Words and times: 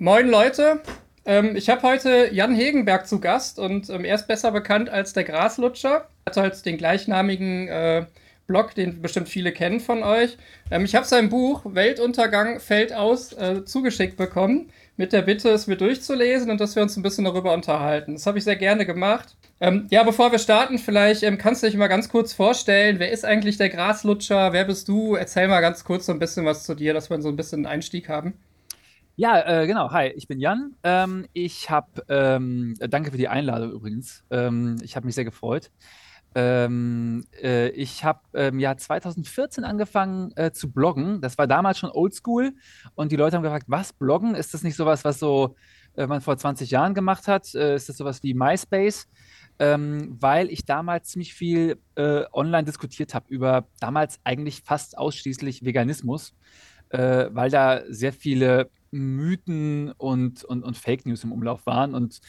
Moin 0.00 0.28
Leute, 0.28 0.80
ähm, 1.26 1.56
ich 1.56 1.68
habe 1.68 1.82
heute 1.82 2.28
Jan 2.32 2.54
Hegenberg 2.54 3.08
zu 3.08 3.18
Gast 3.18 3.58
und 3.58 3.90
ähm, 3.90 4.04
er 4.04 4.14
ist 4.14 4.28
besser 4.28 4.52
bekannt 4.52 4.88
als 4.88 5.12
der 5.12 5.24
Graslutscher. 5.24 6.06
Er 6.24 6.26
hat 6.26 6.36
halt 6.36 6.64
den 6.64 6.78
gleichnamigen 6.78 7.66
äh, 7.66 8.06
Blog, 8.46 8.76
den 8.76 9.02
bestimmt 9.02 9.28
viele 9.28 9.50
kennen 9.50 9.80
von 9.80 10.04
euch. 10.04 10.38
Ähm, 10.70 10.84
ich 10.84 10.94
habe 10.94 11.04
sein 11.04 11.30
Buch 11.30 11.62
Weltuntergang 11.64 12.60
fällt 12.60 12.92
aus 12.92 13.32
äh, 13.32 13.64
zugeschickt 13.64 14.16
bekommen 14.16 14.70
mit 14.96 15.12
der 15.12 15.22
Bitte, 15.22 15.48
es 15.48 15.66
mir 15.66 15.76
durchzulesen 15.76 16.48
und 16.48 16.60
dass 16.60 16.76
wir 16.76 16.84
uns 16.84 16.96
ein 16.96 17.02
bisschen 17.02 17.24
darüber 17.24 17.52
unterhalten. 17.52 18.12
Das 18.14 18.26
habe 18.26 18.38
ich 18.38 18.44
sehr 18.44 18.54
gerne 18.54 18.86
gemacht. 18.86 19.36
Ähm, 19.60 19.88
ja, 19.90 20.04
bevor 20.04 20.30
wir 20.30 20.38
starten, 20.38 20.78
vielleicht 20.78 21.24
ähm, 21.24 21.38
kannst 21.38 21.64
du 21.64 21.66
dich 21.66 21.76
mal 21.76 21.88
ganz 21.88 22.08
kurz 22.08 22.32
vorstellen, 22.32 23.00
wer 23.00 23.10
ist 23.10 23.24
eigentlich 23.24 23.56
der 23.56 23.68
Graslutscher? 23.68 24.52
Wer 24.52 24.64
bist 24.64 24.86
du? 24.86 25.16
Erzähl 25.16 25.48
mal 25.48 25.60
ganz 25.60 25.82
kurz 25.82 26.06
so 26.06 26.12
ein 26.12 26.20
bisschen 26.20 26.44
was 26.44 26.62
zu 26.62 26.76
dir, 26.76 26.94
dass 26.94 27.10
wir 27.10 27.20
so 27.20 27.28
ein 27.30 27.36
bisschen 27.36 27.66
einen 27.66 27.74
Einstieg 27.74 28.08
haben. 28.08 28.34
Ja, 29.20 29.62
äh, 29.62 29.66
genau. 29.66 29.90
Hi, 29.90 30.12
ich 30.14 30.28
bin 30.28 30.38
Jan. 30.38 30.76
Ähm, 30.84 31.26
ich 31.32 31.70
habe, 31.70 32.04
ähm, 32.08 32.76
danke 32.78 33.10
für 33.10 33.16
die 33.16 33.26
Einladung 33.26 33.72
übrigens. 33.72 34.22
Ähm, 34.30 34.76
ich 34.80 34.94
habe 34.94 35.06
mich 35.06 35.16
sehr 35.16 35.24
gefreut. 35.24 35.72
Ähm, 36.36 37.24
äh, 37.42 37.70
ich 37.70 38.04
habe 38.04 38.20
im 38.38 38.60
Jahr 38.60 38.76
2014 38.76 39.64
angefangen 39.64 40.30
äh, 40.36 40.52
zu 40.52 40.70
bloggen. 40.70 41.20
Das 41.20 41.36
war 41.36 41.48
damals 41.48 41.80
schon 41.80 41.90
oldschool 41.90 42.52
und 42.94 43.10
die 43.10 43.16
Leute 43.16 43.34
haben 43.34 43.42
gefragt, 43.42 43.64
was 43.66 43.92
bloggen? 43.92 44.36
Ist 44.36 44.54
das 44.54 44.62
nicht 44.62 44.76
sowas, 44.76 45.04
was 45.04 45.18
so 45.18 45.56
äh, 45.96 46.06
man 46.06 46.20
vor 46.20 46.36
20 46.36 46.70
Jahren 46.70 46.94
gemacht 46.94 47.26
hat? 47.26 47.52
Äh, 47.56 47.74
ist 47.74 47.88
das 47.88 47.96
sowas 47.96 48.22
wie 48.22 48.34
MySpace? 48.34 49.08
Ähm, 49.58 50.16
weil 50.20 50.48
ich 50.48 50.64
damals 50.64 51.08
ziemlich 51.08 51.34
viel 51.34 51.82
äh, 51.96 52.22
online 52.32 52.62
diskutiert 52.66 53.14
habe 53.14 53.26
über 53.30 53.66
damals 53.80 54.20
eigentlich 54.22 54.62
fast 54.64 54.96
ausschließlich 54.96 55.64
Veganismus, 55.64 56.36
äh, 56.90 57.26
weil 57.32 57.50
da 57.50 57.82
sehr 57.88 58.12
viele 58.12 58.70
Mythen 58.90 59.92
und, 59.92 60.44
und, 60.44 60.62
und 60.62 60.76
Fake 60.76 61.06
News 61.06 61.24
im 61.24 61.32
Umlauf 61.32 61.66
waren. 61.66 61.94
Und 61.94 62.20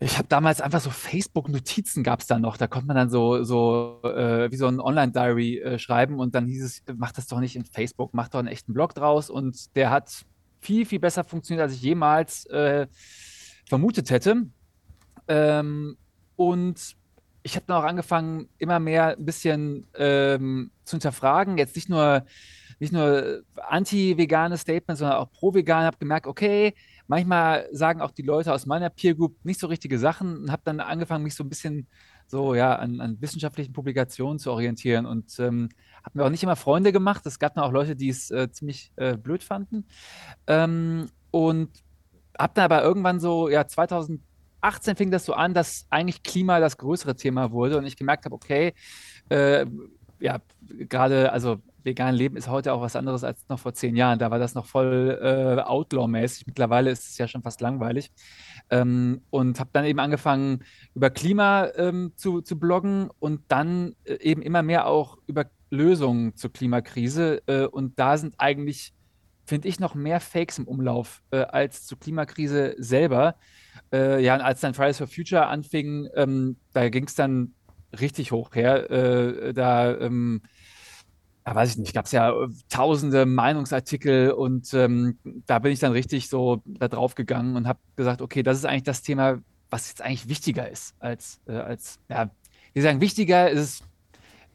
ich 0.00 0.18
habe 0.18 0.28
damals 0.28 0.60
einfach 0.60 0.80
so 0.80 0.90
Facebook-Notizen 0.90 2.02
gab 2.02 2.20
es 2.20 2.26
da 2.26 2.38
noch. 2.38 2.56
Da 2.56 2.66
konnte 2.66 2.88
man 2.88 2.96
dann 2.96 3.10
so, 3.10 3.42
so 3.44 4.00
äh, 4.02 4.50
wie 4.50 4.56
so 4.56 4.66
ein 4.66 4.80
Online-Diary 4.80 5.58
äh, 5.60 5.78
schreiben 5.78 6.18
und 6.18 6.34
dann 6.34 6.46
hieß 6.46 6.64
es, 6.64 6.82
mach 6.96 7.12
das 7.12 7.26
doch 7.26 7.40
nicht 7.40 7.56
in 7.56 7.64
Facebook, 7.64 8.12
mach 8.12 8.28
doch 8.28 8.40
einen 8.40 8.48
echten 8.48 8.74
Blog 8.74 8.94
draus. 8.94 9.30
Und 9.30 9.74
der 9.76 9.90
hat 9.90 10.24
viel, 10.60 10.84
viel 10.86 10.98
besser 10.98 11.24
funktioniert, 11.24 11.62
als 11.62 11.74
ich 11.74 11.82
jemals 11.82 12.46
äh, 12.46 12.86
vermutet 13.66 14.10
hätte. 14.10 14.46
Ähm, 15.28 15.96
und 16.36 16.96
ich 17.42 17.56
habe 17.56 17.66
dann 17.66 17.76
auch 17.76 17.86
angefangen, 17.86 18.48
immer 18.58 18.80
mehr 18.80 19.16
ein 19.16 19.24
bisschen 19.24 19.86
ähm, 19.94 20.70
zu 20.84 20.96
hinterfragen. 20.96 21.58
Jetzt 21.58 21.76
nicht 21.76 21.88
nur 21.88 22.24
nicht 22.84 22.92
nur 22.92 23.42
anti-vegane 23.68 24.56
Statements, 24.56 25.00
sondern 25.00 25.18
auch 25.18 25.30
pro-vegan. 25.30 25.84
Habe 25.84 25.96
gemerkt, 25.98 26.26
okay, 26.26 26.74
manchmal 27.06 27.66
sagen 27.72 28.00
auch 28.00 28.10
die 28.10 28.22
Leute 28.22 28.52
aus 28.52 28.66
meiner 28.66 28.90
Peer 28.90 29.14
Group 29.14 29.36
nicht 29.42 29.58
so 29.58 29.66
richtige 29.66 29.98
Sachen 29.98 30.42
und 30.42 30.52
habe 30.52 30.62
dann 30.64 30.80
angefangen, 30.80 31.24
mich 31.24 31.34
so 31.34 31.44
ein 31.44 31.48
bisschen 31.48 31.86
so 32.26 32.54
ja 32.54 32.76
an, 32.76 33.00
an 33.00 33.20
wissenschaftlichen 33.20 33.72
Publikationen 33.72 34.38
zu 34.38 34.50
orientieren 34.50 35.06
und 35.06 35.38
ähm, 35.38 35.68
habe 36.02 36.18
mir 36.18 36.24
auch 36.24 36.30
nicht 36.30 36.42
immer 36.42 36.56
Freunde 36.56 36.92
gemacht. 36.92 37.24
Es 37.26 37.38
gab 37.38 37.54
dann 37.54 37.64
auch 37.64 37.72
Leute, 37.72 37.96
die 37.96 38.08
es 38.08 38.30
äh, 38.30 38.50
ziemlich 38.50 38.92
äh, 38.96 39.16
blöd 39.16 39.42
fanden 39.42 39.86
ähm, 40.46 41.08
und 41.30 41.70
habe 42.38 42.52
dann 42.54 42.64
aber 42.64 42.82
irgendwann 42.82 43.20
so 43.20 43.48
ja 43.48 43.66
2018 43.66 44.96
fing 44.96 45.10
das 45.10 45.24
so 45.24 45.34
an, 45.34 45.54
dass 45.54 45.86
eigentlich 45.90 46.22
Klima 46.22 46.60
das 46.60 46.76
größere 46.76 47.16
Thema 47.16 47.50
wurde 47.50 47.78
und 47.78 47.86
ich 47.86 47.96
gemerkt 47.96 48.24
habe, 48.24 48.34
okay, 48.34 48.74
äh, 49.30 49.66
ja, 50.20 50.40
gerade, 50.88 51.32
also 51.32 51.60
vegan 51.84 52.14
leben 52.14 52.36
ist 52.36 52.48
heute 52.48 52.72
auch 52.72 52.80
was 52.80 52.96
anderes 52.96 53.24
als 53.24 53.46
noch 53.48 53.58
vor 53.58 53.74
zehn 53.74 53.96
Jahren. 53.96 54.18
Da 54.18 54.30
war 54.30 54.38
das 54.38 54.54
noch 54.54 54.66
voll 54.66 55.18
äh, 55.20 55.60
Outlaw-mäßig. 55.60 56.46
Mittlerweile 56.46 56.90
ist 56.90 57.08
es 57.10 57.18
ja 57.18 57.28
schon 57.28 57.42
fast 57.42 57.60
langweilig. 57.60 58.10
Ähm, 58.70 59.22
und 59.30 59.60
habe 59.60 59.70
dann 59.72 59.84
eben 59.84 60.00
angefangen, 60.00 60.64
über 60.94 61.10
Klima 61.10 61.68
ähm, 61.76 62.12
zu, 62.16 62.40
zu 62.40 62.58
bloggen 62.58 63.10
und 63.18 63.42
dann 63.48 63.94
äh, 64.04 64.14
eben 64.20 64.42
immer 64.42 64.62
mehr 64.62 64.86
auch 64.86 65.18
über 65.26 65.46
Lösungen 65.70 66.36
zur 66.36 66.52
Klimakrise. 66.52 67.42
Äh, 67.46 67.66
und 67.66 67.98
da 67.98 68.16
sind 68.16 68.34
eigentlich, 68.38 68.94
finde 69.44 69.68
ich, 69.68 69.80
noch 69.80 69.94
mehr 69.94 70.20
Fakes 70.20 70.58
im 70.58 70.66
Umlauf 70.66 71.22
äh, 71.30 71.38
als 71.38 71.86
zur 71.86 71.98
Klimakrise 71.98 72.74
selber. 72.78 73.36
Äh, 73.92 74.24
ja, 74.24 74.34
und 74.34 74.40
als 74.40 74.60
dann 74.60 74.74
Fridays 74.74 74.98
for 74.98 75.06
Future 75.06 75.46
anfing, 75.46 76.08
ähm, 76.14 76.56
da 76.72 76.88
ging 76.88 77.04
es 77.04 77.14
dann 77.14 77.54
richtig 78.00 78.32
hoch 78.32 78.54
her. 78.54 78.90
Äh, 78.90 79.52
da 79.52 79.96
ähm, 79.98 80.42
ja, 81.46 81.54
weiß 81.54 81.72
ich 81.72 81.78
nicht, 81.78 81.94
gab 81.94 82.06
es 82.06 82.12
ja 82.12 82.30
äh, 82.30 82.48
tausende 82.68 83.26
Meinungsartikel 83.26 84.30
und 84.30 84.72
ähm, 84.72 85.18
da 85.46 85.58
bin 85.58 85.72
ich 85.72 85.78
dann 85.78 85.92
richtig 85.92 86.28
so 86.28 86.62
da 86.64 86.88
drauf 86.88 87.14
gegangen 87.14 87.56
und 87.56 87.68
habe 87.68 87.78
gesagt, 87.96 88.22
okay, 88.22 88.42
das 88.42 88.58
ist 88.58 88.64
eigentlich 88.64 88.84
das 88.84 89.02
Thema, 89.02 89.40
was 89.68 89.88
jetzt 89.88 90.02
eigentlich 90.02 90.28
wichtiger 90.28 90.68
ist 90.70 90.94
als, 91.00 91.40
äh, 91.46 91.52
als 91.52 91.98
ja, 92.08 92.30
wir 92.72 92.82
sagen, 92.82 93.00
wichtiger 93.00 93.50
ist, 93.50 93.84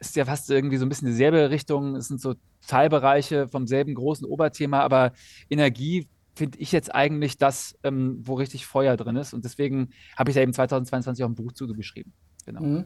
ist 0.00 0.16
ja 0.16 0.24
fast 0.24 0.50
irgendwie 0.50 0.78
so 0.78 0.86
ein 0.86 0.88
bisschen 0.88 1.08
dieselbe 1.08 1.50
Richtung, 1.50 1.94
es 1.94 2.08
sind 2.08 2.20
so 2.20 2.34
Teilbereiche 2.66 3.48
vom 3.48 3.66
selben 3.66 3.94
großen 3.94 4.26
Oberthema, 4.26 4.80
aber 4.80 5.12
Energie 5.48 6.08
finde 6.34 6.58
ich 6.58 6.72
jetzt 6.72 6.92
eigentlich 6.94 7.38
das, 7.38 7.78
ähm, 7.84 8.20
wo 8.24 8.34
richtig 8.34 8.66
Feuer 8.66 8.96
drin 8.96 9.16
ist 9.16 9.32
und 9.32 9.44
deswegen 9.44 9.90
habe 10.16 10.30
ich 10.30 10.34
da 10.34 10.40
eben 10.40 10.52
2022 10.52 11.24
auch 11.24 11.28
ein 11.28 11.34
Buch 11.34 11.52
zu 11.52 11.68
geschrieben. 11.68 12.12
Genau. 12.46 12.62
Mhm. 12.62 12.84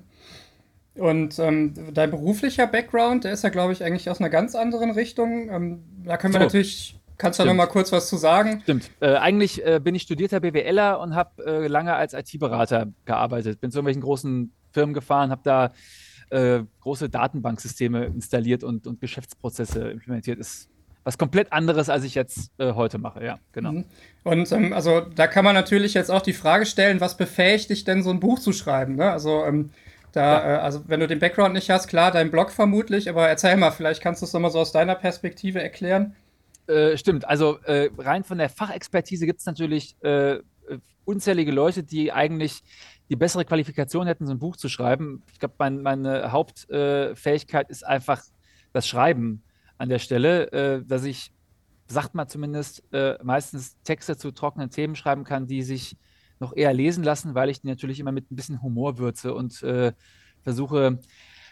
Und 0.97 1.39
ähm, 1.41 1.75
dein 1.93 2.11
beruflicher 2.11 2.67
Background, 2.67 3.25
der 3.25 3.33
ist 3.33 3.43
ja, 3.43 3.51
glaube 3.51 3.73
ich, 3.73 3.83
eigentlich 3.83 4.09
aus 4.11 4.21
einer 4.21 4.31
ganz 4.31 4.55
anderen 4.55 4.93
Richtung. 4.93 5.51
Ähm, 5.51 5.83
da 6.05 6.17
können 6.17 6.35
wir 6.35 6.41
so. 6.41 6.45
natürlich, 6.45 7.01
kannst 7.19 7.39
du 7.39 7.43
da 7.43 7.49
noch 7.49 7.57
mal 7.57 7.67
kurz 7.67 7.91
was 7.91 8.09
zu 8.09 8.17
sagen? 8.17 8.61
Stimmt. 8.63 8.91
Äh, 9.01 9.15
eigentlich 9.17 9.65
äh, 9.67 9.81
bin 9.83 9.95
ich 9.97 10.03
studierter 10.03 10.41
BWLer 10.41 11.01
und 11.01 11.17
habe 11.17 11.45
äh, 11.45 11.67
lange 11.67 11.95
als 11.95 12.15
IT-Berater 12.15 12.87
gearbeitet. 13.07 13.61
Bin 13.61 13.73
zu 13.73 13.79
irgendwelchen 13.79 14.03
großen 14.03 14.53
Firmen 14.73 14.95
gefahren, 14.95 15.31
habe 15.31 15.43
da 15.45 15.73
äh, 16.31 16.63
große 16.81 17.09
Datenbanksysteme 17.09 18.05
installiert 18.07 18.63
und, 18.63 18.87
und 18.87 19.01
Geschäftsprozesse 19.01 19.91
implementiert. 19.91 20.39
Ist 20.39 20.69
was 21.05 21.19
komplett 21.19 21.53
anderes, 21.53 21.91
als 21.91 22.05
ich 22.05 22.15
jetzt 22.15 22.51
äh, 22.59 22.73
heute 22.73 22.99
mache, 22.99 23.23
ja, 23.23 23.39
genau. 23.53 23.73
Mhm. 23.73 23.85
Und 24.23 24.51
ähm, 24.53 24.73
also 24.73 25.01
da 25.01 25.27
kann 25.27 25.45
man 25.45 25.55
natürlich 25.55 25.93
jetzt 25.93 26.11
auch 26.11 26.23
die 26.23 26.33
Frage 26.33 26.65
stellen, 26.65 27.01
was 27.01 27.17
befähigt 27.17 27.69
dich 27.69 27.85
denn, 27.85 28.03
so 28.03 28.11
ein 28.11 28.21
Buch 28.21 28.39
zu 28.39 28.53
schreiben? 28.53 28.97
Ne? 28.97 29.11
Also 29.11 29.45
ähm, 29.45 29.71
da, 30.17 30.23
ja. 30.23 30.55
äh, 30.57 30.59
also 30.59 30.85
wenn 30.87 31.01
du 31.01 31.07
den 31.07 31.19
Background 31.19 31.55
nicht 31.55 31.71
hast, 31.71 31.89
klar, 31.89 32.11
dein 32.11 32.31
Blog 32.31 32.51
vermutlich, 32.51 33.09
aber 33.09 33.29
erzähl 33.29 33.57
mal, 33.57 33.71
vielleicht 33.71 34.03
kannst 34.03 34.23
du 34.23 34.27
es 34.27 34.33
nochmal 34.33 34.51
so 34.51 34.61
aus 34.61 34.73
deiner 34.73 34.95
Perspektive 34.95 35.63
erklären. 35.63 36.17
Äh, 36.67 36.97
stimmt, 36.97 37.29
also 37.29 37.59
äh, 37.65 37.91
rein 37.99 38.25
von 38.25 38.39
der 38.39 38.49
Fachexpertise 38.49 39.27
gibt 39.27 39.41
es 39.41 39.47
natürlich 39.47 39.97
äh, 40.03 40.39
unzählige 41.05 41.53
Leute, 41.53 41.83
die 41.83 42.13
eigentlich 42.13 42.63
die 43.11 43.17
bessere 43.17 43.45
Qualifikation 43.45 44.07
hätten, 44.07 44.27
so 44.27 44.33
ein 44.33 44.39
Buch 44.39 44.57
zu 44.57 44.69
schreiben. 44.69 45.23
Ich 45.33 45.39
glaube, 45.39 45.55
mein, 45.59 45.83
meine 45.83 46.33
Hauptfähigkeit 46.33 47.69
ist 47.69 47.85
einfach 47.85 48.23
das 48.73 48.89
Schreiben 48.89 49.43
an 49.77 49.89
der 49.89 49.99
Stelle, 49.99 50.53
äh, 50.53 50.85
dass 50.85 51.05
ich, 51.05 51.33
sagt 51.87 52.15
man 52.15 52.29
zumindest, 52.29 52.83
äh, 52.93 53.19
meistens 53.23 53.77
Texte 53.83 54.17
zu 54.17 54.31
trockenen 54.31 54.71
Themen 54.71 54.97
schreiben 54.97 55.25
kann, 55.25 55.47
die 55.47 55.63
sich 55.63 55.97
noch 56.45 56.57
eher 56.57 56.73
lesen 56.73 57.03
lassen, 57.03 57.35
weil 57.35 57.51
ich 57.51 57.61
die 57.61 57.69
natürlich 57.69 58.01
immer 58.01 58.13
mit 58.13 58.31
ein 58.31 58.37
bisschen 58.37 58.63
Humor 58.63 58.99
würze 58.99 59.35
und 59.35 59.63
äh, 59.63 59.93
versuche, 60.43 60.99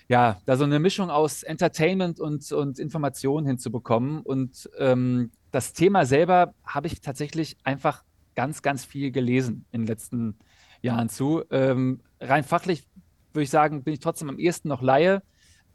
ja, 0.08 0.38
da 0.44 0.56
so 0.56 0.64
eine 0.64 0.78
Mischung 0.78 1.10
aus 1.10 1.42
Entertainment 1.42 2.20
und, 2.20 2.50
und 2.52 2.78
Information 2.78 3.46
hinzubekommen. 3.46 4.20
Und 4.20 4.68
ähm, 4.78 5.30
das 5.50 5.72
Thema 5.72 6.04
selber 6.04 6.54
habe 6.64 6.86
ich 6.88 7.00
tatsächlich 7.00 7.56
einfach 7.64 8.04
ganz, 8.34 8.62
ganz 8.62 8.84
viel 8.84 9.10
gelesen 9.10 9.64
in 9.72 9.82
den 9.82 9.86
letzten 9.86 10.36
Jahren 10.82 11.08
zu. 11.08 11.42
Ähm, 11.50 12.00
rein 12.20 12.44
fachlich 12.44 12.84
würde 13.32 13.44
ich 13.44 13.50
sagen, 13.50 13.82
bin 13.82 13.94
ich 13.94 14.00
trotzdem 14.00 14.28
am 14.28 14.38
ehesten 14.38 14.68
noch 14.68 14.82
Laie. 14.82 15.22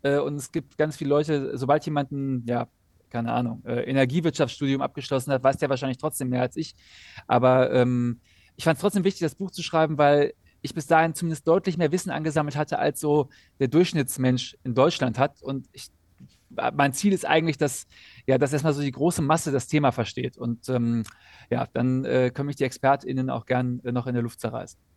Äh, 0.04 0.20
und 0.20 0.36
es 0.36 0.52
gibt 0.52 0.78
ganz 0.78 0.98
viele 0.98 1.10
Leute, 1.10 1.58
sobald 1.58 1.86
jemanden, 1.86 2.44
ja, 2.46 2.68
keine 3.10 3.32
Ahnung, 3.32 3.64
äh, 3.66 3.90
Energiewirtschaftsstudium 3.90 4.82
abgeschlossen 4.82 5.32
hat, 5.32 5.44
weiß 5.44 5.58
der 5.58 5.70
wahrscheinlich 5.70 5.98
trotzdem 5.98 6.30
mehr 6.30 6.42
als 6.42 6.58
ich. 6.58 6.76
Aber 7.26 7.72
ähm, 7.72 8.20
ich 8.58 8.64
fand 8.64 8.76
es 8.76 8.82
trotzdem 8.82 9.04
wichtig, 9.04 9.22
das 9.22 9.36
Buch 9.36 9.52
zu 9.52 9.64
schreiben, 9.64 9.98
weil 9.98 10.34
ich 10.62 10.74
bis 10.74 10.88
dahin 10.88 11.14
zumindest 11.14 11.48
deutlich 11.48 11.78
mehr 11.78 11.92
Wissen 11.92 12.10
angesammelt 12.10 12.56
hatte, 12.56 12.80
als 12.80 13.00
so 13.00 13.30
der 13.60 13.68
Durchschnittsmensch 13.68 14.58
in 14.64 14.74
Deutschland 14.74 15.20
hat. 15.20 15.42
Und 15.42 15.70
ich, 15.72 15.88
mein 16.50 16.94
Ziel 16.94 17.14
ist 17.14 17.26
eigentlich, 17.26 17.58
dass, 17.58 17.86
ja, 18.26 18.38
dass 18.38 18.54
erstmal 18.54 18.74
so 18.74 18.82
die 18.82 18.92
große 18.92 19.22
Masse 19.22 19.52
das 19.52 19.68
Thema 19.68 19.92
versteht. 19.92 20.38
Und 20.38 20.68
ähm, 20.70 21.04
ja, 21.52 21.68
dann 21.72 22.04
äh, 22.04 22.32
können 22.34 22.48
mich 22.48 22.56
die 22.56 22.64
ExpertInnen 22.64 23.30
auch 23.30 23.46
gern 23.46 23.80
äh, 23.86 23.92
noch 23.92 24.08
in 24.08 24.14
der 24.14 24.24
Luft 24.24 24.42
zerreißen. 24.42 24.80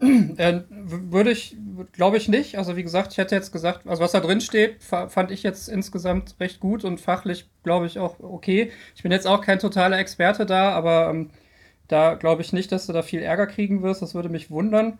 Äh, 0.00 0.62
würde 0.70 1.32
ich, 1.32 1.56
glaube 1.92 2.16
ich 2.16 2.28
nicht. 2.28 2.56
Also 2.56 2.76
wie 2.76 2.84
gesagt, 2.84 3.12
ich 3.12 3.18
hätte 3.18 3.34
jetzt 3.34 3.52
gesagt, 3.52 3.86
also 3.86 4.02
was 4.02 4.12
da 4.12 4.20
drin 4.20 4.40
steht, 4.40 4.82
fand 4.82 5.32
ich 5.32 5.42
jetzt 5.42 5.68
insgesamt 5.68 6.36
recht 6.38 6.60
gut 6.60 6.84
und 6.84 7.00
fachlich, 7.00 7.48
glaube 7.64 7.86
ich, 7.86 7.98
auch 7.98 8.20
okay. 8.20 8.70
Ich 8.94 9.02
bin 9.02 9.10
jetzt 9.10 9.26
auch 9.26 9.40
kein 9.40 9.58
totaler 9.58 9.98
Experte 9.98 10.46
da, 10.46 10.70
aber 10.70 11.10
ähm, 11.10 11.30
da 11.88 12.14
glaube 12.14 12.42
ich 12.42 12.52
nicht, 12.52 12.70
dass 12.72 12.86
du 12.86 12.92
da 12.92 13.02
viel 13.02 13.22
Ärger 13.22 13.46
kriegen 13.46 13.82
wirst. 13.82 14.02
Das 14.02 14.14
würde 14.14 14.28
mich 14.28 14.50
wundern. 14.50 14.98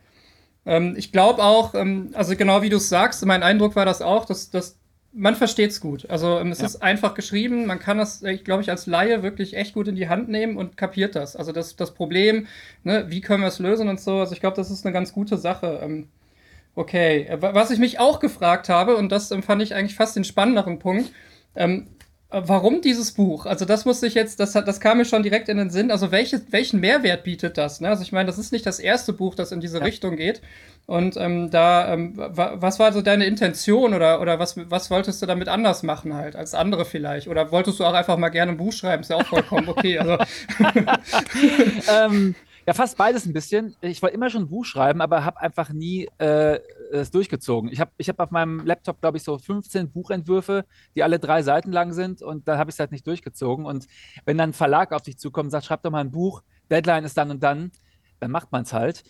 Ähm, 0.66 0.94
ich 0.96 1.12
glaube 1.12 1.42
auch, 1.42 1.74
ähm, 1.74 2.10
also 2.14 2.36
genau 2.36 2.62
wie 2.62 2.70
du 2.70 2.76
es 2.78 2.88
sagst, 2.88 3.24
mein 3.24 3.42
Eindruck 3.42 3.76
war 3.76 3.84
das 3.84 4.02
auch, 4.02 4.24
dass, 4.24 4.50
dass 4.50 4.78
man 5.12 5.34
versteht 5.34 5.70
es 5.70 5.80
gut. 5.80 6.08
Also 6.10 6.38
ähm, 6.38 6.50
es 6.52 6.60
ja. 6.60 6.66
ist 6.66 6.82
einfach 6.82 7.14
geschrieben, 7.14 7.66
man 7.66 7.78
kann 7.78 7.98
das, 7.98 8.22
ich 8.22 8.44
glaube 8.44 8.62
ich, 8.62 8.70
als 8.70 8.86
Laie 8.86 9.22
wirklich 9.22 9.56
echt 9.56 9.74
gut 9.74 9.88
in 9.88 9.96
die 9.96 10.08
Hand 10.08 10.28
nehmen 10.28 10.56
und 10.56 10.76
kapiert 10.76 11.16
das. 11.16 11.36
Also 11.36 11.52
das, 11.52 11.76
das 11.76 11.94
Problem, 11.94 12.46
ne, 12.84 13.06
wie 13.08 13.20
können 13.20 13.42
wir 13.42 13.48
es 13.48 13.58
lösen 13.58 13.88
und 13.88 14.00
so. 14.00 14.18
Also 14.18 14.34
ich 14.34 14.40
glaube, 14.40 14.56
das 14.56 14.70
ist 14.70 14.84
eine 14.84 14.92
ganz 14.92 15.12
gute 15.12 15.38
Sache. 15.38 15.80
Ähm, 15.82 16.08
okay, 16.74 17.26
äh, 17.28 17.38
was 17.40 17.70
ich 17.70 17.78
mich 17.78 17.98
auch 17.98 18.20
gefragt 18.20 18.68
habe, 18.68 18.96
und 18.96 19.10
das 19.10 19.30
ähm, 19.30 19.42
fand 19.42 19.62
ich 19.62 19.74
eigentlich 19.74 19.96
fast 19.96 20.16
den 20.16 20.24
spannenderen 20.24 20.78
Punkt, 20.78 21.10
ähm, 21.56 21.88
Warum 22.30 22.82
dieses 22.82 23.12
Buch? 23.12 23.46
Also 23.46 23.64
das 23.64 23.86
musste 23.86 24.06
ich 24.06 24.12
jetzt, 24.12 24.38
das, 24.38 24.52
das 24.52 24.80
kam 24.80 24.98
mir 24.98 25.06
schon 25.06 25.22
direkt 25.22 25.48
in 25.48 25.56
den 25.56 25.70
Sinn. 25.70 25.90
Also 25.90 26.10
welche, 26.10 26.42
welchen 26.50 26.78
Mehrwert 26.78 27.24
bietet 27.24 27.56
das? 27.56 27.80
Ne? 27.80 27.88
Also 27.88 28.02
ich 28.02 28.12
meine, 28.12 28.26
das 28.26 28.36
ist 28.36 28.52
nicht 28.52 28.66
das 28.66 28.80
erste 28.80 29.14
Buch, 29.14 29.34
das 29.34 29.50
in 29.50 29.60
diese 29.60 29.78
ja. 29.78 29.84
Richtung 29.84 30.16
geht. 30.16 30.42
Und 30.84 31.16
ähm, 31.16 31.50
da, 31.50 31.90
ähm, 31.90 32.12
was 32.16 32.78
war 32.78 32.92
so 32.92 33.00
deine 33.00 33.24
Intention 33.24 33.94
oder, 33.94 34.20
oder 34.20 34.38
was, 34.38 34.58
was 34.70 34.90
wolltest 34.90 35.22
du 35.22 35.26
damit 35.26 35.48
anders 35.48 35.82
machen 35.82 36.12
halt 36.12 36.36
als 36.36 36.52
andere 36.52 36.84
vielleicht? 36.84 37.28
Oder 37.28 37.50
wolltest 37.50 37.80
du 37.80 37.86
auch 37.86 37.94
einfach 37.94 38.18
mal 38.18 38.28
gerne 38.28 38.52
ein 38.52 38.58
Buch 38.58 38.74
schreiben? 38.74 39.02
Ist 39.02 39.08
ja 39.10 39.16
auch 39.16 39.26
vollkommen 39.26 39.68
okay. 39.68 39.98
Also. 39.98 40.18
ähm, 41.90 42.34
ja, 42.66 42.74
fast 42.74 42.98
beides 42.98 43.24
ein 43.24 43.32
bisschen. 43.32 43.74
Ich 43.80 44.02
wollte 44.02 44.14
immer 44.14 44.28
schon 44.28 44.42
ein 44.42 44.48
Buch 44.48 44.66
schreiben, 44.66 45.00
aber 45.00 45.24
habe 45.24 45.40
einfach 45.40 45.70
nie 45.70 46.06
äh, 46.18 46.58
es 46.92 47.10
durchgezogen. 47.10 47.70
Ich 47.70 47.80
habe 47.80 47.90
ich 47.96 48.08
hab 48.08 48.18
auf 48.20 48.30
meinem 48.30 48.64
Laptop, 48.64 49.00
glaube 49.00 49.16
ich, 49.18 49.22
so 49.22 49.38
15 49.38 49.90
Buchentwürfe, 49.90 50.64
die 50.94 51.02
alle 51.02 51.18
drei 51.18 51.42
Seiten 51.42 51.72
lang 51.72 51.92
sind 51.92 52.22
und 52.22 52.48
da 52.48 52.58
habe 52.58 52.70
ich 52.70 52.74
es 52.74 52.80
halt 52.80 52.92
nicht 52.92 53.06
durchgezogen. 53.06 53.66
Und 53.66 53.86
wenn 54.24 54.38
dann 54.38 54.50
ein 54.50 54.54
Verlag 54.54 54.92
auf 54.92 55.02
dich 55.02 55.18
zukommt 55.18 55.46
und 55.46 55.50
sagt, 55.50 55.66
schreib 55.66 55.82
doch 55.82 55.90
mal 55.90 56.00
ein 56.00 56.10
Buch, 56.10 56.42
Deadline 56.70 57.04
ist 57.04 57.16
dann 57.16 57.30
und 57.30 57.42
dann, 57.42 57.72
dann 58.20 58.30
macht 58.30 58.52
man 58.52 58.62
es 58.62 58.72
halt. 58.72 59.02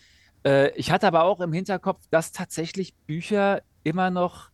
Äh, 0.45 0.71
ich 0.75 0.91
hatte 0.91 1.07
aber 1.07 1.23
auch 1.23 1.41
im 1.41 1.53
Hinterkopf, 1.53 2.05
dass 2.09 2.31
tatsächlich 2.31 2.95
Bücher 3.07 3.61
immer 3.83 4.09
noch 4.09 4.49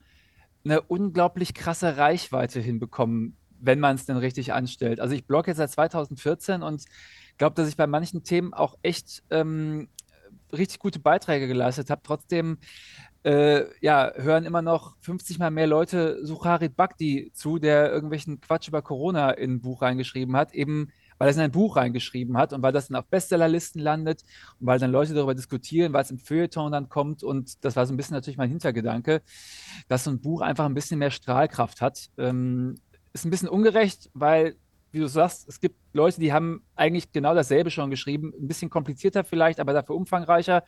eine 0.63 0.81
unglaublich 0.81 1.53
krasse 1.53 1.97
Reichweite 1.97 2.59
hinbekommen, 2.59 3.37
wenn 3.59 3.79
man 3.79 3.95
es 3.95 4.05
denn 4.05 4.17
richtig 4.17 4.53
anstellt. 4.53 4.99
Also 4.99 5.15
ich 5.15 5.25
blogge 5.25 5.51
jetzt 5.51 5.57
seit 5.57 5.71
2014 5.71 6.63
und 6.63 6.85
glaube, 7.37 7.55
dass 7.55 7.69
ich 7.69 7.77
bei 7.77 7.87
manchen 7.87 8.23
Themen 8.23 8.53
auch 8.53 8.75
echt 8.81 9.23
ähm, 9.29 9.89
richtig 10.51 10.79
gute 10.79 10.99
Beiträge 10.99 11.47
geleistet 11.47 11.89
habe. 11.89 12.01
Trotzdem 12.03 12.57
äh, 13.25 13.65
ja, 13.81 14.11
hören 14.15 14.45
immer 14.45 14.61
noch 14.61 14.97
50 15.01 15.39
mal 15.39 15.49
mehr 15.49 15.65
Leute 15.65 16.23
Sucharit 16.23 16.75
Bhakti 16.75 17.31
zu, 17.33 17.57
der 17.57 17.91
irgendwelchen 17.91 18.39
Quatsch 18.39 18.67
über 18.67 18.83
Corona 18.83 19.31
in 19.31 19.53
ein 19.53 19.61
Buch 19.61 19.81
reingeschrieben 19.81 20.35
hat, 20.35 20.53
eben 20.53 20.91
weil 21.17 21.27
er 21.27 21.31
es 21.31 21.37
in 21.37 21.41
ein 21.41 21.51
Buch 21.51 21.75
reingeschrieben 21.75 22.37
hat 22.37 22.53
und 22.53 22.61
weil 22.61 22.71
das 22.71 22.89
dann 22.89 22.97
auf 22.97 23.07
Bestsellerlisten 23.07 23.81
landet 23.81 24.23
und 24.59 24.67
weil 24.67 24.77
dann 24.77 24.91
Leute 24.91 25.15
darüber 25.15 25.33
diskutieren, 25.33 25.91
weil 25.91 26.03
es 26.03 26.11
im 26.11 26.19
Feuilleton 26.19 26.71
dann 26.71 26.87
kommt 26.87 27.23
und 27.23 27.65
das 27.65 27.75
war 27.75 27.87
so 27.87 27.93
ein 27.93 27.97
bisschen 27.97 28.13
natürlich 28.13 28.37
mein 28.37 28.49
Hintergedanke, 28.49 29.23
dass 29.87 30.03
so 30.03 30.11
ein 30.11 30.21
Buch 30.21 30.41
einfach 30.41 30.65
ein 30.65 30.75
bisschen 30.75 30.99
mehr 30.99 31.11
Strahlkraft 31.11 31.81
hat. 31.81 32.09
Ähm, 32.19 32.75
ist 33.13 33.25
ein 33.25 33.31
bisschen 33.31 33.49
ungerecht, 33.49 34.11
weil 34.13 34.55
wie 34.91 34.99
du 34.99 35.07
sagst, 35.07 35.49
es 35.49 35.59
gibt 35.59 35.75
Leute, 35.93 36.21
die 36.21 36.31
haben 36.31 36.61
eigentlich 36.75 37.11
genau 37.11 37.33
dasselbe 37.33 37.71
schon 37.71 37.89
geschrieben, 37.89 38.33
ein 38.39 38.47
bisschen 38.47 38.69
komplizierter 38.69 39.23
vielleicht, 39.23 39.59
aber 39.59 39.73
dafür 39.73 39.95
umfangreicher. 39.95 40.63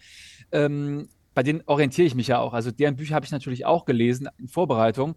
Ähm, 0.51 1.07
bei 1.37 1.43
denen 1.43 1.61
orientiere 1.67 2.07
ich 2.07 2.15
mich 2.15 2.29
ja 2.29 2.39
auch. 2.39 2.55
Also 2.55 2.71
deren 2.71 2.95
Bücher 2.95 3.13
habe 3.13 3.23
ich 3.23 3.31
natürlich 3.31 3.63
auch 3.63 3.85
gelesen 3.85 4.27
in 4.39 4.47
Vorbereitung. 4.47 5.13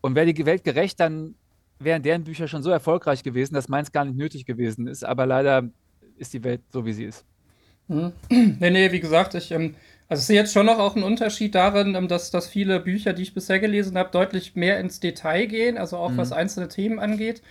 Und 0.00 0.14
wäre 0.14 0.32
die 0.32 0.46
Welt 0.46 0.62
gerecht, 0.62 1.00
dann 1.00 1.34
wären 1.80 2.04
deren 2.04 2.22
Bücher 2.22 2.46
schon 2.46 2.62
so 2.62 2.70
erfolgreich 2.70 3.24
gewesen, 3.24 3.54
dass 3.54 3.68
meins 3.68 3.90
gar 3.90 4.04
nicht 4.04 4.16
nötig 4.16 4.46
gewesen 4.46 4.86
ist. 4.86 5.04
Aber 5.04 5.26
leider 5.26 5.68
ist 6.18 6.32
die 6.34 6.44
Welt 6.44 6.60
so, 6.72 6.86
wie 6.86 6.92
sie 6.92 7.06
ist. 7.06 7.24
Hm. 7.88 8.12
Nee, 8.60 8.70
nee, 8.70 8.92
wie 8.92 9.00
gesagt, 9.00 9.34
ich, 9.34 9.50
ähm, 9.50 9.74
also 10.08 10.20
ich 10.20 10.26
sehe 10.28 10.36
jetzt 10.36 10.52
schon 10.52 10.66
noch 10.66 10.78
auch 10.78 10.94
einen 10.94 11.02
Unterschied 11.02 11.56
darin, 11.56 11.96
ähm, 11.96 12.06
dass, 12.06 12.30
dass 12.30 12.46
viele 12.46 12.78
Bücher, 12.78 13.12
die 13.12 13.22
ich 13.22 13.34
bisher 13.34 13.58
gelesen 13.58 13.98
habe, 13.98 14.12
deutlich 14.12 14.54
mehr 14.54 14.78
ins 14.78 15.00
Detail 15.00 15.46
gehen, 15.46 15.78
also 15.78 15.96
auch 15.96 16.12
mhm. 16.12 16.18
was 16.18 16.30
einzelne 16.30 16.68
Themen 16.68 17.00
angeht 17.00 17.42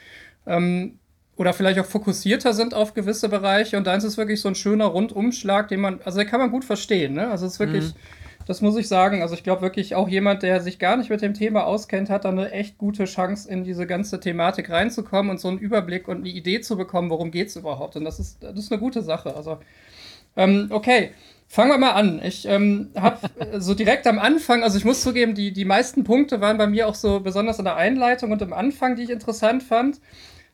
ähm, 0.46 1.00
oder 1.38 1.54
vielleicht 1.54 1.80
auch 1.80 1.86
fokussierter 1.86 2.54
sind 2.54 2.74
auf 2.74 2.94
gewisse 2.94 3.28
Bereiche. 3.28 3.78
Und 3.78 3.88
dann 3.88 3.98
ist 3.98 4.06
es 4.06 4.18
wirklich 4.18 4.40
so 4.40 4.48
ein 4.48 4.56
schöner 4.56 4.86
Rundumschlag, 4.86 5.68
den 5.68 5.82
man, 5.82 6.00
also 6.06 6.18
den 6.18 6.28
kann 6.28 6.40
man 6.40 6.52
gut 6.52 6.64
verstehen. 6.64 7.14
Ne? 7.14 7.28
Also 7.28 7.46
es 7.46 7.54
ist 7.54 7.60
wirklich, 7.60 7.86
mhm. 7.86 8.46
das 8.48 8.62
muss 8.62 8.78
ich 8.78 8.88
sagen. 8.88 9.22
Also 9.22 9.36
ich 9.36 9.44
glaube 9.44 9.62
wirklich 9.62 9.96
auch 9.96 10.08
jemand, 10.08 10.44
der 10.44 10.62
sich 10.62 10.80
gar 10.80 10.96
nicht 10.96 11.10
mit 11.10 11.22
dem 11.22 11.34
Thema 11.34 11.66
auskennt, 11.66 12.10
hat 12.10 12.24
da 12.24 12.30
eine 12.30 12.52
echt 12.52 12.78
gute 12.78 13.04
Chance, 13.04 13.50
in 13.50 13.66
diese 13.66 13.86
ganze 13.86 14.20
Thematik 14.20 14.70
reinzukommen 14.70 15.30
und 15.30 15.40
so 15.40 15.50
einen 15.50 15.58
Überblick 15.58 16.08
und 16.08 16.20
eine 16.20 16.30
Idee 16.30 16.62
zu 16.62 16.78
bekommen, 16.78 17.10
worum 17.10 17.32
geht 17.32 17.50
es 17.50 17.58
überhaupt. 17.58 17.98
Und 17.98 18.06
das 18.06 18.20
ist, 18.20 18.42
das 18.42 18.58
ist 18.58 18.72
eine 18.72 18.80
gute 18.80 19.02
Sache. 19.02 19.36
Also, 19.36 19.58
ähm, 20.38 20.68
okay. 20.70 21.12
Fangen 21.48 21.70
wir 21.70 21.78
mal 21.78 21.92
an. 21.92 22.22
Ich 22.24 22.48
ähm, 22.48 22.90
habe 22.96 23.20
so 23.60 23.76
direkt 23.76 24.08
am 24.08 24.18
Anfang, 24.18 24.64
also 24.64 24.80
ich 24.80 24.86
muss 24.86 25.02
zugeben, 25.02 25.36
die, 25.36 25.52
die 25.52 25.66
meisten 25.66 26.04
Punkte 26.04 26.42
waren 26.42 26.58
bei 26.58 26.66
mir 26.66 26.88
auch 26.88 26.96
so 26.96 27.20
besonders 27.20 27.60
in 27.60 27.66
der 27.66 27.76
Einleitung 27.76 28.31
und 28.31 28.42
im 28.42 28.52
Anfang, 28.52 28.96
die 28.96 29.04
ich 29.04 29.10
interessant 29.12 29.62
fand 29.62 30.00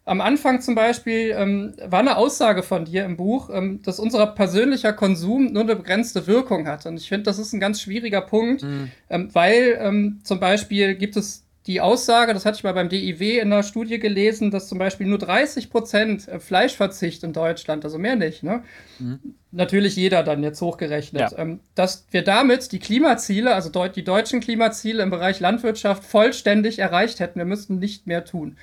am 0.06 0.19
Anfang 0.19 0.62
zum 0.62 0.74
Beispiel 0.74 1.36
ähm, 1.38 1.74
war 1.86 2.00
eine 2.00 2.18
Aussage 2.18 2.63
von 2.63 2.86
dir 2.86 3.06
im 3.06 3.18
Buch, 3.18 3.50
ähm, 3.53 3.81
dass 3.83 4.00
unser 4.00 4.25
persönlicher 4.27 4.94
Konsum 4.94 5.53
nur 5.53 5.63
eine 5.63 5.75
begrenzte 5.75 6.25
Wirkung 6.25 6.68
hat. 6.68 6.86
Und 6.86 6.98
ich 6.98 7.07
finde, 7.07 7.24
das 7.24 7.38
ist 7.38 7.53
ein 7.53 7.59
ganz 7.59 7.81
schwieriger 7.81 8.21
Punkt, 8.21 8.63
mhm. 8.63 8.92
ähm, 9.09 9.30
weil 9.33 9.77
ähm, 9.80 10.19
zum 10.24 10.39
Beispiel 10.39 10.95
gibt 10.95 11.18
es 11.18 11.45
die 11.68 11.80
Aussage, 11.80 12.33
das 12.33 12.45
hatte 12.45 12.57
ich 12.57 12.63
mal 12.63 12.74
beim 12.74 12.89
DIW 12.89 13.38
in 13.38 13.53
einer 13.53 13.62
Studie 13.62 14.00
gelesen, 14.00 14.50
dass 14.50 14.68
zum 14.68 14.80
Beispiel 14.80 15.06
nur 15.06 15.19
30 15.19 15.69
Prozent 15.69 16.27
äh, 16.27 16.39
Fleischverzicht 16.39 17.24
in 17.24 17.33
Deutschland, 17.33 17.86
also 17.86 18.00
mehr 18.00 18.15
nicht, 18.15 18.42
ne? 18.42 18.63
Mhm. 18.98 19.19
Natürlich 19.51 19.95
jeder 19.95 20.24
dann 20.24 20.42
jetzt 20.42 20.62
hochgerechnet, 20.62 21.31
ja. 21.33 21.38
ähm, 21.38 21.59
dass 21.75 22.07
wir 22.09 22.24
damit 22.24 22.71
die 22.71 22.80
Klimaziele, 22.80 23.53
also 23.53 23.69
die 23.88 24.03
deutschen 24.03 24.39
Klimaziele 24.39 25.03
im 25.03 25.12
Bereich 25.12 25.39
Landwirtschaft 25.39 26.03
vollständig 26.03 26.80
erreicht 26.80 27.19
hätten. 27.19 27.38
Wir 27.38 27.45
müssten 27.45 27.77
nicht 27.77 28.07
mehr 28.07 28.25
tun. 28.25 28.57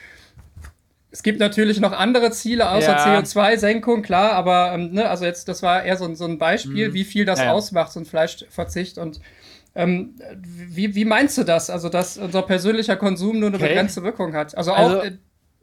Es 1.10 1.22
gibt 1.22 1.40
natürlich 1.40 1.80
noch 1.80 1.92
andere 1.92 2.30
Ziele 2.32 2.70
außer 2.70 2.92
ja. 2.92 3.18
CO2-Senkung, 3.18 4.02
klar, 4.02 4.32
aber 4.32 4.72
ähm, 4.74 4.92
ne, 4.92 5.08
also 5.08 5.24
jetzt, 5.24 5.48
das 5.48 5.62
war 5.62 5.82
eher 5.82 5.96
so, 5.96 6.12
so 6.14 6.26
ein 6.26 6.38
Beispiel, 6.38 6.90
mhm. 6.90 6.94
wie 6.94 7.04
viel 7.04 7.24
das 7.24 7.38
ja, 7.38 7.52
ausmacht, 7.52 7.92
so 7.92 8.00
ein 8.00 8.04
Fleischverzicht. 8.04 8.98
Und 8.98 9.20
ähm, 9.74 10.16
wie, 10.44 10.94
wie 10.94 11.06
meinst 11.06 11.38
du 11.38 11.44
das? 11.44 11.70
Also, 11.70 11.88
dass 11.88 12.18
unser 12.18 12.42
persönlicher 12.42 12.96
Konsum 12.96 13.38
nur 13.38 13.48
eine 13.48 13.56
okay. 13.56 13.68
begrenzte 13.68 14.02
Wirkung 14.02 14.34
hat. 14.34 14.56
Also 14.56 14.72
auch, 14.72 14.76
also, 14.76 15.02
äh, 15.02 15.12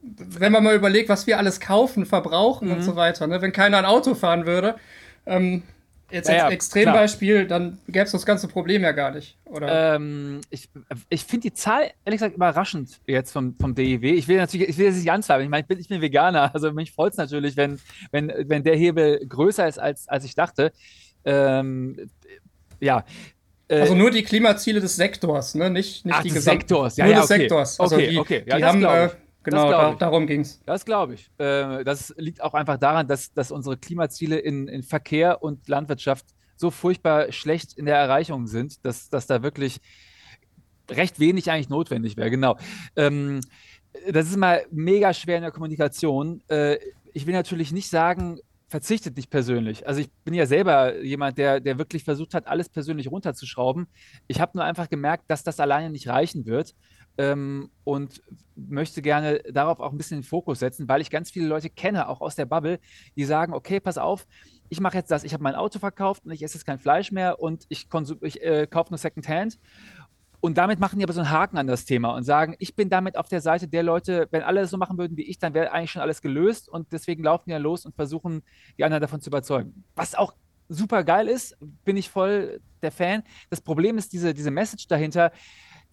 wenn 0.01 0.51
man 0.51 0.63
mal 0.63 0.75
überlegt, 0.75 1.09
was 1.09 1.27
wir 1.27 1.37
alles 1.37 1.59
kaufen, 1.59 2.05
verbrauchen 2.05 2.69
mhm. 2.69 2.75
und 2.75 2.81
so 2.81 2.95
weiter, 2.95 3.27
ne? 3.27 3.41
wenn 3.41 3.51
keiner 3.51 3.77
ein 3.77 3.85
Auto 3.85 4.15
fahren 4.15 4.45
würde. 4.47 4.75
Ähm, 5.27 5.63
Jetzt 6.11 6.29
als 6.29 6.37
ja, 6.37 6.49
Extrembeispiel, 6.49 7.45
klar. 7.45 7.59
dann 7.59 7.79
gäbe 7.87 8.05
es 8.05 8.11
das 8.11 8.25
ganze 8.25 8.47
Problem 8.47 8.83
ja 8.83 8.91
gar 8.91 9.09
nicht, 9.09 9.37
oder? 9.45 9.95
Ähm, 9.95 10.39
ich 10.51 10.69
ich 11.09 11.23
finde 11.23 11.49
die 11.49 11.53
Zahl, 11.53 11.89
ehrlich 12.05 12.19
gesagt, 12.19 12.35
überraschend 12.35 12.99
jetzt 13.07 13.31
vom, 13.31 13.55
vom 13.59 13.73
DIW. 13.73 14.13
Ich 14.13 14.27
will 14.27 14.37
natürlich, 14.37 14.69
ich 14.69 14.77
will 14.77 14.87
das 14.87 14.97
nicht 14.97 15.11
anzweifeln. 15.11 15.45
Ich 15.45 15.49
meine, 15.49 15.61
ich 15.61 15.67
bin, 15.67 15.79
ich 15.79 15.87
bin 15.87 16.01
Veganer, 16.01 16.51
also 16.53 16.71
mich 16.71 16.91
freut 16.91 17.13
es 17.13 17.17
natürlich, 17.17 17.57
wenn, 17.57 17.79
wenn, 18.11 18.31
wenn 18.45 18.63
der 18.63 18.75
Hebel 18.75 19.25
größer 19.27 19.67
ist, 19.67 19.79
als, 19.79 20.07
als 20.07 20.25
ich 20.25 20.35
dachte. 20.35 20.71
Ähm, 21.25 22.09
ja. 22.79 23.03
Äh, 23.67 23.79
also 23.81 23.95
nur 23.95 24.11
die 24.11 24.21
Klimaziele 24.21 24.79
des 24.79 24.95
Sektors, 24.95 25.55
ne? 25.55 25.71
Nicht, 25.71 26.05
nicht 26.05 26.15
Ach, 26.15 26.21
die 26.21 26.29
des 26.29 26.43
Sektors, 26.43 26.97
ja, 26.97 27.05
nur 27.05 27.13
ja, 27.15 27.21
des 27.21 27.31
okay. 27.31 27.39
Sektors. 27.39 27.79
Also 27.79 27.95
okay, 27.95 28.09
die, 28.09 28.17
okay. 28.19 28.43
Ja, 28.45 28.57
die 28.57 28.63
haben, 28.63 28.83
äh, 28.83 29.09
Genau, 29.45 29.69
da, 29.69 29.93
darum 29.93 30.25
ging 30.25 30.41
es. 30.41 30.61
Das 30.65 30.85
glaube 30.85 31.13
ich. 31.13 31.29
Äh, 31.37 31.83
das 31.83 32.13
liegt 32.17 32.41
auch 32.41 32.53
einfach 32.53 32.77
daran, 32.77 33.07
dass, 33.07 33.31
dass 33.31 33.51
unsere 33.51 33.77
Klimaziele 33.77 34.37
in, 34.37 34.67
in 34.67 34.83
Verkehr 34.83 35.43
und 35.43 35.67
Landwirtschaft 35.67 36.25
so 36.55 36.71
furchtbar 36.71 37.31
schlecht 37.31 37.73
in 37.77 37.85
der 37.85 37.97
Erreichung 37.97 38.47
sind, 38.47 38.83
dass, 38.85 39.09
dass 39.09 39.27
da 39.27 39.43
wirklich 39.43 39.79
recht 40.89 41.19
wenig 41.19 41.51
eigentlich 41.51 41.69
notwendig 41.69 42.17
wäre. 42.17 42.31
Genau. 42.31 42.57
Ähm, 42.95 43.41
das 44.09 44.27
ist 44.27 44.37
mal 44.37 44.65
mega 44.71 45.13
schwer 45.13 45.37
in 45.37 45.43
der 45.43 45.51
Kommunikation. 45.51 46.41
Äh, 46.47 46.77
ich 47.13 47.27
will 47.27 47.33
natürlich 47.33 47.71
nicht 47.71 47.89
sagen, 47.89 48.39
verzichtet 48.67 49.15
nicht 49.15 49.29
persönlich. 49.29 49.87
Also 49.87 50.01
ich 50.01 50.11
bin 50.23 50.33
ja 50.33 50.45
selber 50.45 51.01
jemand, 51.01 51.37
der, 51.37 51.59
der 51.59 51.77
wirklich 51.77 52.03
versucht 52.03 52.33
hat, 52.33 52.47
alles 52.47 52.67
persönlich 52.67 53.11
runterzuschrauben. 53.11 53.87
Ich 54.27 54.41
habe 54.41 54.51
nur 54.55 54.65
einfach 54.65 54.89
gemerkt, 54.89 55.25
dass 55.27 55.43
das 55.43 55.59
alleine 55.59 55.91
nicht 55.91 56.07
reichen 56.07 56.45
wird 56.45 56.73
ähm, 57.17 57.69
und 57.83 58.21
möchte 58.55 59.01
gerne 59.01 59.39
darauf 59.51 59.79
auch 59.79 59.91
ein 59.91 59.97
bisschen 59.97 60.19
den 60.19 60.23
Fokus 60.23 60.59
setzen, 60.59 60.87
weil 60.87 61.01
ich 61.01 61.09
ganz 61.09 61.31
viele 61.31 61.47
Leute 61.47 61.69
kenne, 61.69 62.07
auch 62.07 62.21
aus 62.21 62.35
der 62.35 62.45
Bubble, 62.45 62.79
die 63.15 63.25
sagen, 63.25 63.53
okay, 63.53 63.79
pass 63.79 63.97
auf, 63.97 64.25
ich 64.69 64.79
mache 64.79 64.97
jetzt 64.97 65.11
das, 65.11 65.23
ich 65.23 65.33
habe 65.33 65.43
mein 65.43 65.55
Auto 65.55 65.79
verkauft 65.79 66.25
und 66.25 66.31
ich 66.31 66.43
esse 66.43 66.55
jetzt 66.55 66.65
kein 66.65 66.79
Fleisch 66.79 67.11
mehr 67.11 67.39
und 67.39 67.65
ich, 67.69 67.87
ich 68.21 68.41
äh, 68.41 68.67
kaufe 68.67 68.91
nur 68.91 68.97
Secondhand. 68.97 69.59
Und 70.41 70.59
damit 70.59 70.79
machen 70.79 70.99
die 70.99 71.05
aber 71.05 71.13
so 71.13 71.21
einen 71.21 71.31
Haken 71.31 71.57
an 71.57 71.65
das 71.65 71.85
Thema 71.85 72.13
und 72.15 72.23
sagen, 72.23 72.55
ich 72.59 72.75
bin 72.75 72.89
damit 72.89 73.17
auf 73.17 73.27
der 73.27 73.41
Seite 73.41 73.67
der 73.67 73.81
Leute, 73.81 74.27
wenn 74.29 74.43
alle 74.43 74.67
so 74.67 74.77
machen 74.77 74.97
würden 74.97 75.17
wie 75.17 75.23
ich, 75.23 75.39
dann 75.39 75.55
wäre 75.55 75.71
eigentlich 75.71 75.91
schon 75.91 76.03
alles 76.03 76.21
gelöst 76.21 76.69
und 76.69 76.91
deswegen 76.91 77.23
laufen 77.23 77.45
die 77.47 77.51
ja 77.51 77.57
los 77.57 77.85
und 77.85 77.95
versuchen, 77.95 78.43
die 78.77 78.83
anderen 78.83 79.01
davon 79.01 79.21
zu 79.21 79.29
überzeugen. 79.29 79.83
Was 79.95 80.13
auch 80.13 80.35
super 80.69 81.03
geil 81.03 81.27
ist, 81.27 81.57
bin 81.83 81.97
ich 81.97 82.09
voll 82.09 82.61
der 82.81 82.91
Fan. 82.91 83.23
Das 83.49 83.61
Problem 83.61 83.97
ist 83.97 84.13
diese, 84.13 84.33
diese 84.33 84.51
Message 84.51 84.87
dahinter, 84.87 85.31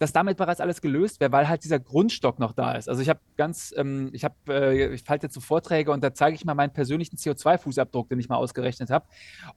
dass 0.03 0.11
damit 0.11 0.35
bereits 0.35 0.59
alles 0.59 0.81
gelöst 0.81 1.21
wäre, 1.21 1.31
weil 1.31 1.47
halt 1.47 1.63
dieser 1.63 1.79
Grundstock 1.79 2.37
noch 2.37 2.51
da 2.51 2.73
ist. 2.73 2.89
Also 2.89 3.01
ich 3.01 3.07
habe 3.07 3.21
ganz, 3.37 3.73
ähm, 3.77 4.09
ich 4.11 4.25
habe, 4.25 4.35
äh, 4.49 4.93
ich 4.93 5.05
halte 5.07 5.27
jetzt 5.27 5.33
so 5.33 5.39
Vorträge 5.39 5.91
und 5.93 6.03
da 6.03 6.13
zeige 6.13 6.35
ich 6.35 6.43
mal 6.43 6.55
meinen 6.55 6.73
persönlichen 6.73 7.15
CO2-Fußabdruck, 7.15 8.09
den 8.09 8.19
ich 8.19 8.27
mal 8.27 8.35
ausgerechnet 8.35 8.89
habe. 8.89 9.05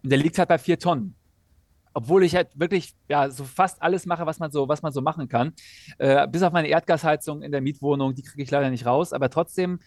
Und 0.04 0.10
der 0.10 0.18
liegt 0.18 0.38
halt 0.38 0.48
bei 0.48 0.58
vier 0.58 0.78
Tonnen. 0.78 1.16
obwohl 1.94 2.22
ich 2.24 2.36
halt 2.36 2.48
wirklich 2.54 2.94
ja 3.08 3.30
so 3.30 3.44
fast 3.44 3.82
alles 3.82 4.06
mache, 4.06 4.24
was 4.26 4.38
man 4.38 4.50
so, 4.52 4.68
was 4.68 4.82
man 4.82 4.92
so 4.92 5.00
machen 5.00 5.28
kann. 5.28 5.52
Äh, 5.98 6.28
bis 6.28 6.42
auf 6.42 6.52
meine 6.52 6.68
Erdgasheizung 6.68 7.42
in 7.42 7.50
der 7.52 7.60
Mietwohnung, 7.62 8.14
die 8.14 8.22
kriege 8.22 8.42
ich 8.42 8.50
leider 8.50 8.70
nicht 8.70 8.86
raus, 8.86 9.12
aber 9.12 9.30
trotzdem 9.30 9.80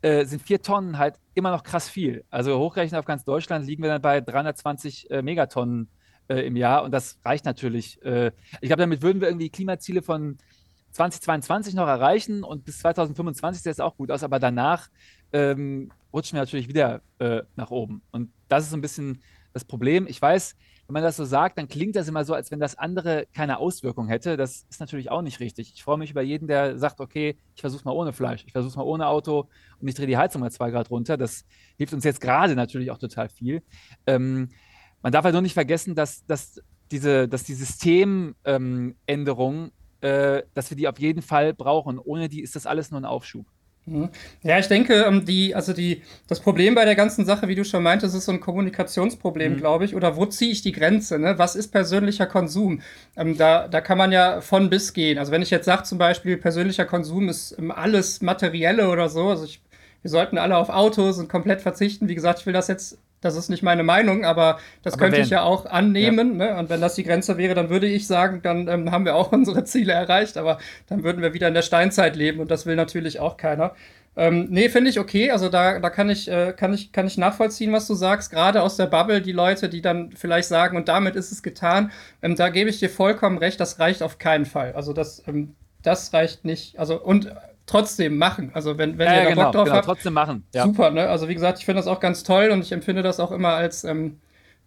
äh, 0.00 0.24
sind 0.24 0.40
vier 0.40 0.62
Tonnen 0.62 0.98
halt 0.98 1.16
immer 1.34 1.50
noch 1.50 1.64
krass 1.64 1.88
viel. 1.88 2.24
Also 2.30 2.58
hochgerechnet 2.58 2.98
auf 2.98 3.04
ganz 3.04 3.24
Deutschland 3.24 3.66
liegen 3.66 3.82
wir 3.82 3.90
dann 3.90 4.00
bei 4.02 4.20
320 4.20 5.10
äh, 5.10 5.22
Megatonnen 5.22 5.88
äh, 6.28 6.46
im 6.46 6.56
Jahr 6.56 6.84
und 6.84 6.92
das 6.92 7.18
reicht 7.24 7.44
natürlich. 7.44 8.02
Äh, 8.02 8.32
ich 8.60 8.68
glaube, 8.68 8.80
damit 8.80 9.02
würden 9.02 9.20
wir 9.20 9.28
irgendwie 9.28 9.50
Klimaziele 9.50 10.02
von 10.02 10.38
2022 10.92 11.74
noch 11.74 11.86
erreichen 11.86 12.44
und 12.44 12.64
bis 12.64 12.78
2025 12.78 13.62
sieht 13.62 13.72
es 13.72 13.80
auch 13.80 13.96
gut 13.96 14.10
aus, 14.10 14.22
aber 14.22 14.38
danach 14.38 14.88
ähm, 15.32 15.90
rutschen 16.12 16.36
wir 16.36 16.42
natürlich 16.42 16.68
wieder 16.68 17.02
äh, 17.18 17.42
nach 17.56 17.70
oben. 17.70 18.02
Und 18.10 18.30
das 18.48 18.64
ist 18.64 18.70
so 18.70 18.76
ein 18.76 18.80
bisschen 18.80 19.22
das 19.52 19.64
Problem. 19.64 20.06
Ich 20.06 20.20
weiß, 20.20 20.56
wenn 20.86 20.94
man 20.94 21.02
das 21.02 21.16
so 21.16 21.26
sagt, 21.26 21.58
dann 21.58 21.68
klingt 21.68 21.96
das 21.96 22.08
immer 22.08 22.24
so, 22.24 22.32
als 22.32 22.50
wenn 22.50 22.60
das 22.60 22.78
andere 22.78 23.26
keine 23.34 23.58
Auswirkung 23.58 24.08
hätte. 24.08 24.38
Das 24.38 24.64
ist 24.70 24.80
natürlich 24.80 25.10
auch 25.10 25.20
nicht 25.20 25.38
richtig. 25.38 25.72
Ich 25.74 25.84
freue 25.84 25.98
mich 25.98 26.10
über 26.10 26.22
jeden, 26.22 26.48
der 26.48 26.78
sagt, 26.78 27.00
okay, 27.00 27.36
ich 27.54 27.60
versuche 27.60 27.84
mal 27.84 27.92
ohne 27.92 28.14
Fleisch, 28.14 28.42
ich 28.46 28.52
versuche 28.52 28.78
mal 28.78 28.84
ohne 28.84 29.06
Auto 29.06 29.48
und 29.80 29.88
ich 29.88 29.94
drehe 29.94 30.06
die 30.06 30.16
Heizung 30.16 30.40
mal 30.40 30.50
zwei 30.50 30.70
Grad 30.70 30.90
runter. 30.90 31.18
Das 31.18 31.44
hilft 31.76 31.92
uns 31.92 32.04
jetzt 32.04 32.22
gerade 32.22 32.54
natürlich 32.54 32.90
auch 32.90 32.96
total 32.96 33.28
viel. 33.28 33.62
Ähm, 34.06 34.48
man 35.02 35.12
darf 35.12 35.24
halt 35.24 35.32
nur 35.32 35.42
nicht 35.42 35.54
vergessen, 35.54 35.94
dass, 35.94 36.26
dass 36.26 36.60
diese, 36.90 37.28
dass 37.28 37.44
die 37.44 37.54
Systemänderung, 37.54 39.70
ähm, 40.00 40.00
äh, 40.00 40.42
dass 40.54 40.70
wir 40.70 40.76
die 40.76 40.88
auf 40.88 40.98
jeden 40.98 41.22
Fall 41.22 41.54
brauchen. 41.54 41.98
Ohne 41.98 42.28
die 42.28 42.42
ist 42.42 42.56
das 42.56 42.66
alles 42.66 42.90
nur 42.90 43.00
ein 43.00 43.04
Aufschub. 43.04 43.46
Mhm. 43.88 44.10
Ja, 44.42 44.58
ich 44.58 44.68
denke, 44.68 44.94
ähm, 44.94 45.24
die, 45.24 45.54
also 45.54 45.72
die, 45.72 46.02
das 46.26 46.40
Problem 46.40 46.74
bei 46.74 46.84
der 46.84 46.94
ganzen 46.94 47.24
Sache, 47.24 47.48
wie 47.48 47.54
du 47.54 47.64
schon 47.64 47.82
meintest, 47.82 48.14
ist 48.14 48.26
so 48.26 48.32
ein 48.32 48.40
Kommunikationsproblem, 48.40 49.54
mhm. 49.54 49.56
glaube 49.56 49.84
ich. 49.84 49.94
Oder 49.94 50.16
wo 50.16 50.26
ziehe 50.26 50.50
ich 50.50 50.62
die 50.62 50.72
Grenze? 50.72 51.18
Ne? 51.18 51.38
Was 51.38 51.56
ist 51.56 51.68
persönlicher 51.68 52.26
Konsum? 52.26 52.82
Ähm, 53.16 53.36
da, 53.36 53.68
da 53.68 53.80
kann 53.80 53.98
man 53.98 54.12
ja 54.12 54.40
von 54.40 54.70
bis 54.70 54.92
gehen. 54.92 55.18
Also 55.18 55.32
wenn 55.32 55.42
ich 55.42 55.50
jetzt 55.50 55.64
sage, 55.64 55.84
zum 55.84 55.98
Beispiel, 55.98 56.36
persönlicher 56.36 56.84
Konsum 56.84 57.28
ist 57.28 57.56
ähm, 57.58 57.70
alles 57.70 58.20
Materielle 58.20 58.88
oder 58.88 59.08
so, 59.08 59.28
also 59.28 59.44
ich, 59.44 59.62
wir 60.02 60.10
sollten 60.10 60.38
alle 60.38 60.56
auf 60.56 60.68
Autos 60.68 61.18
und 61.18 61.28
komplett 61.28 61.60
verzichten. 61.60 62.08
Wie 62.08 62.14
gesagt, 62.14 62.40
ich 62.40 62.46
will 62.46 62.52
das 62.52 62.68
jetzt 62.68 62.98
das 63.20 63.36
ist 63.36 63.48
nicht 63.48 63.62
meine 63.62 63.82
Meinung, 63.82 64.24
aber 64.24 64.58
das 64.82 64.94
aber 64.94 65.04
könnte 65.04 65.18
wenn. 65.18 65.24
ich 65.24 65.30
ja 65.30 65.42
auch 65.42 65.66
annehmen. 65.66 66.38
Ja. 66.40 66.54
Ne? 66.54 66.58
Und 66.58 66.70
wenn 66.70 66.80
das 66.80 66.94
die 66.94 67.04
Grenze 67.04 67.36
wäre, 67.36 67.54
dann 67.54 67.68
würde 67.68 67.86
ich 67.86 68.06
sagen, 68.06 68.40
dann 68.42 68.68
ähm, 68.68 68.90
haben 68.90 69.04
wir 69.04 69.16
auch 69.16 69.32
unsere 69.32 69.64
Ziele 69.64 69.92
erreicht, 69.92 70.36
aber 70.36 70.58
dann 70.86 71.02
würden 71.02 71.22
wir 71.22 71.34
wieder 71.34 71.48
in 71.48 71.54
der 71.54 71.62
Steinzeit 71.62 72.16
leben 72.16 72.40
und 72.40 72.50
das 72.50 72.66
will 72.66 72.76
natürlich 72.76 73.20
auch 73.20 73.36
keiner. 73.36 73.74
Ähm, 74.16 74.48
nee, 74.50 74.68
finde 74.68 74.90
ich 74.90 74.98
okay. 74.98 75.30
Also 75.30 75.48
da, 75.48 75.78
da 75.78 75.90
kann, 75.90 76.10
ich, 76.10 76.28
äh, 76.28 76.52
kann, 76.52 76.74
ich, 76.74 76.90
kann 76.90 77.06
ich 77.06 77.18
nachvollziehen, 77.18 77.72
was 77.72 77.86
du 77.86 77.94
sagst. 77.94 78.32
Gerade 78.32 78.62
aus 78.62 78.76
der 78.76 78.86
Bubble, 78.86 79.22
die 79.22 79.32
Leute, 79.32 79.68
die 79.68 79.80
dann 79.80 80.10
vielleicht 80.10 80.48
sagen, 80.48 80.76
und 80.76 80.88
damit 80.88 81.14
ist 81.14 81.30
es 81.30 81.42
getan, 81.42 81.92
ähm, 82.20 82.34
da 82.34 82.48
gebe 82.48 82.68
ich 82.68 82.80
dir 82.80 82.90
vollkommen 82.90 83.38
recht, 83.38 83.60
das 83.60 83.78
reicht 83.78 84.02
auf 84.02 84.18
keinen 84.18 84.44
Fall. 84.44 84.72
Also 84.72 84.92
das, 84.92 85.22
ähm, 85.28 85.54
das 85.82 86.12
reicht 86.12 86.44
nicht. 86.44 86.78
Also 86.80 87.00
und 87.00 87.32
trotzdem 87.68 88.18
machen. 88.18 88.50
Also 88.54 88.78
wenn, 88.78 88.98
wenn 88.98 89.06
ja, 89.06 89.14
ihr 89.14 89.22
da 89.24 89.30
genau, 89.30 89.42
Bock 89.44 89.52
drauf 89.52 89.64
genau, 89.64 89.76
habt, 89.76 89.86
trotzdem 89.86 90.12
machen. 90.12 90.44
Ja. 90.54 90.64
Super, 90.64 90.90
ne? 90.90 91.08
Also 91.08 91.28
wie 91.28 91.34
gesagt, 91.34 91.58
ich 91.58 91.64
finde 91.64 91.78
das 91.80 91.86
auch 91.86 92.00
ganz 92.00 92.24
toll 92.24 92.50
und 92.50 92.60
ich 92.60 92.72
empfinde 92.72 93.02
das 93.02 93.20
auch 93.20 93.30
immer 93.30 93.50
als 93.50 93.84
ähm, 93.84 94.18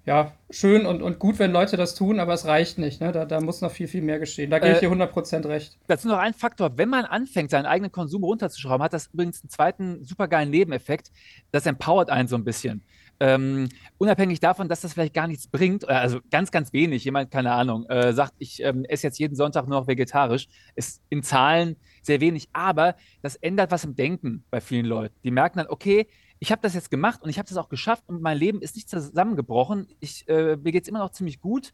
ja, 0.06 0.32
schön 0.50 0.86
und, 0.86 1.02
und 1.04 1.20
gut, 1.20 1.38
wenn 1.38 1.52
Leute 1.52 1.78
das 1.78 1.94
tun, 1.94 2.20
aber 2.20 2.34
es 2.34 2.46
reicht 2.46 2.80
nicht. 2.80 3.02
Ne? 3.02 3.12
Da, 3.12 3.26
da 3.26 3.40
muss 3.40 3.62
noch 3.62 3.72
viel, 3.72 3.88
viel 3.88 4.02
mehr 4.02 4.18
geschehen. 4.18 4.50
Da 4.50 4.58
gebe 4.58 4.72
ich 4.72 4.78
äh, 4.82 4.88
dir 4.88 4.92
100% 4.92 5.48
recht. 5.48 5.78
Dazu 5.88 6.08
noch 6.08 6.18
ein 6.18 6.34
Faktor. 6.34 6.76
Wenn 6.76 6.90
man 6.90 7.06
anfängt, 7.06 7.52
seinen 7.52 7.68
eigenen 7.68 7.92
Konsum 7.92 8.24
runterzuschrauben, 8.24 8.84
hat 8.84 8.94
das 8.94 9.10
übrigens 9.14 9.44
einen 9.44 9.50
zweiten 9.50 10.04
supergeilen 10.04 10.50
Nebeneffekt. 10.50 11.12
Das 11.52 11.68
empowert 11.68 12.10
einen 12.10 12.28
so 12.28 12.36
ein 12.36 12.44
bisschen. 12.44 12.84
Ähm, 13.22 13.70
unabhängig 14.00 14.40
davon, 14.40 14.68
dass 14.68 14.82
das 14.82 14.94
vielleicht 14.94 15.14
gar 15.14 15.28
nichts 15.28 15.46
bringt, 15.46 15.88
also 15.88 16.22
ganz, 16.32 16.50
ganz 16.50 16.74
wenig, 16.74 17.06
jemand, 17.06 17.30
keine 17.30 17.52
Ahnung, 17.52 17.86
äh, 17.86 18.14
sagt, 18.14 18.34
ich 18.40 18.64
ähm, 18.64 18.84
esse 18.86 19.06
jetzt 19.06 19.20
jeden 19.20 19.36
Sonntag 19.36 19.68
nur 19.68 19.80
noch 19.80 19.88
vegetarisch, 19.88 20.48
ist 20.74 21.04
in 21.10 21.22
Zahlen 21.22 21.76
sehr 22.02 22.20
wenig, 22.20 22.50
aber 22.52 22.96
das 23.22 23.36
ändert 23.36 23.70
was 23.70 23.84
im 23.84 23.96
Denken 23.96 24.44
bei 24.50 24.60
vielen 24.60 24.88
Leuten. 24.88 25.14
Die 25.24 25.30
merken 25.30 25.60
dann, 25.60 25.68
okay, 25.68 26.08
ich 26.40 26.52
habe 26.52 26.64
das 26.64 26.74
jetzt 26.74 26.90
gemacht 26.90 27.22
und 27.22 27.30
ich 27.30 27.38
habe 27.38 27.48
das 27.48 27.58
auch 27.58 27.70
geschafft 27.70 28.06
und 28.08 28.24
mein 28.24 28.40
Leben 28.40 28.64
ist 28.64 28.76
nicht 28.76 28.90
zusammengebrochen. 28.90 29.88
Ich, 30.00 30.28
äh, 30.28 30.58
mir 30.58 30.72
geht 30.72 30.82
es 30.82 30.90
immer 30.90 30.98
noch 30.98 31.12
ziemlich 31.12 31.40
gut. 31.40 31.72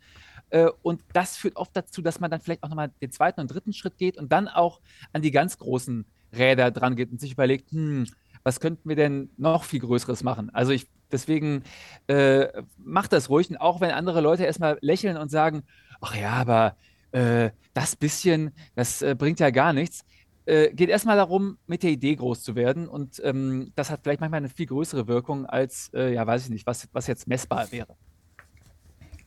Äh, 0.50 0.68
und 0.82 1.02
das 1.14 1.38
führt 1.38 1.56
oft 1.56 1.74
dazu, 1.74 2.02
dass 2.02 2.20
man 2.20 2.30
dann 2.30 2.42
vielleicht 2.42 2.64
auch 2.64 2.70
nochmal 2.70 2.92
den 3.02 3.12
zweiten 3.12 3.40
und 3.40 3.48
dritten 3.48 3.72
Schritt 3.72 3.98
geht 3.98 4.18
und 4.18 4.34
dann 4.34 4.50
auch 4.50 4.82
an 5.14 5.22
die 5.22 5.32
ganz 5.32 5.58
großen 5.58 6.06
Räder 6.36 6.72
dran 6.72 6.98
geht 6.98 7.10
und 7.10 7.22
sich 7.22 7.32
überlegt, 7.32 7.72
hm, 7.72 8.08
was 8.44 8.60
könnten 8.60 8.90
wir 8.90 8.98
denn 8.98 9.30
noch 9.38 9.64
viel 9.64 9.80
Größeres 9.80 10.24
machen? 10.24 10.50
Also 10.50 10.74
ich, 10.74 10.88
deswegen 11.12 11.64
äh, 12.08 12.48
macht 12.78 13.14
das 13.14 13.30
ruhig. 13.30 13.50
Und 13.50 13.58
auch 13.58 13.82
wenn 13.82 13.92
andere 13.92 14.22
Leute 14.22 14.46
erstmal 14.46 14.78
lächeln 14.82 15.18
und 15.18 15.30
sagen, 15.30 15.64
ach 16.02 16.16
ja, 16.16 16.32
aber 16.32 16.76
äh, 17.12 17.52
das 17.74 17.96
bisschen, 17.96 18.52
das 18.76 19.02
äh, 19.02 19.16
bringt 19.18 19.40
ja 19.40 19.50
gar 19.50 19.74
nichts 19.74 20.04
äh, 20.48 20.74
geht 20.74 20.90
erstmal 20.90 21.18
darum, 21.18 21.58
mit 21.68 21.84
der 21.84 21.92
Idee 21.92 22.16
groß 22.16 22.42
zu 22.42 22.56
werden. 22.56 22.88
Und 22.88 23.22
ähm, 23.24 23.72
das 23.76 23.92
hat 23.92 24.00
vielleicht 24.04 24.22
manchmal 24.22 24.40
eine 24.40 24.50
viel 24.50 24.66
größere 24.66 25.08
Wirkung 25.08 25.46
als, 25.46 25.92
äh, 25.94 26.14
ja, 26.14 26.26
weiß 26.26 26.46
ich 26.46 26.50
nicht, 26.50 26.66
was, 26.66 26.88
was 26.94 27.08
jetzt 27.08 27.28
messbar 27.28 27.72
wäre. 27.72 27.96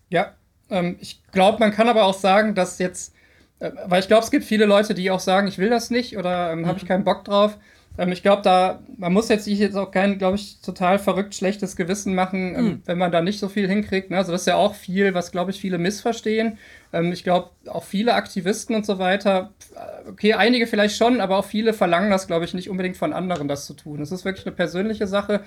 Ja, 0.08 0.34
ähm, 0.70 0.96
ich 1.00 1.22
glaube, 1.30 1.58
man 1.60 1.72
kann 1.72 1.88
aber 1.88 2.04
auch 2.04 2.14
sagen, 2.14 2.54
dass 2.54 2.78
jetzt, 2.78 3.14
äh, 3.58 3.70
weil 3.86 4.00
ich 4.00 4.08
glaube, 4.08 4.24
es 4.24 4.30
gibt 4.30 4.44
viele 4.44 4.64
Leute, 4.64 4.94
die 4.94 5.10
auch 5.10 5.20
sagen, 5.20 5.46
ich 5.46 5.58
will 5.58 5.68
das 5.68 5.90
nicht 5.90 6.16
oder 6.16 6.52
ähm, 6.52 6.60
mhm. 6.60 6.66
habe 6.66 6.78
ich 6.78 6.86
keinen 6.86 7.04
Bock 7.04 7.24
drauf. 7.24 7.58
Ähm, 7.98 8.12
ich 8.12 8.22
glaube, 8.22 8.42
da, 8.42 8.80
man 8.96 9.12
muss 9.12 9.28
jetzt 9.28 9.44
sich 9.44 9.58
jetzt 9.58 9.76
auch 9.76 9.90
kein, 9.90 10.18
glaube 10.18 10.36
ich, 10.36 10.60
total 10.60 10.98
verrückt 10.98 11.34
schlechtes 11.34 11.76
Gewissen 11.76 12.14
machen, 12.14 12.52
mhm. 12.52 12.82
wenn 12.86 12.98
man 12.98 13.12
da 13.12 13.20
nicht 13.20 13.38
so 13.38 13.48
viel 13.48 13.68
hinkriegt. 13.68 14.10
Ne? 14.10 14.16
Also 14.16 14.32
das 14.32 14.42
ist 14.42 14.46
ja 14.46 14.56
auch 14.56 14.74
viel, 14.74 15.14
was, 15.14 15.32
glaube 15.32 15.50
ich, 15.50 15.60
viele 15.60 15.78
missverstehen. 15.78 16.58
Ähm, 16.92 17.12
ich 17.12 17.24
glaube, 17.24 17.50
auch 17.66 17.84
viele 17.84 18.14
Aktivisten 18.14 18.74
und 18.74 18.86
so 18.86 18.98
weiter, 18.98 19.52
okay, 20.08 20.34
einige 20.34 20.66
vielleicht 20.66 20.96
schon, 20.96 21.20
aber 21.20 21.38
auch 21.38 21.44
viele 21.44 21.72
verlangen 21.72 22.10
das, 22.10 22.26
glaube 22.26 22.44
ich, 22.44 22.54
nicht 22.54 22.70
unbedingt 22.70 22.96
von 22.96 23.12
anderen, 23.12 23.48
das 23.48 23.66
zu 23.66 23.74
tun. 23.74 24.00
Das 24.00 24.12
ist 24.12 24.24
wirklich 24.24 24.46
eine 24.46 24.54
persönliche 24.54 25.06
Sache. 25.06 25.42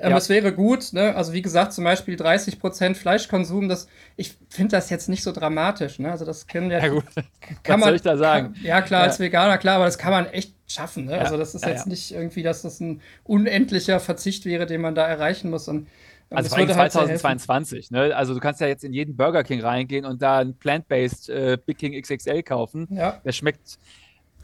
Ähm, 0.00 0.12
ja. 0.12 0.16
Es 0.16 0.28
wäre 0.28 0.52
gut, 0.52 0.92
ne? 0.92 1.16
also 1.16 1.32
wie 1.32 1.42
gesagt, 1.42 1.72
zum 1.72 1.82
Beispiel 1.82 2.14
30% 2.14 2.94
Fleischkonsum, 2.94 3.68
das, 3.68 3.88
ich 4.16 4.36
finde 4.48 4.76
das 4.76 4.90
jetzt 4.90 5.08
nicht 5.08 5.24
so 5.24 5.32
dramatisch. 5.32 5.98
Ne? 5.98 6.10
Also 6.10 6.24
das 6.24 6.46
können 6.46 6.70
ja, 6.70 6.78
ja 6.78 6.88
gut. 6.88 7.04
Kann 7.14 7.24
Was 7.64 7.80
man, 7.80 7.82
soll 7.82 7.96
ich 7.96 8.02
da 8.02 8.16
sagen? 8.16 8.54
Kann, 8.54 8.64
ja, 8.64 8.80
klar, 8.80 9.00
ja. 9.00 9.06
als 9.06 9.18
Veganer, 9.18 9.58
klar, 9.58 9.76
aber 9.76 9.86
das 9.86 9.98
kann 9.98 10.12
man 10.12 10.26
echt 10.26 10.54
schaffen. 10.68 11.06
Ne? 11.06 11.18
Also 11.18 11.36
das 11.36 11.54
ist 11.54 11.64
jetzt 11.64 11.88
nicht 11.88 12.12
irgendwie, 12.12 12.44
dass 12.44 12.62
das 12.62 12.78
ein 12.78 13.00
unendlicher 13.24 13.98
Verzicht 13.98 14.44
wäre, 14.44 14.66
den 14.66 14.80
man 14.80 14.94
da 14.94 15.04
erreichen 15.04 15.50
muss. 15.50 15.66
Und, 15.66 15.88
also 16.30 16.50
vor 16.50 16.58
allem 16.58 16.68
2022, 16.68 17.90
halt 17.90 18.08
ne? 18.08 18.14
Also 18.14 18.34
du 18.34 18.40
kannst 18.40 18.60
ja 18.60 18.66
jetzt 18.66 18.84
in 18.84 18.92
jeden 18.92 19.16
Burger 19.16 19.42
King 19.42 19.62
reingehen 19.62 20.04
und 20.04 20.22
da 20.22 20.38
ein 20.38 20.54
Plant-Based 20.54 21.28
äh, 21.30 21.58
Big 21.64 21.78
King 21.78 22.00
XXL 22.00 22.42
kaufen. 22.42 22.86
Ja. 22.90 23.20
Der 23.24 23.32
schmeckt 23.32 23.78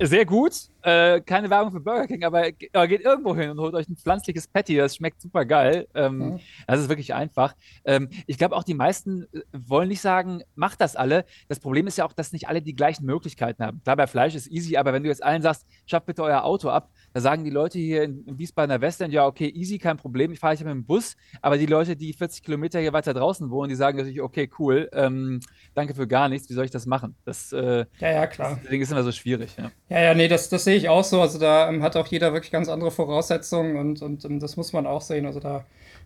sehr 0.00 0.25
gut. 0.25 0.54
Äh, 0.85 1.23
keine 1.23 1.49
Werbung 1.49 1.73
für 1.73 1.81
Burger 1.81 2.07
King, 2.07 2.25
aber, 2.25 2.45
aber, 2.75 2.88
geht 2.88 3.00
irgendwo 3.00 3.35
hin 3.35 3.49
und 3.49 3.59
holt 3.59 3.75
euch 3.75 3.88
ein 3.88 3.97
pflanzliches 3.97 4.47
Patty. 4.47 4.76
Das 4.76 4.97
schmeckt 4.97 5.23
super 5.23 5.47
geil. 5.47 5.88
Ähm, 5.95 6.19
mhm. 6.19 6.41
Das 6.67 6.79
ist 6.79 6.91
wirklich 6.91 7.14
einfach. 7.14 7.55
Ähm, 7.87 8.11
ich 8.26 8.37
glaube 8.37 8.55
auch, 8.55 8.64
die 8.64 8.75
meisten 8.75 9.23
äh, 9.33 9.41
wollen 9.53 9.88
nicht 9.88 10.03
sagen, 10.03 10.43
macht 10.55 10.83
das 10.83 10.95
alle. 10.95 11.25
Das 11.49 11.59
Problem 11.59 11.87
ist 11.87 11.97
ja 11.97 12.05
auch, 12.05 12.12
dass 12.12 12.33
nicht 12.33 12.49
alle 12.49 12.61
die 12.61 12.76
gleichen 12.76 13.07
Möglichkeiten 13.07 13.64
haben. 13.64 13.81
Klar, 13.83 13.97
bei 13.97 14.07
Fleisch 14.07 14.35
ist 14.35 14.50
easy, 14.50 14.76
aber 14.76 14.93
wenn 14.93 15.03
du 15.03 15.09
jetzt 15.09 15.23
allen 15.23 15.41
sagst, 15.41 15.67
schafft 15.87 16.05
bitte 16.05 16.23
euer 16.23 16.45
Auto 16.45 16.69
ab, 16.69 16.91
da 17.14 17.21
sagen 17.21 17.45
die 17.45 17.50
Leute 17.50 17.79
hier 17.79 18.03
in, 18.03 18.23
in 18.26 18.38
Wiesbadener 18.38 18.81
Westend, 18.81 19.14
ja, 19.14 19.26
okay, 19.26 19.49
easy, 19.49 19.79
kein 19.79 19.97
Problem, 19.97 20.33
ich 20.33 20.38
fahre 20.38 20.55
hier 20.55 20.67
mit 20.67 20.75
dem 20.75 20.85
Bus. 20.85 21.17
Aber 21.41 21.57
die 21.57 21.67
Leute, 21.67 21.97
die 21.97 22.12
40 22.12 22.43
Kilometer 22.43 22.81
hier 22.81 22.93
weiter 22.93 23.14
draußen 23.14 23.50
wohnen, 23.50 23.71
die 23.71 23.75
sagen 23.75 23.97
natürlich, 23.97 24.21
okay, 24.21 24.50
cool, 24.59 24.91
ähm, 24.93 25.41
danke 25.75 25.95
für 25.95 26.07
gar 26.07 26.29
nichts, 26.29 26.50
wie 26.50 26.55
soll 26.55 26.67
ich 26.67 26.71
das 26.71 26.85
machen? 26.85 27.14
Das, 27.25 27.53
äh, 27.53 27.87
ja, 28.00 28.11
ja, 28.11 28.26
klar. 28.26 28.59
Deswegen 28.62 28.83
ist 28.83 28.93
immer 28.93 29.03
so 29.03 29.12
schwierig. 29.12 29.57
Ja, 29.57 29.71
ja, 29.88 30.03
ja 30.03 30.14
nee, 30.14 30.29
das, 30.29 30.49
das 30.49 30.64
sehe 30.64 30.74
ich 30.76 30.88
auch 30.88 31.04
so. 31.04 31.21
Also 31.21 31.38
da 31.38 31.69
ähm, 31.69 31.83
hat 31.83 31.97
auch 31.97 32.07
jeder 32.07 32.33
wirklich 32.33 32.52
ganz 32.52 32.69
andere 32.69 32.90
Voraussetzungen 32.90 33.76
und, 33.76 34.02
und 34.02 34.25
ähm, 34.25 34.40
das 34.40 34.57
muss 34.57 34.73
man 34.73 34.87
auch 34.87 35.02
sehen. 35.02 35.26
Also 35.26 35.40
da 35.40 35.64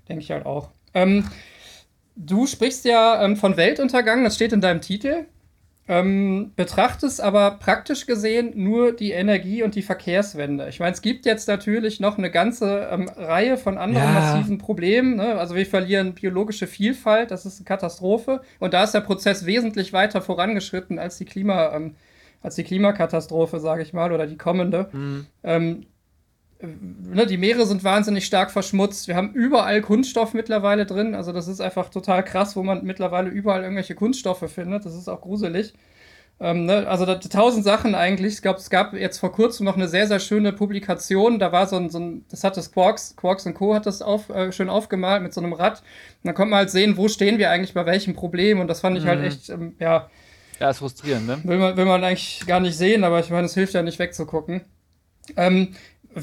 denke 0.08 0.22
ich 0.22 0.30
halt 0.30 0.46
auch. 0.46 0.70
Ähm, 0.94 1.24
du 2.16 2.46
sprichst 2.46 2.84
ja 2.84 3.22
ähm, 3.22 3.36
von 3.36 3.56
Weltuntergang, 3.56 4.24
das 4.24 4.34
steht 4.34 4.52
in 4.52 4.60
deinem 4.60 4.80
Titel 4.80 5.26
ähm, 5.88 6.52
betrachtest 6.54 7.20
aber 7.20 7.52
praktisch 7.52 8.04
gesehen 8.04 8.52
nur 8.56 8.92
die 8.92 9.12
Energie- 9.12 9.62
und 9.62 9.74
die 9.74 9.80
Verkehrswende. 9.80 10.68
Ich 10.68 10.80
meine, 10.80 10.92
es 10.92 11.00
gibt 11.00 11.24
jetzt 11.24 11.48
natürlich 11.48 11.98
noch 11.98 12.18
eine 12.18 12.30
ganze 12.30 12.86
Reihe 13.16 13.56
von 13.56 13.78
anderen 13.78 14.06
ja. 14.06 14.12
massiven 14.12 14.58
Problemen. 14.58 15.16
Ne? 15.16 15.36
Also 15.36 15.54
wir 15.54 15.64
verlieren 15.64 16.12
biologische 16.12 16.66
Vielfalt, 16.66 17.30
das 17.30 17.46
ist 17.46 17.56
eine 17.56 17.64
Katastrophe. 17.64 18.42
Und 18.58 18.74
da 18.74 18.84
ist 18.84 18.92
der 18.92 19.00
Prozess 19.00 19.46
wesentlich 19.46 19.94
weiter 19.94 20.20
vorangeschritten 20.20 20.98
als 20.98 21.16
die 21.16 21.24
Klima, 21.24 21.74
ähm, 21.74 21.94
als 22.42 22.54
die 22.54 22.64
Klimakatastrophe, 22.64 23.60
sage 23.60 23.82
ich 23.82 23.92
mal, 23.92 24.12
oder 24.12 24.26
die 24.26 24.36
kommende. 24.36 24.88
Mhm. 24.92 25.26
Ähm, 25.42 25.86
ne, 26.60 27.26
die 27.26 27.36
Meere 27.36 27.66
sind 27.66 27.84
wahnsinnig 27.84 28.26
stark 28.26 28.50
verschmutzt. 28.50 29.08
Wir 29.08 29.16
haben 29.16 29.32
überall 29.32 29.80
Kunststoff 29.80 30.34
mittlerweile 30.34 30.86
drin. 30.86 31.14
Also 31.14 31.32
das 31.32 31.48
ist 31.48 31.60
einfach 31.60 31.90
total 31.90 32.24
krass, 32.24 32.56
wo 32.56 32.62
man 32.62 32.84
mittlerweile 32.84 33.30
überall 33.30 33.62
irgendwelche 33.62 33.94
Kunststoffe 33.94 34.50
findet. 34.50 34.84
Das 34.84 34.94
ist 34.94 35.08
auch 35.08 35.20
gruselig. 35.20 35.74
Ähm, 36.40 36.66
ne? 36.66 36.86
Also 36.86 37.04
da, 37.04 37.16
tausend 37.16 37.64
Sachen 37.64 37.94
eigentlich. 37.94 38.34
Ich 38.34 38.42
glaube, 38.42 38.58
es 38.58 38.70
gab 38.70 38.94
jetzt 38.94 39.18
vor 39.18 39.32
kurzem 39.32 39.64
noch 39.64 39.76
eine 39.76 39.88
sehr, 39.88 40.06
sehr 40.06 40.20
schöne 40.20 40.52
Publikation. 40.52 41.38
Da 41.38 41.52
war 41.52 41.66
so 41.66 41.76
ein, 41.76 41.90
so 41.90 41.98
ein 41.98 42.24
das 42.30 42.44
hat 42.44 42.56
das 42.56 42.72
Quarks, 42.72 43.16
Quarks 43.16 43.48
Co. 43.54 43.74
hat 43.74 43.86
das 43.86 44.02
auf, 44.02 44.28
äh, 44.30 44.52
schön 44.52 44.68
aufgemalt 44.68 45.22
mit 45.22 45.34
so 45.34 45.40
einem 45.40 45.52
Rad. 45.52 45.80
Und 45.80 46.28
dann 46.28 46.34
konnte 46.34 46.50
man 46.50 46.60
halt 46.60 46.70
sehen, 46.70 46.96
wo 46.96 47.08
stehen 47.08 47.38
wir 47.38 47.50
eigentlich 47.50 47.74
bei 47.74 47.86
welchem 47.86 48.14
Problem. 48.14 48.60
Und 48.60 48.68
das 48.68 48.80
fand 48.80 48.96
ich 48.98 49.06
halt 49.06 49.18
mhm. 49.18 49.22
halt 49.22 49.32
echt, 49.32 49.50
ähm, 49.50 49.74
ja. 49.78 50.08
Ja, 50.60 50.70
ist 50.70 50.78
frustrierend, 50.78 51.26
ne? 51.26 51.40
Will 51.44 51.58
man, 51.58 51.76
will 51.76 51.84
man 51.84 52.02
eigentlich 52.02 52.44
gar 52.46 52.60
nicht 52.60 52.76
sehen, 52.76 53.04
aber 53.04 53.20
ich 53.20 53.30
meine, 53.30 53.46
es 53.46 53.54
hilft 53.54 53.74
ja 53.74 53.82
nicht 53.82 53.98
wegzugucken. 53.98 54.62
Ähm, 55.36 55.74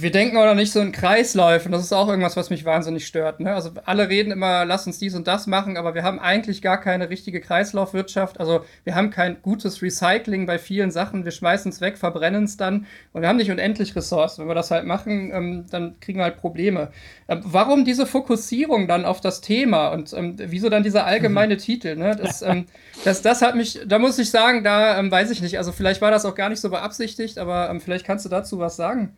wir 0.02 0.12
denken 0.12 0.38
auch 0.38 0.46
noch 0.46 0.56
nicht 0.56 0.72
so 0.72 0.80
in 0.80 0.92
Kreisläufen. 0.92 1.72
Das 1.72 1.82
ist 1.82 1.94
auch 1.94 2.08
irgendwas, 2.08 2.36
was 2.36 2.50
mich 2.50 2.66
wahnsinnig 2.66 3.06
stört. 3.06 3.40
Ne? 3.40 3.54
Also 3.54 3.72
alle 3.86 4.10
reden 4.10 4.32
immer, 4.32 4.66
lass 4.66 4.88
uns 4.88 5.00
dies 5.00 5.16
und 5.16 5.28
das 5.28 5.48
machen, 5.48 5.78
aber 5.78 5.96
wir 5.96 6.04
haben 6.04 6.20
eigentlich 6.20 6.62
gar 6.62 6.80
keine 6.80 7.10
richtige 7.10 7.42
Kreislaufwirtschaft. 7.42 8.40
Also 8.40 8.66
wir 8.84 8.96
haben 8.96 9.10
kein 9.10 9.42
gutes 9.42 9.82
Recycling 9.82 10.46
bei 10.46 10.60
vielen 10.60 10.92
Sachen. 10.92 11.25
Wir 11.25 11.32
schmeißen 11.32 11.72
es 11.72 11.82
weg, 11.82 11.98
verbrennen 11.98 12.44
es 12.44 12.58
dann 12.58 12.86
und 13.14 13.22
wir 13.22 13.30
haben 13.30 13.38
nicht 13.38 13.52
unendlich 13.52 13.96
Ressourcen. 13.96 14.42
Wenn 14.42 14.50
wir 14.50 14.56
das 14.56 14.72
halt 14.72 14.86
machen, 14.86 15.32
ähm, 15.34 15.66
dann 15.70 16.00
kriegen 16.00 16.20
wir 16.20 16.24
halt 16.25 16.38
Probleme. 16.38 16.92
Ähm, 17.28 17.42
warum 17.44 17.86
diese 17.86 18.06
Fokussierung 18.06 18.88
dann 18.88 19.06
auf 19.06 19.22
das 19.22 19.42
Thema 19.42 19.90
und 19.90 20.14
ähm, 20.14 20.36
wieso 20.38 20.70
dann 20.70 20.84
dieser 20.84 21.06
allgemeine 21.06 21.56
mhm. 21.56 21.60
Titel? 21.60 21.96
Ne? 21.96 22.16
Das, 22.16 22.42
ähm, 22.42 22.66
das, 23.04 23.22
das 23.22 23.42
hat 23.42 23.56
mich, 23.56 23.80
da 23.86 24.00
muss 24.00 24.20
ich 24.20 24.30
sagen, 24.30 24.64
da 24.64 25.00
ähm, 25.00 25.12
weiß 25.12 25.32
ich 25.32 25.42
nicht. 25.42 25.58
Also 25.58 25.72
vielleicht 25.72 26.02
war 26.02 26.12
das 26.12 26.25
auch 26.25 26.36
gar 26.36 26.50
nicht 26.50 26.60
so 26.60 26.70
beabsichtigt, 26.70 27.38
aber 27.38 27.70
ähm, 27.70 27.82
vielleicht 27.82 28.06
kannst 28.06 28.25
du 28.25 28.30
dazu 28.30 28.60
was 28.60 28.75
sagen. 28.75 29.16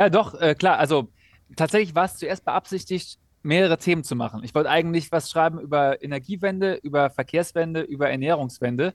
Ja, 0.00 0.08
doch, 0.08 0.34
äh, 0.40 0.54
klar. 0.54 0.78
Also 0.78 1.12
tatsächlich 1.56 1.94
war 1.94 2.06
es 2.06 2.16
zuerst 2.16 2.46
beabsichtigt, 2.46 3.18
mehrere 3.42 3.76
Themen 3.76 4.02
zu 4.02 4.16
machen. 4.16 4.42
Ich 4.44 4.54
wollte 4.54 4.70
eigentlich 4.70 5.12
was 5.12 5.30
schreiben 5.30 5.60
über 5.60 6.02
Energiewende, 6.02 6.76
über 6.82 7.10
Verkehrswende, 7.10 7.82
über 7.82 8.08
Ernährungswende, 8.10 8.94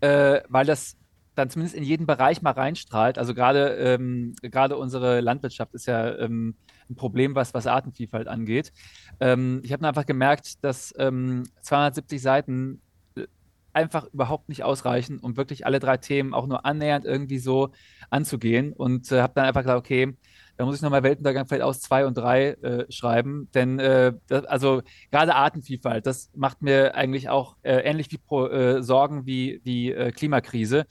äh, 0.00 0.40
weil 0.48 0.64
das 0.64 0.96
dann 1.34 1.50
zumindest 1.50 1.76
in 1.76 1.82
jeden 1.82 2.06
Bereich 2.06 2.42
mal 2.42 2.52
reinstrahlt. 2.52 3.18
Also 3.18 3.34
gerade 3.34 3.70
ähm, 3.76 4.36
gerade 4.40 4.76
unsere 4.76 5.20
Landwirtschaft 5.20 5.74
ist 5.74 5.86
ja 5.86 6.16
ähm, 6.16 6.54
ein 6.88 6.94
Problem, 6.94 7.34
was, 7.34 7.52
was 7.52 7.66
Artenvielfalt 7.66 8.28
angeht. 8.28 8.72
Ähm, 9.18 9.60
ich 9.64 9.72
habe 9.72 9.86
einfach 9.88 10.06
gemerkt, 10.06 10.62
dass 10.64 10.90
270 10.90 12.18
ähm, 12.18 12.22
Seiten 12.22 12.82
äh, 13.16 13.26
einfach 13.72 14.06
überhaupt 14.12 14.48
nicht 14.48 14.62
ausreichen, 14.62 15.18
um 15.18 15.36
wirklich 15.36 15.66
alle 15.66 15.80
drei 15.80 15.96
Themen 15.96 16.34
auch 16.34 16.46
nur 16.46 16.64
annähernd 16.64 17.04
irgendwie 17.04 17.38
so 17.38 17.72
anzugehen. 18.10 18.72
Und 18.72 19.10
äh, 19.12 19.20
habe 19.22 19.32
dann 19.34 19.44
einfach 19.46 19.62
gesagt, 19.62 19.78
okay, 19.78 20.14
da 20.56 20.64
muss 20.64 20.76
ich 20.76 20.82
nochmal 20.82 21.02
Weltuntergang 21.02 21.46
vielleicht 21.46 21.62
aus 21.62 21.80
zwei 21.80 22.06
und 22.06 22.16
drei 22.16 22.50
äh, 22.50 22.90
schreiben. 22.90 23.48
Denn 23.54 23.78
äh, 23.78 24.12
das, 24.26 24.44
also 24.46 24.82
gerade 25.10 25.34
Artenvielfalt, 25.34 26.06
das 26.06 26.30
macht 26.34 26.62
mir 26.62 26.94
eigentlich 26.94 27.28
auch 27.28 27.56
äh, 27.62 27.80
ähnlich 27.80 28.10
wie 28.10 28.18
Pro, 28.18 28.46
äh, 28.46 28.82
Sorgen 28.82 29.26
wie 29.26 29.60
die 29.64 29.92
äh, 29.92 30.12
Klimakrise. 30.12 30.86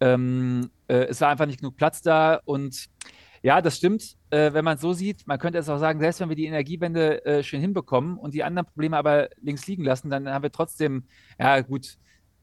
Ähm, 0.00 0.70
äh, 0.88 1.04
es 1.06 1.20
war 1.20 1.28
einfach 1.28 1.46
nicht 1.46 1.60
genug 1.60 1.76
Platz 1.76 2.02
da 2.02 2.40
und 2.44 2.86
ja, 3.42 3.62
das 3.62 3.76
stimmt, 3.76 4.16
wenn 4.30 4.64
man 4.64 4.74
es 4.74 4.80
so 4.80 4.92
sieht. 4.92 5.24
Man 5.28 5.38
könnte 5.38 5.58
es 5.58 5.68
auch 5.68 5.78
sagen, 5.78 6.00
selbst 6.00 6.18
wenn 6.18 6.28
wir 6.28 6.34
die 6.34 6.46
Energiewende 6.46 7.44
schön 7.44 7.60
hinbekommen 7.60 8.18
und 8.18 8.34
die 8.34 8.42
anderen 8.42 8.66
Probleme 8.66 8.96
aber 8.96 9.28
links 9.40 9.68
liegen 9.68 9.84
lassen, 9.84 10.10
dann 10.10 10.28
haben 10.28 10.42
wir 10.42 10.50
trotzdem, 10.50 11.04
ja 11.38 11.60
gut, 11.60 11.96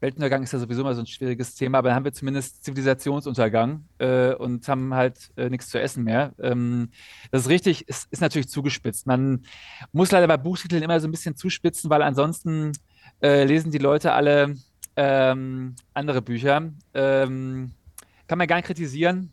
Weltuntergang 0.04 0.42
ist 0.42 0.52
ja 0.52 0.58
sowieso 0.58 0.82
immer 0.82 0.94
so 0.94 1.00
ein 1.00 1.06
schwieriges 1.06 1.54
Thema, 1.54 1.78
aber 1.78 1.88
dann 1.88 1.96
haben 1.96 2.04
wir 2.04 2.12
zumindest 2.12 2.62
Zivilisationsuntergang 2.62 3.84
äh, 3.98 4.34
und 4.34 4.68
haben 4.68 4.92
halt 4.92 5.30
äh, 5.36 5.48
nichts 5.48 5.70
zu 5.70 5.80
essen 5.80 6.04
mehr. 6.04 6.34
Ähm, 6.38 6.90
das 7.30 7.42
ist 7.42 7.48
richtig, 7.48 7.88
ist, 7.88 8.12
ist 8.12 8.20
natürlich 8.20 8.48
zugespitzt. 8.48 9.06
Man 9.06 9.44
muss 9.92 10.12
leider 10.12 10.28
bei 10.28 10.36
Buchtiteln 10.36 10.82
immer 10.82 11.00
so 11.00 11.08
ein 11.08 11.10
bisschen 11.10 11.36
zuspitzen, 11.36 11.88
weil 11.88 12.02
ansonsten 12.02 12.72
äh, 13.22 13.44
lesen 13.44 13.72
die 13.72 13.78
Leute 13.78 14.12
alle 14.12 14.56
ähm, 14.96 15.74
andere 15.94 16.20
Bücher. 16.20 16.70
Ähm, 16.92 17.72
kann 18.26 18.38
man 18.38 18.46
gar 18.46 18.56
nicht 18.56 18.66
kritisieren. 18.66 19.32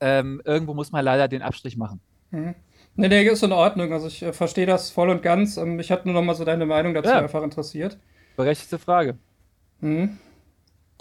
Ähm, 0.00 0.40
irgendwo 0.46 0.72
muss 0.72 0.92
man 0.92 1.04
leider 1.04 1.28
den 1.28 1.42
Abstrich 1.42 1.76
machen. 1.76 2.00
Mhm. 2.30 2.54
Nee, 2.96 3.08
nee, 3.08 3.24
ist 3.24 3.42
in 3.42 3.52
Ordnung. 3.52 3.92
Also 3.92 4.06
ich 4.06 4.22
äh, 4.22 4.32
verstehe 4.32 4.66
das 4.66 4.90
voll 4.90 5.10
und 5.10 5.22
ganz. 5.22 5.58
Ähm, 5.58 5.78
ich 5.78 5.90
hatte 5.90 6.08
nur 6.08 6.14
noch 6.14 6.22
mal 6.22 6.34
so 6.34 6.46
deine 6.46 6.64
Meinung 6.64 6.94
dazu 6.94 7.10
ja. 7.10 7.18
einfach 7.18 7.42
interessiert. 7.42 7.98
Berechtigte 8.36 8.78
Frage. 8.78 9.18
Mhm. 9.80 10.18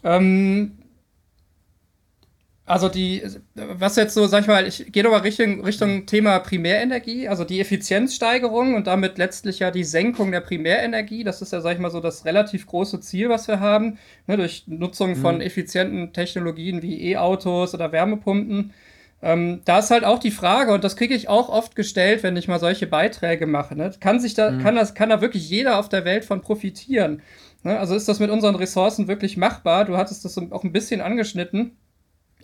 Ähm, 0.04 0.84
also 2.66 2.88
die, 2.88 3.22
was 3.56 3.98
jetzt 3.98 4.14
so, 4.14 4.26
sag 4.26 4.42
ich 4.42 4.48
mal, 4.48 4.66
ich 4.66 4.92
gehe 4.92 5.04
nochmal 5.04 5.20
Richtung, 5.20 5.66
Richtung 5.66 6.06
Thema 6.06 6.40
Primärenergie, 6.40 7.28
also 7.28 7.44
die 7.44 7.60
Effizienzsteigerung 7.60 8.76
und 8.76 8.88
damit 8.88 9.18
letztlich 9.18 9.60
ja 9.60 9.70
die 9.70 9.84
Senkung 9.84 10.32
der 10.32 10.40
Primärenergie. 10.40 11.26
Das 11.26 11.42
ist 11.42 11.52
ja, 11.52 11.60
sag 11.60 11.74
ich 11.74 11.80
mal, 11.80 11.92
so 11.92 12.00
das 12.00 12.24
relativ 12.24 12.66
große 12.66 13.02
Ziel, 13.02 13.28
was 13.28 13.50
wir 13.50 13.60
haben, 13.60 13.98
ne, 14.28 14.38
durch 14.38 14.64
Nutzung 14.68 15.18
von 15.18 15.36
mhm. 15.36 15.42
effizienten 15.42 16.14
Technologien 16.14 16.82
wie 16.82 17.12
E-Autos 17.12 17.74
oder 17.74 17.92
Wärmepumpen. 17.92 18.74
Ähm, 19.22 19.62
da 19.66 19.80
ist 19.80 19.92
halt 19.92 20.06
auch 20.06 20.20
die 20.20 20.32
Frage, 20.32 20.74
und 20.74 20.86
das 20.86 20.96
kriege 20.96 21.16
ich 21.16 21.28
auch 21.28 21.50
oft 21.50 21.76
gestellt, 21.76 22.24
wenn 22.24 22.38
ich 22.38 22.48
mal 22.48 22.60
solche 22.60 22.88
Beiträge 22.88 23.46
mache. 23.46 23.76
Ne? 23.76 23.92
Kann 24.00 24.22
sich 24.22 24.36
da, 24.36 24.52
mhm. 24.52 24.64
kann 24.64 24.76
das, 24.76 24.94
kann 24.96 25.10
da 25.10 25.20
wirklich 25.20 25.50
jeder 25.50 25.80
auf 25.80 25.90
der 25.90 26.06
Welt 26.06 26.24
von 26.24 26.42
profitieren? 26.42 27.22
Ne? 27.64 27.80
Also 27.80 27.96
ist 27.96 28.08
das 28.08 28.20
mit 28.20 28.30
unseren 28.30 28.56
Ressourcen 28.56 29.08
wirklich 29.08 29.38
machbar? 29.38 29.86
Du 29.86 29.98
hattest 29.98 30.26
das 30.26 30.38
auch 30.38 30.64
ein 30.64 30.74
bisschen 30.74 31.02
angeschnitten. 31.02 31.78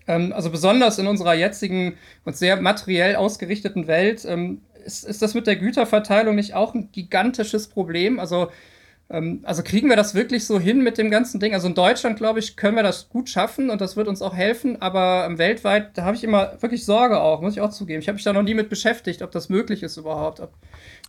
Ähm, 0.08 0.34
also 0.34 0.50
besonders 0.50 0.98
in 0.98 1.08
unserer 1.08 1.36
jetzigen 1.36 1.98
und 2.26 2.36
sehr 2.36 2.60
materiell 2.62 3.16
ausgerichteten 3.16 3.88
Welt 3.88 4.26
ähm, 4.26 4.62
ist, 4.86 5.06
ist 5.06 5.22
das 5.22 5.34
mit 5.34 5.46
der 5.46 5.58
Güterverteilung 5.58 6.36
nicht 6.36 6.54
auch 6.54 6.74
ein 6.74 6.92
gigantisches 6.92 7.68
Problem? 7.68 8.20
Also 8.20 8.50
also 9.10 9.64
kriegen 9.64 9.90
wir 9.90 9.96
das 9.96 10.14
wirklich 10.14 10.46
so 10.46 10.60
hin 10.60 10.84
mit 10.84 11.00
dem 11.00 11.10
ganzen 11.10 11.40
Ding? 11.40 11.56
Also 11.56 11.68
in 11.68 11.74
Deutschland, 11.74 12.18
glaube 12.18 12.38
ich, 12.38 12.56
können 12.56 12.76
wir 12.76 12.84
das 12.84 13.10
gut 13.10 13.28
schaffen 13.28 13.72
und 13.72 13.82
das 13.82 13.98
wird 13.98 14.08
uns 14.08 14.22
auch 14.22 14.36
helfen, 14.36 14.80
aber 14.84 15.26
ähm, 15.26 15.40
weltweit, 15.40 15.98
da 15.98 16.04
habe 16.04 16.16
ich 16.16 16.24
immer 16.24 16.54
wirklich 16.60 16.86
Sorge 16.86 17.20
auch, 17.20 17.42
muss 17.42 17.54
ich 17.54 17.62
auch 17.62 17.72
zugeben. 17.72 18.02
Ich 18.02 18.08
habe 18.08 18.18
mich 18.18 18.24
da 18.24 18.34
noch 18.34 18.44
nie 18.44 18.54
mit 18.54 18.70
beschäftigt, 18.70 19.24
ob 19.24 19.32
das 19.32 19.50
möglich 19.50 19.82
ist 19.82 19.98
überhaupt. 19.98 20.42
Ob, 20.42 20.54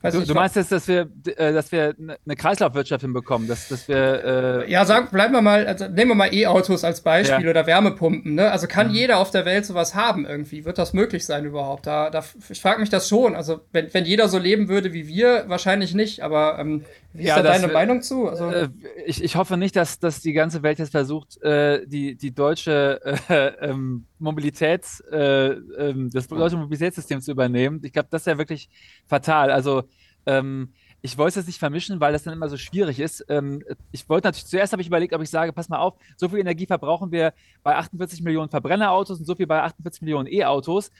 du, 0.03 0.23
du 0.23 0.33
meinst 0.33 0.57
jetzt, 0.57 0.73
dass 0.73 0.89
wir, 0.89 1.11
äh, 1.37 1.53
dass 1.53 1.73
wir 1.73 1.95
eine 1.99 2.37
Kreislaufwirtschaft 2.37 3.03
hinbekommen, 3.03 3.47
dass, 3.47 3.69
dass 3.69 3.87
wir. 3.87 4.65
Äh 4.65 4.71
ja, 4.71 4.87
sagen, 4.87 5.09
bleiben 5.13 5.35
wir 5.35 5.43
mal, 5.43 5.67
also 5.67 5.87
nehmen 5.87 6.13
wir 6.13 6.15
mal 6.15 6.33
E-Autos 6.33 6.85
als 6.85 7.03
Beispiel 7.03 7.45
ja. 7.45 7.51
oder 7.51 7.67
Wärmepumpen. 7.67 8.35
Ne? 8.35 8.51
Also 8.51 8.67
kann 8.67 8.89
mhm. 8.89 8.95
jeder 8.95 9.19
auf 9.19 9.31
der 9.31 9.45
Welt 9.45 9.67
sowas 9.67 9.95
haben 9.95 10.25
irgendwie? 10.25 10.65
Wird 10.65 10.79
das 10.79 10.95
möglich 10.95 11.27
sein 11.27 11.45
überhaupt? 11.45 11.87
Da, 11.87 12.09
da 12.09 12.25
ich 12.49 12.63
frage 12.63 12.81
mich 12.81 12.89
das 12.89 13.11
schon. 13.11 13.37
Also 13.37 13.61
wenn, 13.73 13.93
wenn 13.93 14.07
jeder 14.07 14.29
so 14.29 14.39
leben 14.39 14.69
würde 14.69 14.95
wie 14.95 15.07
wir, 15.07 15.45
wahrscheinlich 15.49 15.95
nicht. 15.95 16.23
Aber 16.23 16.59
ähm, 16.59 16.87
wie 17.12 17.25
ja, 17.25 17.37
ist 17.37 17.44
da 17.44 17.53
deine 17.53 17.73
Meinung 17.73 18.03
zu? 18.03 18.29
Also, 18.29 18.51
äh, 18.51 18.68
ich, 19.05 19.23
ich 19.23 19.37
hoffe 19.37 19.57
nicht, 19.57 19.75
dass, 19.75 19.99
dass 19.99 20.20
die 20.20 20.33
ganze 20.33 20.62
Welt 20.62 20.79
jetzt 20.79 20.92
versucht, 20.92 21.42
äh, 21.42 21.87
die, 21.87 22.14
die 22.14 22.33
deutsche 22.33 23.01
äh, 23.29 23.46
ähm, 23.61 24.07
Mobilitäts, 24.18 25.01
äh, 25.11 25.49
ähm, 25.49 26.11
das 26.12 26.29
deutsche 26.29 26.57
Mobilitätssystem 26.57 27.20
zu 27.20 27.33
übernehmen. 27.33 27.81
Ich 27.83 27.92
glaube, 27.92 28.09
das 28.11 28.23
ist 28.23 28.27
ja 28.27 28.38
wirklich 28.38 28.68
fatal. 29.07 29.51
Also 29.51 29.85
ähm, 30.27 30.73
ich 31.03 31.16
wollte 31.18 31.31
es 31.31 31.37
jetzt 31.37 31.46
nicht 31.46 31.59
vermischen, 31.59 32.01
weil 32.01 32.12
das 32.12 32.23
dann 32.23 32.35
immer 32.35 32.49
so 32.49 32.57
schwierig 32.57 33.01
ist. 33.01 33.25
Ähm, 33.29 33.64
ich 33.90 34.09
wollte 34.09 34.29
natürlich, 34.29 34.46
zuerst 34.46 34.73
habe 34.73 34.83
ich 34.83 34.88
überlegt, 34.88 35.14
ob 35.14 35.23
ich 35.23 35.31
sage, 35.31 35.53
pass 35.53 35.68
mal 35.68 35.79
auf, 35.79 35.94
so 36.16 36.29
viel 36.29 36.38
Energie 36.38 36.66
verbrauchen 36.66 37.11
wir 37.11 37.33
bei 37.62 37.75
48 37.75 38.23
Millionen 38.23 38.51
Verbrennerautos 38.51 39.18
und 39.18 39.25
so 39.25 39.35
viel 39.35 39.46
bei 39.46 39.62
48 39.62 40.03
Millionen 40.03 40.29
E-Autos. 40.31 40.92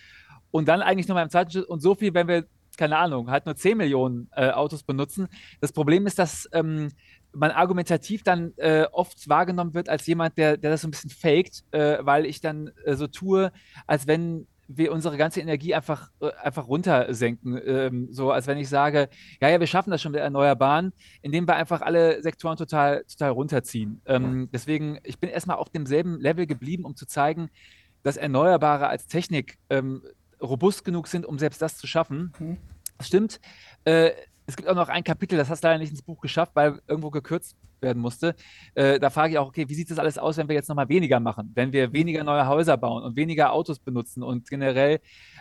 Und 0.51 0.67
dann 0.67 0.83
eigentlich 0.83 1.07
nur 1.07 1.15
mal 1.15 1.23
im 1.23 1.31
zweiten 1.31 1.51
Schritt 1.53 1.67
und 1.67 1.81
so 1.81 1.95
viel, 1.95 2.13
wenn 2.15 2.27
wir 2.27 2.47
keine 2.81 2.97
Ahnung, 2.97 3.31
halt 3.31 3.45
nur 3.45 3.55
10 3.55 3.77
Millionen 3.77 4.31
äh, 4.35 4.53
Autos 4.53 4.83
benutzen. 4.83 5.29
Das 5.61 5.71
Problem 5.71 6.07
ist, 6.07 6.19
dass 6.19 6.49
ähm, 6.53 6.89
man 7.31 7.51
argumentativ 7.51 8.23
dann 8.23 8.55
äh, 8.57 8.87
oft 8.91 9.29
wahrgenommen 9.29 9.75
wird 9.75 9.91
als 9.91 10.07
jemand, 10.07 10.39
der, 10.39 10.57
der 10.57 10.71
das 10.71 10.81
so 10.81 10.89
ein 10.89 10.91
bisschen 10.91 11.11
faked, 11.11 11.63
äh, 11.73 11.99
weil 12.01 12.25
ich 12.25 12.41
dann 12.41 12.71
äh, 12.87 12.95
so 12.95 13.07
tue, 13.07 13.53
als 13.87 14.07
wenn 14.07 14.47
wir 14.67 14.93
unsere 14.93 15.19
ganze 15.19 15.43
Energie 15.43 15.75
einfach, 15.75 16.11
äh, 16.23 16.31
einfach 16.43 16.69
runtersenken. 16.69 17.61
Ähm, 17.67 18.09
so 18.13 18.31
als 18.31 18.47
wenn 18.47 18.57
ich 18.57 18.71
sage, 18.71 19.11
ja, 19.43 19.51
ja, 19.51 19.61
wir 19.61 19.67
schaffen 19.67 19.91
das 19.91 20.01
schon 20.01 20.13
mit 20.13 20.23
Erneuerbaren, 20.23 20.95
indem 21.21 21.47
wir 21.47 21.57
einfach 21.57 21.83
alle 21.83 22.23
Sektoren 22.23 22.57
total, 22.57 23.05
total 23.05 23.33
runterziehen. 23.33 24.01
Ähm, 24.07 24.49
deswegen, 24.55 24.99
ich 25.03 25.19
bin 25.19 25.29
erstmal 25.29 25.59
auf 25.59 25.69
demselben 25.69 26.19
Level 26.19 26.47
geblieben, 26.47 26.87
um 26.87 26.97
zu 26.97 27.05
zeigen, 27.05 27.51
dass 28.03 28.17
Erneuerbare 28.17 28.87
als 28.87 29.07
Technik 29.07 29.59
ähm, 29.69 30.01
robust 30.41 30.85
genug 30.85 31.07
sind, 31.07 31.27
um 31.27 31.39
selbst 31.39 31.63
das 31.63 31.77
zu 31.77 31.87
schaffen. 31.87 32.33
Mhm. 32.39 32.57
Das 32.99 33.07
stimmt. 33.07 33.41
Äh, 33.85 34.11
es 34.47 34.57
gibt 34.57 34.69
auch 34.69 34.75
noch 34.75 34.89
ein 34.89 35.05
Kapitel, 35.05 35.39
das 35.39 35.49
hast 35.49 35.63
du 35.63 35.69
leider 35.69 35.79
nicht 35.79 35.91
ins 35.91 36.03
Buch 36.03 36.21
geschafft, 36.21 36.53
weil 36.55 36.81
irgendwo 36.89 37.11
gekürzt 37.11 37.57
werden 37.81 38.03
musste. 38.03 38.35
Äh, 38.75 38.99
da 38.99 39.11
frage 39.11 39.33
ich 39.33 39.39
auch, 39.39 39.49
okay, 39.49 39.69
wie 39.69 39.75
sieht 39.75 39.91
das 39.91 39.99
alles 39.99 40.19
aus, 40.19 40.37
wenn 40.37 40.49
wir 40.49 40.55
jetzt 40.55 40.69
nochmal 40.69 40.89
weniger 40.89 41.21
machen? 41.21 41.53
Wenn 41.55 41.73
wir 41.73 41.93
weniger 41.93 42.25
neue 42.25 42.47
Häuser 42.47 42.77
bauen 42.77 43.03
und 43.03 43.17
weniger 43.17 43.53
Autos 43.53 43.79
benutzen 43.79 44.23
und 44.23 44.51
generell 44.51 45.01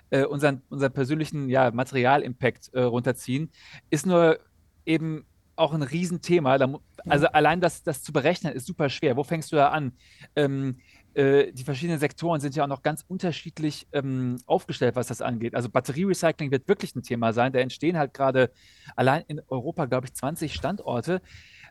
äh, 0.10 0.26
unseren, 0.26 0.62
unseren 0.70 0.94
persönlichen 0.94 1.50
ja, 1.50 1.72
Materialimpact 1.72 2.74
äh, 2.74 2.82
runterziehen, 2.82 3.52
ist 3.90 4.06
nur 4.06 4.40
eben 4.86 5.26
auch 5.56 5.74
ein 5.74 5.84
Riesenthema. 5.84 6.58
Da, 6.58 6.74
also 7.06 7.28
allein 7.28 7.62
das, 7.62 7.84
das 7.84 8.02
zu 8.02 8.14
berechnen 8.14 8.54
ist 8.54 8.66
super 8.66 8.90
schwer. 8.90 9.18
Wo 9.18 9.24
fängst 9.24 9.52
du 9.52 9.58
da 9.58 9.70
an? 9.70 9.94
Ähm, 10.36 10.78
äh, 11.14 11.52
die 11.52 11.64
verschiedenen 11.64 12.00
Sektoren 12.00 12.40
sind 12.40 12.56
ja 12.56 12.64
auch 12.64 12.68
noch 12.68 12.82
ganz 12.82 13.04
unterschiedlich 13.08 13.88
ähm, 13.94 14.38
aufgestellt, 14.46 14.96
was 14.96 15.08
das 15.08 15.22
angeht. 15.22 15.56
Also 15.56 15.70
Batterierecycling 15.70 16.52
wird 16.52 16.68
wirklich 16.68 16.96
ein 16.96 17.04
Thema 17.04 17.34
sein. 17.34 17.52
Da 17.52 17.60
entstehen 17.60 17.98
halt 17.98 18.14
gerade 18.14 18.52
allein 18.96 19.24
in 19.28 19.42
Europa, 19.48 19.86
glaube 19.86 20.08
ich, 20.08 20.14
20 20.14 20.54
Standorte. 20.54 21.22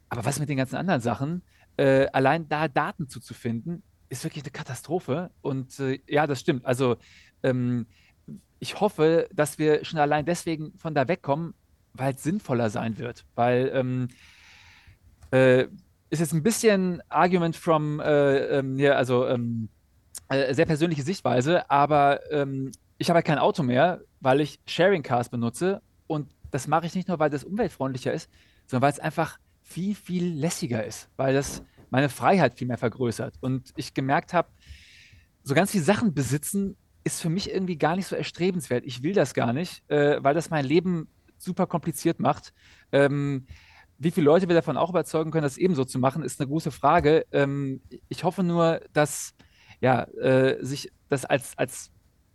Aber 0.09 0.25
was 0.25 0.41
mit 0.41 0.49
den 0.49 0.57
ganzen 0.57 0.77
anderen 0.77 1.01
Sachen? 1.01 1.43
Äh, 1.77 2.07
allein 2.13 2.49
da 2.49 2.69
Daten 2.69 3.09
zuzufinden, 3.09 3.83
ist 4.09 4.25
wirklich 4.25 4.45
eine 4.45 4.53
Katastrophe. 4.53 5.31
Und 5.41 5.79
äh, 5.81 6.01
ja, 6.07 6.27
das 6.27 6.41
stimmt. 6.41 6.65
Also 6.65 6.97
ähm, 7.43 7.87
ich 8.59 8.81
hoffe, 8.81 9.29
dass 9.33 9.59
wir 9.59 9.85
schon 9.85 10.01
allein 10.01 10.25
deswegen 10.25 10.77
von 10.79 10.95
da 10.95 11.07
wegkommen, 11.07 11.55
weil 11.93 12.15
es 12.15 12.23
sinnvoller 12.23 12.71
sein 12.71 12.99
wird. 12.99 13.25
Weil 13.35 13.71
ähm, 13.73 14.09
äh, 15.31 15.67
ist 16.11 16.21
jetzt 16.21 16.33
ein 16.33 16.43
bisschen 16.43 17.03
Argument 17.09 17.57
from, 17.57 18.01
äh, 18.01 18.59
ähm, 18.59 18.79
ja, 18.79 18.93
also 18.93 19.27
ähm, 19.27 19.69
äh, 20.29 20.55
sehr 20.55 20.67
persönliche 20.67 21.03
Sichtweise, 21.03 21.71
aber 21.71 22.21
ähm, 22.33 22.73
ich 22.99 23.09
habe 23.11 23.17
halt 23.19 23.27
kein 23.27 23.39
Auto 23.39 23.63
mehr, 23.63 24.01
weil 24.21 24.41
ich 24.41 24.61
Sharing 24.67 25.03
Cars 25.03 25.29
benutze 25.29 25.83
und 26.07 26.29
das 26.51 26.67
mache 26.67 26.87
ich 26.87 26.95
nicht 26.95 27.09
nur, 27.09 27.19
weil 27.19 27.31
das 27.31 27.45
umweltfreundlicher 27.45 28.13
ist, 28.13 28.31
sondern 28.67 28.83
weil 28.83 28.93
es 28.93 28.99
einfach 28.99 29.39
viel, 29.63 29.95
viel 29.95 30.35
lässiger 30.35 30.85
ist, 30.85 31.09
weil 31.17 31.35
das 31.35 31.63
meine 31.91 32.09
Freiheit 32.09 32.59
viel 32.59 32.67
mehr 32.67 32.79
vergrößert. 32.79 33.35
Und 33.41 33.73
ich 33.77 33.95
gemerkt 33.95 34.33
habe, 34.33 34.49
so 35.43 35.55
ganz 35.55 35.71
viele 35.71 35.85
Sachen 35.85 36.15
besitzen 36.15 36.77
ist 37.05 37.21
für 37.21 37.31
mich 37.31 37.51
irgendwie 37.51 37.77
gar 37.77 37.97
nicht 37.97 38.07
so 38.07 38.17
erstrebenswert. 38.17 38.85
Ich 38.85 39.03
will 39.03 39.15
das 39.15 39.35
gar 39.35 39.53
nicht, 39.53 39.89
äh, 39.91 40.23
weil 40.23 40.35
das 40.35 40.51
mein 40.51 40.65
Leben 40.65 41.09
super 41.39 41.67
kompliziert 41.67 42.21
macht. 42.21 42.53
Ähm, 42.93 43.47
wie 43.99 44.11
viele 44.11 44.27
Leute 44.27 44.49
wir 44.49 44.55
davon 44.55 44.77
auch 44.77 44.91
überzeugen 44.91 45.31
können, 45.31 45.43
das 45.43 45.59
ebenso 45.59 45.85
zu 45.85 45.99
machen, 45.99 46.23
ist 46.23 46.41
eine 46.41 46.49
große 46.49 46.71
Frage. 46.71 47.27
Ähm, 47.33 47.83
ich 48.09 48.25
hoffe 48.25 48.45
nur, 48.45 48.81
dass 48.93 49.35
ja, 49.81 50.05
äh, 50.05 50.65
sich 50.65 50.91
das 51.09 51.25
als, 51.25 51.57
als 51.59 51.91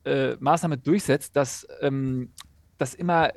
äh, 0.05 0.35
Maßnahme 0.39 0.77
durchsetzt, 0.77 1.35
dass 1.35 1.65
ähm, 1.81 2.33
das 2.77 2.93
immer 2.93 3.31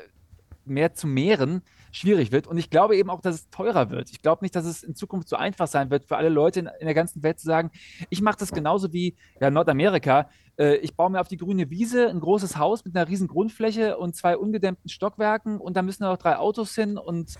mehr 0.64 0.92
zu 0.94 1.06
mehren 1.06 1.62
schwierig 1.92 2.32
wird. 2.32 2.46
Und 2.46 2.58
ich 2.58 2.68
glaube 2.68 2.96
eben 2.96 3.08
auch, 3.08 3.20
dass 3.20 3.36
es 3.36 3.50
teurer 3.50 3.90
wird. 3.90 4.10
Ich 4.10 4.20
glaube 4.20 4.44
nicht, 4.44 4.54
dass 4.54 4.66
es 4.66 4.82
in 4.82 4.94
Zukunft 4.94 5.28
so 5.28 5.36
einfach 5.36 5.68
sein 5.68 5.90
wird 5.90 6.04
für 6.04 6.16
alle 6.16 6.28
Leute 6.28 6.60
in, 6.60 6.68
in 6.80 6.86
der 6.86 6.94
ganzen 6.94 7.22
Welt 7.22 7.38
zu 7.38 7.46
sagen, 7.46 7.70
ich 8.10 8.20
mache 8.20 8.38
das 8.38 8.52
genauso 8.52 8.92
wie 8.92 9.16
ja, 9.40 9.50
Nordamerika. 9.50 10.28
Äh, 10.58 10.76
ich 10.76 10.94
baue 10.94 11.10
mir 11.10 11.20
auf 11.20 11.28
die 11.28 11.36
grüne 11.36 11.70
Wiese 11.70 12.08
ein 12.08 12.20
großes 12.20 12.56
Haus 12.58 12.84
mit 12.84 12.96
einer 12.96 13.08
riesen 13.08 13.28
Grundfläche 13.28 13.96
und 13.96 14.16
zwei 14.16 14.36
ungedämmten 14.36 14.88
Stockwerken 14.88 15.58
und 15.58 15.76
da 15.76 15.82
müssen 15.82 16.02
noch 16.02 16.18
drei 16.18 16.36
Autos 16.36 16.74
hin. 16.74 16.98
Und 16.98 17.34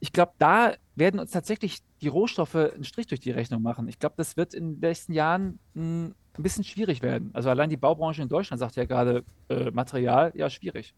ich 0.00 0.12
glaube, 0.12 0.32
da 0.38 0.74
werden 0.94 1.20
uns 1.20 1.30
tatsächlich 1.30 1.78
die 2.00 2.08
Rohstoffe 2.08 2.54
einen 2.54 2.84
Strich 2.84 3.06
durch 3.06 3.20
die 3.20 3.30
Rechnung 3.30 3.62
machen. 3.62 3.88
Ich 3.88 3.98
glaube, 3.98 4.14
das 4.16 4.36
wird 4.36 4.54
in 4.54 4.74
den 4.74 4.80
nächsten 4.80 5.12
Jahren 5.12 5.58
hm, 5.74 6.14
ein 6.36 6.42
bisschen 6.42 6.64
schwierig 6.64 7.02
werden. 7.02 7.30
Also 7.32 7.50
allein 7.50 7.70
die 7.70 7.76
Baubranche 7.76 8.22
in 8.22 8.28
Deutschland 8.28 8.60
sagt 8.60 8.76
ja 8.76 8.84
gerade 8.84 9.24
äh, 9.48 9.70
Material, 9.70 10.32
ja, 10.34 10.48
schwierig. 10.50 10.94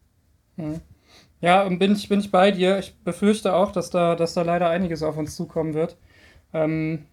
Hm. 0.57 0.81
Ja, 1.41 1.67
bin 1.67 1.93
ich, 1.93 2.07
bin 2.07 2.19
ich 2.19 2.31
bei 2.31 2.51
dir. 2.51 2.79
Ich 2.79 2.95
befürchte 3.03 3.53
auch, 3.55 3.71
dass 3.71 3.89
da, 3.89 4.15
dass 4.15 4.33
da 4.33 4.43
leider 4.43 4.69
einiges 4.69 5.03
auf 5.03 5.17
uns 5.17 5.35
zukommen 5.35 5.73
wird. 5.73 5.97
Ähm, 6.53 7.05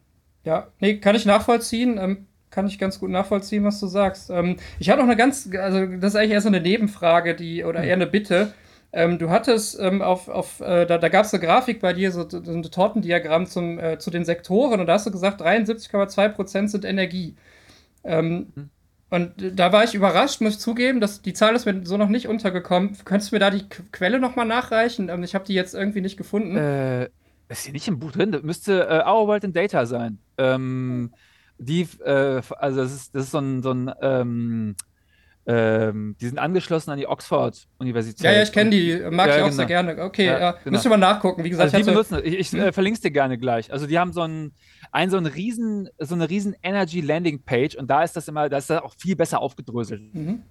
ja, 0.45 0.69
nee, 0.81 0.99
kann 0.99 1.17
ich 1.17 1.25
nachvollziehen. 1.25 1.99
Ähm, 1.99 2.27
kann 2.51 2.67
ich 2.67 2.79
ganz 2.79 2.99
gut 2.99 3.11
nachvollziehen, 3.11 3.65
was 3.65 3.81
du 3.81 3.87
sagst. 3.87 4.31
Ähm, 4.31 4.57
ich 4.79 4.89
hatte 4.89 5.01
noch 5.01 5.07
eine 5.07 5.17
ganz, 5.17 5.49
also 5.59 5.87
das 5.97 6.15
ist 6.15 6.17
eigentlich 6.17 6.33
eher 6.33 6.41
so 6.41 6.49
eine 6.49 6.61
Nebenfrage, 6.61 7.35
die, 7.35 7.65
oder 7.65 7.83
eher 7.83 7.95
eine 7.95 8.07
Bitte. 8.07 8.55
Ähm, 8.93 9.19
du 9.19 9.29
hattest 9.29 9.79
ähm, 9.79 10.01
auf, 10.01 10.29
auf 10.29 10.61
äh, 10.61 10.87
da, 10.87 10.97
da 10.99 11.09
gab 11.09 11.27
es 11.27 11.35
eine 11.35 11.45
Grafik 11.45 11.81
bei 11.81 11.93
dir, 11.93 12.11
so, 12.11 12.29
so 12.29 12.39
ein 12.39 12.63
Tortendiagramm 12.63 13.47
zum, 13.47 13.79
äh, 13.79 13.99
zu 13.99 14.11
den 14.11 14.25
Sektoren 14.25 14.81
und 14.81 14.87
da 14.87 14.95
hast 14.95 15.07
du 15.07 15.11
gesagt, 15.11 15.43
73,2% 15.43 16.69
sind 16.69 16.85
Energie. 16.85 17.37
Ähm, 18.05 18.53
mhm. 18.55 18.71
Und 19.11 19.33
da 19.59 19.73
war 19.73 19.85
ich 19.85 19.95
überrascht, 19.95 20.41
muss 20.41 20.55
ich 20.55 20.59
zugeben, 20.59 21.01
dass 21.01 21.23
die 21.23 21.33
Zahl 21.33 21.55
ist 21.55 21.65
mir 21.65 21.85
so 21.85 21.97
noch 21.97 22.09
nicht 22.09 22.29
untergekommen. 22.29 22.97
Könntest 23.05 23.33
du 23.33 23.37
mir 23.37 23.41
da 23.41 23.51
die 23.51 23.67
Quelle 23.69 24.19
nochmal 24.19 24.47
nachreichen? 24.47 25.09
Ähm, 25.09 25.23
ich 25.23 25.35
habe 25.35 25.47
die 25.47 25.55
jetzt 25.55 25.75
irgendwie 25.75 26.03
nicht 26.03 26.17
gefunden. 26.17 26.57
Äh, 26.57 27.09
ist 27.49 27.65
hier 27.65 27.73
nicht 27.73 27.89
im 27.89 27.99
Buch 27.99 28.13
drin? 28.13 28.33
Das 28.33 28.43
müsste 28.43 28.87
äh, 28.87 29.09
Our 29.09 29.27
World 29.27 29.45
in 29.45 29.55
Data 29.55 29.87
sein. 29.87 30.19
Ähm, 30.37 31.13
die, 31.59 31.89
äh, 32.05 32.43
also 32.59 32.83
das 32.83 32.93
ist, 32.95 33.15
das 33.15 33.25
ist 33.25 33.31
so 33.31 33.39
ein, 33.39 33.63
so 33.63 33.73
ein 33.73 33.91
ähm, 34.03 34.77
ähm, 35.51 36.15
die 36.21 36.27
sind 36.27 36.39
angeschlossen 36.39 36.91
an 36.91 36.99
die 36.99 37.07
Oxford-Universität. 37.07 38.23
Ja, 38.23 38.33
ja, 38.33 38.43
ich 38.43 38.53
kenne 38.53 38.69
die, 38.69 39.01
mag 39.11 39.29
ja, 39.29 39.37
ich 39.37 39.43
auch 39.43 39.47
genau. 39.47 39.57
sehr 39.57 39.67
gerne. 39.67 40.05
Okay, 40.05 40.27
ja, 40.27 40.39
ja. 40.39 40.53
Genau. 40.53 40.73
müssen 40.73 40.85
wir 40.85 40.99
mal 40.99 40.99
nachgucken. 40.99 41.43
Wie 41.43 41.49
gesagt, 41.49 41.73
also 41.73 41.85
die 41.85 41.91
benutzen, 41.91 42.21
ich, 42.23 42.35
ich 42.35 42.53
hm? 42.53 42.61
äh, 42.61 42.73
verlinke 42.73 42.97
es 42.97 43.01
dir 43.01 43.11
gerne 43.11 43.39
gleich. 43.39 43.73
Also 43.73 43.87
die 43.87 43.99
haben 43.99 44.13
so 44.13 44.21
ein, 44.21 44.53
ein 44.93 45.09
so 45.09 45.17
ein 45.17 45.25
riesen, 45.25 45.89
so 45.99 46.15
eine 46.15 46.29
riesen 46.29 46.55
Energy 46.63 47.01
Landing 47.01 47.43
Page 47.45 47.77
und 47.77 47.89
da 47.91 48.03
ist 48.03 48.15
das 48.15 48.29
immer, 48.29 48.51
da 48.51 48.59
ist 48.59 48.69
das 48.69 48.83
auch 48.83 48.95
viel 48.99 49.17
besser 49.17 49.41
aufgedröselt. 49.41 50.15
Mhm 50.15 50.43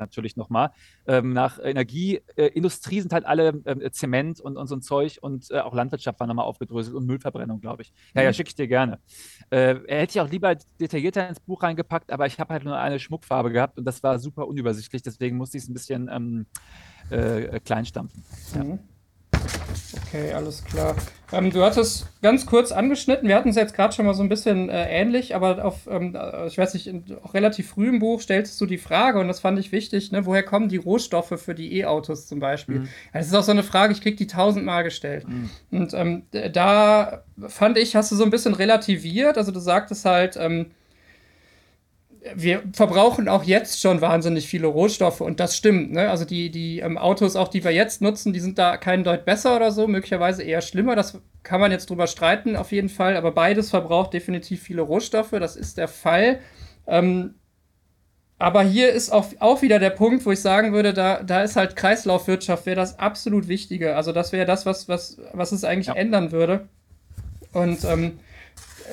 natürlich 0.00 0.36
nochmal. 0.36 0.70
Ähm, 1.06 1.32
nach 1.32 1.58
Energie, 1.62 2.20
äh, 2.36 2.46
Industrie 2.46 3.00
sind 3.00 3.12
halt 3.12 3.24
alle 3.24 3.48
äh, 3.64 3.90
Zement 3.90 4.40
und, 4.40 4.56
und 4.56 4.66
so 4.66 4.76
ein 4.76 4.82
Zeug 4.82 5.18
und 5.20 5.50
äh, 5.50 5.60
auch 5.60 5.74
Landwirtschaft 5.74 6.18
war 6.20 6.26
nochmal 6.26 6.46
aufgedröselt 6.46 6.94
und 6.94 7.06
Müllverbrennung, 7.06 7.60
glaube 7.60 7.82
ich. 7.82 7.92
Ja, 8.14 8.22
mhm. 8.22 8.26
ja, 8.26 8.32
schicke 8.32 8.48
ich 8.48 8.54
dir 8.54 8.68
gerne. 8.68 8.98
Äh, 9.50 9.76
hätte 9.86 10.12
ich 10.12 10.20
auch 10.20 10.30
lieber 10.30 10.56
detaillierter 10.80 11.28
ins 11.28 11.40
Buch 11.40 11.62
reingepackt, 11.62 12.10
aber 12.10 12.26
ich 12.26 12.38
habe 12.40 12.52
halt 12.52 12.64
nur 12.64 12.78
eine 12.78 12.98
Schmuckfarbe 12.98 13.52
gehabt 13.52 13.78
und 13.78 13.84
das 13.84 14.02
war 14.02 14.18
super 14.18 14.48
unübersichtlich, 14.48 15.02
deswegen 15.02 15.36
musste 15.36 15.58
ich 15.58 15.64
es 15.64 15.68
ein 15.70 15.74
bisschen 15.74 16.08
ähm, 16.12 16.46
äh, 17.10 17.60
kleinstampfen. 17.60 18.24
Ja. 18.54 18.64
Mhm. 18.64 18.78
Okay, 20.06 20.32
alles 20.32 20.64
klar. 20.64 20.96
Ähm, 21.32 21.50
du 21.50 21.62
hattest 21.62 22.06
ganz 22.22 22.46
kurz 22.46 22.72
angeschnitten, 22.72 23.28
wir 23.28 23.36
hatten 23.36 23.50
es 23.50 23.56
jetzt 23.56 23.74
gerade 23.74 23.94
schon 23.94 24.06
mal 24.06 24.14
so 24.14 24.22
ein 24.22 24.28
bisschen 24.28 24.68
äh, 24.68 24.88
ähnlich, 24.88 25.34
aber 25.36 25.64
auf, 25.64 25.88
ähm, 25.88 26.16
äh, 26.16 26.46
ich 26.48 26.58
weiß 26.58 26.74
nicht, 26.74 26.88
in, 26.88 27.04
auch 27.22 27.34
relativ 27.34 27.70
früh 27.70 27.88
im 27.88 28.00
Buch 28.00 28.20
stellst 28.20 28.60
du 28.60 28.66
die 28.66 28.78
Frage, 28.78 29.20
und 29.20 29.28
das 29.28 29.38
fand 29.38 29.58
ich 29.58 29.70
wichtig, 29.70 30.10
ne, 30.10 30.26
woher 30.26 30.42
kommen 30.42 30.68
die 30.68 30.78
Rohstoffe 30.78 31.40
für 31.40 31.54
die 31.54 31.78
E-Autos 31.78 32.26
zum 32.26 32.40
Beispiel? 32.40 32.80
Mhm. 32.80 32.88
Das 33.12 33.26
ist 33.26 33.34
auch 33.34 33.44
so 33.44 33.52
eine 33.52 33.62
Frage, 33.62 33.92
ich 33.92 34.00
krieg 34.00 34.16
die 34.16 34.26
tausendmal 34.26 34.82
gestellt. 34.82 35.26
Mhm. 35.28 35.50
Und 35.70 35.94
ähm, 35.94 36.22
da 36.52 37.22
fand 37.46 37.78
ich, 37.78 37.94
hast 37.94 38.10
du 38.10 38.16
so 38.16 38.24
ein 38.24 38.30
bisschen 38.30 38.54
relativiert, 38.54 39.38
also 39.38 39.52
du 39.52 39.60
sagtest 39.60 40.04
halt, 40.04 40.36
ähm, 40.36 40.72
wir 42.34 42.62
verbrauchen 42.72 43.28
auch 43.28 43.44
jetzt 43.44 43.80
schon 43.80 44.00
wahnsinnig 44.00 44.46
viele 44.46 44.66
Rohstoffe 44.66 45.20
und 45.20 45.40
das 45.40 45.56
stimmt. 45.56 45.92
Ne? 45.92 46.10
Also 46.10 46.24
die, 46.24 46.50
die 46.50 46.80
ähm, 46.80 46.98
Autos, 46.98 47.36
auch 47.36 47.48
die 47.48 47.64
wir 47.64 47.70
jetzt 47.70 48.02
nutzen, 48.02 48.32
die 48.32 48.40
sind 48.40 48.58
da 48.58 48.76
keinen 48.76 49.04
Deut 49.04 49.24
besser 49.24 49.56
oder 49.56 49.72
so, 49.72 49.86
möglicherweise 49.86 50.42
eher 50.42 50.60
schlimmer. 50.60 50.96
Das 50.96 51.18
kann 51.42 51.60
man 51.60 51.70
jetzt 51.70 51.88
drüber 51.88 52.06
streiten, 52.06 52.56
auf 52.56 52.72
jeden 52.72 52.90
Fall. 52.90 53.16
Aber 53.16 53.32
beides 53.32 53.70
verbraucht 53.70 54.12
definitiv 54.12 54.62
viele 54.62 54.82
Rohstoffe, 54.82 55.30
das 55.30 55.56
ist 55.56 55.78
der 55.78 55.88
Fall. 55.88 56.40
Ähm, 56.86 57.34
aber 58.38 58.62
hier 58.62 58.90
ist 58.90 59.10
auch, 59.10 59.26
auch 59.38 59.62
wieder 59.62 59.78
der 59.78 59.90
Punkt, 59.90 60.24
wo 60.24 60.32
ich 60.32 60.40
sagen 60.40 60.72
würde, 60.72 60.94
da, 60.94 61.22
da 61.22 61.42
ist 61.42 61.56
halt 61.56 61.76
Kreislaufwirtschaft, 61.76 62.66
wäre 62.66 62.76
das 62.76 62.98
absolut 62.98 63.48
Wichtige. 63.48 63.96
Also 63.96 64.12
das 64.12 64.32
wäre 64.32 64.46
das, 64.46 64.64
was, 64.66 64.88
was, 64.88 65.18
was 65.32 65.52
es 65.52 65.64
eigentlich 65.64 65.88
ja. 65.88 65.94
ändern 65.94 66.32
würde. 66.32 66.68
Und 67.52 67.84
ähm, 67.84 68.18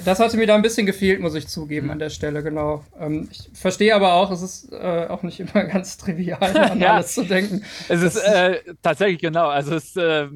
das 0.06 0.20
hatte 0.20 0.38
mir 0.38 0.48
da 0.48 0.56
ein 0.56 0.62
bisschen 0.62 0.86
gefehlt, 0.86 1.20
muss 1.20 1.36
ich 1.36 1.48
zugeben, 1.48 1.90
an 1.92 2.00
der 2.00 2.10
Stelle, 2.10 2.44
genau. 2.44 2.84
Ähm, 3.00 3.28
ich 3.32 3.50
verstehe 3.54 3.96
aber 3.96 4.14
auch, 4.14 4.32
es 4.32 4.42
ist 4.42 4.72
äh, 4.72 5.08
auch 5.10 5.24
nicht 5.24 5.40
immer 5.40 5.64
ganz 5.66 5.98
trivial, 5.98 6.58
an 6.58 6.80
ja, 6.80 6.96
alles 6.96 7.14
zu 7.14 7.24
denken. 7.24 7.64
Es 7.90 8.02
ist 8.02 8.18
äh, 8.18 8.62
tatsächlich 8.82 9.20
genau, 9.20 9.48
also 9.48 9.76
es, 9.76 9.96
äh, 9.96 10.28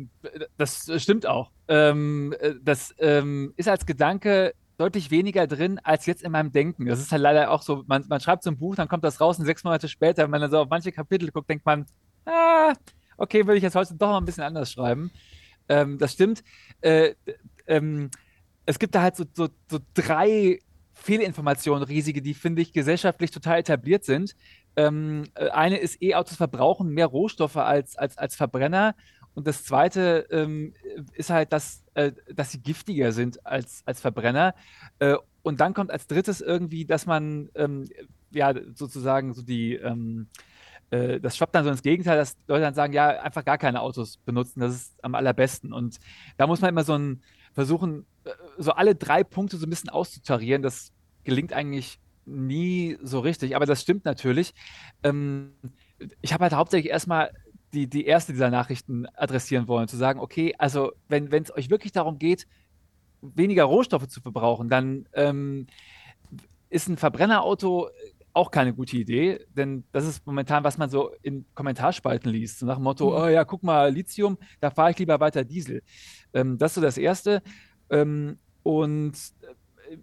das 0.57 0.91
stimmt 0.97 1.25
auch. 1.25 1.51
Ähm, 1.67 2.35
das 2.61 2.93
ähm, 2.99 3.53
ist 3.57 3.69
als 3.69 3.85
Gedanke 3.85 4.53
deutlich 4.77 5.11
weniger 5.11 5.45
drin 5.47 5.79
als 5.83 6.05
jetzt 6.05 6.23
in 6.23 6.31
meinem 6.31 6.51
Denken. 6.51 6.85
Das 6.85 6.99
ist 6.99 7.11
halt 7.11 7.21
leider 7.21 7.51
auch 7.51 7.61
so, 7.61 7.83
man, 7.85 8.05
man 8.07 8.19
schreibt 8.19 8.43
so 8.43 8.49
ein 8.49 8.57
Buch, 8.57 8.75
dann 8.75 8.87
kommt 8.87 9.03
das 9.03 9.21
raus 9.21 9.37
und 9.37 9.45
sechs 9.45 9.63
Monate 9.63 9.87
später, 9.87 10.23
wenn 10.23 10.31
man 10.31 10.41
dann 10.41 10.51
so 10.51 10.59
auf 10.59 10.69
manche 10.69 10.91
Kapitel 10.91 11.29
guckt, 11.31 11.49
denkt 11.49 11.65
man, 11.65 11.85
ah, 12.25 12.73
okay, 13.17 13.45
würde 13.45 13.57
ich 13.57 13.63
jetzt 13.63 13.75
heute 13.75 13.93
doch 13.95 14.09
mal 14.09 14.17
ein 14.17 14.25
bisschen 14.25 14.43
anders 14.43 14.71
schreiben. 14.71 15.11
Ähm, 15.69 15.97
das 15.97 16.13
stimmt. 16.13 16.43
Äh, 16.81 17.13
ähm, 17.67 18.09
es 18.71 18.79
gibt 18.79 18.95
da 18.95 19.01
halt 19.01 19.15
so, 19.15 19.25
so, 19.33 19.49
so 19.69 19.79
drei 19.93 20.59
Fehlinformationen, 20.93 21.83
riesige, 21.83 22.21
die, 22.21 22.33
finde 22.33 22.61
ich, 22.61 22.73
gesellschaftlich 22.73 23.31
total 23.31 23.59
etabliert 23.59 24.03
sind. 24.05 24.35
Ähm, 24.75 25.25
äh, 25.35 25.49
eine 25.49 25.77
ist, 25.77 26.01
E-Autos 26.01 26.37
verbrauchen 26.37 26.89
mehr 26.89 27.07
Rohstoffe 27.07 27.57
als, 27.57 27.97
als, 27.97 28.17
als 28.17 28.35
Verbrenner. 28.35 28.95
Und 29.33 29.47
das 29.47 29.63
zweite 29.63 30.27
ähm, 30.31 30.73
ist 31.13 31.29
halt, 31.29 31.51
dass, 31.53 31.83
äh, 31.95 32.11
dass 32.33 32.51
sie 32.51 32.61
giftiger 32.61 33.11
sind 33.11 33.45
als, 33.45 33.83
als 33.85 33.99
Verbrenner. 33.99 34.55
Äh, 34.99 35.15
und 35.41 35.59
dann 35.59 35.73
kommt 35.73 35.91
als 35.91 36.07
drittes 36.07 36.39
irgendwie, 36.39 36.85
dass 36.85 37.05
man 37.05 37.49
ähm, 37.55 37.89
ja 38.31 38.53
sozusagen 38.73 39.33
so 39.33 39.41
die 39.41 39.75
ähm, 39.75 40.27
äh, 40.91 41.19
das 41.19 41.35
schwappt 41.35 41.55
dann 41.55 41.63
so 41.63 41.71
ins 41.71 41.81
Gegenteil, 41.81 42.17
dass 42.17 42.37
Leute 42.47 42.61
dann 42.61 42.73
sagen, 42.73 42.93
ja, 42.93 43.21
einfach 43.21 43.43
gar 43.43 43.57
keine 43.57 43.81
Autos 43.81 44.17
benutzen, 44.17 44.59
das 44.59 44.73
ist 44.73 45.03
am 45.03 45.15
allerbesten. 45.15 45.73
Und 45.73 45.99
da 46.37 46.47
muss 46.47 46.61
man 46.61 46.69
immer 46.69 46.83
so 46.83 46.97
ein 46.97 47.23
versuchen, 47.53 48.05
äh, 48.23 48.31
so 48.57 48.71
alle 48.71 48.95
drei 48.95 49.23
Punkte 49.23 49.57
so 49.57 49.65
ein 49.65 49.69
bisschen 49.69 49.89
auszutarieren. 49.89 50.61
Das 50.61 50.91
gelingt 51.23 51.53
eigentlich 51.53 51.99
nie 52.25 52.97
so 53.01 53.19
richtig, 53.19 53.55
aber 53.55 53.65
das 53.65 53.81
stimmt 53.81 54.05
natürlich. 54.05 54.53
Ähm, 55.03 55.53
ich 56.21 56.33
habe 56.33 56.43
halt 56.43 56.53
hauptsächlich 56.53 56.91
erstmal 56.91 57.31
die, 57.73 57.87
die 57.87 58.05
erste 58.05 58.33
dieser 58.33 58.49
Nachrichten 58.49 59.05
adressieren 59.15 59.67
wollen, 59.67 59.87
zu 59.87 59.97
sagen, 59.97 60.19
okay, 60.19 60.53
also 60.57 60.91
wenn 61.07 61.31
es 61.31 61.55
euch 61.55 61.69
wirklich 61.69 61.91
darum 61.91 62.19
geht, 62.19 62.47
weniger 63.21 63.63
Rohstoffe 63.63 64.07
zu 64.07 64.21
verbrauchen, 64.21 64.67
dann 64.67 65.07
ähm, 65.13 65.67
ist 66.69 66.89
ein 66.89 66.97
Verbrennerauto 66.97 67.89
auch 68.33 68.51
keine 68.51 68.73
gute 68.73 68.97
Idee, 68.97 69.45
denn 69.49 69.83
das 69.91 70.05
ist 70.05 70.25
momentan, 70.25 70.63
was 70.63 70.77
man 70.77 70.89
so 70.89 71.11
in 71.21 71.45
Kommentarspalten 71.53 72.31
liest. 72.31 72.59
So 72.59 72.65
nach 72.65 72.75
dem 72.75 72.83
Motto, 72.83 73.09
mhm. 73.09 73.15
oh 73.15 73.27
ja, 73.27 73.43
guck 73.43 73.63
mal, 73.63 73.91
Lithium, 73.91 74.37
da 74.59 74.69
fahre 74.69 74.91
ich 74.91 74.99
lieber 74.99 75.19
weiter 75.19 75.43
Diesel. 75.43 75.83
Ähm, 76.33 76.57
das 76.57 76.71
ist 76.71 76.75
so 76.75 76.81
das 76.81 76.97
Erste. 76.97 77.41
Ähm, 77.89 78.37
und 78.63 79.13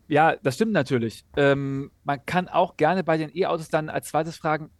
ja, 0.08 0.36
das 0.36 0.56
stimmt 0.56 0.72
natürlich. 0.72 1.24
Ähm, 1.36 1.90
man 2.04 2.24
kann 2.26 2.48
auch 2.48 2.76
gerne 2.76 3.04
bei 3.04 3.16
den 3.16 3.34
E-Autos 3.34 3.68
dann 3.68 3.88
als 3.88 4.08
zweites 4.08 4.36
fragen, 4.36 4.70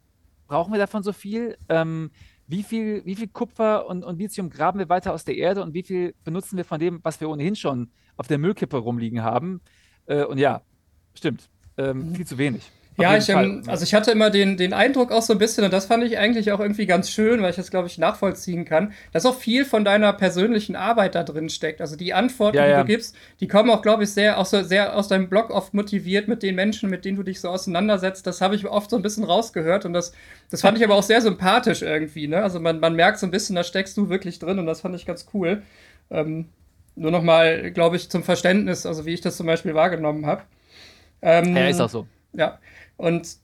brauchen 0.47 0.73
wir 0.73 0.79
davon 0.79 1.03
so 1.03 1.13
viel? 1.13 1.57
Ähm, 1.69 2.11
wie 2.47 2.63
viel, 2.63 3.05
wie 3.05 3.15
viel 3.15 3.29
Kupfer 3.29 3.87
und, 3.87 4.05
und 4.05 4.19
Lithium 4.19 4.49
graben 4.51 4.79
wir 4.79 4.89
weiter 4.89 5.13
aus 5.13 5.25
der 5.25 5.37
Erde 5.37 5.63
und 5.63 5.75
wie 5.75 5.83
viel 5.83 6.15
benutzen 6.25 6.57
wir 6.57 6.65
von 6.65 6.81
dem, 6.81 7.01
was 7.03 7.21
wir 7.21 7.29
ohnehin 7.29 7.57
schon 7.57 7.91
auf 8.17 8.27
der 8.27 8.39
Müllkippe 8.39 8.79
rumliegen 8.79 9.23
haben? 9.23 9.61
Äh, 10.07 10.25
und 10.25 10.39
ja, 10.39 10.63
stimmt, 11.15 11.51
ähm, 11.77 12.11
mhm. 12.11 12.15
viel 12.15 12.27
zu 12.27 12.39
wenig. 12.39 12.71
Ja, 13.01 13.17
ich, 13.17 13.29
ähm, 13.29 13.63
also 13.69 13.85
ich 13.85 13.95
hatte 13.95 14.11
immer 14.11 14.31
den, 14.31 14.57
den 14.57 14.73
Eindruck 14.73 15.13
auch 15.13 15.23
so 15.23 15.33
ein 15.33 15.39
bisschen, 15.39 15.65
und 15.65 15.73
das 15.73 15.87
fand 15.87 16.03
ich 16.03 16.19
eigentlich 16.19 16.51
auch 16.51 16.59
irgendwie 16.59 16.87
ganz 16.87 17.11
schön, 17.11 17.41
weil 17.41 17.51
ich 17.51 17.57
das, 17.57 17.71
glaube 17.71 17.87
ich, 17.87 17.97
nachvollziehen 17.97 18.65
kann, 18.65 18.93
dass 19.13 19.25
auch 19.25 19.37
viel 19.39 19.65
von 19.65 19.85
deiner 19.85 20.13
persönlichen 20.13 20.75
Arbeit 20.75 21.15
da 21.15 21.23
drin 21.23 21.49
steckt. 21.49 21.81
Also 21.81 21.95
die 21.95 22.13
Antworten, 22.13 22.57
ja, 22.57 22.67
ja. 22.67 22.83
die 22.83 22.89
du 22.89 22.97
gibst, 22.97 23.15
die 23.41 23.47
kommen 23.47 23.71
auch, 23.71 23.83
glaube 23.83 24.03
ich, 24.03 24.11
sehr, 24.11 24.39
auch 24.39 24.47
so 24.47 24.63
sehr 24.63 24.97
aus 24.97 25.07
deinem 25.07 25.29
Blog 25.29 25.51
oft 25.51 25.75
motiviert 25.75 26.27
mit 26.27 26.43
den 26.43 26.57
Menschen, 26.57 26.91
mit 26.91 27.05
denen 27.05 27.17
du 27.17 27.23
dich 27.23 27.41
so 27.41 27.49
auseinandersetzt. 27.49 28.27
Das 28.27 28.41
habe 28.41 28.57
ich 28.57 28.67
oft 28.67 28.91
so 28.91 28.97
ein 28.97 29.03
bisschen 29.03 29.23
rausgehört 29.23 29.85
und 29.85 29.93
das, 29.93 30.13
das 30.51 30.61
fand 30.63 30.77
ich 30.77 30.85
aber 30.85 30.97
auch 30.97 31.03
sehr 31.05 31.21
sympathisch 31.21 31.83
irgendwie. 31.83 32.27
Ne? 32.27 32.43
Also 32.43 32.59
man, 32.59 32.81
man 32.81 32.95
merkt 32.95 33.21
so 33.21 33.27
ein 33.27 33.31
bisschen, 33.31 33.55
da 33.55 33.63
steckst 33.63 33.97
du 33.97 34.09
wirklich 34.09 34.41
drin 34.41 34.59
und 34.59 34.67
das 34.67 34.81
fand 34.81 34.97
ich 34.97 35.07
ganz 35.07 35.27
cool. 35.33 35.63
Ähm, 36.11 36.47
nur 36.97 37.13
noch 37.13 37.23
mal, 37.23 37.71
glaube 37.71 37.95
ich, 37.95 38.11
zum 38.11 38.25
Verständnis, 38.25 38.87
also 38.87 39.07
wie 39.07 39.15
ich 39.15 39.21
das 39.21 39.37
zum 39.37 39.47
Beispiel 39.47 39.75
wahrgenommen 39.75 40.27
habe. 40.27 40.43
Ähm, 41.23 41.57
ja, 41.57 41.69
ist 41.69 41.81
auch 41.81 41.89
so. 41.89 42.07
Ja, 42.33 42.59
und 42.99 43.39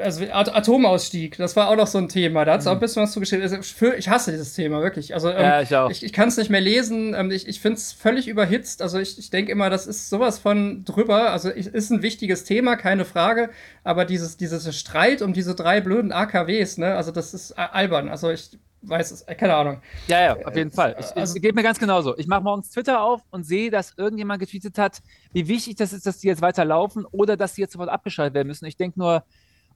also 0.00 0.24
Atomausstieg, 0.24 1.36
das 1.36 1.54
war 1.54 1.68
auch 1.68 1.76
noch 1.76 1.86
so 1.86 1.98
ein 1.98 2.08
Thema. 2.08 2.44
Da 2.44 2.54
hat 2.54 2.60
es 2.60 2.66
auch 2.66 2.72
ein 2.72 2.76
mhm. 2.78 2.80
bisschen 2.80 3.02
was 3.02 3.12
zugeschrieben. 3.12 3.42
Also 3.42 3.86
ich 3.96 4.08
hasse 4.08 4.32
dieses 4.32 4.54
Thema, 4.54 4.82
wirklich. 4.82 5.14
Also, 5.14 5.30
ähm, 5.30 5.40
ja, 5.40 5.62
ich 5.62 5.74
auch. 5.74 5.90
Ich, 5.90 6.04
ich 6.04 6.12
kann 6.12 6.28
es 6.28 6.36
nicht 6.36 6.50
mehr 6.50 6.60
lesen. 6.60 7.14
Ähm, 7.14 7.30
ich 7.30 7.46
ich 7.46 7.60
finde 7.60 7.78
es 7.78 7.92
völlig 7.92 8.26
überhitzt. 8.26 8.82
Also 8.82 8.98
ich, 8.98 9.18
ich 9.18 9.30
denke 9.30 9.52
immer, 9.52 9.70
das 9.70 9.86
ist 9.86 10.10
sowas 10.10 10.38
von 10.38 10.84
drüber. 10.84 11.30
Also 11.30 11.48
ist 11.50 11.90
ein 11.90 12.02
wichtiges 12.02 12.44
Thema, 12.44 12.76
keine 12.76 13.04
Frage. 13.04 13.50
Aber 13.84 14.04
dieses, 14.04 14.36
dieses 14.36 14.76
Streit 14.76 15.22
um 15.22 15.32
diese 15.32 15.54
drei 15.54 15.80
blöden 15.80 16.12
AKWs, 16.12 16.78
ne, 16.78 16.94
also 16.96 17.12
das 17.12 17.34
ist 17.34 17.52
albern. 17.52 18.08
Also 18.08 18.30
ich 18.30 18.58
weiß 18.82 19.12
es, 19.12 19.22
äh, 19.22 19.34
keine 19.34 19.54
Ahnung. 19.54 19.80
Ja, 20.08 20.20
ja, 20.20 20.36
auf 20.44 20.56
jeden 20.56 20.70
Fall. 20.70 20.96
Ich, 20.98 21.16
also, 21.16 21.38
geht 21.40 21.54
mir 21.54 21.62
ganz 21.62 21.78
genauso. 21.78 22.16
Ich 22.18 22.26
mache 22.26 22.42
morgens 22.42 22.70
Twitter 22.70 23.00
auf 23.00 23.22
und 23.30 23.44
sehe, 23.44 23.70
dass 23.70 23.94
irgendjemand 23.96 24.40
getweetet 24.40 24.78
hat, 24.78 25.02
wie 25.32 25.46
wichtig 25.48 25.76
das 25.76 25.92
ist, 25.92 26.06
dass 26.06 26.18
die 26.18 26.26
jetzt 26.26 26.42
weiterlaufen 26.42 27.04
oder 27.06 27.36
dass 27.36 27.54
die 27.54 27.60
jetzt 27.60 27.72
sofort 27.72 27.90
abgeschaltet 27.90 28.34
werden 28.34 28.48
müssen. 28.48 28.66
Ich 28.66 28.76
denke 28.76 28.98
nur, 28.98 29.24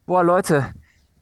boah, 0.06 0.22
Leute, 0.22 0.72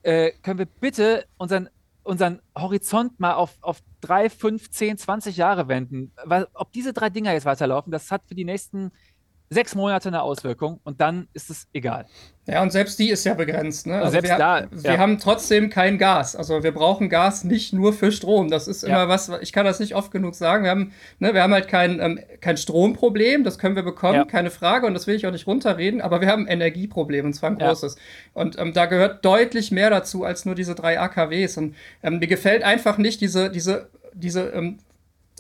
äh, 0.03 0.33
können 0.43 0.59
wir 0.59 0.67
bitte 0.67 1.27
unseren, 1.39 1.69
unseren 2.03 2.41
Horizont 2.57 3.19
mal 3.19 3.33
auf, 3.33 3.57
auf 3.63 3.81
drei, 4.01 4.29
fünf, 4.29 4.71
zehn, 4.71 4.99
zwanzig 4.99 5.37
Jahre 5.37 5.69
wenden? 5.69 6.13
Weil, 6.25 6.47
ob 6.55 6.73
diese 6.73 6.93
drei 6.93 7.11
Dinger 7.11 7.33
jetzt 7.33 7.47
weiterlaufen, 7.47 7.91
das 7.91 8.11
hat 8.11 8.23
für 8.27 8.35
die 8.35 8.45
nächsten 8.45 8.93
sechs 9.51 9.75
Monate 9.75 10.09
eine 10.09 10.23
Auswirkung 10.23 10.81
und 10.85 11.01
dann 11.01 11.29
ist 11.33 11.51
es 11.51 11.69
egal. 11.73 12.07
Ja, 12.47 12.63
und 12.63 12.73
selbst 12.73 12.99
die 12.99 13.09
ist 13.09 13.25
ja 13.25 13.33
begrenzt. 13.33 13.87
Ne? 13.87 13.95
Also 13.95 14.11
selbst 14.11 14.31
wir, 14.31 14.37
da. 14.37 14.67
Wir 14.71 14.93
ja. 14.93 14.99
haben 14.99 15.19
trotzdem 15.19 15.71
kein 15.71 15.97
Gas. 15.97 16.37
Also 16.37 16.63
wir 16.63 16.73
brauchen 16.73 17.09
Gas 17.09 17.45
nicht 17.45 17.73
nur 17.73 17.95
für 17.95 18.13
Strom. 18.13 18.51
Das 18.51 18.69
ist 18.69 18.85
immer 18.85 18.99
ja. 18.99 19.09
was, 19.09 19.31
ich 19.41 19.53
kann 19.53 19.65
das 19.65 19.81
nicht 19.81 19.95
oft 19.95 20.11
genug 20.11 20.35
sagen. 20.35 20.65
Wir 20.65 20.71
haben, 20.71 20.93
ne, 21.19 21.33
wir 21.33 21.43
haben 21.43 21.55
halt 21.55 21.69
kein, 21.69 22.01
ähm, 22.01 22.21
kein 22.41 22.59
Stromproblem, 22.59 23.45
das 23.45 23.59
können 23.59 23.77
wir 23.77 23.83
bekommen, 23.83 24.17
ja. 24.17 24.25
keine 24.27 24.51
Frage. 24.51 24.87
Und 24.87 24.93
das 24.93 25.07
will 25.07 25.15
ich 25.15 25.27
auch 25.27 25.33
nicht 25.33 25.47
runterreden, 25.47 26.03
aber 26.03 26.21
wir 26.21 26.29
haben 26.29 26.43
ein 26.43 26.53
Energieproblem 26.53 27.27
und 27.27 27.33
zwar 27.33 27.51
ein 27.51 27.59
großes. 27.59 27.97
Und 28.35 28.59
ähm, 28.59 28.75
da 28.75 28.87
gehört 28.87 29.25
deutlich 29.25 29.71
mehr 29.71 29.89
dazu 29.89 30.25
als 30.25 30.45
nur 30.45 30.55
diese 30.55 30.75
drei 30.75 31.01
AKWs. 31.01 31.57
Und 31.57 31.77
ähm, 32.03 32.19
mir 32.19 32.29
gefällt 32.29 32.63
einfach 32.63 32.99
nicht 32.99 33.23
diese, 33.23 33.51
diese, 33.51 33.89
diese 34.13 34.49
ähm, 34.51 34.79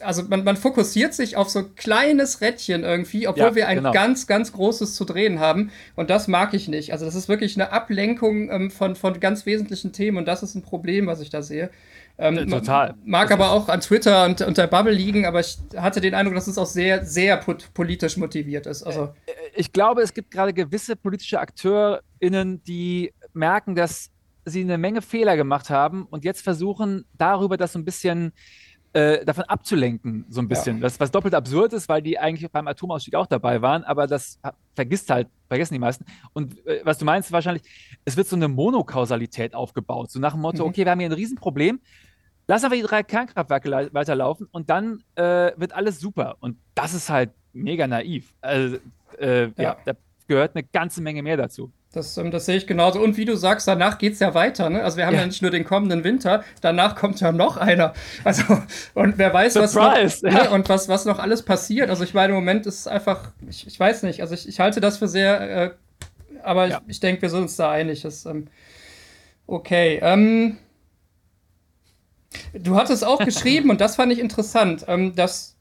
also 0.01 0.25
man, 0.25 0.45
man 0.45 0.57
fokussiert 0.57 1.15
sich 1.15 1.37
auf 1.37 1.49
so 1.49 1.61
ein 1.61 1.75
kleines 1.77 2.41
Rädchen 2.41 2.83
irgendwie, 2.83 3.29
obwohl 3.29 3.45
ja, 3.45 3.55
wir 3.55 3.69
ein 3.69 3.77
genau. 3.79 3.93
ganz, 3.93 4.27
ganz 4.27 4.53
großes 4.53 4.95
zu 4.95 5.05
drehen 5.05 5.39
haben. 5.39 5.71
Und 5.95 6.11
das 6.11 6.27
mag 6.27 6.53
ich 6.55 6.69
nicht. 6.69 6.93
Also 6.93 7.05
das 7.05 7.15
ist 7.15 7.29
wirklich 7.29 7.57
eine 7.57 7.71
Ablenkung 7.73 8.51
ähm, 8.51 8.71
von, 8.71 8.97
von 8.97 9.21
ganz 9.21 9.47
wesentlichen 9.47 9.93
Themen 9.93 10.17
und 10.17 10.27
das 10.27 10.43
ist 10.43 10.55
ein 10.55 10.63
Problem, 10.63 11.07
was 11.07 11.21
ich 11.21 11.31
da 11.31 11.43
sehe. 11.43 11.71
Ähm, 12.19 12.39
äh, 12.39 12.47
Total. 12.47 12.95
Mag 13.05 13.29
das 13.29 13.39
aber 13.39 13.53
auch 13.53 13.69
an 13.69 13.81
Twitter 13.81 14.25
und, 14.25 14.41
und 14.41 14.59
der 14.59 14.67
Bubble 14.67 14.93
liegen, 14.93 15.27
aber 15.27 15.41
ich 15.41 15.59
hatte 15.77 16.01
den 16.01 16.15
Eindruck, 16.15 16.35
dass 16.35 16.47
es 16.47 16.59
auch 16.59 16.67
sehr, 16.67 17.05
sehr 17.05 17.37
politisch 17.37 18.17
motiviert 18.17 18.67
ist. 18.67 18.83
Also 18.83 19.15
äh, 19.27 19.31
äh, 19.31 19.35
ich 19.55 19.73
glaube, 19.73 20.03
es 20.03 20.13
gibt 20.13 20.31
gerade 20.31 20.53
gewisse 20.53 20.97
politische 20.97 21.39
AkteurInnen, 21.41 22.63
die 22.65 23.13
merken, 23.33 23.75
dass 23.75 24.11
sie 24.45 24.61
eine 24.61 24.79
Menge 24.79 25.03
Fehler 25.03 25.37
gemacht 25.37 25.71
haben 25.71 26.05
und 26.05 26.25
jetzt 26.25 26.43
versuchen, 26.43 27.05
darüber 27.17 27.57
das 27.57 27.73
so 27.73 27.79
ein 27.79 27.85
bisschen 27.85 28.29
äh, 28.29 28.64
davon 28.95 29.45
abzulenken, 29.45 30.25
so 30.29 30.41
ein 30.41 30.47
bisschen. 30.47 30.77
Ja. 30.77 30.83
Das, 30.83 31.01
was 31.01 31.11
doppelt 31.11 31.35
absurd 31.35 31.73
ist, 31.73 31.89
weil 31.89 32.01
die 32.01 32.17
eigentlich 32.17 32.49
beim 32.51 32.69
Atomausstieg 32.69 33.17
auch 33.17 33.27
dabei 33.27 33.61
waren, 33.61 33.83
aber 33.83 34.07
das 34.07 34.39
vergisst 34.75 35.11
halt, 35.11 35.29
vergessen 35.49 35.75
die 35.75 35.81
meisten. 35.81 36.05
Und 36.33 36.65
äh, 36.67 36.81
was 36.85 36.99
du 36.99 37.05
meinst, 37.05 37.33
wahrscheinlich, 37.33 37.65
es 38.05 38.17
wird 38.17 38.29
so 38.29 38.37
eine 38.37 38.47
Monokausalität 38.47 39.55
aufgebaut. 39.55 40.13
So 40.13 40.21
nach 40.21 40.33
dem 40.33 40.43
Motto, 40.43 40.63
mhm. 40.63 40.71
okay, 40.71 40.85
wir 40.85 40.93
haben 40.93 41.01
hier 41.01 41.09
ein 41.09 41.13
Riesenproblem, 41.13 41.81
lass 42.47 42.63
aber 42.63 42.77
die 42.77 42.83
drei 42.83 43.03
Kernkraftwerke 43.03 43.91
weiterlaufen 43.93 44.49
und 44.53 44.71
dann 44.71 45.03
äh, 45.17 45.53
wird 45.57 45.73
alles 45.73 45.99
super. 45.99 46.37
Und 46.39 46.59
das 46.77 46.95
ist 46.95 47.11
halt 47.11 47.31
mega 47.53 47.87
naiv. 47.87 48.33
Also, 48.41 48.79
äh, 49.19 49.47
ja. 49.47 49.53
ja, 49.59 49.77
da 49.85 49.93
gehört 50.29 50.55
eine 50.55 50.65
ganze 50.65 51.03
Menge 51.03 51.23
mehr 51.23 51.37
dazu. 51.37 51.73
Das, 51.95 52.17
ähm, 52.19 52.31
das 52.31 52.47
sehe 52.47 52.57
ich 52.57 52.67
genauso. 52.67 53.01
Und 53.01 53.17
wie 53.17 53.25
du 53.25 53.37
sagst, 53.37 53.69
danach 53.69 53.99
geht 53.99 54.15
es 54.15 54.19
ja 54.19 54.35
weiter. 54.35 54.69
Ne? 54.69 54.83
Also 54.83 54.97
wir 54.97 55.07
haben 55.07 55.15
ja. 55.15 55.21
ja. 55.21 55.27
nicht 55.27 55.43
nur 55.43 55.51
den 55.51 55.65
kommenden 55.65 56.03
Winter, 56.03 56.43
danach 56.61 56.97
kommt 56.97 57.21
ja 57.21 57.31
noch 57.31 57.57
einer. 57.57 57.95
Also, 58.25 58.43
und 58.95 59.19
wer 59.19 59.33
weiß, 59.33 59.57
was 59.57 59.75
noch, 59.75 59.97
ja. 59.97 60.03
ne? 60.23 60.51
und 60.51 60.69
was, 60.69 60.89
was 60.89 61.05
noch 61.05 61.19
alles 61.19 61.43
passiert. 61.43 61.91
Also 61.91 62.03
ich 62.05 62.15
meine, 62.15 62.31
im 62.31 62.35
Moment 62.35 62.67
ist 62.67 62.81
es 62.81 62.87
einfach, 62.87 63.31
ich, 63.49 63.67
ich 63.67 63.79
weiß 63.79 64.03
nicht, 64.03 64.21
also 64.23 64.35
ich, 64.35 64.49
ich 64.49 64.59
halte 64.61 64.81
das 64.81 64.99
für 64.99 65.09
sehr, 65.09 65.41
äh, 65.41 65.71
aber 66.43 66.67
ja. 66.67 66.81
ich, 66.85 66.93
ich 66.93 67.01
denke, 67.01 67.23
wir 67.23 67.31
sind 67.31 67.43
uns 67.43 67.57
da 67.57 67.71
einig. 67.71 68.03
Das, 68.03 68.27
ähm, 68.27 68.49
okay. 69.47 70.01
Ähm, 70.03 70.59
du 72.53 72.77
hattest 72.77 73.05
auch 73.05 73.19
geschrieben, 73.25 73.71
und 73.71 73.81
das 73.81 73.97
fand 73.97 74.13
ich 74.13 74.19
interessant, 74.19 74.85
ähm, 74.89 75.15
dass 75.15 75.57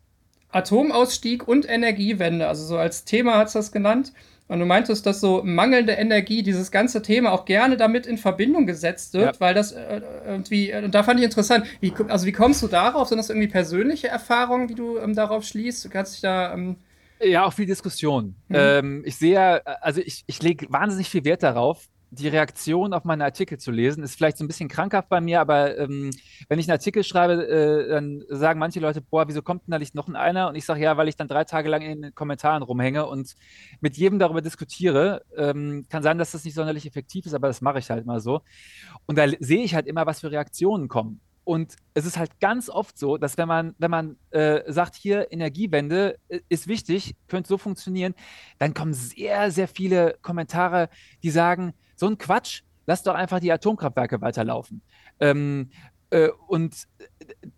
Atomausstieg 0.50 1.48
und 1.48 1.68
Energiewende, 1.68 2.48
also 2.48 2.66
so 2.66 2.78
als 2.78 3.06
Thema 3.06 3.38
hat 3.38 3.48
es 3.48 3.54
das 3.54 3.72
genannt, 3.72 4.14
und 4.54 4.60
du 4.60 4.68
meintest, 4.68 5.08
dass 5.08 5.20
so 5.20 5.42
mangelnde 5.44 5.94
Energie, 5.94 6.44
dieses 6.44 6.70
ganze 6.70 7.02
Thema 7.02 7.32
auch 7.32 7.46
gerne 7.46 7.76
damit 7.76 8.06
in 8.06 8.20
Verbindung 8.20 8.68
gesetzt 8.68 9.16
wird, 9.16 9.34
ja. 9.34 9.40
weil 9.40 9.56
das 9.56 9.72
äh, 9.72 10.02
irgendwie, 10.28 10.70
äh, 10.70 10.86
und 10.86 10.94
da 10.94 11.02
fand 11.02 11.20
ich 11.20 11.26
interessant, 11.26 11.66
wie, 11.80 11.92
also 12.08 12.28
wie 12.28 12.34
kommst 12.34 12.62
du 12.62 12.68
darauf? 12.68 13.08
Sind 13.08 13.18
das 13.18 13.32
irgendwie 13.32 13.48
persönliche 13.48 14.10
Erfahrungen, 14.10 14.68
die 14.68 14.76
du 14.76 15.00
ähm, 15.00 15.16
darauf 15.16 15.44
schließt? 15.44 15.84
Du 15.84 15.90
kannst 15.90 16.14
dich 16.14 16.22
da. 16.22 16.54
Ähm 16.54 16.76
ja, 17.20 17.46
auch 17.46 17.54
viel 17.54 17.66
Diskussion. 17.66 18.36
Mhm. 18.48 18.56
Ähm, 18.56 19.02
ich 19.08 19.16
sehe, 19.16 19.66
also 19.82 20.02
ich, 20.02 20.24
ich 20.28 20.44
lege 20.44 20.68
wahnsinnig 20.70 21.10
viel 21.10 21.26
Wert 21.26 21.42
darauf, 21.42 21.88
die 22.14 22.28
Reaktion 22.28 22.94
auf 22.94 23.04
meine 23.04 23.24
Artikel 23.24 23.58
zu 23.58 23.72
lesen. 23.72 24.04
Ist 24.04 24.16
vielleicht 24.16 24.38
so 24.38 24.44
ein 24.44 24.48
bisschen 24.48 24.70
krankhaft 24.70 25.10
bei 25.10 25.22
mir, 25.22 25.42
aber 25.42 25.78
ähm, 25.78 26.12
wenn 26.48 26.60
ich 26.60 26.68
einen 26.68 26.78
Artikel 26.78 27.04
schreibe, 27.04 27.48
äh, 27.48 27.90
dann 27.90 28.24
sagen 28.30 28.60
manche 28.60 28.80
Leute, 28.80 29.02
boah, 29.02 29.28
wieso 29.28 29.42
kommt 29.42 29.68
denn 29.68 29.72
da 29.72 29.80
nicht 29.80 29.96
noch 29.96 30.08
einer? 30.08 30.50
Und 30.50 30.56
ich 30.56 30.66
sage, 30.66 30.82
ja, 30.82 30.96
weil 30.98 31.08
ich 31.08 31.16
dann 31.16 31.28
drei 31.28 31.44
Tage 31.44 31.70
lang 31.70 31.82
in 31.82 32.02
den 32.02 32.16
Kommentaren 32.16 32.64
rumhänge 32.64 33.06
und 33.08 33.36
mit 33.82 33.98
jedem 33.98 34.20
darüber 34.20 34.42
diskutiere. 34.42 35.24
Ähm, 35.36 35.86
kann 35.90 36.04
sein, 36.04 36.18
dass 36.18 36.32
das 36.32 36.46
nicht 36.46 36.54
sonderlich 36.54 36.86
effektiv 36.86 37.26
ist, 37.26 37.34
aber 37.34 37.48
das 37.48 37.62
mache 37.62 37.80
ich 37.80 37.90
halt 37.90 38.06
mal 38.06 38.20
so. 38.20 38.42
Und 39.06 39.18
da 39.18 39.28
sehe 39.40 39.64
ich 39.64 39.76
halt 39.76 39.88
immer, 39.88 40.06
was 40.06 40.22
für 40.22 40.32
Reaktionen 40.32 40.88
kommen. 40.88 41.20
Und 41.46 41.76
es 41.94 42.06
ist 42.06 42.18
halt 42.18 42.40
ganz 42.40 42.70
oft 42.70 42.98
so, 42.98 43.18
dass 43.18 43.38
wenn 43.38 43.48
man, 43.48 43.76
wenn 43.78 43.92
man 43.92 44.18
äh, 44.32 44.72
sagt, 44.72 44.96
hier 44.96 45.32
Energiewende 45.32 46.18
äh, 46.30 46.40
ist 46.48 46.68
wichtig, 46.68 47.16
könnte 47.28 47.50
so 47.50 47.58
funktionieren, 47.58 48.16
dann 48.60 48.74
kommen 48.74 48.94
sehr, 48.94 49.52
sehr 49.52 49.68
viele 49.68 50.18
Kommentare, 50.22 50.90
die 51.22 51.32
sagen, 51.32 51.74
so 51.96 52.08
ein 52.08 52.18
Quatsch, 52.18 52.64
lass 52.86 53.04
doch 53.04 53.16
einfach 53.16 53.40
die 53.40 53.52
Atomkraftwerke 53.52 54.22
weiterlaufen. 54.22 54.82
Ähm, 55.20 55.70
äh, 56.10 56.30
und 56.48 56.88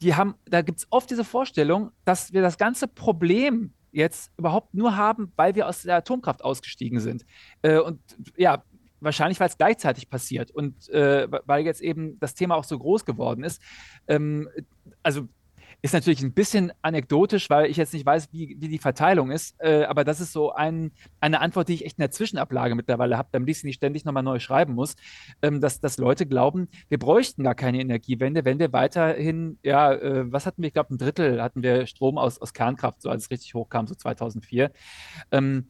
die 0.02 0.16
haben, 0.16 0.36
da 0.46 0.62
gibt 0.62 0.80
es 0.80 0.88
oft 0.90 1.10
diese 1.10 1.24
Vorstellung, 1.24 1.92
dass 2.06 2.34
wir 2.34 2.42
das 2.42 2.58
ganze 2.58 2.88
Problem 2.88 3.74
jetzt 3.92 4.32
überhaupt 4.38 4.74
nur 4.74 4.98
haben, 4.98 5.32
weil 5.36 5.56
wir 5.56 5.68
aus 5.68 5.84
der 5.84 5.96
Atomkraft 5.96 6.44
ausgestiegen 6.44 7.00
sind. 7.00 7.26
Äh, 7.62 7.80
und 7.80 8.00
ja, 8.36 8.64
Wahrscheinlich, 9.02 9.40
weil 9.40 9.50
es 9.50 9.58
gleichzeitig 9.58 10.10
passiert 10.10 10.50
und 10.50 10.90
äh, 10.90 11.28
weil 11.46 11.64
jetzt 11.64 11.82
eben 11.82 12.18
das 12.20 12.34
Thema 12.34 12.56
auch 12.56 12.64
so 12.64 12.80
groß 12.80 13.06
geworden 13.06 13.44
ist. 13.44 13.62
Ähm, 14.08 14.50
also 15.04 15.28
ist 15.86 15.94
natürlich 15.94 16.24
ein 16.24 16.34
bisschen 16.34 16.74
anekdotisch, 16.82 17.48
weil 17.52 17.70
ich 17.70 17.78
jetzt 17.78 17.94
nicht 17.94 18.08
weiß, 18.08 18.30
wie, 18.32 18.58
wie 18.60 18.70
die 18.70 18.80
Verteilung 18.80 19.30
ist. 19.30 19.56
Äh, 19.60 19.84
aber 19.84 20.04
das 20.04 20.20
ist 20.20 20.34
so 20.34 20.52
ein, 20.52 20.92
eine 21.20 21.42
Antwort, 21.42 21.70
die 21.70 21.76
ich 21.76 21.86
echt 21.86 22.00
in 22.00 22.02
der 22.02 22.10
Zwischenablage 22.10 22.74
mittlerweile 22.74 23.20
habe, 23.20 23.30
damit 23.32 23.50
ich 23.50 23.60
sie 23.60 23.68
nicht 23.68 23.76
ständig 23.76 24.04
nochmal 24.04 24.24
neu 24.24 24.40
schreiben 24.40 24.74
muss, 24.74 24.96
ähm, 25.44 25.62
dass, 25.62 25.80
dass 25.80 26.00
Leute 26.00 26.26
glauben, 26.26 26.70
wir 26.90 26.98
bräuchten 26.98 27.44
gar 27.44 27.54
keine 27.54 27.80
Energiewende, 27.80 28.46
wenn 28.46 28.58
wir 28.58 28.74
weiterhin, 28.74 29.60
ja, 29.62 29.94
äh, 29.94 30.32
was 30.32 30.48
hatten 30.48 30.64
wir? 30.64 30.68
Ich 30.70 30.74
glaube, 30.74 30.92
ein 30.92 30.98
Drittel 30.98 31.40
hatten 31.40 31.62
wir 31.62 31.86
Strom 31.86 32.18
aus, 32.18 32.42
aus 32.42 32.54
Kernkraft, 32.54 33.04
so 33.04 33.12
als 33.12 33.26
es 33.26 33.30
richtig 33.30 33.54
hochkam, 33.54 33.86
so 33.86 33.94
2004. 33.94 34.72
Ähm, 35.32 35.68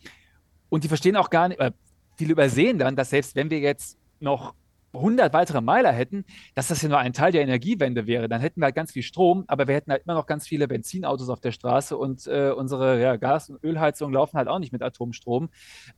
und 0.70 0.86
die 0.86 0.88
verstehen 0.88 1.18
auch 1.18 1.30
gar 1.30 1.50
nicht, 1.50 1.60
äh, 1.60 1.72
viele 2.16 2.32
übersehen 2.32 2.80
dann, 2.80 2.96
dass 2.96 3.10
selbst 3.10 3.36
wenn 3.36 3.50
wir 3.50 3.60
jetzt 3.60 3.98
noch 4.22 4.56
100 4.96 5.34
weitere 5.34 5.62
Meiler 5.62 5.92
hätten, 5.92 6.26
dass 6.54 6.68
das 6.68 6.82
ja 6.82 6.90
nur 6.90 7.00
ein 7.00 7.14
Teil 7.14 7.32
der 7.32 7.42
Energiewende 7.42 8.08
wäre. 8.08 8.28
Dann 8.28 8.42
hätten 8.42 8.62
wir 8.62 8.66
halt 8.66 8.76
ganz 8.76 8.92
viel 8.92 9.04
Strom, 9.04 9.44
aber 9.48 9.68
wir 9.68 9.76
hätten 9.76 9.92
halt 9.92 10.04
immer 10.06 10.16
noch 10.16 10.26
ganz 10.26 10.48
viele 10.48 10.68
Benzinautos 10.68 11.30
auf 11.30 11.40
der 11.40 11.52
Straße 11.52 11.98
und 11.98 12.28
äh, 12.28 12.52
unsere 12.52 13.02
ja, 13.02 13.16
Gas- 13.16 13.50
und 13.50 13.64
Ölheizungen 13.64 14.14
laufen 14.14 14.38
halt 14.38 14.48
auch 14.48 14.60
nicht 14.60 14.72
mit 14.72 14.82
Atomstrom. 14.82 15.50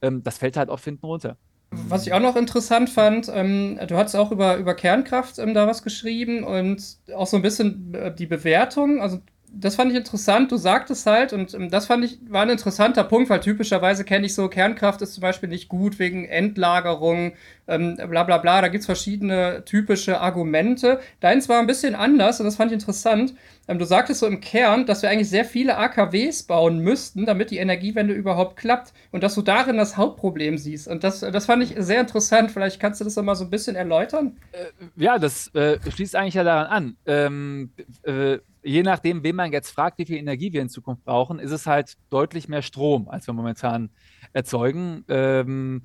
Ähm, 0.02 0.24
das 0.24 0.38
fällt 0.38 0.58
halt 0.58 0.70
oft 0.70 0.84
hinten 0.84 1.06
runter. 1.06 1.38
Was 1.70 2.08
ich 2.08 2.14
auch 2.14 2.22
noch 2.22 2.38
interessant 2.38 2.90
fand, 2.90 3.30
ähm, 3.34 3.78
du 3.88 3.98
hast 3.98 4.16
auch 4.16 4.32
über, 4.32 4.56
über 4.56 4.74
Kernkraft 4.74 5.38
ähm, 5.38 5.54
da 5.54 5.68
was 5.68 5.84
geschrieben 5.84 6.44
und 6.44 6.98
auch 7.14 7.28
so 7.28 7.36
ein 7.36 7.42
bisschen 7.42 7.94
äh, 7.94 8.14
die 8.14 8.26
Bewertung. 8.26 9.02
Also 9.02 9.20
das 9.54 9.76
fand 9.76 9.92
ich 9.92 9.98
interessant. 9.98 10.52
Du 10.52 10.58
sagtest 10.58 11.06
halt, 11.06 11.34
und 11.34 11.54
ähm, 11.54 11.70
das 11.70 11.86
fand 11.88 12.04
ich, 12.04 12.20
war 12.30 12.44
ein 12.44 12.50
interessanter 12.50 13.04
Punkt, 13.04 13.30
weil 13.30 13.40
typischerweise 13.40 14.04
kenne 14.04 14.26
ich 14.26 14.36
so, 14.36 14.50
Kernkraft 14.50 15.02
ist 15.02 15.14
zum 15.14 15.22
Beispiel 15.22 15.50
nicht 15.50 15.70
gut 15.70 16.00
wegen 16.00 16.26
Endlagerung, 16.26 17.34
ähm, 17.68 17.96
bla 17.96 18.24
bla 18.24 18.38
bla. 18.38 18.62
Da 18.62 18.68
gibt 18.68 18.82
es 18.82 18.86
verschiedene 18.86 19.64
typische 19.66 20.20
Argumente. 20.20 21.00
Deins 21.20 21.50
war 21.50 21.60
ein 21.60 21.68
bisschen 21.68 21.96
anders 21.96 22.40
und 22.40 22.46
das 22.46 22.56
fand 22.56 22.72
ich 22.72 22.76
interessant. 22.76 23.34
Ähm, 23.68 23.80
du 23.80 23.86
sagtest 23.86 24.20
so 24.20 24.28
im 24.28 24.42
Kern, 24.42 24.86
dass 24.86 25.02
wir 25.02 25.10
eigentlich 25.10 25.30
sehr 25.30 25.46
viele 25.46 25.78
AKWs 25.78 26.44
bauen 26.44 26.80
müssten, 26.80 27.26
damit 27.26 27.52
die 27.52 27.58
Energiewende 27.58 28.14
überhaupt 28.14 28.58
klappt 28.58 28.94
und 29.12 29.24
dass 29.24 29.36
du 29.36 29.42
darin 29.42 29.78
das 29.78 29.98
Hauptproblem 29.98 30.58
siehst. 30.58 30.88
Und 30.88 31.04
das, 31.04 31.22
das 31.22 31.46
fand 31.46 31.64
ich 31.64 31.74
sehr 31.78 32.02
interessant. 32.02 32.52
Vielleicht 32.52 32.80
kannst 32.80 33.02
du 33.02 33.06
das 33.06 33.16
mal 33.16 33.36
so 33.36 33.46
ein 33.46 33.50
bisschen 33.50 33.76
erläutern. 33.76 34.38
Äh, 34.52 34.66
ja, 34.96 35.20
das 35.20 35.54
äh, 35.56 35.80
schließt 35.90 36.16
eigentlich 36.16 36.36
ja 36.36 36.44
daran 36.44 36.68
an. 36.68 36.98
Ähm, 37.06 37.72
äh, 38.04 38.38
je 38.68 38.84
nachdem, 38.84 39.24
wen 39.24 39.36
man 39.36 39.52
jetzt 39.52 39.72
fragt, 39.72 39.98
wie 39.98 40.06
viel 40.06 40.18
Energie 40.18 40.52
wir 40.52 40.62
in 40.62 40.70
Zukunft 40.70 41.04
brauchen, 41.06 41.40
ist 41.40 41.52
es 41.52 41.66
halt 41.66 41.98
deutlich 42.10 42.50
mehr 42.50 42.62
Strom, 42.62 43.08
als 43.10 43.28
wir 43.28 43.34
momentan 43.34 43.90
erzeugen. 44.34 45.06
Ähm, 45.08 45.84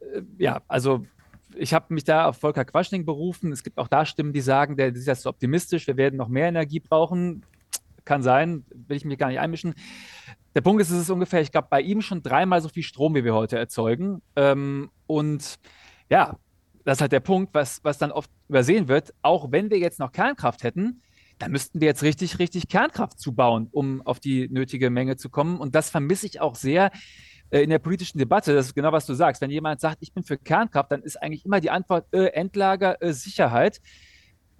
äh, 0.00 0.22
ja, 0.38 0.62
also 0.68 1.04
ich 1.56 1.74
habe 1.74 1.92
mich 1.92 2.04
da 2.04 2.26
auf 2.26 2.38
Volker 2.38 2.64
Quaschning 2.64 3.04
berufen. 3.04 3.50
Es 3.52 3.64
gibt 3.64 3.78
auch 3.78 3.88
da 3.88 4.06
Stimmen, 4.06 4.32
die 4.32 4.40
sagen, 4.40 4.76
der 4.76 4.94
ist 4.94 5.06
jetzt 5.06 5.22
so 5.22 5.30
optimistisch, 5.30 5.88
wir 5.88 5.96
werden 5.96 6.16
noch 6.16 6.28
mehr 6.28 6.48
Energie 6.48 6.80
brauchen. 6.80 7.44
Kann 8.04 8.22
sein, 8.22 8.64
will 8.70 8.96
ich 8.96 9.04
mich 9.04 9.18
gar 9.18 9.28
nicht 9.28 9.40
einmischen. 9.40 9.74
Der 10.54 10.60
Punkt 10.60 10.80
ist, 10.80 10.90
es 10.90 11.02
ist 11.02 11.10
ungefähr, 11.10 11.40
ich 11.40 11.52
glaube, 11.52 11.68
bei 11.70 11.80
ihm 11.80 12.00
schon 12.00 12.22
dreimal 12.22 12.60
so 12.60 12.68
viel 12.68 12.82
Strom, 12.82 13.14
wie 13.14 13.24
wir 13.24 13.34
heute 13.34 13.58
erzeugen. 13.58 14.22
Ähm, 14.36 14.90
und 15.06 15.58
ja, 16.08 16.38
das 16.84 16.98
ist 16.98 17.00
halt 17.02 17.12
der 17.12 17.20
Punkt, 17.20 17.54
was, 17.54 17.82
was 17.82 17.98
dann 17.98 18.12
oft 18.12 18.30
übersehen 18.48 18.88
wird. 18.88 19.12
Auch 19.22 19.50
wenn 19.52 19.70
wir 19.70 19.78
jetzt 19.78 19.98
noch 19.98 20.12
Kernkraft 20.12 20.62
hätten, 20.62 21.02
da 21.40 21.48
müssten 21.48 21.80
wir 21.80 21.88
jetzt 21.88 22.02
richtig, 22.02 22.38
richtig 22.38 22.68
Kernkraft 22.68 23.18
zubauen, 23.18 23.68
um 23.72 24.06
auf 24.06 24.20
die 24.20 24.48
nötige 24.48 24.90
Menge 24.90 25.16
zu 25.16 25.30
kommen. 25.30 25.58
Und 25.58 25.74
das 25.74 25.88
vermisse 25.88 26.26
ich 26.26 26.40
auch 26.40 26.54
sehr 26.54 26.90
äh, 27.48 27.62
in 27.62 27.70
der 27.70 27.78
politischen 27.78 28.18
Debatte. 28.18 28.54
Das 28.54 28.66
ist 28.66 28.74
genau, 28.74 28.92
was 28.92 29.06
du 29.06 29.14
sagst. 29.14 29.40
Wenn 29.40 29.50
jemand 29.50 29.80
sagt, 29.80 29.98
ich 30.00 30.12
bin 30.12 30.22
für 30.22 30.36
Kernkraft, 30.36 30.92
dann 30.92 31.02
ist 31.02 31.20
eigentlich 31.20 31.46
immer 31.46 31.60
die 31.60 31.70
Antwort 31.70 32.06
äh, 32.12 32.26
Endlager, 32.26 33.02
äh, 33.02 33.14
Sicherheit. 33.14 33.80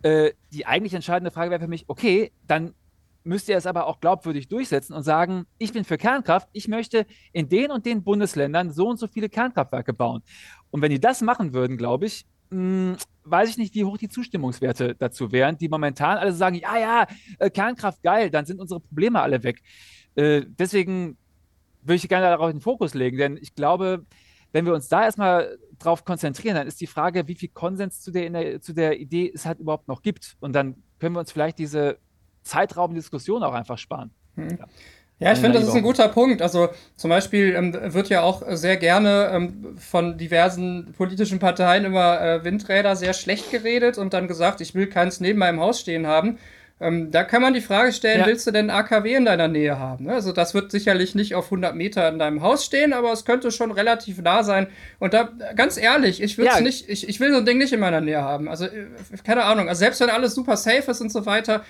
Äh, 0.03 0.33
die 0.55 0.65
eigentlich 0.65 0.95
entscheidende 0.95 1.31
Frage 1.31 1.51
wäre 1.51 1.61
für 1.61 1.69
mich, 1.69 1.85
okay, 1.87 2.33
dann 2.47 2.73
müsst 3.25 3.51
ihr 3.51 3.59
es 3.59 3.67
aber 3.67 3.87
auch 3.87 4.01
glaubwürdig 4.01 4.49
durchsetzen 4.49 4.95
und 4.95 5.03
sagen, 5.03 5.45
ich 5.59 5.75
bin 5.75 5.85
für 5.85 5.99
Kernkraft, 5.99 6.49
ich 6.55 6.67
möchte 6.67 7.05
in 7.33 7.51
den 7.51 7.71
und 7.71 7.85
den 7.85 8.03
Bundesländern 8.03 8.73
so 8.73 8.89
und 8.89 8.99
so 8.99 9.07
viele 9.07 9.29
Kernkraftwerke 9.29 9.93
bauen. 9.93 10.23
Und 10.71 10.81
wenn 10.81 10.91
die 10.91 11.01
das 11.01 11.21
machen 11.21 11.53
würden, 11.53 11.77
glaube 11.77 12.07
ich, 12.07 12.25
mh, 12.51 12.93
hm, 12.93 12.97
weiß 13.25 13.51
ich 13.51 13.59
nicht, 13.59 13.75
wie 13.75 13.85
hoch 13.85 13.99
die 13.99 14.09
Zustimmungswerte 14.09 14.95
dazu 14.95 15.33
wären, 15.33 15.57
die 15.57 15.69
momentan 15.69 16.19
alle 16.19 16.33
sagen, 16.33 16.57
ja, 16.57 16.79
ja, 16.79 17.07
äh, 17.39 17.51
Kernkraft 17.51 18.03
geil, 18.03 18.31
dann 18.31 18.45
sind 18.45 18.61
unsere 18.61 18.81
Probleme 18.81 19.21
alle 19.21 19.43
weg. 19.43 19.63
Äh, 20.15 20.43
deswegen 20.47 21.17
würde 21.83 21.97
ich 21.97 22.09
gerne 22.09 22.27
darauf 22.27 22.51
den 22.51 22.61
Fokus 22.61 22.95
legen, 22.95 23.17
denn 23.17 23.39
ich 23.41 23.55
glaube, 23.55 24.05
wenn 24.53 24.67
wir 24.67 24.75
uns 24.75 24.89
da 24.89 25.05
erstmal 25.05 25.59
drauf 25.79 26.05
konzentrieren, 26.05 26.57
dann 26.57 26.67
ist 26.67 26.81
die 26.81 26.87
Frage, 26.87 27.29
wie 27.29 27.35
viel 27.35 27.51
Konsens 27.51 28.01
zu 28.01 28.11
der, 28.11 28.61
zu 28.61 28.73
der 28.73 28.99
Idee 28.99 29.31
es 29.33 29.47
halt 29.47 29.61
überhaupt 29.61 29.89
noch 29.89 30.03
gibt. 30.03 30.37
Und 30.41 30.53
dann 30.55 30.83
können 30.99 31.15
wir 31.15 31.21
uns 31.21 31.33
vielleicht 31.33 31.59
diese 31.59 31.99
zeitraubende 32.43 33.01
Diskussion 33.01 33.43
auch 33.43 33.53
einfach 33.53 33.79
sparen. 33.79 34.11
Hm. 34.35 34.59
Ja. 34.59 34.67
Ja, 35.21 35.33
ich 35.33 35.39
finde, 35.39 35.59
das 35.59 35.69
ist 35.69 35.75
ein 35.75 35.83
guter 35.83 36.09
Punkt. 36.09 36.41
Also 36.41 36.71
zum 36.97 37.11
Beispiel 37.11 37.55
ähm, 37.55 37.77
wird 37.93 38.09
ja 38.09 38.23
auch 38.23 38.43
sehr 38.49 38.79
gerne 38.79 39.31
ähm, 39.33 39.77
von 39.79 40.17
diversen 40.17 40.95
politischen 40.97 41.39
Parteien 41.39 41.85
immer 41.85 42.21
äh, 42.21 42.45
Windräder 42.45 42.97
sehr 42.97 43.13
schlecht 43.13 43.51
geredet 43.51 43.99
und 43.99 44.15
dann 44.15 44.29
gesagt, 44.29 44.63
ich 44.63 44.75
will 44.75 44.87
keins 44.87 45.21
neben 45.21 45.39
meinem 45.39 45.61
Haus 45.61 45.79
stehen 45.79 46.07
haben. 46.07 46.39
Ähm, 46.83 47.11
da 47.11 47.25
kann 47.25 47.43
man 47.43 47.53
die 47.53 47.61
Frage 47.61 47.93
stellen, 47.93 48.21
ja. 48.21 48.27
willst 48.27 48.47
du 48.47 48.51
denn 48.53 48.71
AKW 48.71 49.15
in 49.15 49.27
deiner 49.27 49.49
Nähe 49.49 49.79
haben? 49.79 50.07
Ne? 50.07 50.15
Also 50.15 50.33
das 50.33 50.55
wird 50.55 50.71
sicherlich 50.71 51.15
nicht 51.15 51.35
auf 51.35 51.45
100 51.45 51.75
Meter 51.75 52.09
in 52.09 52.19
deinem 52.19 52.41
Haus 52.41 52.65
stehen, 52.65 52.95
aber 52.95 53.13
es 53.13 53.27
könnte 53.27 53.51
schon 53.51 53.71
relativ 53.71 54.23
nah 54.23 54.43
sein. 54.43 54.69
Und 54.99 55.13
da, 55.13 55.29
ganz 55.55 55.77
ehrlich, 55.77 56.23
ich 56.23 56.39
will 56.39 56.47
ja. 56.47 56.59
nicht, 56.63 56.89
ich, 56.89 57.07
ich 57.07 57.21
will 57.21 57.33
so 57.33 57.39
ein 57.39 57.45
Ding 57.45 57.59
nicht 57.59 57.75
in 57.75 57.81
meiner 57.81 58.01
Nähe 58.01 58.23
haben. 58.23 58.49
Also 58.49 58.65
äh, 58.65 58.87
keine 59.23 59.45
Ahnung. 59.45 59.69
Also 59.69 59.81
selbst 59.81 60.01
wenn 60.01 60.09
alles 60.09 60.35
super 60.35 60.57
safe 60.57 60.91
ist 60.91 61.03
und 61.03 61.13
so 61.13 61.27
weiter, 61.27 61.63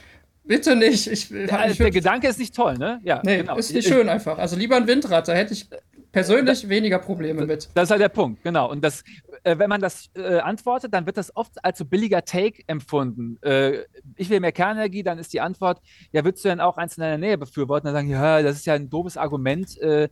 Bitte 0.45 0.75
nicht. 0.75 1.07
Ich, 1.07 1.29
der, 1.29 1.71
ich 1.71 1.77
der 1.77 1.91
Gedanke 1.91 2.29
ist 2.29 2.39
nicht 2.39 2.55
toll, 2.55 2.77
ne? 2.79 3.01
Ja, 3.05 3.21
nee, 3.25 3.39
genau. 3.39 3.57
ist 3.57 3.73
nicht 3.73 3.87
schön 3.87 4.09
einfach. 4.09 4.39
Also 4.39 4.57
lieber 4.57 4.77
ein 4.77 4.87
Windrad, 4.87 5.29
da 5.29 5.33
hätte 5.33 5.53
ich 5.53 5.69
persönlich 6.13 6.69
weniger 6.69 6.99
Probleme 6.99 7.47
mit. 7.47 7.69
Das 7.75 7.85
ist 7.85 7.91
halt 7.91 8.01
der 8.01 8.09
Punkt, 8.09 8.43
genau. 8.43 8.71
Und 8.71 8.83
das, 8.83 9.05
äh, 9.45 9.59
wenn 9.59 9.69
man 9.69 9.81
das 9.81 10.11
äh, 10.15 10.39
antwortet, 10.39 10.93
dann 10.93 11.07
wird 11.07 11.17
das 11.17 11.35
oft 11.37 11.65
als 11.65 11.79
so 11.79 11.85
billiger 11.85 12.25
Take 12.25 12.63
empfunden. 12.67 13.39
Äh, 13.43 13.85
ich 14.17 14.29
will 14.31 14.41
mehr 14.41 14.53
Kernenergie, 14.53 15.03
dann 15.03 15.19
ist 15.19 15.33
die 15.33 15.41
Antwort, 15.41 15.81
ja, 16.13 16.25
würdest 16.25 16.45
du 16.45 16.49
denn 16.49 16.61
auch 16.61 16.77
eins 16.77 16.97
in 16.97 17.03
deiner 17.03 17.19
Nähe 17.19 17.39
befürworten? 17.39 17.87
Dann 17.87 17.95
sagen, 17.95 18.11
ja, 18.11 18.43
das 18.43 18.57
ist 18.57 18.67
ja 18.67 18.75
ein 18.75 18.91
doofes 18.91 19.17
Argument. 19.17 19.79
Äh, 19.79 20.09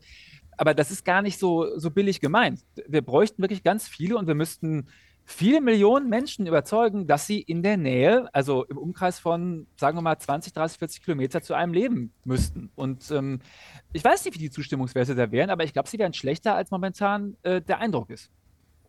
aber 0.56 0.74
das 0.74 0.90
ist 0.90 1.04
gar 1.04 1.22
nicht 1.22 1.38
so, 1.38 1.78
so 1.78 1.90
billig 1.90 2.20
gemeint. 2.20 2.60
Wir 2.86 3.02
bräuchten 3.02 3.42
wirklich 3.42 3.62
ganz 3.62 3.88
viele 3.88 4.16
und 4.16 4.26
wir 4.26 4.34
müssten 4.34 4.88
viele 5.28 5.60
Millionen 5.60 6.08
Menschen 6.08 6.46
überzeugen, 6.46 7.06
dass 7.06 7.26
sie 7.26 7.40
in 7.40 7.62
der 7.62 7.76
Nähe, 7.76 8.28
also 8.32 8.64
im 8.64 8.78
Umkreis 8.78 9.18
von, 9.18 9.66
sagen 9.76 9.98
wir 9.98 10.02
mal, 10.02 10.18
20, 10.18 10.54
30, 10.54 10.78
40 10.78 11.02
Kilometer 11.02 11.42
zu 11.42 11.52
einem 11.52 11.74
leben 11.74 12.12
müssten. 12.24 12.70
Und 12.74 13.10
ähm, 13.10 13.40
ich 13.92 14.02
weiß 14.02 14.24
nicht, 14.24 14.34
wie 14.34 14.38
die 14.38 14.50
Zustimmungswerte 14.50 15.14
da 15.14 15.30
wären, 15.30 15.50
aber 15.50 15.64
ich 15.64 15.74
glaube, 15.74 15.88
sie 15.88 15.98
wären 15.98 16.14
schlechter, 16.14 16.54
als 16.54 16.70
momentan 16.70 17.36
äh, 17.42 17.60
der 17.60 17.78
Eindruck 17.78 18.08
ist. 18.08 18.30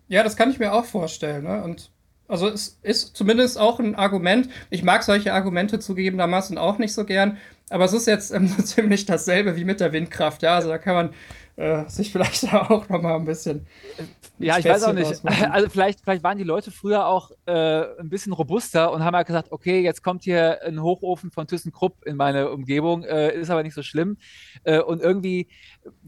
Ja, 0.08 0.24
das 0.24 0.38
kann 0.38 0.50
ich 0.50 0.60
mir 0.60 0.74
auch 0.74 0.86
vorstellen. 0.86 1.44
Ne? 1.44 1.62
Und 1.62 1.92
also 2.30 2.48
es 2.48 2.80
ist 2.84 3.18
zumindest 3.18 3.60
auch 3.60 3.80
ein 3.80 3.96
Argument. 3.96 4.50
Ich 4.70 4.82
mag 4.82 5.04
solche 5.04 5.34
Argumente 5.34 5.80
zugegebenermaßen 5.80 6.58
auch 6.58 6.78
nicht 6.78 6.94
so 6.94 7.04
gern, 7.04 7.38
aber 7.70 7.84
es 7.84 7.94
ist 7.94 8.08
jetzt 8.08 8.32
ähm, 8.32 8.48
ziemlich 8.66 9.06
dasselbe 9.06 9.58
wie 9.58 9.66
mit 9.66 9.82
der 9.82 9.92
Windkraft. 9.92 10.42
Ja, 10.42 10.56
also 10.56 10.70
da 10.70 10.78
kann 10.78 10.96
man 10.96 11.14
äh, 11.58 11.90
sich 11.90 12.14
vielleicht 12.14 12.54
auch 12.54 12.88
noch 12.88 13.02
mal 13.02 13.16
ein 13.16 13.26
bisschen. 13.26 13.68
Ja, 14.40 14.58
ich 14.58 14.66
weiß 14.66 14.84
auch 14.84 14.94
nicht. 14.94 15.22
Also 15.52 15.70
vielleicht, 15.70 16.02
vielleicht 16.02 16.24
waren 16.24 16.38
die 16.38 16.44
Leute 16.44 16.72
früher 16.72 17.08
auch 17.08 17.32
äh, 17.46 18.00
ein 18.00 18.10
bisschen 18.10 18.34
robuster 18.34 18.92
und 18.92 19.04
haben 19.04 19.16
halt 19.16 19.28
gesagt, 19.28 19.52
okay, 19.52 19.82
jetzt 19.82 20.04
kommt 20.04 20.24
hier 20.24 20.64
ein 20.64 20.82
Hochofen 20.82 21.32
von 21.32 21.48
ThyssenKrupp 21.48 22.06
in 22.06 22.16
meine 22.16 22.50
Umgebung, 22.50 23.04
äh, 23.04 23.34
ist 23.36 23.50
aber 23.50 23.64
nicht 23.64 23.74
so 23.74 23.84
schlimm. 23.84 24.18
Äh, 24.64 24.80
und 24.80 25.02
irgendwie, 25.02 25.48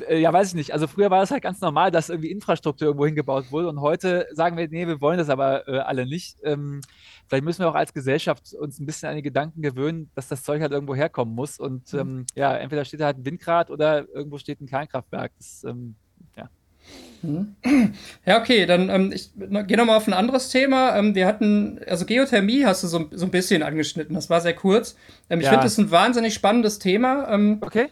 äh, 0.07 0.19
ja, 0.19 0.31
weiß 0.31 0.49
ich 0.49 0.53
nicht. 0.55 0.73
Also 0.73 0.87
früher 0.87 1.09
war 1.09 1.23
es 1.23 1.31
halt 1.31 1.43
ganz 1.43 1.59
normal, 1.61 1.91
dass 1.91 2.09
irgendwie 2.09 2.31
Infrastruktur 2.31 2.87
irgendwo 2.87 3.05
hingebaut 3.05 3.51
wurde 3.51 3.67
und 3.69 3.81
heute 3.81 4.27
sagen 4.31 4.57
wir, 4.57 4.67
nee, 4.67 4.87
wir 4.87 5.01
wollen 5.01 5.17
das 5.17 5.29
aber 5.29 5.67
äh, 5.67 5.79
alle 5.79 6.05
nicht. 6.05 6.37
Ähm, 6.43 6.81
vielleicht 7.27 7.43
müssen 7.43 7.59
wir 7.59 7.69
auch 7.69 7.75
als 7.75 7.93
Gesellschaft 7.93 8.53
uns 8.53 8.79
ein 8.79 8.85
bisschen 8.85 9.09
an 9.09 9.15
die 9.15 9.21
Gedanken 9.21 9.61
gewöhnen, 9.61 10.09
dass 10.15 10.27
das 10.27 10.43
Zeug 10.43 10.61
halt 10.61 10.71
irgendwo 10.71 10.95
herkommen 10.95 11.35
muss. 11.35 11.59
Und 11.59 11.91
mhm. 11.93 11.99
ähm, 11.99 12.25
ja, 12.35 12.55
entweder 12.55 12.85
steht 12.85 13.01
da 13.01 13.05
halt 13.05 13.17
ein 13.17 13.25
Windrad 13.25 13.69
oder 13.69 14.07
irgendwo 14.09 14.37
steht 14.37 14.61
ein 14.61 14.67
Kernkraftwerk. 14.67 15.31
Das, 15.37 15.63
ähm, 15.63 15.95
ja. 17.23 17.29
Mhm. 17.29 17.55
Ja, 18.25 18.39
okay, 18.39 18.65
dann 18.65 18.89
ähm, 18.89 19.11
ich 19.13 19.29
gehe 19.35 19.77
nochmal 19.77 19.97
auf 19.97 20.07
ein 20.07 20.13
anderes 20.13 20.49
Thema. 20.49 20.97
Ähm, 20.97 21.15
wir 21.15 21.27
hatten, 21.27 21.79
also 21.87 22.05
Geothermie 22.05 22.65
hast 22.65 22.83
du 22.83 22.87
so, 22.87 23.09
so 23.11 23.25
ein 23.25 23.31
bisschen 23.31 23.63
angeschnitten, 23.63 24.15
das 24.15 24.29
war 24.29 24.41
sehr 24.41 24.53
kurz. 24.53 24.95
Ähm, 25.29 25.39
ich 25.39 25.45
ja. 25.45 25.51
finde 25.51 25.65
das 25.65 25.77
ein 25.77 25.91
wahnsinnig 25.91 26.33
spannendes 26.33 26.79
Thema. 26.79 27.27
Ähm, 27.31 27.57
okay. 27.61 27.89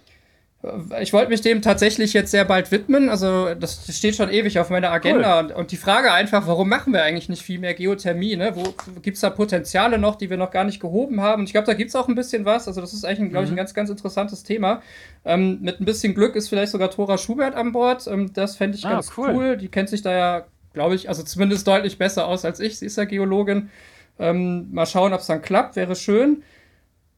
Ich 1.00 1.14
wollte 1.14 1.30
mich 1.30 1.40
dem 1.40 1.62
tatsächlich 1.62 2.12
jetzt 2.12 2.32
sehr 2.32 2.44
bald 2.44 2.70
widmen. 2.70 3.08
Also, 3.08 3.56
das 3.56 3.88
steht 3.96 4.18
schon 4.18 4.30
ewig 4.30 4.60
auf 4.60 4.70
meiner 4.70 4.92
Agenda. 4.92 5.42
Cool. 5.42 5.52
Und, 5.54 5.72
die 5.72 5.78
Frage 5.78 6.12
einfach, 6.12 6.48
warum 6.48 6.68
machen 6.68 6.92
wir 6.92 7.02
eigentlich 7.02 7.30
nicht 7.30 7.44
viel 7.44 7.60
mehr 7.60 7.74
Geothermie? 7.74 8.36
Ne? 8.36 8.52
Wo 8.56 8.74
gibt 9.02 9.16
es 9.16 9.22
da 9.22 9.30
Potenziale 9.30 9.98
noch, 9.98 10.16
die 10.16 10.30
wir 10.30 10.36
noch 10.36 10.52
gar 10.52 10.66
nicht 10.66 10.82
gehoben 10.82 11.22
haben? 11.22 11.44
Und 11.44 11.46
ich 11.46 11.54
glaube, 11.54 11.66
da 11.66 11.74
gibt 11.74 11.90
es 11.90 11.96
auch 11.96 12.10
ein 12.10 12.16
bisschen 12.16 12.44
was. 12.44 12.68
Also, 12.68 12.82
das 12.82 12.94
ist 12.94 13.06
eigentlich, 13.06 13.30
glaube 13.30 13.46
ich, 13.46 13.52
ein 13.52 13.54
mhm. 13.54 13.58
ganz, 13.58 13.74
ganz 13.74 13.90
interessantes 13.90 14.44
Thema. 14.44 14.82
Ähm, 15.24 15.60
mit 15.62 15.80
ein 15.80 15.86
bisschen 15.86 16.14
Glück 16.14 16.36
ist 16.36 16.50
vielleicht 16.50 16.74
sogar 16.74 16.92
Thora 16.92 17.18
Schubert 17.18 17.56
an 17.56 17.72
Bord. 17.72 18.06
Ähm, 18.08 18.34
das 18.34 18.58
fände 18.58 18.78
ich 18.78 18.86
ah, 18.86 18.92
ganz 18.92 19.14
cool. 19.18 19.30
cool. 19.34 19.58
Die 19.58 19.70
kennt 19.70 19.88
sich 19.88 20.02
da 20.02 20.12
ja, 20.12 20.46
glaube 20.74 20.96
ich, 20.96 21.08
also 21.08 21.24
zumindest 21.24 21.68
deutlich 21.68 21.98
besser 21.98 22.28
aus 22.28 22.44
als 22.44 22.60
ich. 22.60 22.80
Sie 22.80 22.86
ist 22.86 22.98
ja 22.98 23.06
Geologin. 23.06 23.70
Ähm, 24.20 24.68
mal 24.74 24.86
schauen, 24.86 25.14
ob 25.14 25.22
es 25.22 25.28
dann 25.28 25.42
klappt, 25.42 25.78
wäre 25.78 25.96
schön. 25.96 26.44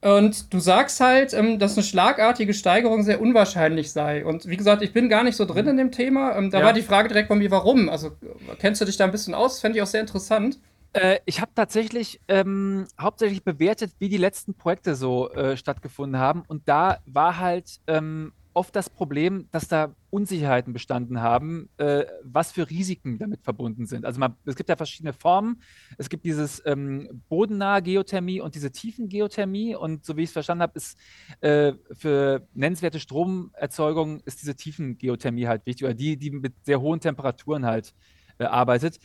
Und 0.02 0.52
du 0.52 0.58
sagst 0.58 0.98
halt, 0.98 1.32
ähm, 1.32 1.60
dass 1.60 1.76
eine 1.76 1.84
schlagartige 1.84 2.54
Steigerung 2.54 3.04
sehr 3.04 3.20
unwahrscheinlich 3.20 3.92
sei. 3.92 4.24
Und 4.24 4.48
wie 4.48 4.56
gesagt, 4.56 4.82
ich 4.82 4.92
bin 4.92 5.08
gar 5.08 5.22
nicht 5.22 5.36
so 5.36 5.44
drin 5.44 5.68
in 5.68 5.76
dem 5.76 5.92
Thema. 5.92 6.36
Ähm, 6.36 6.50
da 6.50 6.58
ja. 6.58 6.64
war 6.64 6.72
die 6.72 6.82
Frage 6.82 7.08
direkt 7.08 7.28
bei 7.28 7.36
mir, 7.36 7.52
warum? 7.52 7.88
Also 7.88 8.10
kennst 8.58 8.80
du 8.80 8.84
dich 8.84 8.96
da 8.96 9.04
ein 9.04 9.12
bisschen 9.12 9.32
aus? 9.32 9.60
Fände 9.60 9.78
ich 9.78 9.82
auch 9.82 9.86
sehr 9.86 10.00
interessant. 10.00 10.58
Äh, 10.92 11.20
ich 11.24 11.40
habe 11.40 11.52
tatsächlich 11.54 12.20
ähm, 12.26 12.86
hauptsächlich 13.00 13.44
bewertet, 13.44 13.92
wie 14.00 14.08
die 14.08 14.16
letzten 14.16 14.54
Projekte 14.54 14.96
so 14.96 15.30
äh, 15.30 15.56
stattgefunden 15.56 16.20
haben. 16.20 16.42
Und 16.48 16.68
da 16.68 16.98
war 17.06 17.38
halt 17.38 17.78
ähm, 17.86 18.32
oft 18.54 18.74
das 18.74 18.90
Problem, 18.90 19.46
dass 19.52 19.68
da 19.68 19.94
Unsicherheiten 20.12 20.74
bestanden 20.74 21.22
haben, 21.22 21.70
äh, 21.78 22.04
was 22.22 22.52
für 22.52 22.68
Risiken 22.68 23.18
damit 23.18 23.42
verbunden 23.42 23.86
sind. 23.86 24.04
Also 24.04 24.20
man, 24.20 24.36
es 24.44 24.56
gibt 24.56 24.68
ja 24.68 24.76
verschiedene 24.76 25.14
Formen. 25.14 25.62
Es 25.96 26.10
gibt 26.10 26.26
dieses 26.26 26.62
ähm, 26.66 27.22
bodennahe 27.30 27.80
Geothermie 27.80 28.42
und 28.42 28.54
diese 28.54 28.70
tiefen 28.70 29.08
Geothermie. 29.08 29.74
Und 29.74 30.04
so 30.04 30.18
wie 30.18 30.22
ich 30.24 30.28
es 30.28 30.34
verstanden 30.34 30.62
habe, 30.62 30.74
ist 30.76 30.98
äh, 31.40 31.72
für 31.92 32.46
nennenswerte 32.52 33.00
Stromerzeugung 33.00 34.20
ist 34.26 34.42
diese 34.42 34.54
tiefen 34.54 34.98
Geothermie 34.98 35.46
halt 35.46 35.64
wichtig 35.64 35.86
oder 35.86 35.94
die, 35.94 36.18
die 36.18 36.30
mit 36.30 36.52
sehr 36.62 36.82
hohen 36.82 37.00
Temperaturen 37.00 37.64
halt 37.64 37.94
äh, 38.38 38.44
arbeitet. 38.44 39.00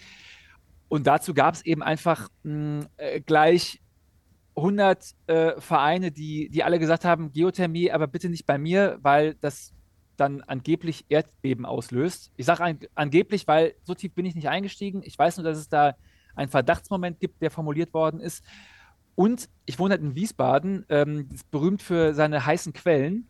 Und 0.90 1.08
dazu 1.08 1.34
gab 1.34 1.54
es 1.54 1.66
eben 1.66 1.84
einfach 1.84 2.28
mh, 2.44 2.86
äh, 2.98 3.22
gleich 3.22 3.82
100 4.58 5.16
äh, 5.28 5.62
Vereine, 5.62 6.12
die, 6.12 6.50
die 6.50 6.64
alle 6.66 6.80
gesagt 6.80 7.06
haben, 7.06 7.32
Geothermie, 7.32 7.92
aber 7.92 8.08
bitte 8.08 8.28
nicht 8.28 8.46
bei 8.46 8.58
mir, 8.58 8.98
weil 9.02 9.36
das 9.36 9.74
dann 10.18 10.42
angeblich 10.42 11.06
Erdbeben 11.10 11.66
auslöst. 11.66 12.32
Ich 12.36 12.46
sage 12.46 12.64
an, 12.64 12.80
angeblich, 12.96 13.48
weil 13.48 13.76
so 13.84 13.94
tief 13.94 14.14
bin 14.14 14.26
ich 14.26 14.36
nicht 14.36 14.50
eingestiegen. 14.50 15.02
Ich 15.04 15.18
weiß 15.18 15.38
nur, 15.38 15.44
dass 15.44 15.58
es 15.58 15.70
da 15.70 15.96
einen 16.36 16.50
Verdachtsmoment 16.50 17.20
gibt, 17.20 17.42
der 17.42 17.52
formuliert 17.52 17.94
worden 17.94 18.20
ist. 18.20 18.44
Und 19.16 19.50
ich 19.66 19.80
wohne 19.80 19.94
halt 19.94 20.02
in 20.04 20.16
Wiesbaden, 20.16 20.86
ähm, 20.90 21.30
berühmt 21.50 21.82
für 21.82 22.14
seine 22.14 22.46
heißen 22.46 22.74
Quellen. 22.74 23.28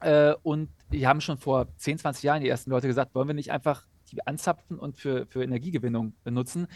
Äh, 0.00 0.34
und 0.42 0.70
die 0.92 1.06
haben 1.06 1.20
schon 1.20 1.36
vor 1.36 1.68
10, 1.76 1.98
20 1.98 2.22
Jahren 2.22 2.40
die 2.40 2.48
ersten 2.48 2.70
Leute 2.70 2.86
gesagt, 2.86 3.14
wollen 3.14 3.28
wir 3.28 3.34
nicht 3.34 3.52
einfach 3.52 3.86
die 4.10 4.26
anzapfen 4.26 4.78
und 4.78 4.96
für, 4.96 5.26
für 5.26 5.42
Energiegewinnung 5.42 6.14
benutzen. 6.24 6.66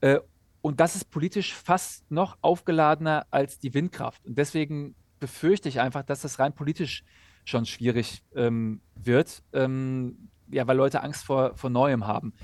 Äh, 0.00 0.18
und 0.60 0.80
das 0.80 0.96
ist 0.96 1.10
politisch 1.10 1.54
fast 1.54 2.10
noch 2.10 2.36
aufgeladener 2.40 3.26
als 3.30 3.58
die 3.58 3.74
Windkraft. 3.74 4.26
Und 4.26 4.36
deswegen 4.36 4.96
befürchte 5.20 5.68
ich 5.68 5.80
einfach, 5.80 6.02
dass 6.02 6.22
das 6.22 6.38
rein 6.38 6.54
politisch 6.54 7.04
schon 7.48 7.66
schwierig 7.66 8.22
ähm, 8.34 8.80
wird, 8.94 9.42
ähm, 9.52 10.28
ja, 10.50 10.66
weil 10.66 10.76
Leute 10.76 11.02
Angst 11.02 11.24
vor, 11.24 11.56
vor 11.56 11.70
Neuem 11.70 12.06
haben. 12.06 12.34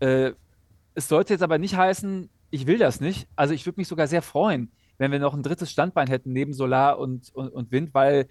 Äh, 0.00 0.32
es 0.94 1.08
sollte 1.08 1.32
jetzt 1.32 1.42
aber 1.42 1.58
nicht 1.58 1.76
heißen, 1.76 2.28
ich 2.50 2.66
will 2.66 2.78
das 2.78 3.00
nicht. 3.00 3.28
Also 3.36 3.54
ich 3.54 3.64
würde 3.66 3.78
mich 3.78 3.88
sogar 3.88 4.08
sehr 4.08 4.22
freuen, 4.22 4.72
wenn 4.96 5.12
wir 5.12 5.20
noch 5.20 5.34
ein 5.34 5.44
drittes 5.44 5.70
Standbein 5.70 6.08
hätten 6.08 6.32
neben 6.32 6.52
Solar 6.52 6.98
und, 6.98 7.32
und, 7.34 7.50
und 7.50 7.70
Wind, 7.70 7.94
weil 7.94 8.26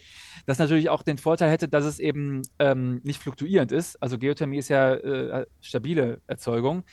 das 0.45 0.59
natürlich 0.59 0.89
auch 0.89 1.01
den 1.01 1.17
Vorteil 1.17 1.49
hätte, 1.49 1.69
dass 1.69 1.85
es 1.85 1.99
eben 1.99 2.41
ähm, 2.59 2.99
nicht 3.03 3.21
fluktuierend 3.21 3.71
ist. 3.71 4.01
Also 4.01 4.17
Geothermie 4.17 4.57
ist 4.57 4.67
ja 4.69 4.95
äh, 4.95 5.45
stabile 5.61 6.19
Erzeugung. 6.27 6.83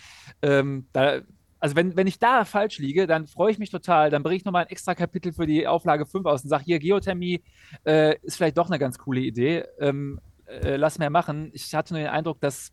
Ähm, 0.43 0.87
da 0.93 1.23
also 1.65 1.77
wenn, 1.77 1.97
wenn 1.97 2.07
ich 2.07 2.19
da 2.19 2.45
falsch 2.45 2.79
liege, 2.79 3.07
dann 3.07 3.27
freue 3.27 3.51
ich 3.51 3.59
mich 3.59 3.71
total. 3.71 4.11
Dann 4.11 4.23
bringe 4.23 4.37
ich 4.37 4.45
nochmal 4.45 4.65
ein 4.65 4.71
extra 4.71 4.95
Kapitel 4.95 5.33
für 5.33 5.47
die 5.47 5.67
Auflage 5.67 6.05
5 6.05 6.27
aus 6.27 6.43
und 6.43 6.51
sage, 6.51 6.63
hier, 6.63 6.79
Geothermie 6.79 7.43
äh, 7.87 8.19
ist 8.21 8.37
vielleicht 8.37 8.59
doch 8.59 8.67
eine 8.67 8.79
ganz 8.79 8.99
coole 8.99 9.21
Idee. 9.21 9.65
Ähm, 9.81 10.21
äh, 10.45 10.77
lass 10.77 10.99
mehr 10.99 11.09
machen. 11.09 11.49
Ich 11.55 11.75
hatte 11.75 11.95
nur 11.95 12.03
den 12.03 12.11
Eindruck, 12.11 12.39
dass, 12.43 12.71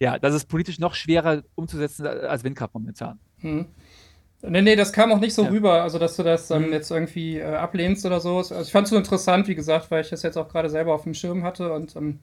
ja, 0.00 0.18
dass 0.18 0.32
es 0.32 0.46
politisch 0.46 0.78
noch 0.78 0.94
schwerer 0.94 1.42
umzusetzen 1.54 2.06
als 2.06 2.44
Windkraft 2.44 2.72
momentan. 2.72 3.18
Hm. 3.40 3.66
Nee, 4.40 4.62
nee, 4.62 4.76
das 4.76 4.94
kam 4.94 5.12
auch 5.12 5.20
nicht 5.20 5.34
so 5.34 5.42
ja. 5.42 5.50
rüber, 5.50 5.82
also 5.82 5.98
dass 5.98 6.16
du 6.16 6.22
das 6.22 6.50
ähm, 6.50 6.72
jetzt 6.72 6.90
irgendwie 6.90 7.40
äh, 7.40 7.44
ablehnst 7.44 8.06
oder 8.06 8.20
so. 8.20 8.38
Also 8.38 8.62
ich 8.62 8.72
fand 8.72 8.86
es 8.86 8.90
so 8.90 8.96
interessant, 8.96 9.48
wie 9.48 9.54
gesagt, 9.54 9.90
weil 9.90 10.00
ich 10.00 10.08
das 10.08 10.22
jetzt 10.22 10.38
auch 10.38 10.48
gerade 10.48 10.70
selber 10.70 10.94
auf 10.94 11.02
dem 11.02 11.12
Schirm 11.12 11.42
hatte 11.42 11.74
und 11.74 11.94
ähm, 11.94 12.20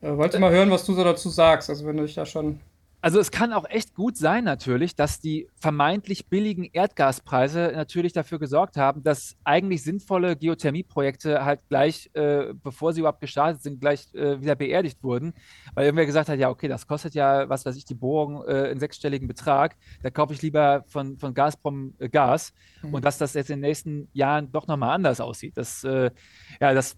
äh, 0.00 0.16
wollte 0.16 0.38
mal 0.38 0.52
hören, 0.52 0.70
was 0.70 0.84
du 0.84 0.94
so 0.94 1.02
dazu 1.02 1.28
sagst. 1.28 1.70
Also 1.70 1.86
wenn 1.86 1.96
du 1.96 2.04
dich 2.04 2.14
da 2.14 2.24
schon 2.24 2.60
also 3.04 3.20
es 3.20 3.30
kann 3.30 3.52
auch 3.52 3.68
echt 3.68 3.94
gut 3.94 4.16
sein 4.16 4.44
natürlich, 4.44 4.96
dass 4.96 5.20
die 5.20 5.46
vermeintlich 5.56 6.30
billigen 6.30 6.64
Erdgaspreise 6.64 7.72
natürlich 7.74 8.14
dafür 8.14 8.38
gesorgt 8.38 8.78
haben, 8.78 9.02
dass 9.02 9.36
eigentlich 9.44 9.82
sinnvolle 9.82 10.36
Geothermieprojekte 10.36 11.44
halt 11.44 11.60
gleich, 11.68 12.08
äh, 12.14 12.54
bevor 12.54 12.94
sie 12.94 13.00
überhaupt 13.00 13.20
gestartet 13.20 13.62
sind, 13.62 13.78
gleich 13.78 14.06
äh, 14.14 14.40
wieder 14.40 14.54
beerdigt 14.54 15.02
wurden, 15.02 15.34
weil 15.74 15.84
irgendwer 15.84 16.06
gesagt 16.06 16.30
hat, 16.30 16.38
ja 16.38 16.48
okay, 16.48 16.66
das 16.66 16.86
kostet 16.86 17.14
ja, 17.14 17.46
was 17.46 17.66
weiß 17.66 17.76
ich, 17.76 17.84
die 17.84 17.92
Bohrung 17.92 18.42
äh, 18.48 18.70
einen 18.70 18.80
sechsstelligen 18.80 19.28
Betrag, 19.28 19.76
da 20.02 20.08
kaufe 20.08 20.32
ich 20.32 20.40
lieber 20.40 20.84
von, 20.86 21.18
von 21.18 21.34
Gazprom 21.34 21.92
äh, 21.98 22.08
Gas 22.08 22.54
mhm. 22.80 22.94
und 22.94 23.04
dass 23.04 23.18
das 23.18 23.34
jetzt 23.34 23.50
in 23.50 23.58
den 23.58 23.68
nächsten 23.68 24.08
Jahren 24.14 24.50
doch 24.50 24.66
nochmal 24.66 24.94
anders 24.94 25.20
aussieht. 25.20 25.58
Das, 25.58 25.84
äh, 25.84 26.10
ja, 26.58 26.72
das 26.72 26.96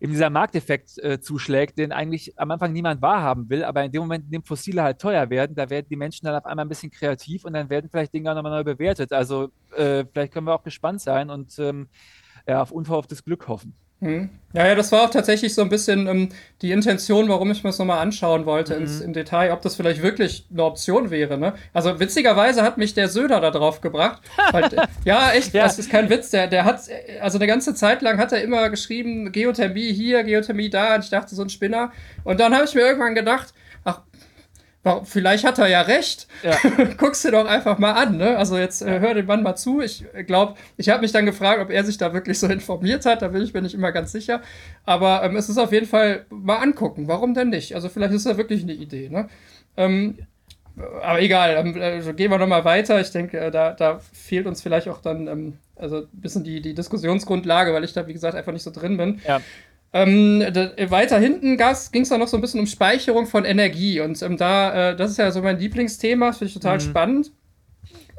eben 0.00 0.12
dieser 0.12 0.30
Markteffekt 0.30 0.98
äh, 0.98 1.20
zuschlägt, 1.20 1.78
den 1.78 1.92
eigentlich 1.92 2.38
am 2.38 2.50
Anfang 2.50 2.72
niemand 2.72 3.02
wahrhaben 3.02 3.48
will, 3.50 3.64
aber 3.64 3.84
in 3.84 3.92
dem 3.92 4.02
Moment, 4.02 4.26
in 4.26 4.30
dem 4.30 4.44
Fossile 4.44 4.82
halt 4.82 5.00
teuer 5.00 5.28
werden, 5.30 5.56
da 5.56 5.68
werden 5.70 5.86
die 5.90 5.96
Menschen 5.96 6.26
dann 6.26 6.36
auf 6.36 6.46
einmal 6.46 6.64
ein 6.64 6.68
bisschen 6.68 6.90
kreativ 6.90 7.44
und 7.44 7.52
dann 7.52 7.68
werden 7.70 7.88
vielleicht 7.90 8.14
Dinge 8.14 8.30
auch 8.30 8.34
nochmal 8.34 8.52
neu 8.52 8.64
bewertet. 8.64 9.12
Also 9.12 9.50
äh, 9.76 10.04
vielleicht 10.12 10.32
können 10.32 10.46
wir 10.46 10.54
auch 10.54 10.62
gespannt 10.62 11.00
sein 11.00 11.30
und 11.30 11.58
ähm, 11.58 11.88
ja, 12.46 12.62
auf 12.62 12.70
unverhofftes 12.70 13.24
Glück 13.24 13.48
hoffen. 13.48 13.74
Hm. 14.00 14.30
Ja, 14.54 14.66
ja, 14.66 14.74
das 14.74 14.92
war 14.92 15.02
auch 15.02 15.10
tatsächlich 15.10 15.54
so 15.54 15.60
ein 15.60 15.68
bisschen 15.68 16.06
ähm, 16.06 16.28
die 16.62 16.72
Intention, 16.72 17.28
warum 17.28 17.50
ich 17.50 17.62
mir 17.62 17.68
das 17.68 17.78
nochmal 17.78 17.98
anschauen 17.98 18.46
wollte 18.46 18.74
mhm. 18.74 18.82
ins, 18.82 19.00
im 19.00 19.12
Detail, 19.12 19.52
ob 19.52 19.60
das 19.60 19.76
vielleicht 19.76 20.02
wirklich 20.02 20.46
eine 20.50 20.64
Option 20.64 21.10
wäre. 21.10 21.36
Ne? 21.36 21.52
Also 21.74 22.00
witzigerweise 22.00 22.62
hat 22.62 22.78
mich 22.78 22.94
der 22.94 23.08
Söder 23.08 23.40
da 23.40 23.50
drauf 23.50 23.82
gebracht. 23.82 24.22
weil, 24.52 24.70
ja, 25.04 25.32
echt, 25.32 25.52
ja. 25.52 25.64
das 25.64 25.78
ist 25.78 25.90
kein 25.90 26.08
Witz. 26.08 26.30
Der, 26.30 26.46
der 26.46 26.64
hat, 26.64 26.80
also 27.20 27.36
eine 27.38 27.46
ganze 27.46 27.74
Zeit 27.74 28.00
lang 28.00 28.18
hat 28.18 28.32
er 28.32 28.40
immer 28.40 28.70
geschrieben, 28.70 29.32
Geothermie 29.32 29.92
hier, 29.92 30.24
Geothermie 30.24 30.70
da. 30.70 30.94
Und 30.94 31.04
ich 31.04 31.10
dachte, 31.10 31.34
so 31.34 31.42
ein 31.42 31.50
Spinner. 31.50 31.92
Und 32.24 32.40
dann 32.40 32.54
habe 32.54 32.64
ich 32.64 32.74
mir 32.74 32.82
irgendwann 32.82 33.14
gedacht, 33.14 33.48
ach, 33.48 33.57
Vielleicht 35.04 35.44
hat 35.44 35.58
er 35.58 35.66
ja 35.66 35.82
recht. 35.82 36.28
Ja. 36.42 36.56
Guck's 36.96 37.22
dir 37.22 37.32
doch 37.32 37.46
einfach 37.46 37.78
mal 37.78 37.92
an. 37.92 38.16
Ne? 38.16 38.36
Also 38.36 38.56
jetzt 38.56 38.80
äh, 38.80 39.00
hör 39.00 39.12
dem 39.12 39.26
Mann 39.26 39.42
mal 39.42 39.56
zu. 39.56 39.80
Ich 39.80 40.04
glaube, 40.26 40.54
ich 40.76 40.88
habe 40.88 41.02
mich 41.02 41.12
dann 41.12 41.26
gefragt, 41.26 41.60
ob 41.60 41.70
er 41.70 41.84
sich 41.84 41.98
da 41.98 42.14
wirklich 42.14 42.38
so 42.38 42.46
informiert 42.46 43.04
hat. 43.04 43.22
Da 43.22 43.28
bin 43.28 43.42
ich 43.42 43.52
mir 43.52 43.60
nicht 43.60 43.74
immer 43.74 43.92
ganz 43.92 44.12
sicher. 44.12 44.40
Aber 44.84 45.22
ähm, 45.24 45.36
es 45.36 45.48
ist 45.48 45.58
auf 45.58 45.72
jeden 45.72 45.86
Fall 45.86 46.26
mal 46.30 46.56
angucken. 46.56 47.08
Warum 47.08 47.34
denn 47.34 47.50
nicht? 47.50 47.74
Also 47.74 47.88
vielleicht 47.88 48.14
ist 48.14 48.26
da 48.26 48.36
wirklich 48.36 48.62
eine 48.62 48.72
Idee. 48.72 49.08
Ne? 49.10 49.28
Ähm, 49.76 50.18
aber 51.02 51.20
egal, 51.20 51.66
äh, 51.76 52.12
gehen 52.14 52.30
wir 52.30 52.38
nochmal 52.38 52.64
weiter. 52.64 53.00
Ich 53.00 53.10
denke, 53.10 53.38
äh, 53.38 53.50
da, 53.50 53.72
da 53.72 54.00
fehlt 54.12 54.46
uns 54.46 54.62
vielleicht 54.62 54.88
auch 54.88 55.02
dann 55.02 55.26
ähm, 55.26 55.58
also 55.76 55.98
ein 55.98 56.08
bisschen 56.12 56.44
die, 56.44 56.60
die 56.60 56.74
Diskussionsgrundlage, 56.74 57.72
weil 57.72 57.84
ich 57.84 57.92
da, 57.92 58.06
wie 58.06 58.12
gesagt, 58.12 58.34
einfach 58.34 58.52
nicht 58.52 58.62
so 58.62 58.70
drin 58.70 58.96
bin. 58.96 59.20
Ja. 59.26 59.40
Ähm, 59.92 60.44
da, 60.52 60.70
weiter 60.90 61.18
hinten 61.18 61.56
ging 61.56 62.02
es 62.02 62.08
dann 62.08 62.20
noch 62.20 62.28
so 62.28 62.36
ein 62.36 62.40
bisschen 62.40 62.60
um 62.60 62.66
Speicherung 62.66 63.26
von 63.26 63.44
Energie. 63.44 64.00
Und 64.00 64.20
ähm, 64.22 64.36
da, 64.36 64.90
äh, 64.90 64.96
das 64.96 65.12
ist 65.12 65.16
ja 65.16 65.30
so 65.30 65.42
mein 65.42 65.58
Lieblingsthema, 65.58 66.32
finde 66.32 66.46
ich 66.46 66.54
total 66.54 66.76
mhm. 66.76 66.80
spannend. 66.80 67.32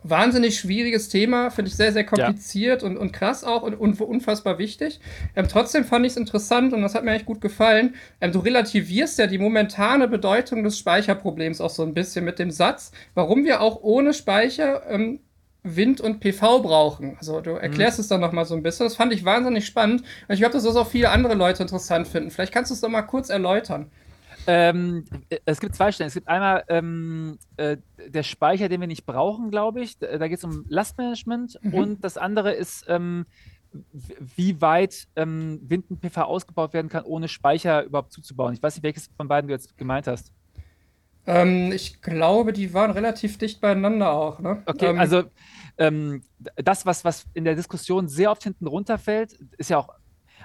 Wahnsinnig 0.02 0.58
schwieriges 0.58 1.10
Thema, 1.10 1.50
finde 1.50 1.70
ich 1.70 1.76
sehr, 1.76 1.92
sehr 1.92 2.06
kompliziert 2.06 2.82
ja. 2.82 2.88
und, 2.88 2.98
und 2.98 3.12
krass 3.12 3.44
auch 3.44 3.64
und, 3.64 3.76
und 3.76 4.00
unfassbar 4.00 4.58
wichtig. 4.58 5.02
Ähm, 5.36 5.48
trotzdem 5.50 5.84
fand 5.84 6.06
ich 6.06 6.14
es 6.14 6.18
interessant 6.18 6.74
und 6.74 6.82
das 6.82 6.96
hat 6.96 7.04
mir 7.04 7.12
echt 7.12 7.26
gut 7.26 7.42
gefallen. 7.42 7.96
Ähm, 8.22 8.32
du 8.32 8.40
relativierst 8.40 9.20
ja 9.20 9.28
die 9.28 9.38
momentane 9.38 10.08
Bedeutung 10.08 10.64
des 10.64 10.78
Speicherproblems 10.78 11.60
auch 11.60 11.70
so 11.70 11.84
ein 11.84 11.94
bisschen 11.94 12.24
mit 12.24 12.40
dem 12.40 12.50
Satz, 12.50 12.94
warum 13.14 13.44
wir 13.44 13.62
auch 13.62 13.82
ohne 13.82 14.14
Speicher 14.14 14.90
ähm, 14.90 15.20
Wind 15.64 16.00
und 16.02 16.20
PV 16.20 16.62
brauchen. 16.62 17.18
Also 17.18 17.42
du 17.42 17.52
erklärst 17.52 17.98
mhm. 17.98 18.02
es 18.02 18.08
dann 18.08 18.22
noch 18.22 18.32
mal 18.32 18.46
so 18.46 18.56
ein 18.56 18.64
bisschen. 18.64 18.86
Das 18.86 18.96
fand 18.96 19.12
ich 19.14 19.26
wahnsinnig 19.26 19.66
spannend. 19.66 20.02
Und 20.02 20.34
ich 20.34 20.40
glaube, 20.40 20.54
dass 20.54 20.64
das 20.64 20.76
auch 20.76 20.88
viele 20.88 21.10
andere 21.10 21.34
Leute 21.34 21.64
interessant 21.64 22.08
finden. 22.08 22.32
Vielleicht 22.32 22.54
kannst 22.54 22.72
du 22.72 22.76
es 22.76 22.82
doch 22.82 22.90
mal 22.90 23.02
kurz 23.02 23.30
erläutern. 23.30 23.92
Ähm, 24.48 25.06
es 25.46 25.60
gibt 25.60 25.76
zwei 25.76 25.92
Stellen. 25.92 26.08
Es 26.08 26.14
gibt 26.14 26.28
einmal 26.28 26.64
ähm, 26.70 27.38
äh, 27.58 27.78
der 28.08 28.24
Speicher, 28.24 28.70
den 28.70 28.80
wir 28.80 28.88
nicht 28.88 29.06
brauchen, 29.06 29.52
glaube 29.52 29.82
ich. 29.82 30.00
Da, 30.00 30.28
geht 30.28 30.38
es 30.38 30.44
um 30.44 30.66
Lastmanagement. 30.70 31.60
Mhm. 31.62 31.74
Und 31.74 32.04
das 32.04 32.18
andere 32.18 32.54
ist, 32.54 32.86
ähm, 32.88 33.26
wie 34.36 34.62
weit 34.62 35.08
ähm, 35.16 35.60
Wind 35.64 35.86
und 35.90 36.02
PV 36.02 36.22
ausgebaut 36.24 36.74
werden 36.74 36.90
kann, 36.90 37.04
ohne 37.04 37.28
Speicher 37.28 37.84
überhaupt 37.84 38.12
zuzubauen. 38.12 38.54
Ich 38.54 38.64
weiß 38.64 38.76
nicht, 38.76 38.84
welches 38.84 39.10
von 39.16 39.28
beiden 39.28 39.48
du 39.48 39.54
jetzt 39.54 39.78
gemeint 39.78 40.08
hast. 40.08 40.32
Ähm, 41.30 41.72
ich 41.72 42.02
glaube, 42.02 42.54
die 42.54 42.74
waren 42.74 42.92
relativ 42.92 43.38
dicht 43.38 43.62
beieinander 43.62 44.12
auch. 44.12 44.40
Ne? 44.40 44.64
Okay, 44.66 44.88
ähm, 44.88 45.00
also 45.00 45.24
ähm, 45.78 46.24
das, 46.56 46.86
was, 46.86 47.06
was 47.06 47.26
in 47.34 47.44
der 47.44 47.56
Diskussion 47.56 48.08
sehr 48.08 48.32
oft 48.32 48.44
hinten 48.44 48.68
runterfällt, 48.68 49.34
ist 49.58 49.70
ja 49.70 49.78
auch 49.78 49.90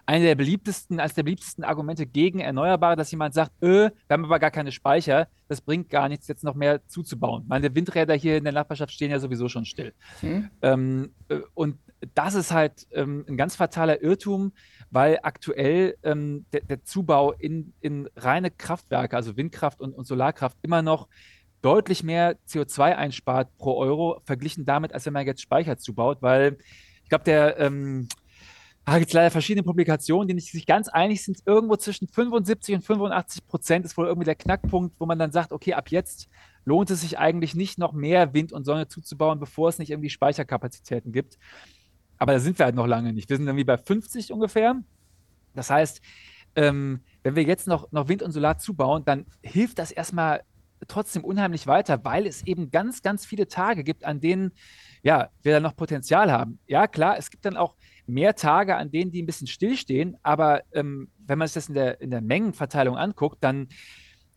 eine 0.07 0.25
der 0.25 0.35
beliebtesten, 0.35 1.01
als 1.01 1.15
der 1.15 1.23
beliebtesten 1.23 1.65
Argumente 1.65 2.07
gegen 2.07 2.41
Erneuerbare, 2.41 2.97
dass 2.97 3.11
jemand 3.11 3.35
sagt, 3.35 3.53
öh, 3.63 3.89
wir 3.89 4.15
haben 4.15 4.25
aber 4.25 4.39
gar 4.39 4.51
keine 4.51 4.71
Speicher, 4.71 5.29
das 5.49 5.61
bringt 5.61 5.89
gar 5.89 6.09
nichts, 6.09 6.29
jetzt 6.29 6.45
noch 6.45 6.55
mehr 6.55 6.87
zuzubauen. 6.87 7.45
Meine 7.49 7.75
Windräder 7.75 8.15
hier 8.15 8.37
in 8.37 8.45
der 8.45 8.53
Nachbarschaft 8.53 8.93
stehen 8.93 9.11
ja 9.11 9.19
sowieso 9.19 9.49
schon 9.49 9.65
still. 9.65 9.95
Mhm. 10.21 10.51
Ähm, 10.63 11.15
äh, 11.29 11.39
und 11.55 11.79
das 12.15 12.35
ist 12.35 12.53
halt 12.53 12.87
ähm, 12.93 13.25
ein 13.29 13.37
ganz 13.37 13.57
fataler 13.57 14.03
Irrtum, 14.03 14.53
weil 14.95 15.19
aktuell 15.23 15.97
ähm, 16.05 16.47
der, 16.53 16.61
der, 16.61 16.85
Zubau 16.85 17.33
in, 17.33 17.75
in 17.81 18.09
reine 18.17 18.51
Kraftwerke, 18.51 19.17
also 19.17 19.37
Windkraft 19.37 19.81
und, 19.81 19.93
und 19.93 20.07
Solarkraft, 20.07 20.57
immer 20.63 20.83
noch 20.83 21.09
deutlich 21.63 22.05
mehr 22.05 22.37
CO2 22.49 22.95
einspart 22.95 23.57
pro 23.59 23.77
Euro, 23.77 24.21
verglichen 24.25 24.65
damit, 24.65 24.95
als 24.95 25.05
wenn 25.07 25.13
man 25.13 25.27
jetzt 25.27 25.43
Speicher 25.43 25.79
zubaut, 25.79 26.19
weil 26.21 26.59
ich 27.03 27.09
glaube, 27.09 27.25
der 27.25 27.59
ähm, 27.59 28.09
da 28.85 28.99
gibt 28.99 29.09
es 29.09 29.15
leider 29.15 29.31
verschiedene 29.31 29.63
Publikationen, 29.65 30.29
die 30.29 30.35
nicht 30.35 30.53
sich 30.53 30.67
ganz 30.67 30.89
einig 30.89 31.25
sind. 31.25 31.39
Irgendwo 31.47 31.77
zwischen 31.77 32.07
75 32.07 32.75
und 32.75 32.83
85 32.83 33.47
Prozent 33.47 33.87
ist 33.87 33.97
wohl 33.97 34.07
irgendwie 34.07 34.27
der 34.27 34.35
Knackpunkt, 34.35 34.95
wo 35.01 35.07
man 35.07 35.19
dann 35.19 35.33
sagt, 35.33 35.53
okay, 35.53 35.73
ab 35.73 35.91
jetzt 35.91 36.29
lohnt 36.67 36.91
es 36.91 37.01
sich 37.01 37.19
eigentlich 37.19 37.55
nicht 37.55 37.79
noch 37.79 37.93
mehr 37.93 38.35
Wind 38.35 38.53
und 38.53 38.65
Sonne 38.65 38.87
zuzubauen, 38.87 39.41
bevor 39.41 39.71
es 39.71 39.79
nicht 39.79 39.91
irgendwie 39.91 40.11
Speicherkapazitäten 40.11 41.13
gibt. 41.13 41.39
Aber 42.25 42.33
da 42.33 42.41
sind 42.41 42.59
wir 42.59 42.65
halt 42.65 42.75
noch 42.75 42.87
lange 42.87 43.13
nicht. 43.13 43.29
Wir 43.29 43.37
sind 43.37 43.47
irgendwie 43.47 43.65
bei 43.65 43.77
50 43.77 44.33
ungefähr. 44.33 44.77
Das 45.55 45.69
heißt, 45.69 46.01
ähm, 46.57 47.01
wenn 47.23 47.37
wir 47.37 47.43
jetzt 47.43 47.67
noch, 47.67 47.93
noch 47.93 48.09
Wind 48.09 48.23
und 48.23 48.33
Solar 48.33 48.57
zubauen, 48.57 49.05
dann 49.05 49.27
hilft 49.43 49.79
das 49.79 49.91
erstmal 49.91 50.43
trotzdem 50.89 51.23
unheimlich 51.23 51.67
weiter, 51.67 52.03
weil 52.03 52.27
es 52.27 52.47
eben 52.47 52.71
ganz, 52.71 53.03
ganz 53.03 53.27
viele 53.27 53.47
Tage 53.47 53.85
gibt, 53.85 54.07
an 54.07 54.23
denen 54.23 54.53
ja, 55.03 55.29
wir 55.43 55.53
da 55.53 55.61
noch 55.61 55.77
Potenzial 55.77 56.33
haben. 56.33 56.61
Ja, 56.67 56.87
klar, 56.87 57.19
es 57.19 57.29
gibt 57.29 57.45
dann 57.45 57.59
auch 57.59 57.75
mehr 58.07 58.35
Tage, 58.35 58.77
an 58.77 58.91
denen 58.91 59.11
die 59.11 59.21
ein 59.21 59.27
bisschen 59.27 59.47
stillstehen, 59.47 60.17
aber 60.23 60.63
ähm, 60.73 61.11
wenn 61.27 61.37
man 61.37 61.47
sich 61.47 61.57
das 61.57 61.69
in 61.69 61.75
der, 61.75 62.01
in 62.01 62.11
der 62.11 62.23
Mengenverteilung 62.23 62.97
anguckt, 62.97 63.45
dann 63.45 63.69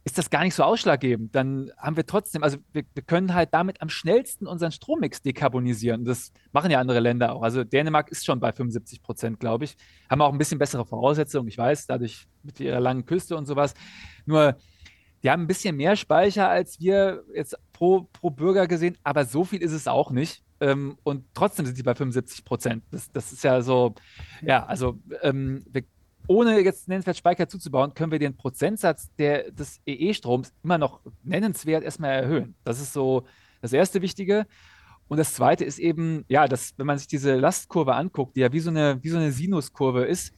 ist 0.07 0.17
das 0.17 0.29
gar 0.29 0.41
nicht 0.45 0.55
so 0.55 0.63
ausschlaggebend. 0.63 1.35
Dann 1.35 1.69
haben 1.77 1.97
wir 1.97 2.05
trotzdem, 2.05 2.41
also 2.41 2.57
wir, 2.71 2.83
wir, 2.93 3.03
können 3.03 3.33
halt 3.33 3.49
damit 3.53 3.81
am 3.81 3.89
schnellsten 3.89 4.47
unseren 4.47 4.71
Strommix 4.71 5.21
dekarbonisieren. 5.21 6.05
Das 6.05 6.31
machen 6.53 6.71
ja 6.71 6.79
andere 6.79 7.01
Länder 7.01 7.33
auch. 7.33 7.41
Also 7.41 7.65
Dänemark 7.65 8.09
ist 8.09 8.25
schon 8.25 8.39
bei 8.39 8.53
75 8.53 9.03
Prozent, 9.03 9.37
glaube 9.41 9.65
ich. 9.65 9.75
Haben 10.09 10.21
auch 10.21 10.31
ein 10.31 10.37
bisschen 10.37 10.59
bessere 10.59 10.85
Voraussetzungen, 10.85 11.49
ich 11.49 11.57
weiß, 11.57 11.87
dadurch 11.87 12.25
mit 12.41 12.57
ihrer 12.61 12.79
langen 12.79 13.05
Küste 13.05 13.35
und 13.35 13.47
sowas. 13.47 13.73
Nur, 14.25 14.55
die 15.23 15.29
haben 15.29 15.41
ein 15.41 15.47
bisschen 15.47 15.75
mehr 15.75 15.97
Speicher 15.97 16.47
als 16.47 16.79
wir 16.79 17.25
jetzt 17.35 17.57
pro, 17.73 18.07
pro 18.13 18.29
Bürger 18.29 18.65
gesehen, 18.65 18.97
aber 19.03 19.25
so 19.25 19.43
viel 19.43 19.61
ist 19.61 19.73
es 19.73 19.89
auch 19.89 20.11
nicht. 20.11 20.41
Ähm, 20.61 20.97
und 21.03 21.25
trotzdem 21.33 21.65
sind 21.65 21.75
sie 21.75 21.83
bei 21.83 21.95
75 21.95 22.45
Prozent. 22.45 22.83
Das, 22.91 23.11
das 23.11 23.33
ist 23.33 23.43
ja 23.43 23.61
so, 23.61 23.93
ja, 24.41 24.65
also 24.65 24.99
ähm, 25.21 25.65
wir 25.69 25.83
ohne 26.28 26.59
jetzt 26.59 26.88
nennenswert 26.88 27.17
Speicher 27.17 27.47
zuzubauen, 27.47 27.93
können 27.93 28.11
wir 28.11 28.19
den 28.19 28.36
Prozentsatz 28.36 29.09
der, 29.15 29.51
des 29.51 29.80
EE-Stroms 29.86 30.53
immer 30.63 30.78
noch 30.78 31.01
nennenswert 31.23 31.84
erstmal 31.84 32.11
erhöhen. 32.11 32.55
Das 32.63 32.80
ist 32.80 32.93
so 32.93 33.25
das 33.61 33.73
erste 33.73 34.01
Wichtige. 34.01 34.45
Und 35.07 35.17
das 35.17 35.34
zweite 35.34 35.63
ist 35.63 35.80
eben, 35.80 36.25
ja, 36.28 36.47
dass, 36.47 36.73
wenn 36.78 36.86
man 36.86 36.97
sich 36.97 37.07
diese 37.07 37.36
Lastkurve 37.36 37.95
anguckt, 37.95 38.36
die 38.36 38.41
ja 38.41 38.51
wie 38.51 38.59
so 38.59 38.69
eine, 38.69 39.01
wie 39.01 39.09
so 39.09 39.17
eine 39.17 39.32
Sinuskurve 39.32 40.03
ist, 40.03 40.34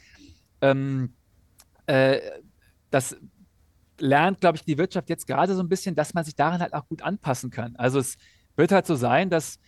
ähm, 0.62 1.14
äh, 1.88 2.20
das 2.92 3.18
lernt, 4.00 4.42
glaube 4.42 4.58
ich, 4.58 4.64
die 4.64 4.78
Wirtschaft 4.78 5.10
jetzt 5.10 5.26
gerade 5.26 5.56
so 5.56 5.62
ein 5.62 5.70
bisschen, 5.70 5.96
dass 5.96 6.14
man 6.14 6.24
sich 6.24 6.36
daran 6.36 6.62
halt 6.62 6.74
auch 6.74 6.88
gut 6.88 7.02
anpassen 7.02 7.50
kann. 7.50 7.76
Also 7.76 8.00
es 8.00 8.16
wird 8.56 8.72
halt 8.72 8.86
so 8.86 8.96
sein, 8.96 9.30
dass 9.30 9.60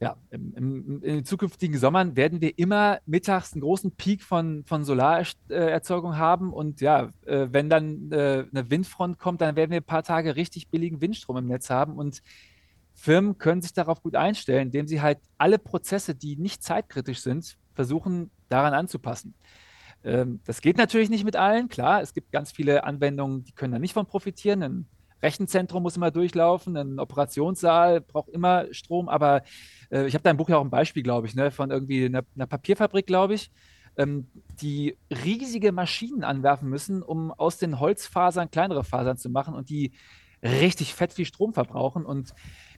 ja, 0.00 0.16
im, 0.30 0.54
im, 0.54 1.02
in 1.02 1.14
den 1.16 1.24
zukünftigen 1.24 1.78
Sommern 1.78 2.16
werden 2.16 2.40
wir 2.40 2.58
immer 2.58 2.98
mittags 3.06 3.52
einen 3.52 3.62
großen 3.62 3.92
Peak 3.92 4.22
von, 4.22 4.64
von 4.64 4.84
Solarerzeugung 4.84 6.16
haben. 6.16 6.52
Und 6.52 6.80
ja, 6.80 7.10
äh, 7.26 7.48
wenn 7.50 7.70
dann 7.70 8.10
äh, 8.12 8.46
eine 8.50 8.70
Windfront 8.70 9.18
kommt, 9.18 9.40
dann 9.40 9.56
werden 9.56 9.70
wir 9.70 9.80
ein 9.80 9.84
paar 9.84 10.02
Tage 10.02 10.36
richtig 10.36 10.68
billigen 10.68 11.00
Windstrom 11.00 11.36
im 11.36 11.46
Netz 11.46 11.70
haben. 11.70 11.96
Und 11.96 12.22
Firmen 12.94 13.38
können 13.38 13.62
sich 13.62 13.72
darauf 13.72 14.02
gut 14.02 14.14
einstellen, 14.14 14.68
indem 14.68 14.86
sie 14.86 15.02
halt 15.02 15.18
alle 15.38 15.58
Prozesse, 15.58 16.14
die 16.14 16.36
nicht 16.36 16.62
zeitkritisch 16.62 17.20
sind, 17.20 17.56
versuchen 17.74 18.30
daran 18.48 18.72
anzupassen. 18.72 19.34
Ähm, 20.04 20.40
das 20.44 20.60
geht 20.60 20.76
natürlich 20.76 21.10
nicht 21.10 21.24
mit 21.24 21.36
allen, 21.36 21.68
klar. 21.68 22.02
Es 22.02 22.14
gibt 22.14 22.30
ganz 22.30 22.52
viele 22.52 22.84
Anwendungen, 22.84 23.44
die 23.44 23.52
können 23.52 23.72
da 23.72 23.78
nicht 23.78 23.94
von 23.94 24.06
profitieren. 24.06 24.62
Ein 24.62 24.86
Rechenzentrum 25.24 25.82
muss 25.82 25.96
immer 25.96 26.10
durchlaufen, 26.10 26.76
ein 26.76 27.00
Operationssaal 27.00 28.00
braucht 28.00 28.28
immer 28.28 28.66
Strom, 28.72 29.08
aber 29.08 29.42
äh, 29.90 30.06
ich 30.06 30.14
habe 30.14 30.22
da 30.22 30.30
im 30.30 30.36
Buch 30.36 30.48
ja 30.48 30.58
auch 30.58 30.64
ein 30.64 30.70
Beispiel, 30.70 31.02
glaube 31.02 31.26
ich, 31.26 31.34
ne, 31.34 31.50
von 31.50 31.70
irgendwie 31.70 32.04
einer, 32.04 32.22
einer 32.36 32.46
Papierfabrik, 32.46 33.06
glaube 33.06 33.34
ich, 33.34 33.50
ähm, 33.96 34.28
die 34.60 34.96
riesige 35.10 35.72
Maschinen 35.72 36.24
anwerfen 36.24 36.68
müssen, 36.68 37.02
um 37.02 37.32
aus 37.32 37.58
den 37.58 37.80
Holzfasern 37.80 38.50
kleinere 38.50 38.84
Fasern 38.84 39.16
zu 39.16 39.30
machen 39.30 39.54
und 39.54 39.70
die 39.70 39.92
richtig 40.42 40.94
fett 40.94 41.12
viel 41.12 41.24
Strom 41.24 41.54
verbrauchen. 41.54 42.04
Und 42.04 42.34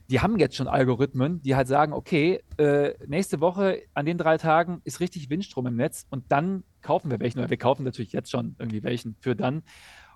die 0.09 0.21
haben 0.21 0.39
jetzt 0.39 0.55
schon 0.55 0.67
Algorithmen, 0.67 1.41
die 1.41 1.55
halt 1.55 1.67
sagen, 1.67 1.91
okay, 1.91 2.41
äh, 2.57 2.93
nächste 3.07 3.41
Woche 3.41 3.81
an 3.93 4.05
den 4.05 4.17
drei 4.17 4.37
Tagen 4.37 4.81
ist 4.85 5.01
richtig 5.01 5.29
Windstrom 5.29 5.67
im 5.67 5.75
Netz 5.75 6.05
und 6.09 6.31
dann 6.31 6.63
kaufen 6.81 7.11
wir 7.11 7.19
welchen, 7.19 7.39
oder 7.39 7.49
wir 7.49 7.57
kaufen 7.57 7.83
natürlich 7.83 8.13
jetzt 8.13 8.31
schon 8.31 8.55
irgendwie 8.57 8.83
welchen 8.83 9.17
für 9.19 9.35
dann. 9.35 9.63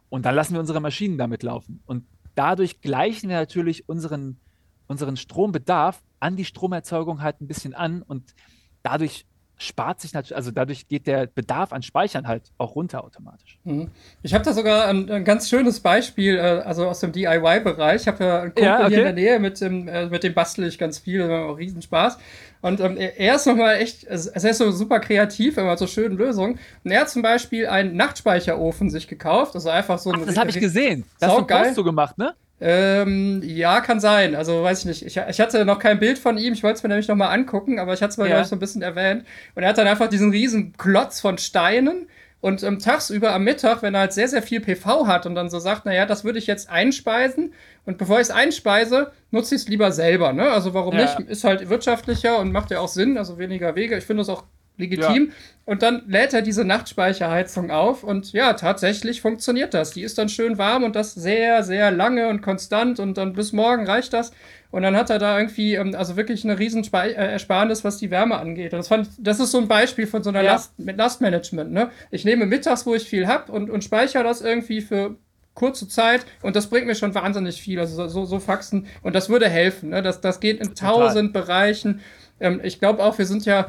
Und 0.10 0.26
dann 0.26 0.36
lassen 0.36 0.54
wir 0.54 0.60
unsere 0.60 0.82
Maschinen 0.82 1.18
damit 1.18 1.44
laufen. 1.44 1.82
Und 1.86 2.06
dadurch 2.36 2.82
gleichen 2.82 3.30
wir 3.30 3.38
natürlich 3.38 3.88
unseren, 3.90 4.40
unseren 4.88 5.18
Strombedarf 5.18 6.02
an 6.20 6.36
die 6.36 6.46
Stromerzeugung 6.46 7.22
halt 7.22 7.42
ein 7.42 7.48
bisschen 7.48 7.74
an 7.74 8.02
und 8.02 8.36
dadurch 8.84 9.26
spart 9.62 10.02
sich 10.02 10.14
natürlich, 10.14 10.36
also 10.36 10.52
dadurch 10.52 10.88
geht 10.88 11.06
der 11.06 11.28
Bedarf 11.28 11.72
an 11.72 11.84
Speichern 11.84 12.28
halt 12.28 12.52
auch 12.58 12.76
runter 12.76 13.04
automatisch. 13.04 13.60
Mhm. 13.64 13.90
Ich 14.24 14.34
habe 14.34 14.44
da 14.44 14.54
sogar 14.54 14.88
ein, 14.88 15.10
ein, 15.10 15.24
ganz 15.24 15.50
schönes 15.50 15.80
Beispiel, 15.80 16.38
äh, 16.38 16.42
also 16.66 16.88
aus 16.88 17.00
dem 17.00 17.12
DIY-Bereich. 17.12 18.02
Ich 18.02 18.08
habe 18.08 18.24
ja 18.24 18.42
einen 18.42 18.56
Kumpel 18.56 18.64
ja, 18.64 18.80
okay. 18.80 18.88
hier 18.88 18.98
in 18.98 19.04
der 19.04 19.14
Nähe, 19.14 19.40
mit 19.40 19.62
dem, 19.62 19.88
äh, 19.88 20.08
mit 20.08 20.24
dem 20.24 20.34
bastel 20.34 20.66
ich 20.66 20.80
ganz 20.80 21.00
viel, 21.00 21.30
auch 21.30 21.58
Riesenspaß. 21.58 22.18
Und 22.62 22.80
ähm, 22.80 22.98
er 22.98 23.36
ist 23.36 23.46
nochmal 23.48 23.78
echt, 23.78 24.08
also 24.08 24.30
er 24.32 24.50
ist 24.50 24.58
so 24.58 24.72
super 24.72 25.00
kreativ, 25.00 25.58
immer 25.58 25.78
so 25.78 25.88
schöne 25.88 26.16
Lösungen. 26.16 26.60
Und 26.84 26.92
er 26.92 27.02
hat 27.02 27.10
zum 27.10 27.22
Beispiel 27.22 27.68
einen 27.68 27.96
Nachtspeicherofen 27.96 28.90
sich 28.90 29.08
gekauft, 29.08 29.56
also 29.56 29.70
einfach 29.70 30.00
so 30.00 30.12
ein. 30.12 30.26
das 30.26 30.38
habe 30.38 30.50
ich 30.50 30.60
gesehen. 30.60 31.06
Das 31.20 31.32
hast 31.32 31.50
du 31.50 31.74
so 31.74 31.84
gemacht, 31.84 32.18
ne? 32.18 32.34
Ähm, 32.64 33.42
ja, 33.44 33.82
kann 33.82 34.00
sein. 34.00 34.36
Also 34.36 34.62
weiß 34.62 34.80
ich 34.80 34.86
nicht. 34.86 35.06
Ich, 35.06 35.18
ich 35.18 35.42
hatte 35.42 35.66
noch 35.66 35.80
kein 35.80 35.98
Bild 35.98 36.20
von 36.20 36.38
ihm. 36.38 36.54
Ich 36.54 36.62
wollte 36.62 36.78
es 36.78 36.84
mir 36.84 36.90
nämlich 36.90 37.08
noch 37.08 37.16
mal 37.16 37.30
angucken, 37.30 37.80
aber 37.80 37.94
ich 37.94 38.04
hatte 38.04 38.12
es 38.12 38.18
mal, 38.18 38.30
ja. 38.30 38.44
so 38.44 38.56
ein 38.56 38.60
bisschen 38.60 38.84
erwähnt. 38.84 39.26
Und 39.56 39.64
er 39.64 39.70
hat 39.70 39.80
dann 39.80 39.88
einfach 39.88 40.08
diesen 40.08 40.30
riesen 40.30 40.74
Klotz 40.78 41.20
von 41.20 41.40
Steinen. 41.40 42.08
Und 42.40 42.64
ähm, 42.64 42.80
tagsüber 42.80 43.34
am 43.34 43.44
Mittag, 43.44 43.82
wenn 43.82 43.94
er 43.94 44.02
halt 44.02 44.14
sehr, 44.14 44.28
sehr 44.28 44.42
viel 44.42 44.62
PV 44.62 45.06
hat 45.06 45.28
und 45.28 45.36
dann 45.36 45.50
so 45.50 45.60
sagt, 45.60 45.86
naja, 45.86 46.08
das 46.08 46.24
würde 46.24 46.40
ich 46.40 46.48
jetzt 46.48 46.70
einspeisen. 46.70 47.54
Und 47.86 47.98
bevor 47.98 48.18
ich 48.18 48.24
es 48.24 48.32
einspeise, 48.32 49.12
nutze 49.30 49.56
ich 49.56 49.62
es 49.62 49.68
lieber 49.68 49.92
selber. 49.92 50.34
Ne? 50.34 50.50
Also 50.50 50.74
warum 50.74 50.96
ja. 50.96 51.04
nicht? 51.04 51.30
Ist 51.30 51.44
halt 51.44 51.70
wirtschaftlicher 51.70 52.40
und 52.40 52.52
macht 52.52 52.72
ja 52.72 52.80
auch 52.80 52.88
Sinn, 52.88 53.18
also 53.18 53.38
weniger 53.38 53.76
Wege. 53.76 53.98
Ich 53.98 54.06
finde 54.06 54.22
es 54.22 54.30
auch 54.30 54.44
legitim. 54.82 55.28
Ja. 55.30 55.34
Und 55.66 55.84
dann 55.84 56.04
lädt 56.08 56.34
er 56.34 56.42
diese 56.42 56.66
Nachtspeicherheizung 56.66 57.72
auf 57.72 58.04
und 58.04 58.34
ja, 58.34 58.54
tatsächlich 58.54 59.22
funktioniert 59.22 59.74
das. 59.74 59.92
Die 59.92 60.02
ist 60.02 60.18
dann 60.18 60.28
schön 60.28 60.58
warm 60.58 60.84
und 60.84 60.96
das 60.96 61.14
sehr, 61.14 61.64
sehr 61.64 61.92
lange 61.92 62.28
und 62.28 62.42
konstant 62.42 63.00
und 63.00 63.18
dann 63.18 63.34
bis 63.34 63.54
morgen 63.54 63.86
reicht 63.86 64.12
das. 64.12 64.32
Und 64.72 64.84
dann 64.84 64.96
hat 64.96 65.10
er 65.10 65.20
da 65.20 65.38
irgendwie, 65.38 65.76
ähm, 65.76 65.96
also 65.96 66.16
wirklich 66.16 66.44
eine 66.44 66.58
riesen 66.58 66.88
äh, 66.94 67.12
Ersparnis, 67.12 67.84
was 67.84 67.98
die 67.98 68.10
Wärme 68.10 68.38
angeht. 68.38 68.74
Und 68.74 68.80
das, 68.80 68.88
fand, 68.88 69.10
das 69.18 69.40
ist 69.40 69.52
so 69.52 69.60
ein 69.60 69.68
Beispiel 69.68 70.08
von 70.08 70.24
so 70.24 70.30
einer 70.30 70.42
ja. 70.42 70.54
Last, 70.54 70.74
Lastmanagement. 70.78 71.72
Ne? 71.72 71.92
Ich 72.10 72.26
nehme 72.26 72.46
mittags, 72.46 72.86
wo 72.86 72.96
ich 72.96 73.04
viel 73.04 73.28
habe 73.28 73.52
und, 73.52 73.70
und 73.70 73.84
speichere 73.84 74.24
das 74.24 74.42
irgendwie 74.42 74.82
für 74.82 75.16
kurze 75.54 75.88
Zeit 75.88 76.26
und 76.42 76.56
das 76.56 76.68
bringt 76.68 76.88
mir 76.88 76.96
schon 76.96 77.14
wahnsinnig 77.14 77.62
viel. 77.62 77.80
Also 77.80 78.08
so, 78.08 78.26
so 78.26 78.40
Faxen 78.40 78.88
und 79.04 79.14
das 79.14 79.30
würde 79.30 79.50
helfen. 79.50 79.90
Ne? 79.90 80.02
Das, 80.02 80.22
das 80.22 80.40
geht 80.40 80.62
in 80.62 80.74
tausend 80.76 81.34
Bereichen. 81.34 82.00
Ähm, 82.40 82.62
ich 82.64 82.80
glaube 82.80 83.04
auch, 83.04 83.18
wir 83.18 83.26
sind 83.26 83.46
ja 83.46 83.68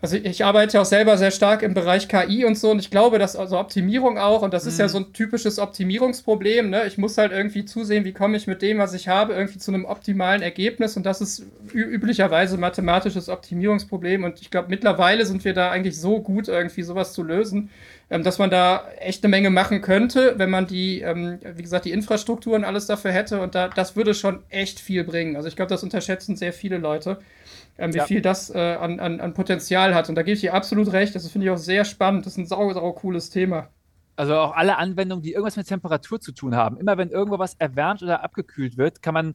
also 0.00 0.16
ich 0.16 0.44
arbeite 0.44 0.74
ja 0.74 0.82
auch 0.82 0.86
selber 0.86 1.18
sehr 1.18 1.32
stark 1.32 1.62
im 1.62 1.74
Bereich 1.74 2.06
KI 2.06 2.44
und 2.44 2.56
so 2.56 2.70
und 2.70 2.78
ich 2.78 2.90
glaube, 2.90 3.18
dass 3.18 3.34
also 3.34 3.58
Optimierung 3.58 4.16
auch 4.16 4.42
und 4.42 4.54
das 4.54 4.64
ist 4.64 4.78
ja 4.78 4.84
mhm. 4.86 4.90
so 4.90 4.98
ein 4.98 5.12
typisches 5.12 5.58
Optimierungsproblem. 5.58 6.70
Ne? 6.70 6.86
Ich 6.86 6.98
muss 6.98 7.18
halt 7.18 7.32
irgendwie 7.32 7.64
zusehen, 7.64 8.04
wie 8.04 8.12
komme 8.12 8.36
ich 8.36 8.46
mit 8.46 8.62
dem, 8.62 8.78
was 8.78 8.94
ich 8.94 9.08
habe, 9.08 9.32
irgendwie 9.32 9.58
zu 9.58 9.72
einem 9.72 9.84
optimalen 9.84 10.40
Ergebnis 10.40 10.96
und 10.96 11.04
das 11.04 11.20
ist 11.20 11.46
üblicherweise 11.72 12.58
mathematisches 12.58 13.28
Optimierungsproblem 13.28 14.22
und 14.22 14.40
ich 14.40 14.52
glaube, 14.52 14.68
mittlerweile 14.70 15.26
sind 15.26 15.44
wir 15.44 15.52
da 15.52 15.70
eigentlich 15.72 15.98
so 16.00 16.20
gut, 16.20 16.46
irgendwie 16.46 16.82
sowas 16.82 17.12
zu 17.12 17.24
lösen, 17.24 17.70
ähm, 18.10 18.22
dass 18.22 18.38
man 18.38 18.50
da 18.50 18.88
echt 18.98 19.24
eine 19.24 19.30
Menge 19.30 19.50
machen 19.50 19.80
könnte, 19.80 20.34
wenn 20.38 20.50
man 20.50 20.66
die, 20.66 21.00
ähm, 21.00 21.38
wie 21.42 21.62
gesagt, 21.62 21.84
die 21.84 21.92
Infrastruktur 21.92 22.54
und 22.56 22.64
alles 22.64 22.86
dafür 22.86 23.12
hätte 23.12 23.40
und 23.40 23.54
da, 23.54 23.68
das 23.68 23.96
würde 23.96 24.14
schon 24.14 24.42
echt 24.48 24.80
viel 24.80 25.04
bringen. 25.04 25.36
Also 25.36 25.48
ich 25.48 25.56
glaube, 25.56 25.70
das 25.70 25.82
unterschätzen 25.82 26.36
sehr 26.36 26.52
viele 26.52 26.78
Leute 26.78 27.18
ähm, 27.78 27.94
wie 27.94 27.98
ja. 27.98 28.04
viel 28.04 28.20
das 28.20 28.50
äh, 28.50 28.58
an, 28.58 29.00
an, 29.00 29.20
an 29.20 29.34
Potenzial 29.34 29.94
hat. 29.94 30.08
Und 30.08 30.16
da 30.16 30.22
gebe 30.22 30.34
ich 30.34 30.40
dir 30.40 30.52
absolut 30.52 30.92
recht. 30.92 31.14
Das 31.14 31.28
finde 31.28 31.46
ich 31.46 31.50
auch 31.50 31.58
sehr 31.58 31.84
spannend. 31.84 32.26
Das 32.26 32.32
ist 32.34 32.38
ein 32.38 32.46
sau, 32.46 32.72
sau 32.72 32.92
cooles 32.92 33.30
Thema. 33.30 33.68
Also 34.16 34.34
auch 34.34 34.56
alle 34.56 34.76
Anwendungen, 34.78 35.22
die 35.22 35.32
irgendwas 35.32 35.56
mit 35.56 35.68
Temperatur 35.68 36.20
zu 36.20 36.32
tun 36.32 36.56
haben. 36.56 36.76
Immer 36.76 36.98
wenn 36.98 37.08
irgendwo 37.08 37.38
was 37.38 37.54
erwärmt 37.54 38.02
oder 38.02 38.24
abgekühlt 38.24 38.76
wird, 38.76 39.00
kann 39.00 39.14
man 39.14 39.34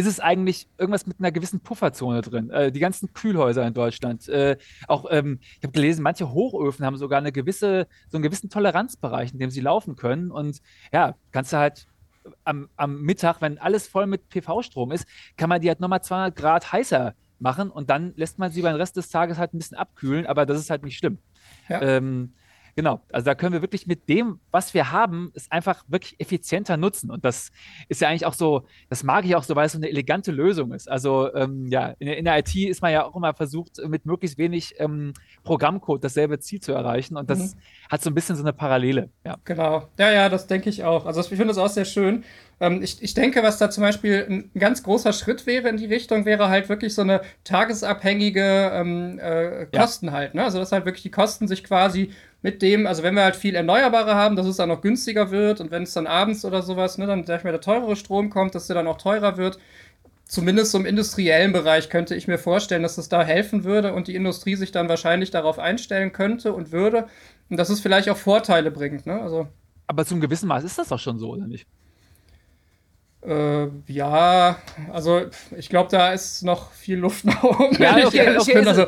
ist 0.00 0.06
es 0.06 0.18
eigentlich 0.18 0.66
irgendwas 0.78 1.06
mit 1.06 1.18
einer 1.18 1.30
gewissen 1.30 1.60
Pufferzone 1.60 2.22
drin. 2.22 2.48
Äh, 2.48 2.72
die 2.72 2.80
ganzen 2.80 3.12
Kühlhäuser 3.12 3.66
in 3.66 3.74
Deutschland. 3.74 4.28
Äh, 4.28 4.56
auch, 4.88 5.04
ähm, 5.10 5.40
ich 5.58 5.62
habe 5.62 5.72
gelesen, 5.72 6.02
manche 6.02 6.32
Hochöfen 6.32 6.86
haben 6.86 6.96
sogar 6.96 7.18
eine 7.18 7.32
gewisse, 7.32 7.86
so 8.08 8.16
einen 8.16 8.22
gewissen 8.22 8.48
Toleranzbereich, 8.48 9.34
in 9.34 9.38
dem 9.38 9.50
sie 9.50 9.60
laufen 9.60 9.96
können. 9.96 10.30
Und 10.30 10.62
ja, 10.90 11.16
kannst 11.32 11.52
du 11.52 11.58
halt 11.58 11.86
am, 12.44 12.70
am 12.76 13.02
Mittag, 13.02 13.42
wenn 13.42 13.58
alles 13.58 13.88
voll 13.88 14.06
mit 14.06 14.30
PV-Strom 14.30 14.90
ist, 14.90 15.06
kann 15.36 15.50
man 15.50 15.60
die 15.60 15.68
halt 15.68 15.80
nochmal 15.80 16.02
200 16.02 16.34
Grad 16.34 16.72
heißer 16.72 17.14
machen 17.38 17.70
und 17.70 17.90
dann 17.90 18.14
lässt 18.16 18.38
man 18.38 18.50
sie 18.50 18.62
beim 18.62 18.76
Rest 18.76 18.96
des 18.96 19.10
Tages 19.10 19.38
halt 19.38 19.52
ein 19.52 19.58
bisschen 19.58 19.76
abkühlen, 19.76 20.26
aber 20.26 20.46
das 20.46 20.58
ist 20.58 20.70
halt 20.70 20.82
nicht 20.82 20.96
schlimm. 20.96 21.18
Ja. 21.68 21.80
Ähm, 21.82 22.32
genau, 22.76 23.00
also 23.12 23.24
da 23.24 23.34
können 23.34 23.52
wir 23.52 23.62
wirklich 23.62 23.86
mit 23.86 24.08
dem, 24.08 24.40
was 24.50 24.74
wir 24.74 24.92
haben, 24.92 25.30
es 25.34 25.50
einfach 25.50 25.84
wirklich 25.88 26.18
effizienter 26.18 26.76
nutzen. 26.76 27.10
Und 27.10 27.24
das 27.24 27.50
ist 27.88 28.00
ja 28.00 28.08
eigentlich 28.08 28.26
auch 28.26 28.34
so, 28.34 28.66
das 28.88 29.02
mag 29.02 29.24
ich 29.24 29.34
auch 29.36 29.42
so, 29.42 29.56
weil 29.56 29.66
es 29.66 29.72
so 29.72 29.78
eine 29.78 29.88
elegante 29.88 30.32
Lösung 30.32 30.72
ist. 30.72 30.90
Also 30.90 31.32
ähm, 31.34 31.66
ja, 31.68 31.94
in, 31.98 32.08
in, 32.08 32.24
der 32.24 32.38
IT 32.38 32.54
ist 32.54 32.82
man 32.82 32.92
ja 32.92 33.04
auch 33.04 33.16
immer 33.16 33.34
versucht, 33.34 33.80
mit 33.86 34.06
möglichst 34.06 34.38
wenig 34.38 34.74
ähm, 34.78 35.12
Programmcode 35.42 36.02
dasselbe 36.02 36.38
Ziel 36.38 36.60
zu 36.60 36.72
erreichen. 36.72 37.16
Und 37.16 37.30
das 37.30 37.54
mhm. 37.54 37.58
hat 37.90 38.02
so 38.02 38.10
ein 38.10 38.14
bisschen 38.14 38.36
so 38.36 38.42
eine 38.42 38.52
Parallele. 38.52 39.10
Ja. 39.24 39.36
Genau. 39.44 39.88
Ja, 39.98 40.10
ja, 40.10 40.28
das 40.28 40.46
denke 40.46 40.70
ich 40.70 40.84
auch. 40.84 41.06
Also 41.06 41.20
ich 41.20 41.28
finde 41.28 41.46
das 41.46 41.58
auch 41.58 41.68
sehr 41.68 41.84
schön. 41.84 42.24
Ähm, 42.60 42.82
ich, 42.82 43.02
ich 43.02 43.14
denke, 43.14 43.42
was 43.42 43.58
da 43.58 43.70
zum 43.70 43.82
Beispiel 43.82 44.26
ein 44.28 44.50
ganz 44.58 44.82
großer 44.82 45.12
Schritt 45.12 45.46
wäre 45.46 45.68
in 45.68 45.78
die 45.78 45.86
Richtung, 45.86 46.26
wäre 46.26 46.48
halt 46.48 46.68
wirklich 46.68 46.94
so 46.94 47.02
eine 47.02 47.22
tagesabhängige 47.42 48.70
ähm, 48.74 49.18
äh, 49.18 49.66
Kosten 49.74 50.06
ja. 50.06 50.12
halt. 50.12 50.34
Ne? 50.34 50.44
Also, 50.44 50.58
dass 50.58 50.70
halt 50.70 50.84
wirklich 50.84 51.02
die 51.02 51.10
Kosten 51.10 51.48
sich 51.48 51.64
quasi 51.64 52.12
mit 52.42 52.62
dem, 52.62 52.86
also 52.86 53.02
wenn 53.02 53.14
wir 53.14 53.24
halt 53.24 53.36
viel 53.36 53.54
Erneuerbare 53.54 54.14
haben, 54.14 54.36
dass 54.36 54.46
es 54.46 54.56
dann 54.56 54.68
noch 54.68 54.82
günstiger 54.82 55.30
wird 55.30 55.60
und 55.60 55.70
wenn 55.70 55.82
es 55.82 55.92
dann 55.92 56.06
abends 56.06 56.44
oder 56.44 56.62
sowas, 56.62 56.98
ne, 56.98 57.06
dann 57.06 57.24
sag 57.24 57.38
ich 57.38 57.44
mal, 57.44 57.50
der 57.50 57.60
teurere 57.60 57.96
Strom 57.96 58.30
kommt, 58.30 58.54
dass 58.54 58.66
der 58.66 58.74
dann 58.74 58.86
auch 58.86 58.98
teurer 58.98 59.36
wird. 59.36 59.58
Zumindest 60.24 60.70
so 60.70 60.78
im 60.78 60.86
industriellen 60.86 61.52
Bereich 61.52 61.90
könnte 61.90 62.14
ich 62.14 62.28
mir 62.28 62.38
vorstellen, 62.38 62.82
dass 62.82 62.98
es 62.98 63.08
da 63.08 63.24
helfen 63.24 63.64
würde 63.64 63.92
und 63.92 64.06
die 64.06 64.14
Industrie 64.14 64.54
sich 64.54 64.70
dann 64.70 64.88
wahrscheinlich 64.88 65.32
darauf 65.32 65.58
einstellen 65.58 66.12
könnte 66.12 66.52
und 66.52 66.70
würde 66.70 67.08
und 67.50 67.56
dass 67.56 67.68
es 67.68 67.80
vielleicht 67.80 68.08
auch 68.08 68.16
Vorteile 68.16 68.70
bringt. 68.70 69.06
Ne? 69.06 69.20
Also, 69.20 69.48
Aber 69.88 70.06
zum 70.06 70.20
gewissen 70.20 70.46
Maß 70.46 70.62
ist 70.64 70.78
das 70.78 70.88
doch 70.88 71.00
schon 71.00 71.18
so, 71.18 71.30
oder 71.30 71.46
nicht? 71.46 71.66
Äh, 73.22 73.66
ja, 73.86 74.56
also 74.90 75.26
ich 75.54 75.68
glaube, 75.68 75.90
da 75.90 76.12
ist 76.12 76.42
noch 76.42 76.72
viel 76.72 76.98
Luft 76.98 77.26
nach 77.26 77.42
oben. 77.42 77.76
Ja, 77.78 78.06
okay, 78.06 78.36
okay, 78.38 78.54
bin, 78.54 78.66
also 78.66 78.86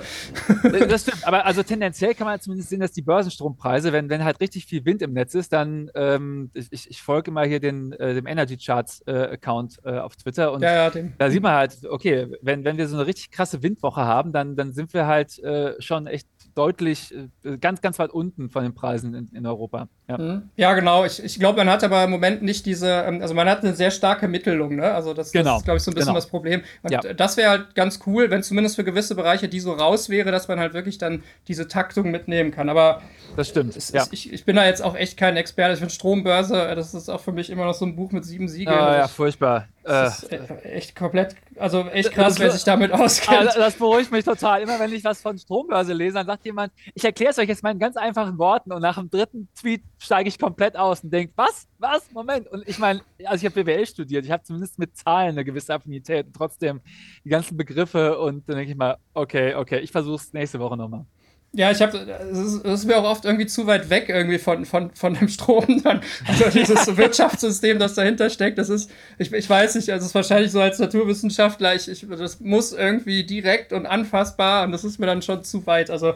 das 0.89 1.03
stimmt, 1.03 1.27
aber 1.27 1.45
also 1.45 1.63
tendenziell 1.63 2.15
kann 2.15 2.27
man 2.27 2.41
zumindest 2.41 2.71
sehen, 2.71 2.81
dass 2.81 2.93
die 2.93 3.03
Börsenstrompreise, 3.03 3.93
wenn, 3.93 4.09
wenn 4.09 4.25
halt 4.25 4.41
richtig 4.41 4.65
viel 4.65 4.87
Wind 4.87 5.03
im 5.03 5.13
Netz 5.13 5.35
ist, 5.35 5.53
dann, 5.53 5.91
ähm, 5.95 6.51
ich, 6.55 6.91
ich 6.91 7.03
folge 7.03 7.31
immer 7.31 7.45
hier 7.45 7.61
den, 7.61 7.93
äh, 7.93 8.15
dem 8.15 8.27
Energy 8.27 8.57
Charts 8.57 9.03
äh, 9.07 9.13
Account 9.13 9.79
äh, 9.85 9.99
auf 9.99 10.17
Twitter 10.17 10.53
und 10.53 10.63
ja, 10.63 10.89
ja, 10.89 11.03
da 11.19 11.31
sieht 11.31 11.43
man 11.43 11.53
halt, 11.53 11.85
okay, 11.91 12.29
wenn, 12.41 12.65
wenn 12.65 12.79
wir 12.79 12.89
so 12.89 12.97
eine 12.97 13.07
richtig 13.07 13.33
krasse 13.33 13.63
Windwoche 13.63 14.01
haben, 14.01 14.33
dann, 14.33 14.57
dann 14.57 14.73
sind 14.73 14.95
wir 14.95 15.07
halt 15.07 15.39
äh, 15.41 15.75
schon 15.81 16.07
echt 16.07 16.27
deutlich, 16.55 17.15
äh, 17.45 17.57
ganz, 17.59 17.81
ganz 17.81 17.99
weit 17.99 18.11
unten 18.11 18.51
von 18.51 18.63
den 18.63 18.75
Preisen 18.75 19.15
in, 19.15 19.29
in 19.33 19.47
Europa. 19.47 19.89
Ja. 20.09 20.19
Mhm. 20.19 20.51
ja, 20.57 20.75
genau. 20.75 21.05
Ich, 21.05 21.23
ich 21.23 21.39
glaube, 21.39 21.59
man 21.59 21.69
hat 21.69 21.85
aber 21.85 22.05
im 22.05 22.11
Moment 22.11 22.43
nicht 22.43 22.67
diese, 22.67 22.89
ähm, 22.89 23.23
also 23.23 23.35
man 23.35 23.49
hat 23.49 23.63
eine 23.63 23.75
sehr 23.75 23.91
starke 23.91 24.29
Mittelung, 24.29 24.77
ne? 24.77 24.93
Also 24.93 25.15
das, 25.15 25.33
genau. 25.33 25.53
das 25.53 25.59
ist, 25.59 25.65
glaube 25.65 25.77
ich, 25.79 25.83
so 25.83 25.91
ein 25.91 25.95
bisschen 25.95 26.09
genau. 26.09 26.17
das 26.17 26.27
Problem. 26.27 26.63
Und 26.83 26.91
ja. 26.91 27.01
das 27.01 27.37
wäre 27.37 27.51
halt 27.51 27.75
ganz 27.75 28.01
cool, 28.07 28.31
wenn 28.31 28.43
zumindest 28.43 28.77
für 28.77 28.85
gewisse 28.85 29.15
Bereiche 29.15 29.49
die 29.49 29.61
so 29.61 29.73
raus 29.73 30.09
wäre, 30.09 30.31
dass 30.31 30.49
man 30.49 30.59
halt 30.59 30.75
wirklich 30.75 30.99
dann 30.99 31.23
diese 31.49 31.69
Taktung 31.69 32.11
mitnehmen 32.11 32.51
kann. 32.51 32.69
Aber 32.69 33.03
das 33.37 33.49
stimmt. 33.49 33.77
Es, 33.77 33.93
ja. 33.93 34.07
ich, 34.11 34.33
ich 34.33 34.45
bin 34.45 34.57
da 34.57 34.67
jetzt 34.67 34.83
auch 34.83 34.95
echt 34.95 35.17
kein 35.17 35.37
Experte. 35.37 35.75
Ich 35.75 35.79
finde 35.79 35.95
Strombörse, 35.95 36.69
äh, 36.69 36.75
das 36.75 36.95
ist 36.95 37.09
auch 37.09 37.21
für 37.21 37.33
mich 37.33 37.51
immer 37.51 37.65
noch 37.65 37.75
so 37.75 37.85
ein 37.85 37.97
Buch 37.97 38.13
mit 38.13 38.25
sieben 38.25 38.49
Siegeln. 38.49 38.79
Ah, 38.79 38.97
ja, 38.97 39.09
furchtbar. 39.09 39.69
Das 39.83 40.23
äh, 40.25 40.37
ist 40.37 40.65
echt 40.65 40.97
komplett, 40.97 41.35
also 41.57 41.87
echt 41.89 42.13
krass, 42.13 42.35
das, 42.35 42.41
wer 42.41 42.51
sich 42.53 42.65
damit 42.65 42.93
auskennt. 42.93 43.51
Ah, 43.51 43.59
das 43.59 43.75
beruhigt 43.75 44.13
mich 44.13 44.25
total. 44.25 44.63
Immer 44.63 44.79
wenn 44.79 44.93
ich 44.93 45.03
was 45.05 45.21
von 45.21 45.37
Strombörse 45.37 45.93
lese, 45.93 46.15
dann 46.15 46.27
sagt 46.27 46.45
jemand, 46.45 46.73
ich 46.95 47.05
erkläre 47.05 47.33
es 47.33 47.39
euch 47.39 47.49
jetzt 47.49 47.63
mal 47.63 47.73
in 47.73 47.79
ganz 47.79 47.97
einfachen 47.97 48.39
Worten 48.39 48.73
und 48.73 48.83
nach 48.83 48.97
dem 48.97 49.11
dritten 49.11 49.49
Tweet 49.59 49.83
steige 49.99 50.29
ich 50.29 50.39
komplett 50.39 50.77
aus 50.77 51.01
und 51.01 51.13
denke, 51.13 51.33
was? 51.37 51.67
Was? 51.79 52.11
Moment. 52.13 52.47
Und 52.49 52.67
ich 52.69 52.79
meine, 52.79 53.01
also 53.25 53.45
ich 53.45 53.53
habe 53.53 53.65
BWL 53.65 53.87
studiert, 53.87 54.25
ich 54.25 54.31
habe 54.31 54.43
zumindest 54.45 54.79
mit 54.79 54.97
Zahlen 54.97 55.31
eine 55.31 55.45
gewisse 55.45 55.75
Affinität 55.75 56.27
und 56.27 56.35
trotzdem 56.35 56.81
die 57.25 57.29
ganzen 57.29 57.57
Begriffe 57.57 58.19
und 58.19 58.49
dann 58.49 58.57
denke 58.57 58.71
ich 58.71 58.77
mal, 58.77 58.99
okay, 59.15 59.55
okay, 59.55 59.81
ich 59.81 59.91
versuche 59.91 60.17
es 60.17 60.33
nächste 60.33 60.61
Woche 60.61 60.77
nochmal. 60.77 61.07
Ja, 61.55 61.71
ich 61.71 61.83
habe, 61.83 61.99
es 61.99 62.39
ist, 62.39 62.65
ist, 62.65 62.85
mir 62.87 62.97
auch 62.97 63.05
oft 63.05 63.27
irgendwie 63.27 63.45
zu 63.45 63.67
weit 63.67 63.91
weg 63.91 64.09
irgendwie 64.09 64.39
von, 64.39 64.65
von, 64.65 64.91
von 64.95 65.13
dem 65.13 65.29
Strom 65.29 65.83
dann. 65.85 66.01
Also 66.27 66.49
dieses 66.49 66.97
Wirtschaftssystem, 66.97 67.79
das 67.79 67.95
dahinter 67.95 68.31
steckt, 68.31 68.57
das 68.57 68.71
ist, 68.71 68.91
ich, 69.19 69.31
ich 69.31 69.51
weiß 69.51 69.75
nicht, 69.75 69.91
also 69.91 70.03
es 70.03 70.09
ist 70.11 70.15
wahrscheinlich 70.15 70.51
so 70.51 70.63
als 70.63 70.79
Naturwissenschaftler, 70.79 71.75
ich, 71.75 71.91
ich, 71.91 72.07
das 72.09 72.41
muss 72.41 72.73
irgendwie 72.73 73.25
direkt 73.25 73.75
und 73.75 73.85
anfassbar 73.85 74.65
und 74.65 74.73
das 74.73 74.83
ist 74.83 74.99
mir 74.99 75.05
dann 75.05 75.21
schon 75.21 75.45
zu 75.45 75.67
weit. 75.67 75.91
Also, 75.91 76.15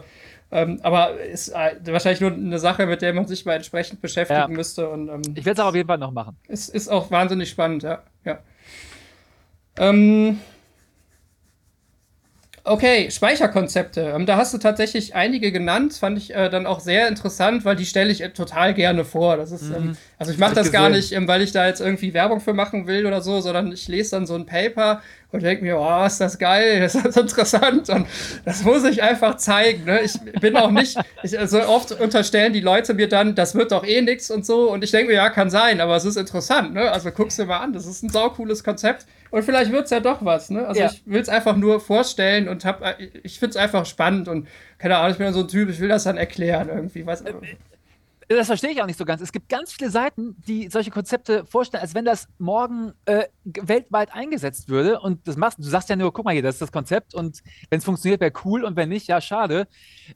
ähm, 0.49 0.79
aber 0.81 1.19
ist 1.19 1.49
äh, 1.49 1.75
wahrscheinlich 1.85 2.21
nur 2.21 2.31
eine 2.31 2.57
Sache, 2.57 2.87
mit 2.87 3.03
der 3.03 3.13
man 3.13 3.27
sich 3.27 3.45
mal 3.45 3.53
entsprechend 3.53 4.01
beschäftigen 4.01 4.39
ja. 4.39 4.47
müsste. 4.47 4.89
Und, 4.89 5.07
ähm, 5.07 5.21
ich 5.35 5.45
werde 5.45 5.61
es 5.61 5.67
auf 5.67 5.75
jeden 5.75 5.87
Fall 5.87 5.99
noch 5.99 6.11
machen. 6.11 6.35
Es 6.47 6.67
ist 6.67 6.87
auch 6.87 7.11
wahnsinnig 7.11 7.49
spannend, 7.49 7.83
ja. 7.83 8.01
ja. 8.25 8.39
Ähm, 9.77 10.39
Okay, 12.67 13.09
Speicherkonzepte. 13.09 14.13
Ähm, 14.15 14.25
da 14.25 14.35
hast 14.35 14.53
du 14.53 14.57
tatsächlich 14.57 15.15
einige 15.15 15.51
genannt, 15.51 15.93
fand 15.93 16.17
ich 16.17 16.35
äh, 16.35 16.49
dann 16.49 16.65
auch 16.65 16.81
sehr 16.81 17.07
interessant, 17.07 17.63
weil 17.63 17.77
die 17.77 17.85
stelle 17.85 18.11
ich 18.11 18.21
äh, 18.21 18.29
total 18.29 18.73
gerne 18.73 19.05
vor. 19.05 19.37
Das 19.37 19.51
ist, 19.51 19.63
ähm, 19.63 19.69
mhm. 19.69 19.75
ähm, 19.75 19.97
also 20.19 20.33
ich 20.33 20.37
mache 20.37 20.53
das 20.53 20.67
gesehen. 20.67 20.81
gar 20.81 20.89
nicht, 20.89 21.13
ähm, 21.13 21.27
weil 21.27 21.41
ich 21.41 21.53
da 21.53 21.65
jetzt 21.65 21.79
irgendwie 21.79 22.13
Werbung 22.13 22.41
für 22.41 22.53
machen 22.53 22.85
will 22.85 23.05
oder 23.05 23.21
so, 23.21 23.39
sondern 23.39 23.71
ich 23.71 23.87
lese 23.87 24.11
dann 24.11 24.25
so 24.25 24.35
ein 24.35 24.45
Paper 24.45 25.01
und 25.31 25.43
denke 25.43 25.63
mir, 25.63 25.77
oh, 25.77 26.05
ist 26.05 26.19
das 26.19 26.37
geil, 26.39 26.79
das 26.79 26.95
ist 26.95 27.17
interessant 27.17 27.89
und 27.89 28.07
das 28.45 28.63
muss 28.63 28.83
ich 28.85 29.03
einfach 29.03 29.35
zeigen. 29.37 29.85
Ne? 29.85 30.01
Ich 30.01 30.13
bin 30.39 30.55
auch 30.55 30.71
nicht, 30.71 30.97
ich, 31.23 31.37
also 31.37 31.61
oft 31.63 31.91
unterstellen 31.91 32.53
die 32.53 32.61
Leute 32.61 32.93
mir 32.93 33.09
dann, 33.09 33.35
das 33.35 33.53
wird 33.53 33.71
doch 33.71 33.85
eh 33.85 34.01
nichts 34.01 34.31
und 34.31 34.45
so 34.45 34.71
und 34.71 34.83
ich 34.83 34.91
denke 34.91 35.11
mir, 35.11 35.15
ja, 35.15 35.29
kann 35.29 35.49
sein, 35.49 35.81
aber 35.81 35.95
es 35.95 36.05
ist 36.05 36.15
interessant. 36.15 36.73
Ne? 36.73 36.91
Also 36.91 37.11
guck's 37.11 37.35
dir 37.35 37.45
mal 37.45 37.59
an, 37.59 37.73
das 37.73 37.85
ist 37.85 38.03
ein 38.03 38.09
saucooles 38.09 38.63
Konzept 38.63 39.05
und 39.29 39.43
vielleicht 39.43 39.71
wird 39.71 39.85
es 39.85 39.91
ja 39.91 39.99
doch 39.99 40.23
was, 40.23 40.49
ne? 40.49 40.65
Also 40.65 40.81
ja. 40.81 40.87
ich 40.87 41.01
will 41.05 41.19
es 41.19 41.27
einfach 41.27 41.57
nur 41.57 41.81
vorstellen 41.81 42.47
und 42.47 42.63
hab, 42.63 42.81
ich 43.23 43.39
finde 43.39 43.51
es 43.51 43.57
einfach 43.57 43.85
spannend 43.85 44.27
und 44.29 44.47
keine 44.77 44.97
Ahnung, 44.97 45.11
ich 45.11 45.17
bin 45.17 45.33
so 45.33 45.41
ein 45.41 45.47
Typ, 45.47 45.69
ich 45.69 45.79
will 45.79 45.89
das 45.89 46.05
dann 46.05 46.17
erklären 46.17 46.69
irgendwie. 46.69 47.05
Was, 47.05 47.21
äh, 47.21 47.33
das 48.35 48.47
verstehe 48.47 48.71
ich 48.71 48.81
auch 48.81 48.85
nicht 48.85 48.99
so 48.99 49.05
ganz. 49.05 49.21
Es 49.21 49.31
gibt 49.31 49.47
ganz 49.47 49.71
viele 49.71 49.89
Seiten, 49.89 50.35
die 50.47 50.69
solche 50.69 50.91
Konzepte 50.91 51.45
vorstellen, 51.45 51.81
als 51.81 51.95
wenn 51.95 52.03
das 52.03 52.27
morgen 52.39 52.93
äh, 53.05 53.25
weltweit 53.45 54.13
eingesetzt 54.13 54.67
würde. 54.67 54.99
Und 54.99 55.27
das 55.27 55.37
machst 55.37 55.59
du 55.59 55.63
sagst 55.63 55.89
ja 55.89 55.95
nur, 55.95 56.11
guck 56.11 56.25
mal 56.25 56.33
hier, 56.33 56.43
das 56.43 56.55
ist 56.55 56.61
das 56.61 56.71
Konzept 56.71 57.13
und 57.13 57.41
wenn 57.69 57.79
es 57.79 57.85
funktioniert, 57.85 58.19
wäre 58.19 58.33
cool 58.43 58.65
und 58.65 58.75
wenn 58.75 58.89
nicht, 58.89 59.07
ja, 59.07 59.21
schade. 59.21 59.67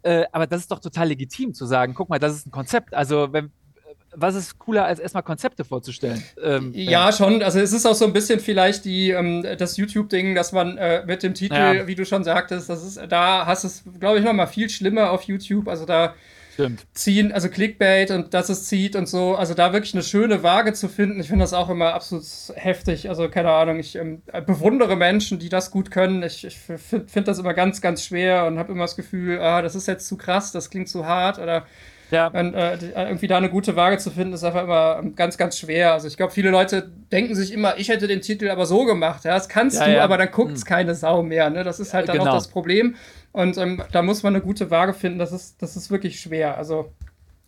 Äh, 0.01 0.25
aber 0.33 0.45
das 0.45 0.61
ist 0.61 0.71
doch 0.71 0.79
total 0.79 1.07
legitim 1.07 1.53
zu 1.53 1.65
sagen, 1.65 1.93
guck 1.93 2.09
mal, 2.09 2.19
das 2.19 2.35
ist 2.35 2.47
ein 2.47 2.51
Konzept. 2.51 2.93
Also 2.93 3.31
wenn, 3.31 3.51
was 4.13 4.35
ist 4.35 4.59
cooler, 4.59 4.85
als 4.85 4.99
erstmal 4.99 5.23
Konzepte 5.23 5.63
vorzustellen? 5.63 6.21
Ähm, 6.43 6.71
ja, 6.73 6.91
ja, 6.91 7.11
schon. 7.13 7.41
Also 7.41 7.59
es 7.59 7.71
ist 7.71 7.85
auch 7.85 7.95
so 7.95 8.05
ein 8.05 8.13
bisschen 8.13 8.41
vielleicht 8.41 8.83
die, 8.83 9.11
ähm, 9.11 9.45
das 9.57 9.77
YouTube-Ding, 9.77 10.35
dass 10.35 10.51
man 10.51 10.77
äh, 10.77 11.05
mit 11.05 11.23
dem 11.23 11.33
Titel, 11.33 11.55
ja. 11.55 11.87
wie 11.87 11.95
du 11.95 12.05
schon 12.05 12.25
sagtest, 12.25 12.69
das 12.69 12.83
ist, 12.83 12.99
da 13.07 13.45
hast 13.45 13.63
du 13.63 13.67
es, 13.67 13.83
glaube 13.99 14.19
ich, 14.19 14.25
noch 14.25 14.33
mal 14.33 14.47
viel 14.47 14.69
schlimmer 14.69 15.11
auf 15.11 15.23
YouTube. 15.23 15.69
Also 15.69 15.85
da 15.85 16.13
Stimmt. 16.53 16.85
ziehen, 16.93 17.31
also 17.31 17.49
Clickbait 17.49 18.11
und 18.11 18.33
dass 18.33 18.49
es 18.49 18.65
zieht 18.65 18.95
und 18.95 19.07
so. 19.07 19.35
Also 19.35 19.53
da 19.53 19.73
wirklich 19.73 19.93
eine 19.93 20.03
schöne 20.03 20.43
Waage 20.43 20.73
zu 20.73 20.89
finden, 20.89 21.19
ich 21.19 21.27
finde 21.27 21.43
das 21.43 21.53
auch 21.53 21.69
immer 21.69 21.93
absolut 21.93 22.25
heftig. 22.55 23.09
Also 23.09 23.29
keine 23.29 23.51
Ahnung, 23.51 23.79
ich 23.79 23.95
ähm, 23.95 24.21
bewundere 24.45 24.95
Menschen, 24.95 25.39
die 25.39 25.49
das 25.49 25.71
gut 25.71 25.91
können. 25.91 26.23
Ich, 26.23 26.45
ich 26.45 26.57
finde 26.57 27.23
das 27.23 27.39
immer 27.39 27.53
ganz, 27.53 27.81
ganz 27.81 28.03
schwer 28.03 28.45
und 28.45 28.59
habe 28.59 28.71
immer 28.71 28.83
das 28.83 28.95
Gefühl, 28.95 29.39
ah, 29.39 29.61
das 29.61 29.75
ist 29.75 29.87
jetzt 29.87 30.07
zu 30.07 30.17
krass, 30.17 30.51
das 30.51 30.69
klingt 30.69 30.89
zu 30.89 31.05
hart 31.05 31.39
oder 31.39 31.65
ja. 32.11 32.27
Und, 32.27 32.53
äh, 32.53 32.77
irgendwie 32.93 33.27
da 33.27 33.37
eine 33.37 33.49
gute 33.49 33.75
Waage 33.75 33.97
zu 33.97 34.11
finden, 34.11 34.33
ist 34.33 34.43
einfach 34.43 34.63
immer 34.63 35.01
ganz, 35.15 35.37
ganz 35.37 35.57
schwer. 35.57 35.93
Also 35.93 36.07
ich 36.07 36.17
glaube, 36.17 36.33
viele 36.33 36.49
Leute 36.49 36.91
denken 37.11 37.35
sich 37.35 37.53
immer, 37.53 37.77
ich 37.77 37.87
hätte 37.87 38.07
den 38.07 38.21
Titel 38.21 38.49
aber 38.49 38.65
so 38.65 38.83
gemacht. 38.83 39.23
Ja, 39.23 39.33
das 39.33 39.47
kannst 39.47 39.79
ja, 39.79 39.85
du, 39.85 39.93
ja. 39.93 40.03
aber 40.03 40.17
dann 40.17 40.29
guckt 40.29 40.51
es 40.51 40.61
hm. 40.61 40.67
keine 40.67 40.93
Sau 40.93 41.23
mehr. 41.23 41.49
Ne? 41.49 41.63
Das 41.63 41.79
ist 41.79 41.93
halt 41.93 42.09
dann 42.09 42.17
genau. 42.17 42.31
auch 42.31 42.35
das 42.35 42.49
Problem. 42.49 42.95
Und 43.31 43.57
ähm, 43.57 43.81
da 43.91 44.01
muss 44.01 44.23
man 44.23 44.35
eine 44.35 44.43
gute 44.43 44.71
Waage 44.71 44.93
finden. 44.93 45.19
Das 45.19 45.31
ist, 45.31 45.61
das 45.61 45.75
ist 45.75 45.89
wirklich 45.89 46.19
schwer. 46.19 46.57
Also 46.57 46.91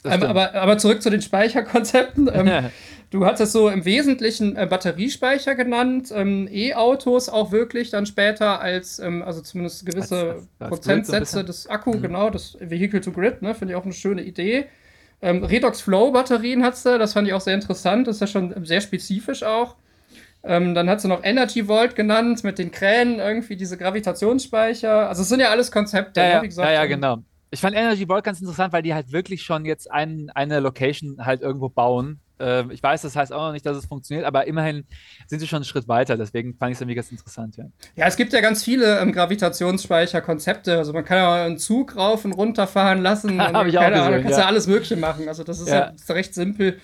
ähm, 0.06 0.24
aber, 0.24 0.54
aber 0.54 0.78
zurück 0.78 1.02
zu 1.02 1.10
den 1.10 1.22
Speicherkonzepten. 1.22 2.30
Ähm, 2.34 2.70
du 3.10 3.26
hattest 3.26 3.54
so 3.54 3.70
im 3.70 3.86
Wesentlichen 3.86 4.56
äh, 4.56 4.66
Batteriespeicher 4.66 5.56
genannt, 5.56 6.12
ähm, 6.14 6.48
E-Autos 6.52 7.30
auch 7.30 7.52
wirklich 7.52 7.90
dann 7.90 8.06
später 8.06 8.60
als, 8.60 9.00
ähm, 9.00 9.24
also 9.24 9.42
zumindest 9.42 9.86
gewisse 9.86 10.16
als, 10.16 10.28
als, 10.30 10.48
als 10.60 10.70
Prozentsätze 10.70 11.38
so 11.38 11.44
des 11.44 11.68
Akku, 11.68 11.94
mhm. 11.94 12.02
genau, 12.02 12.30
das 12.30 12.58
Vehicle 12.60 13.02
to 13.02 13.12
Grid, 13.12 13.42
ne, 13.42 13.56
finde 13.56 13.74
ich 13.74 13.80
auch 13.80 13.86
eine 13.86 13.94
schöne 13.94 14.24
Idee. 14.24 14.66
Ähm, 15.22 15.44
Redox 15.44 15.82
Flow 15.82 16.12
Batterien 16.12 16.64
hattest 16.64 16.86
du, 16.86 16.98
das 16.98 17.14
fand 17.14 17.28
ich 17.28 17.34
auch 17.34 17.42
sehr 17.42 17.56
interessant, 17.56 18.08
das 18.08 18.18
ist 18.18 18.22
ja 18.22 18.28
schon 18.28 18.66
sehr 18.66 18.82
spezifisch 18.82 19.44
auch. 19.44 19.76
Ähm, 20.46 20.76
dann 20.76 20.90
hat 20.90 21.00
sie 21.00 21.08
noch 21.08 21.24
Energy 21.24 21.66
Vault 21.66 21.96
genannt 21.96 22.44
mit 22.44 22.60
den 22.60 22.72
Kränen, 22.72 23.20
irgendwie 23.20 23.56
diese 23.56 23.78
Gravitationsspeicher. 23.78 25.08
Also 25.08 25.22
es 25.22 25.30
sind 25.30 25.40
ja 25.40 25.50
alles 25.50 25.72
Konzepte, 25.72 26.20
ja, 26.20 26.26
ne, 26.26 26.34
ja, 26.34 26.42
wie 26.42 26.48
gesagt. 26.50 26.68
Ja, 26.68 26.74
ja, 26.74 26.86
genau. 26.86 27.20
Ich 27.50 27.62
fand 27.62 27.76
Energy 27.76 28.08
Vault 28.08 28.24
ganz 28.24 28.42
interessant, 28.42 28.74
weil 28.74 28.82
die 28.82 28.94
halt 28.94 29.12
wirklich 29.12 29.44
schon 29.44 29.64
jetzt 29.64 29.90
ein, 29.90 30.32
eine 30.34 30.60
Location 30.60 31.24
halt 31.26 31.42
irgendwo 31.42 31.70
bauen. 31.70 32.20
Äh, 32.40 32.64
ich 32.74 32.82
weiß, 32.82 33.04
das 33.04 33.16
heißt 33.16 33.32
auch 33.32 33.46
noch 33.46 33.52
nicht, 33.54 33.66
dass 33.66 33.78
es 33.78 33.86
funktioniert, 33.86 34.26
aber 34.26 34.48
immerhin 34.48 34.86
sind 35.28 35.40
sie 35.40 35.48
schon 35.48 35.58
einen 35.58 35.66
Schritt 35.66 35.88
weiter. 35.88 36.18
Deswegen 36.18 36.56
fand 36.56 36.72
ich 36.72 36.78
es 36.78 36.82
irgendwie 36.82 36.96
ganz 36.96 37.12
interessant, 37.12 37.56
ja. 37.56 37.66
Ja, 37.96 38.08
es 38.08 38.18
gibt 38.18 38.34
ja 38.34 38.42
ganz 38.42 38.64
viele 38.64 39.00
ähm, 39.00 39.14
Gravitationsspeicher-Konzepte. 39.14 40.78
Also 40.78 40.92
man 40.92 41.06
kann 41.06 41.18
ja 41.18 41.46
einen 41.46 41.58
Zug 41.58 41.96
rauf 41.96 42.26
und 42.26 42.34
runter 42.34 42.68
fahren 42.68 43.02
lassen. 43.02 43.40
Habe 43.42 43.70
ich 43.70 43.78
auch 43.78 43.88
gesehen, 43.88 44.02
Ahnung, 44.02 44.22
kannst 44.24 44.38
ja. 44.38 44.44
ja 44.44 44.48
alles 44.48 44.68
Mögliche 44.68 44.98
machen. 44.98 45.28
Also 45.30 45.44
das 45.44 45.60
ist 45.60 45.70
ja, 45.70 45.94
ja 45.96 46.14
recht 46.14 46.34
simpel. 46.34 46.80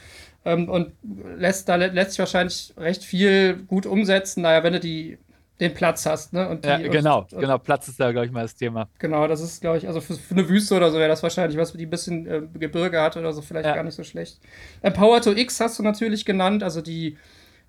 Ähm, 0.46 0.70
und 0.70 0.94
lässt, 1.38 1.68
da 1.70 1.76
lässt 1.76 2.12
sich 2.12 2.20
wahrscheinlich 2.20 2.74
recht 2.78 3.04
viel 3.04 3.56
gut 3.68 3.86
umsetzen. 3.86 4.42
Naja, 4.42 4.64
wenn 4.64 4.74
du 4.74 4.80
die 4.80 5.18
den 5.60 5.74
Platz 5.74 6.06
hast. 6.06 6.34
Ne? 6.34 6.48
Und 6.48 6.64
die, 6.64 6.70
ja, 6.70 6.78
genau, 6.78 7.28
und, 7.32 7.40
genau. 7.40 7.58
Platz 7.58 7.88
ist 7.88 8.00
da, 8.00 8.12
glaube 8.12 8.28
ich, 8.28 8.32
mal 8.32 8.44
das 8.44 8.56
Thema. 8.56 8.88
Genau, 9.00 9.28
das 9.28 9.42
ist, 9.42 9.62
glaube 9.62 9.78
ich, 9.78 9.88
also 9.88 10.00
für, 10.00 10.16
für, 10.16 10.34
eine 10.34 10.48
Wüste 10.48 10.76
oder 10.76 10.90
so 10.92 10.98
wäre 10.98 11.10
das 11.10 11.22
wahrscheinlich, 11.22 11.58
was 11.58 11.74
die 11.74 11.86
ein 11.86 11.90
bisschen 11.90 12.28
äh, 12.28 12.42
Gebirge 12.58 13.02
hat 13.02 13.18
oder 13.18 13.34
so, 13.34 13.42
vielleicht 13.42 13.66
ja. 13.66 13.76
gar 13.76 13.84
nicht 13.84 13.96
so 13.96 14.04
schlecht. 14.04 14.40
Äh, 14.82 14.92
Power 14.92 15.22
to 15.22 15.32
X 15.32 15.60
hast 15.60 15.78
du 15.78 15.84
natürlich 15.84 16.26
genannt, 16.26 16.64
also 16.64 16.82
die, 16.82 17.18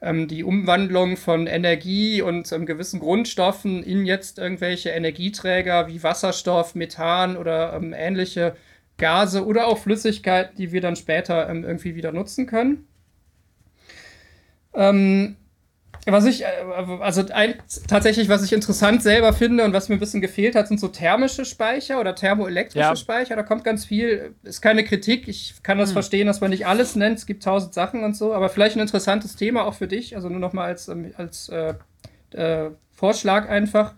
ähm, 0.00 0.28
die 0.28 0.44
Umwandlung 0.44 1.16
von 1.16 1.46
Energie 1.48 2.22
und 2.22 2.50
ähm, 2.52 2.64
gewissen 2.64 3.00
Grundstoffen 3.00 3.82
in 3.82 4.06
jetzt 4.06 4.38
irgendwelche 4.38 4.90
Energieträger 4.90 5.88
wie 5.88 6.02
Wasserstoff, 6.02 6.76
Methan 6.76 7.36
oder 7.36 7.72
ähm, 7.74 7.92
ähnliche 7.92 8.54
Gase 9.00 9.44
oder 9.44 9.66
auch 9.66 9.78
Flüssigkeiten, 9.78 10.56
die 10.56 10.70
wir 10.70 10.80
dann 10.80 10.94
später 10.94 11.48
ähm, 11.48 11.64
irgendwie 11.64 11.96
wieder 11.96 12.12
nutzen 12.12 12.46
können. 12.46 12.86
Ähm, 14.72 15.36
was 16.06 16.24
ich, 16.24 16.44
äh, 16.44 16.46
also 17.00 17.24
ein, 17.32 17.54
tatsächlich, 17.86 18.28
was 18.28 18.42
ich 18.44 18.52
interessant 18.52 19.02
selber 19.02 19.32
finde 19.32 19.64
und 19.64 19.72
was 19.72 19.88
mir 19.88 19.96
ein 19.96 20.00
bisschen 20.00 20.20
gefehlt 20.20 20.54
hat, 20.54 20.68
sind 20.68 20.80
so 20.80 20.88
thermische 20.88 21.44
Speicher 21.44 22.00
oder 22.00 22.14
thermoelektrische 22.14 22.78
ja. 22.78 22.96
Speicher. 22.96 23.36
Da 23.36 23.42
kommt 23.42 23.64
ganz 23.64 23.84
viel, 23.84 24.34
ist 24.42 24.62
keine 24.62 24.84
Kritik. 24.84 25.28
Ich 25.28 25.62
kann 25.62 25.78
das 25.78 25.90
hm. 25.90 25.94
verstehen, 25.94 26.26
dass 26.26 26.40
man 26.40 26.50
nicht 26.50 26.66
alles 26.66 26.96
nennt. 26.96 27.18
Es 27.18 27.26
gibt 27.26 27.42
tausend 27.42 27.74
Sachen 27.74 28.04
und 28.04 28.16
so, 28.16 28.32
aber 28.32 28.48
vielleicht 28.48 28.76
ein 28.76 28.80
interessantes 28.80 29.36
Thema 29.36 29.64
auch 29.64 29.74
für 29.74 29.88
dich. 29.88 30.16
Also 30.16 30.28
nur 30.28 30.40
noch 30.40 30.52
mal 30.52 30.66
als, 30.66 30.88
ähm, 30.88 31.12
als 31.16 31.48
äh, 31.48 31.74
äh, 32.32 32.70
Vorschlag 32.92 33.48
einfach. 33.48 33.94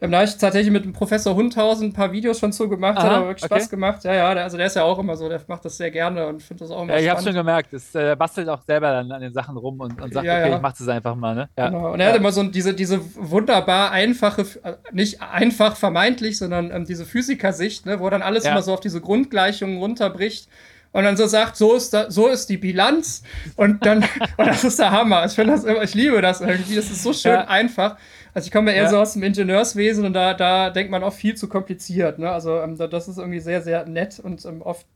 Ähm, 0.00 0.10
da 0.10 0.18
habe 0.18 0.28
ich 0.28 0.36
tatsächlich 0.36 0.72
mit 0.72 0.84
dem 0.84 0.92
Professor 0.92 1.34
Hundhausen 1.34 1.88
ein 1.88 1.92
paar 1.92 2.12
Videos 2.12 2.38
schon 2.38 2.52
zu 2.52 2.68
gemacht, 2.68 2.98
Aha, 2.98 3.04
hat 3.04 3.12
aber 3.12 3.26
wirklich 3.28 3.44
okay. 3.44 3.60
Spaß 3.60 3.70
gemacht. 3.70 4.04
Ja, 4.04 4.14
ja, 4.14 4.34
der, 4.34 4.44
also 4.44 4.56
der 4.56 4.66
ist 4.66 4.76
ja 4.76 4.82
auch 4.82 4.98
immer 4.98 5.16
so, 5.16 5.28
der 5.28 5.40
macht 5.46 5.64
das 5.64 5.76
sehr 5.76 5.90
gerne 5.90 6.26
und 6.26 6.42
findet 6.42 6.62
das 6.62 6.70
auch 6.70 6.82
immer 6.82 6.94
Ja, 6.94 7.00
ich 7.00 7.08
habe 7.08 7.22
schon 7.22 7.34
gemerkt, 7.34 7.72
das 7.72 7.94
äh, 7.94 8.16
bastelt 8.16 8.48
auch 8.48 8.62
selber 8.66 8.90
dann 8.90 9.10
an 9.12 9.20
den 9.20 9.32
Sachen 9.32 9.56
rum 9.56 9.80
und, 9.80 10.00
und 10.00 10.12
sagt, 10.12 10.26
ja, 10.26 10.38
okay, 10.38 10.50
ja. 10.50 10.56
ich 10.56 10.62
mach 10.62 10.72
das 10.72 10.88
einfach 10.88 11.14
mal, 11.14 11.34
ne? 11.34 11.48
Ja. 11.56 11.68
Genau. 11.68 11.92
Und 11.92 12.00
er 12.00 12.08
hat 12.08 12.16
immer 12.16 12.32
so 12.32 12.42
diese, 12.42 12.74
diese 12.74 13.00
wunderbar 13.16 13.90
einfache, 13.90 14.44
nicht 14.92 15.22
einfach 15.22 15.76
vermeintlich, 15.76 16.38
sondern 16.38 16.70
ähm, 16.70 16.84
diese 16.84 17.04
Physikersicht, 17.04 17.86
ne, 17.86 18.00
wo 18.00 18.10
dann 18.10 18.22
alles 18.22 18.44
immer 18.44 18.62
so 18.62 18.74
auf 18.74 18.80
diese 18.80 19.00
Grundgleichungen 19.00 19.78
runterbricht 19.78 20.48
und 20.94 21.02
dann 21.02 21.16
so 21.16 21.26
sagt, 21.26 21.56
so 21.56 21.74
ist, 21.74 21.92
da, 21.92 22.08
so 22.08 22.28
ist 22.28 22.48
die 22.48 22.56
Bilanz 22.56 23.24
und 23.56 23.84
dann, 23.84 24.04
und 24.36 24.46
das 24.46 24.62
ist 24.62 24.78
der 24.78 24.92
Hammer. 24.92 25.26
Ich 25.26 25.32
finde 25.32 25.52
das 25.52 25.64
immer, 25.64 25.82
ich 25.82 25.92
liebe 25.92 26.22
das 26.22 26.40
irgendwie, 26.40 26.76
das 26.76 26.88
ist 26.88 27.02
so 27.02 27.12
schön 27.12 27.32
ja. 27.32 27.48
einfach. 27.48 27.96
Also 28.34 28.46
ich 28.46 28.52
komme 28.52 28.72
ja 28.72 28.76
eher 28.76 28.82
ja. 28.84 28.90
so 28.90 28.98
aus 28.98 29.12
dem 29.12 29.22
Ingenieurswesen 29.22 30.04
und 30.04 30.12
da, 30.12 30.34
da 30.34 30.70
denkt 30.70 30.90
man 30.90 31.04
oft 31.04 31.16
viel 31.16 31.36
zu 31.36 31.48
kompliziert. 31.48 32.18
Ne? 32.18 32.30
Also 32.30 32.60
ähm, 32.60 32.76
das 32.76 33.08
ist 33.08 33.18
irgendwie 33.18 33.40
sehr, 33.40 33.62
sehr 33.62 33.86
nett 33.86 34.18
und 34.18 34.44
ähm, 34.44 34.60
oft 34.60 34.86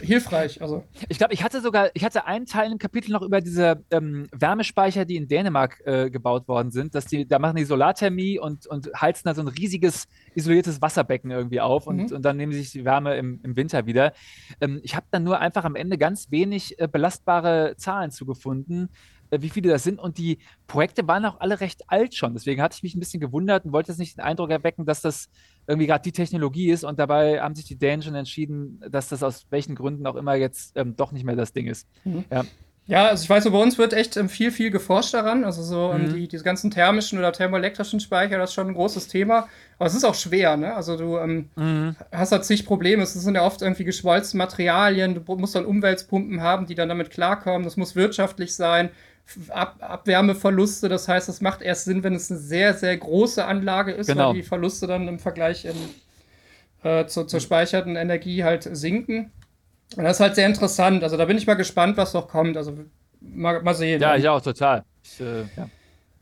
hilfreich. 0.00 0.60
Also. 0.60 0.84
Ich 1.08 1.18
glaube, 1.18 1.34
ich 1.34 1.44
hatte 1.44 1.60
sogar, 1.60 1.90
ich 1.94 2.04
hatte 2.04 2.26
einen 2.26 2.46
Teil 2.46 2.72
im 2.72 2.78
Kapitel 2.78 3.12
noch 3.12 3.22
über 3.22 3.40
diese 3.40 3.84
ähm, 3.90 4.26
Wärmespeicher, 4.32 5.04
die 5.04 5.16
in 5.16 5.28
Dänemark 5.28 5.80
äh, 5.84 6.10
gebaut 6.10 6.48
worden 6.48 6.70
sind. 6.70 6.94
Dass 6.94 7.06
die, 7.06 7.26
da 7.26 7.38
machen 7.38 7.56
die 7.56 7.64
Solarthermie 7.64 8.38
und, 8.38 8.66
und 8.66 8.90
heizen 9.00 9.22
da 9.24 9.34
so 9.34 9.42
ein 9.42 9.48
riesiges 9.48 10.08
isoliertes 10.34 10.82
Wasserbecken 10.82 11.30
irgendwie 11.30 11.60
auf 11.60 11.86
und, 11.86 12.10
mhm. 12.10 12.16
und 12.16 12.22
dann 12.22 12.36
nehmen 12.36 12.52
sie 12.52 12.60
sich 12.60 12.72
die 12.72 12.84
Wärme 12.84 13.16
im, 13.16 13.40
im 13.42 13.56
Winter 13.56 13.86
wieder. 13.86 14.12
Ähm, 14.60 14.80
ich 14.82 14.96
habe 14.96 15.06
dann 15.10 15.24
nur 15.24 15.38
einfach 15.38 15.64
am 15.64 15.76
Ende 15.76 15.98
ganz 15.98 16.30
wenig 16.30 16.80
äh, 16.80 16.88
belastbare 16.88 17.74
Zahlen 17.76 18.10
zugefunden. 18.10 18.88
Äh, 19.30 19.42
wie 19.42 19.48
viele 19.48 19.70
das 19.70 19.82
sind. 19.82 19.98
Und 19.98 20.18
die 20.18 20.38
Projekte 20.66 21.06
waren 21.06 21.24
auch 21.24 21.40
alle 21.40 21.60
recht 21.60 21.82
alt 21.88 22.14
schon. 22.14 22.34
Deswegen 22.34 22.60
hatte 22.62 22.76
ich 22.76 22.82
mich 22.82 22.94
ein 22.94 23.00
bisschen 23.00 23.20
gewundert 23.20 23.64
und 23.64 23.72
wollte 23.72 23.92
jetzt 23.92 23.98
nicht 23.98 24.16
den 24.16 24.24
Eindruck 24.24 24.50
erwecken, 24.50 24.86
dass 24.86 25.00
das 25.00 25.28
irgendwie 25.66 25.86
gerade 25.86 26.02
die 26.02 26.12
Technologie 26.12 26.70
ist. 26.70 26.84
Und 26.84 26.98
dabei 26.98 27.40
haben 27.40 27.54
sich 27.54 27.64
die 27.64 27.76
Dänen 27.76 28.02
schon 28.02 28.14
entschieden, 28.14 28.82
dass 28.90 29.08
das 29.08 29.22
aus 29.22 29.46
welchen 29.50 29.74
Gründen 29.74 30.06
auch 30.06 30.16
immer 30.16 30.34
jetzt 30.34 30.76
ähm, 30.76 30.96
doch 30.96 31.12
nicht 31.12 31.24
mehr 31.24 31.36
das 31.36 31.52
Ding 31.52 31.66
ist. 31.66 31.86
Mhm. 32.04 32.24
Ja. 32.30 32.44
Ja, 32.90 33.06
also 33.06 33.22
ich 33.22 33.30
weiß, 33.30 33.44
so 33.44 33.52
bei 33.52 33.58
uns 33.58 33.78
wird 33.78 33.92
echt 33.92 34.16
ähm, 34.16 34.28
viel, 34.28 34.50
viel 34.50 34.72
geforscht 34.72 35.14
daran. 35.14 35.44
Also 35.44 35.62
so 35.62 35.92
ähm, 35.94 36.08
mhm. 36.08 36.14
die, 36.14 36.26
diese 36.26 36.42
ganzen 36.42 36.72
thermischen 36.72 37.20
oder 37.20 37.30
thermoelektrischen 37.30 38.00
Speicher, 38.00 38.36
das 38.36 38.50
ist 38.50 38.54
schon 38.54 38.66
ein 38.66 38.74
großes 38.74 39.06
Thema. 39.06 39.46
Aber 39.78 39.86
es 39.86 39.94
ist 39.94 40.02
auch 40.02 40.16
schwer, 40.16 40.56
ne? 40.56 40.74
Also 40.74 40.96
du 40.96 41.16
ähm, 41.18 41.50
mhm. 41.54 41.94
hast 42.10 42.32
halt 42.32 42.44
zig 42.44 42.66
Probleme. 42.66 43.04
Es 43.04 43.14
sind 43.14 43.36
ja 43.36 43.44
oft 43.44 43.62
irgendwie 43.62 43.84
geschmolzene 43.84 44.42
Materialien. 44.42 45.14
Du 45.14 45.36
musst 45.36 45.54
dann 45.54 45.66
Umweltpumpen 45.66 46.40
haben, 46.40 46.66
die 46.66 46.74
dann 46.74 46.88
damit 46.88 47.10
klarkommen. 47.10 47.62
Das 47.62 47.76
muss 47.76 47.94
wirtschaftlich 47.94 48.56
sein. 48.56 48.90
Ab 49.48 49.76
Abwärmeverluste. 49.80 50.88
Das 50.88 51.08
heißt, 51.08 51.28
es 51.28 51.40
macht 51.40 51.62
erst 51.62 51.84
Sinn, 51.84 52.02
wenn 52.02 52.14
es 52.14 52.30
eine 52.30 52.40
sehr, 52.40 52.74
sehr 52.74 52.96
große 52.96 53.44
Anlage 53.44 53.92
ist, 53.92 54.08
genau. 54.08 54.28
weil 54.28 54.34
die 54.34 54.42
Verluste 54.42 54.86
dann 54.86 55.08
im 55.08 55.18
Vergleich 55.18 55.64
in, 55.64 55.76
äh, 56.82 57.06
zur, 57.06 57.28
zur 57.28 57.40
speicherten 57.40 57.96
Energie 57.96 58.44
halt 58.44 58.68
sinken. 58.70 59.32
Und 59.96 60.04
das 60.04 60.16
ist 60.16 60.20
halt 60.20 60.34
sehr 60.34 60.46
interessant. 60.46 61.02
Also 61.02 61.16
da 61.16 61.24
bin 61.24 61.36
ich 61.36 61.46
mal 61.46 61.54
gespannt, 61.54 61.96
was 61.96 62.14
noch 62.14 62.28
kommt. 62.28 62.56
Also 62.56 62.78
mal, 63.20 63.62
mal 63.62 63.74
sehen. 63.74 64.00
Ja, 64.00 64.16
ich 64.16 64.28
auch 64.28 64.40
total. 64.40 64.84
Ich, 65.02 65.20
äh, 65.20 65.42
ja. 65.56 65.68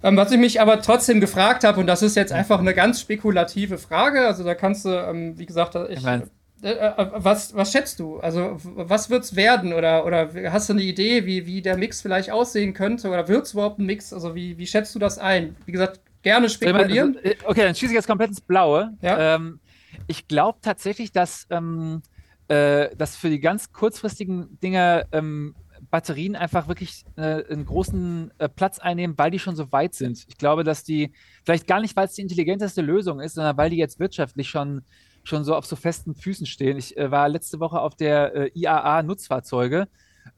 Ähm, 0.02 0.16
was 0.16 0.30
ich 0.30 0.38
mich 0.38 0.60
aber 0.60 0.80
trotzdem 0.80 1.20
gefragt 1.20 1.64
habe, 1.64 1.80
und 1.80 1.86
das 1.86 2.02
ist 2.02 2.14
jetzt 2.14 2.32
einfach 2.32 2.60
eine 2.60 2.72
ganz 2.72 3.00
spekulative 3.00 3.78
Frage, 3.78 4.26
also 4.26 4.44
da 4.44 4.54
kannst 4.54 4.84
du, 4.84 4.90
ähm, 4.90 5.36
wie 5.36 5.46
gesagt, 5.46 5.74
ich, 5.74 5.98
ich 5.98 6.02
mein, 6.04 6.30
was, 6.60 7.54
was 7.54 7.72
schätzt 7.72 8.00
du? 8.00 8.18
Also, 8.18 8.56
was 8.62 9.10
wird 9.10 9.24
es 9.24 9.36
werden? 9.36 9.72
Oder, 9.72 10.04
oder 10.04 10.30
hast 10.50 10.68
du 10.68 10.72
eine 10.72 10.82
Idee, 10.82 11.24
wie, 11.26 11.46
wie 11.46 11.62
der 11.62 11.76
Mix 11.76 12.00
vielleicht 12.00 12.30
aussehen 12.30 12.74
könnte? 12.74 13.08
Oder 13.08 13.28
wird 13.28 13.46
es 13.46 13.52
überhaupt 13.52 13.78
ein 13.78 13.86
Mix? 13.86 14.12
Also, 14.12 14.34
wie, 14.34 14.58
wie 14.58 14.66
schätzt 14.66 14.94
du 14.94 14.98
das 14.98 15.18
ein? 15.18 15.56
Wie 15.66 15.72
gesagt, 15.72 16.00
gerne 16.22 16.48
spekulieren. 16.48 17.16
Also, 17.16 17.28
äh, 17.28 17.36
okay, 17.44 17.62
dann 17.62 17.74
schieße 17.74 17.92
ich 17.92 17.96
jetzt 17.96 18.08
komplett 18.08 18.30
ins 18.30 18.40
Blaue. 18.40 18.94
Ja? 19.02 19.36
Ähm, 19.36 19.60
ich 20.06 20.26
glaube 20.28 20.58
tatsächlich, 20.62 21.12
dass, 21.12 21.46
ähm, 21.50 22.02
äh, 22.48 22.94
dass 22.96 23.16
für 23.16 23.30
die 23.30 23.40
ganz 23.40 23.72
kurzfristigen 23.72 24.58
Dinge 24.60 25.06
ähm, 25.12 25.54
Batterien 25.90 26.36
einfach 26.36 26.68
wirklich 26.68 27.04
äh, 27.16 27.44
einen 27.44 27.64
großen 27.64 28.32
äh, 28.38 28.48
Platz 28.48 28.78
einnehmen, 28.78 29.16
weil 29.16 29.30
die 29.30 29.38
schon 29.38 29.56
so 29.56 29.70
weit 29.72 29.94
sind. 29.94 30.24
Ich 30.28 30.36
glaube, 30.36 30.64
dass 30.64 30.84
die, 30.84 31.12
vielleicht 31.44 31.66
gar 31.66 31.80
nicht, 31.80 31.96
weil 31.96 32.06
es 32.06 32.14
die 32.14 32.22
intelligenteste 32.22 32.82
Lösung 32.82 33.20
ist, 33.20 33.34
sondern 33.34 33.56
weil 33.56 33.70
die 33.70 33.76
jetzt 33.76 33.98
wirtschaftlich 33.98 34.48
schon 34.48 34.82
schon 35.24 35.44
so 35.44 35.54
auf 35.54 35.66
so 35.66 35.76
festen 35.76 36.14
Füßen 36.14 36.46
stehen. 36.46 36.78
Ich 36.78 36.96
äh, 36.96 37.10
war 37.10 37.28
letzte 37.28 37.60
Woche 37.60 37.80
auf 37.80 37.94
der 37.94 38.34
äh, 38.34 38.50
IAA 38.54 39.02
Nutzfahrzeuge 39.02 39.88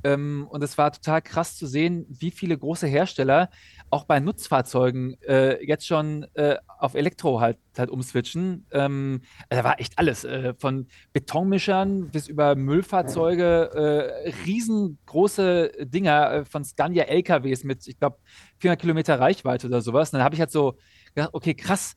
ähm, 0.05 0.47
und 0.51 0.63
es 0.63 0.79
war 0.79 0.93
total 0.93 1.23
krass 1.23 1.57
zu 1.57 1.67
sehen, 1.67 2.07
wie 2.09 2.31
viele 2.31 2.57
große 2.57 2.87
Hersteller 2.87 3.51
auch 3.91 4.05
bei 4.05 4.21
Nutzfahrzeugen 4.21 5.21
äh, 5.23 5.65
jetzt 5.65 5.87
schon 5.87 6.27
äh, 6.35 6.57
auf 6.79 6.95
Elektro 6.95 7.41
halt, 7.41 7.59
halt 7.77 7.91
umswitchen. 7.91 8.67
Ähm, 8.71 9.23
da 9.49 9.65
war 9.65 9.81
echt 9.81 9.99
alles, 9.99 10.25
äh, 10.25 10.55
von 10.59 10.87
Betonmischern 11.13 12.11
bis 12.11 12.29
über 12.29 12.55
Müllfahrzeuge, 12.55 14.23
äh, 14.25 14.33
riesengroße 14.47 15.73
Dinger 15.87 16.45
von 16.45 16.65
Scania 16.65 17.05
LKWs 17.05 17.65
mit, 17.65 17.87
ich 17.87 17.99
glaube, 17.99 18.19
400 18.59 18.81
Kilometer 18.81 19.19
Reichweite 19.19 19.67
oder 19.67 19.81
sowas. 19.81 20.11
Und 20.11 20.19
dann 20.19 20.25
habe 20.25 20.35
ich 20.35 20.41
halt 20.41 20.53
so 20.53 20.77
gedacht, 21.15 21.31
okay, 21.33 21.55
krass, 21.55 21.97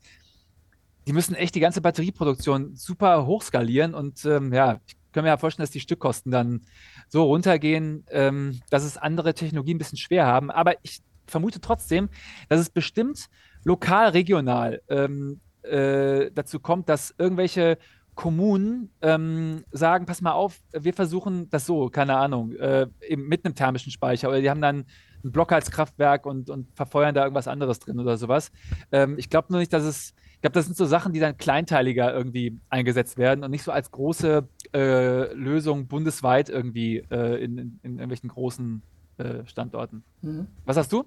die 1.06 1.12
müssen 1.12 1.34
echt 1.34 1.54
die 1.54 1.60
ganze 1.60 1.80
Batterieproduktion 1.80 2.74
super 2.76 3.26
hochskalieren 3.26 3.94
und 3.94 4.24
ähm, 4.24 4.52
ja, 4.52 4.80
ich 4.86 4.96
kann 5.12 5.24
mir 5.24 5.30
ja 5.30 5.36
vorstellen, 5.36 5.64
dass 5.64 5.70
die 5.70 5.80
Stückkosten 5.80 6.32
dann 6.32 6.62
so 7.08 7.24
runtergehen, 7.24 8.04
ähm, 8.10 8.60
dass 8.70 8.84
es 8.84 8.96
andere 8.96 9.34
Technologien 9.34 9.76
ein 9.76 9.78
bisschen 9.78 9.98
schwer 9.98 10.26
haben. 10.26 10.50
Aber 10.50 10.74
ich 10.82 11.02
vermute 11.26 11.60
trotzdem, 11.60 12.08
dass 12.48 12.60
es 12.60 12.68
bestimmt 12.68 13.28
lokal, 13.62 14.08
regional 14.08 14.82
ähm, 14.88 15.40
äh, 15.62 16.30
dazu 16.32 16.58
kommt, 16.58 16.88
dass 16.88 17.14
irgendwelche 17.16 17.78
Kommunen 18.14 18.90
ähm, 19.02 19.64
sagen, 19.72 20.06
pass 20.06 20.20
mal 20.20 20.32
auf, 20.32 20.60
wir 20.72 20.94
versuchen 20.94 21.48
das 21.50 21.66
so, 21.66 21.88
keine 21.88 22.16
Ahnung, 22.16 22.52
äh, 22.56 22.86
mit 23.16 23.44
einem 23.44 23.54
thermischen 23.54 23.90
Speicher 23.90 24.28
oder 24.28 24.40
die 24.40 24.50
haben 24.50 24.60
dann 24.60 24.84
ein 25.24 25.32
Blockheizkraftwerk 25.32 26.26
und, 26.26 26.50
und 26.50 26.68
verfeuern 26.76 27.14
da 27.14 27.22
irgendwas 27.22 27.48
anderes 27.48 27.80
drin 27.80 27.98
oder 27.98 28.16
sowas. 28.16 28.52
Ähm, 28.92 29.16
ich 29.18 29.30
glaube 29.30 29.48
nur 29.50 29.58
nicht, 29.58 29.72
dass 29.72 29.82
es 29.82 30.14
glaube, 30.44 30.54
das 30.54 30.66
sind 30.66 30.76
so 30.76 30.84
Sachen, 30.84 31.14
die 31.14 31.20
dann 31.20 31.38
kleinteiliger 31.38 32.12
irgendwie 32.12 32.58
eingesetzt 32.68 33.16
werden 33.16 33.44
und 33.44 33.50
nicht 33.50 33.62
so 33.62 33.72
als 33.72 33.90
große 33.90 34.46
äh, 34.74 35.32
Lösung 35.32 35.86
bundesweit 35.86 36.50
irgendwie 36.50 36.98
äh, 37.10 37.42
in, 37.42 37.56
in, 37.56 37.80
in, 37.82 37.92
irgendwelchen 37.92 38.28
großen 38.28 38.82
äh, 39.16 39.46
Standorten. 39.46 40.04
Mhm. 40.20 40.48
Was 40.66 40.76
hast 40.76 40.92
du? 40.92 41.06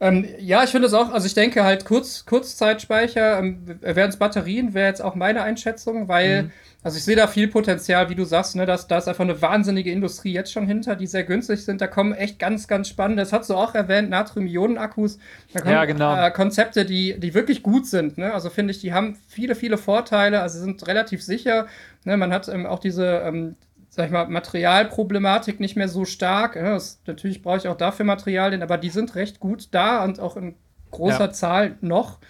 Ähm, 0.00 0.26
ja, 0.38 0.64
ich 0.64 0.70
finde 0.70 0.88
es 0.88 0.94
auch, 0.94 1.12
also 1.12 1.26
ich 1.26 1.34
denke 1.34 1.62
halt 1.62 1.84
Kurz, 1.84 2.26
Kurzzeitspeicher, 2.26 3.38
ähm, 3.38 3.78
wären 3.80 4.10
es 4.10 4.16
Batterien, 4.16 4.74
wäre 4.74 4.88
jetzt 4.88 5.00
auch 5.00 5.14
meine 5.14 5.42
Einschätzung, 5.42 6.08
weil, 6.08 6.44
mhm. 6.44 6.50
also 6.82 6.98
ich 6.98 7.04
sehe 7.04 7.14
da 7.14 7.28
viel 7.28 7.46
Potenzial, 7.46 8.10
wie 8.10 8.16
du 8.16 8.24
sagst, 8.24 8.56
ne, 8.56 8.66
dass 8.66 8.88
da 8.88 8.98
ist 8.98 9.06
einfach 9.06 9.22
eine 9.22 9.40
wahnsinnige 9.40 9.92
Industrie 9.92 10.32
jetzt 10.32 10.52
schon 10.52 10.66
hinter, 10.66 10.96
die 10.96 11.06
sehr 11.06 11.22
günstig 11.22 11.64
sind. 11.64 11.80
Da 11.80 11.86
kommen 11.86 12.12
echt 12.12 12.40
ganz, 12.40 12.66
ganz 12.66 12.88
spannende, 12.88 13.22
das 13.22 13.32
hast 13.32 13.50
du 13.50 13.54
auch 13.54 13.76
erwähnt, 13.76 14.10
Natrium-Ionen-Akkus. 14.10 15.18
Da 15.52 15.60
kommen 15.60 15.72
ja, 15.72 15.84
genau. 15.84 16.16
äh, 16.16 16.30
Konzepte, 16.32 16.84
die, 16.84 17.18
die 17.20 17.32
wirklich 17.32 17.62
gut 17.62 17.86
sind. 17.86 18.18
Ne? 18.18 18.34
Also 18.34 18.50
finde 18.50 18.72
ich, 18.72 18.80
die 18.80 18.92
haben 18.92 19.16
viele, 19.28 19.54
viele 19.54 19.78
Vorteile, 19.78 20.42
also 20.42 20.58
sind 20.58 20.84
relativ 20.88 21.22
sicher. 21.22 21.66
Ne? 22.02 22.16
Man 22.16 22.32
hat 22.32 22.48
ähm, 22.48 22.66
auch 22.66 22.80
diese, 22.80 23.22
ähm, 23.24 23.54
sag 23.94 24.06
ich 24.06 24.12
mal, 24.12 24.26
Materialproblematik 24.26 25.60
nicht 25.60 25.76
mehr 25.76 25.88
so 25.88 26.04
stark. 26.04 26.56
Ja, 26.56 26.74
das, 26.74 27.00
natürlich 27.06 27.42
brauche 27.42 27.58
ich 27.58 27.68
auch 27.68 27.76
dafür 27.76 28.04
Materialien, 28.04 28.62
aber 28.62 28.76
die 28.76 28.90
sind 28.90 29.14
recht 29.14 29.38
gut 29.38 29.68
da 29.70 30.02
und 30.02 30.18
auch 30.18 30.36
in 30.36 30.56
großer 30.90 31.26
ja. 31.26 31.32
Zahl 31.32 31.76
noch. 31.80 32.18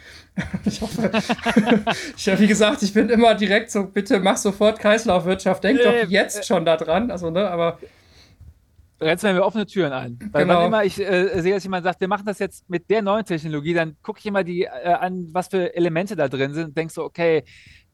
Ich 0.64 0.80
hoffe, 0.80 1.12
ich, 2.16 2.40
wie 2.40 2.48
gesagt, 2.48 2.82
ich 2.82 2.92
bin 2.92 3.08
immer 3.08 3.36
direkt 3.36 3.70
so, 3.70 3.84
bitte 3.86 4.18
mach 4.18 4.36
sofort 4.36 4.80
Kreislaufwirtschaft, 4.80 5.62
denk 5.62 5.78
äh, 5.78 5.84
doch 5.84 6.10
jetzt 6.10 6.40
äh, 6.40 6.42
schon 6.42 6.64
da 6.64 6.76
dran. 6.76 7.12
Also, 7.12 7.30
ne, 7.30 7.48
aber. 7.48 7.78
Rennst 9.00 9.22
mir 9.22 9.44
offene 9.44 9.64
Türen 9.64 9.92
ein. 9.92 10.18
Weil 10.32 10.42
genau. 10.42 10.58
wann 10.58 10.66
immer 10.66 10.84
ich 10.84 10.98
äh, 10.98 11.40
sehe, 11.40 11.54
dass 11.54 11.62
jemand 11.62 11.84
sagt, 11.84 12.00
wir 12.00 12.08
machen 12.08 12.26
das 12.26 12.40
jetzt 12.40 12.68
mit 12.68 12.90
der 12.90 13.02
neuen 13.02 13.24
Technologie, 13.24 13.74
dann 13.74 13.96
gucke 14.02 14.18
ich 14.18 14.26
immer 14.26 14.42
die 14.42 14.64
äh, 14.64 14.68
an, 14.68 15.28
was 15.30 15.46
für 15.46 15.76
Elemente 15.76 16.16
da 16.16 16.26
drin 16.26 16.52
sind 16.52 16.64
und 16.64 16.76
denke 16.76 16.92
so, 16.92 17.04
okay, 17.04 17.44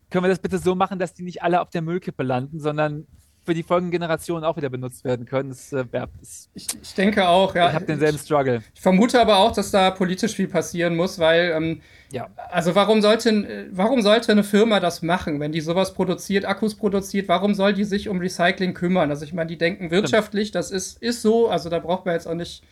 können 0.08 0.24
wir 0.24 0.30
das 0.30 0.38
bitte 0.38 0.56
so 0.56 0.74
machen, 0.74 0.98
dass 0.98 1.12
die 1.12 1.24
nicht 1.24 1.42
alle 1.42 1.60
auf 1.60 1.68
der 1.68 1.82
Müllkippe 1.82 2.22
landen, 2.22 2.58
sondern 2.58 3.06
für 3.44 3.54
die 3.54 3.62
folgenden 3.62 3.90
Generationen 3.90 4.44
auch 4.44 4.56
wieder 4.56 4.68
benutzt 4.68 5.04
werden 5.04 5.26
können. 5.26 5.48
Das, 5.48 5.72
äh, 5.72 5.84
das, 5.92 6.50
ich, 6.54 6.66
ich, 6.82 6.94
denke 6.94 7.28
auch, 7.28 7.54
ja. 7.54 7.68
Ich 7.68 7.74
habe 7.74 7.86
denselben 7.86 8.18
Struggle. 8.18 8.62
Ich 8.74 8.80
vermute 8.80 9.20
aber 9.20 9.38
auch, 9.38 9.52
dass 9.52 9.70
da 9.70 9.90
politisch 9.90 10.34
viel 10.34 10.48
passieren 10.48 10.96
muss, 10.96 11.18
weil, 11.18 11.52
ähm, 11.56 11.80
ja. 12.12 12.28
also 12.50 12.74
warum 12.74 13.02
sollte, 13.02 13.68
warum 13.72 14.02
sollte 14.02 14.32
eine 14.32 14.44
Firma 14.44 14.80
das 14.80 15.02
machen, 15.02 15.40
wenn 15.40 15.52
die 15.52 15.60
sowas 15.60 15.94
produziert, 15.94 16.44
Akkus 16.44 16.74
produziert, 16.74 17.28
warum 17.28 17.54
soll 17.54 17.72
die 17.72 17.84
sich 17.84 18.08
um 18.08 18.18
Recycling 18.18 18.74
kümmern? 18.74 19.10
Also 19.10 19.24
ich 19.24 19.32
meine, 19.32 19.48
die 19.48 19.58
denken 19.58 19.90
wirtschaftlich, 19.90 20.50
das 20.50 20.70
ist, 20.70 21.02
ist 21.02 21.22
so, 21.22 21.48
also 21.48 21.70
da 21.70 21.78
braucht 21.78 22.06
man 22.06 22.14
jetzt 22.14 22.26
auch 22.26 22.34
nicht 22.34 22.62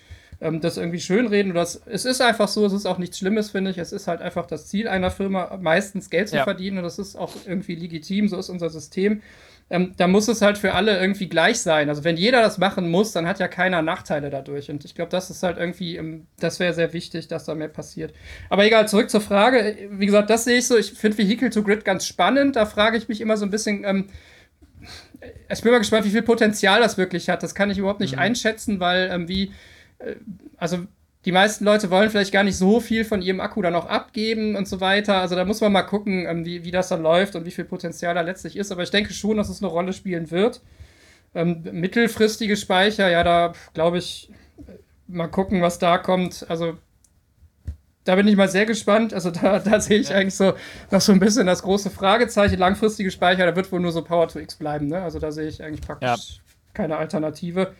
ähm, 0.41 0.61
das 0.61 0.77
irgendwie 0.77 1.01
schönreden. 1.01 1.53
Oder 1.53 1.61
das, 1.61 1.83
es 1.87 2.05
ist 2.05 2.21
einfach 2.21 2.49
so, 2.49 2.64
es 2.66 2.73
ist 2.73 2.87
auch 2.87 2.99
nichts 2.99 3.19
Schlimmes, 3.19 3.51
finde 3.51 3.71
ich. 3.71 3.79
Es 3.79 3.93
ist 3.93 4.07
halt 4.07 4.21
einfach 4.21 4.47
das 4.47 4.66
Ziel 4.66 4.89
einer 4.89 5.11
Firma, 5.11 5.59
meistens 5.61 6.11
Geld 6.11 6.29
zu 6.29 6.37
ja. 6.37 6.45
verdienen. 6.45 6.79
Und 6.79 6.85
das 6.85 6.99
ist 6.99 7.16
auch 7.16 7.33
irgendwie 7.47 7.75
legitim, 7.75 8.29
so 8.29 8.39
ist 8.39 8.49
unser 8.49 8.71
System. 8.71 9.23
Ähm, 9.71 9.93
da 9.97 10.07
muss 10.07 10.29
es 10.29 10.41
halt 10.41 10.57
für 10.57 10.73
alle 10.73 10.99
irgendwie 10.99 11.29
gleich 11.29 11.61
sein. 11.61 11.89
Also 11.91 12.03
wenn 12.03 12.16
jeder 12.16 12.41
das 12.41 12.57
machen 12.59 12.91
muss, 12.91 13.12
dann 13.12 13.27
hat 13.27 13.39
ja 13.39 13.49
keiner 13.49 13.83
Nachteile 13.83 14.31
dadurch. 14.31 14.71
Und 14.71 14.85
ich 14.85 14.95
glaube, 14.95 15.11
das 15.11 15.29
ist 15.29 15.43
halt 15.43 15.59
irgendwie, 15.59 15.97
ähm, 15.97 16.27
das 16.41 16.59
wäre 16.59 16.73
sehr 16.73 16.93
wichtig, 16.95 17.29
dass 17.29 17.45
da 17.45 17.55
mehr 17.55 17.69
passiert. 17.69 18.14
Aber 18.49 18.64
egal, 18.64 18.89
zurück 18.89 19.11
zur 19.11 19.21
Frage. 19.21 19.77
Wie 19.91 20.07
gesagt, 20.07 20.31
das 20.31 20.45
sehe 20.45 20.59
ich 20.59 20.66
so. 20.66 20.77
Ich 20.77 20.93
finde 20.93 21.19
Vehicle 21.19 21.51
to 21.51 21.62
Grid 21.62 21.85
ganz 21.85 22.07
spannend. 22.07 22.57
Da 22.57 22.64
frage 22.64 22.97
ich 22.97 23.09
mich 23.09 23.21
immer 23.21 23.37
so 23.37 23.45
ein 23.45 23.51
bisschen, 23.51 23.85
ähm, 23.85 24.07
ich 25.51 25.62
bin 25.62 25.73
mal 25.73 25.79
gespannt, 25.79 26.07
wie 26.07 26.11
viel 26.11 26.23
Potenzial 26.23 26.81
das 26.81 26.97
wirklich 26.97 27.29
hat. 27.29 27.43
Das 27.43 27.55
kann 27.55 27.71
ich 27.71 27.79
überhaupt 27.79 28.01
nicht 28.01 28.14
mhm. 28.14 28.21
einschätzen, 28.21 28.81
weil 28.81 29.11
ähm, 29.12 29.29
wie 29.29 29.53
äh, 29.99 30.14
also 30.57 30.87
die 31.25 31.33
meisten 31.33 31.64
Leute 31.64 31.91
wollen 31.91 32.11
vielleicht 32.11 32.33
gar 32.33 32.45
nicht 32.45 32.57
so 32.57 32.81
viel 32.81 33.05
von 33.05 33.23
ihrem 33.23 33.41
Akku 33.41 33.61
dann 33.61 33.75
auch 33.75 33.87
abgeben 33.87 34.57
und 34.57 34.69
so 34.69 34.81
weiter. 34.81 35.16
Also 35.16 35.35
da 35.35 35.45
muss 35.45 35.61
man 35.61 35.73
mal 35.73 35.83
gucken, 35.83 36.27
ähm, 36.27 36.45
wie, 36.45 36.64
wie 36.64 36.71
das 36.71 36.89
dann 36.89 37.03
läuft 37.03 37.35
und 37.35 37.45
wie 37.45 37.51
viel 37.51 37.64
Potenzial 37.64 38.14
da 38.14 38.21
letztlich 38.21 38.57
ist. 38.57 38.71
Aber 38.71 38.83
ich 38.83 38.91
denke 38.91 39.12
schon, 39.12 39.37
dass 39.37 39.49
es 39.49 39.62
eine 39.62 39.71
Rolle 39.71 39.93
spielen 39.93 40.31
wird. 40.31 40.61
Ähm, 41.35 41.64
mittelfristige 41.73 42.57
Speicher, 42.57 43.11
ja, 43.11 43.25
da 43.25 43.53
glaube 43.75 43.99
ich, 43.99 44.31
mal 45.09 45.27
gucken, 45.27 45.61
was 45.61 45.79
da 45.79 45.99
kommt. 45.99 46.47
Also 46.49 46.79
da 48.05 48.14
bin 48.14 48.27
ich 48.29 48.37
mal 48.37 48.49
sehr 48.49 48.64
gespannt. 48.64 49.12
Also 49.12 49.31
da, 49.31 49.59
da 49.59 49.81
sehe 49.81 49.99
ich 49.99 50.11
ja. 50.11 50.16
eigentlich 50.16 50.37
so 50.37 50.55
noch 50.91 51.01
so 51.01 51.12
ein 51.12 51.21
bisschen 51.21 51.47
das 51.47 51.62
große 51.62 51.91
Fragezeichen. 51.91 52.59
Langfristige 52.59 53.11
Speicher, 53.11 53.45
da 53.45 53.57
wird 53.57 53.71
wohl 53.73 53.81
nur 53.81 53.93
so 53.93 54.03
Power 54.03 54.29
to 54.29 54.39
X 54.39 54.55
bleiben. 54.55 54.87
Ne? 54.87 55.03
Also 55.03 55.19
da 55.19 55.33
sehe 55.33 55.49
ich 55.49 55.62
eigentlich 55.62 55.83
praktisch 55.83 56.37
ja. 56.37 56.43
keine 56.75 56.97
Alternative. 56.97 57.75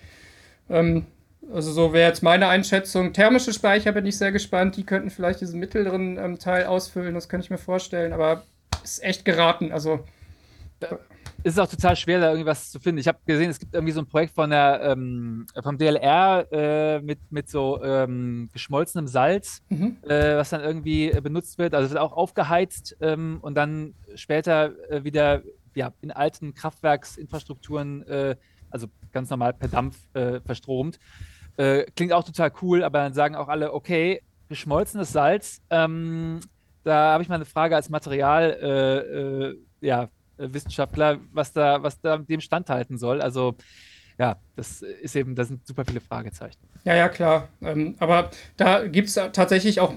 Ähm, 0.68 1.07
also 1.53 1.72
so 1.72 1.92
wäre 1.92 2.09
jetzt 2.09 2.22
meine 2.22 2.49
Einschätzung. 2.49 3.12
Thermische 3.12 3.53
Speicher 3.53 3.92
bin 3.92 4.07
ich 4.07 4.18
sehr 4.18 4.32
gespannt. 4.32 4.76
Die 4.76 4.84
könnten 4.84 5.11
vielleicht 5.11 5.40
diesen 5.40 5.61
mittleren 5.61 6.18
ähm, 6.18 6.38
Teil 6.38 6.66
ausfüllen. 6.66 7.14
Das 7.14 7.28
kann 7.28 7.40
ich 7.40 7.51
mir 7.51 7.59
vorstellen. 7.59 8.12
Aber 8.12 8.44
ist 8.82 9.03
echt 9.03 9.24
geraten. 9.24 9.72
Also 9.72 10.05
es 11.44 11.55
ist 11.55 11.59
auch 11.59 11.68
total 11.68 11.96
schwer, 11.96 12.20
da 12.20 12.30
irgendwas 12.30 12.70
zu 12.70 12.80
finden. 12.80 12.99
Ich 12.99 13.09
habe 13.09 13.18
gesehen, 13.24 13.51
es 13.51 13.59
gibt 13.59 13.74
irgendwie 13.74 13.92
so 13.92 14.01
ein 14.01 14.07
Projekt 14.07 14.34
von 14.34 14.51
der, 14.51 14.80
ähm, 14.82 15.46
vom 15.62 15.78
DLR 15.78 16.46
äh, 16.53 17.01
mit, 17.01 17.18
mit 17.30 17.49
so 17.49 17.82
ähm, 17.82 18.49
geschmolzenem 18.53 19.07
Salz, 19.07 19.62
mhm. 19.68 19.96
äh, 20.03 20.36
was 20.36 20.51
dann 20.51 20.62
irgendwie 20.62 21.11
äh, 21.11 21.20
benutzt 21.20 21.59
wird. 21.59 21.74
Also 21.74 21.86
es 21.86 21.92
wird 21.92 22.03
auch 22.03 22.12
aufgeheizt 22.12 22.96
ähm, 23.01 23.38
und 23.40 23.55
dann 23.55 23.94
später 24.14 24.72
äh, 24.90 25.05
wieder 25.05 25.42
ja, 25.74 25.92
in 26.01 26.11
alten 26.11 26.55
Kraftwerksinfrastrukturen, 26.55 28.07
äh, 28.07 28.36
also 28.70 28.88
ganz 29.12 29.30
normal 29.30 29.55
per 29.55 29.68
Dampf 29.68 29.96
äh, 31.59 31.84
klingt 31.94 32.12
auch 32.14 32.24
total 32.24 32.50
cool, 32.62 32.82
aber 32.82 33.00
dann 33.00 33.12
sagen 33.12 33.36
auch 33.36 33.48
alle, 33.48 33.74
okay, 33.74 34.22
geschmolzenes 34.48 35.12
Salz, 35.12 35.61
ähm, 35.68 36.40
da 36.84 37.12
habe 37.12 37.22
ich 37.22 37.28
mal 37.28 37.34
eine 37.34 37.44
Frage 37.44 37.76
als 37.76 37.90
Material, 37.90 39.54
ja, 39.80 40.09
äh, 40.38 40.52
Wissenschaftler, 40.52 41.18
was 41.32 41.52
da, 41.52 41.82
was 41.82 42.00
da 42.00 42.18
dem 42.18 42.40
standhalten 42.40 42.98
soll. 42.98 43.20
Also 43.20 43.56
ja, 44.18 44.36
das 44.56 44.82
ist 44.82 45.14
eben, 45.14 45.34
da 45.34 45.44
sind 45.44 45.66
super 45.66 45.84
viele 45.84 46.00
Fragezeichen. 46.00 46.59
Ja, 46.84 46.94
ja, 46.94 47.09
klar. 47.09 47.48
Ähm, 47.62 47.94
aber 47.98 48.30
da 48.56 48.86
gibt 48.86 49.09
es 49.09 49.14
tatsächlich 49.14 49.80
auch 49.80 49.94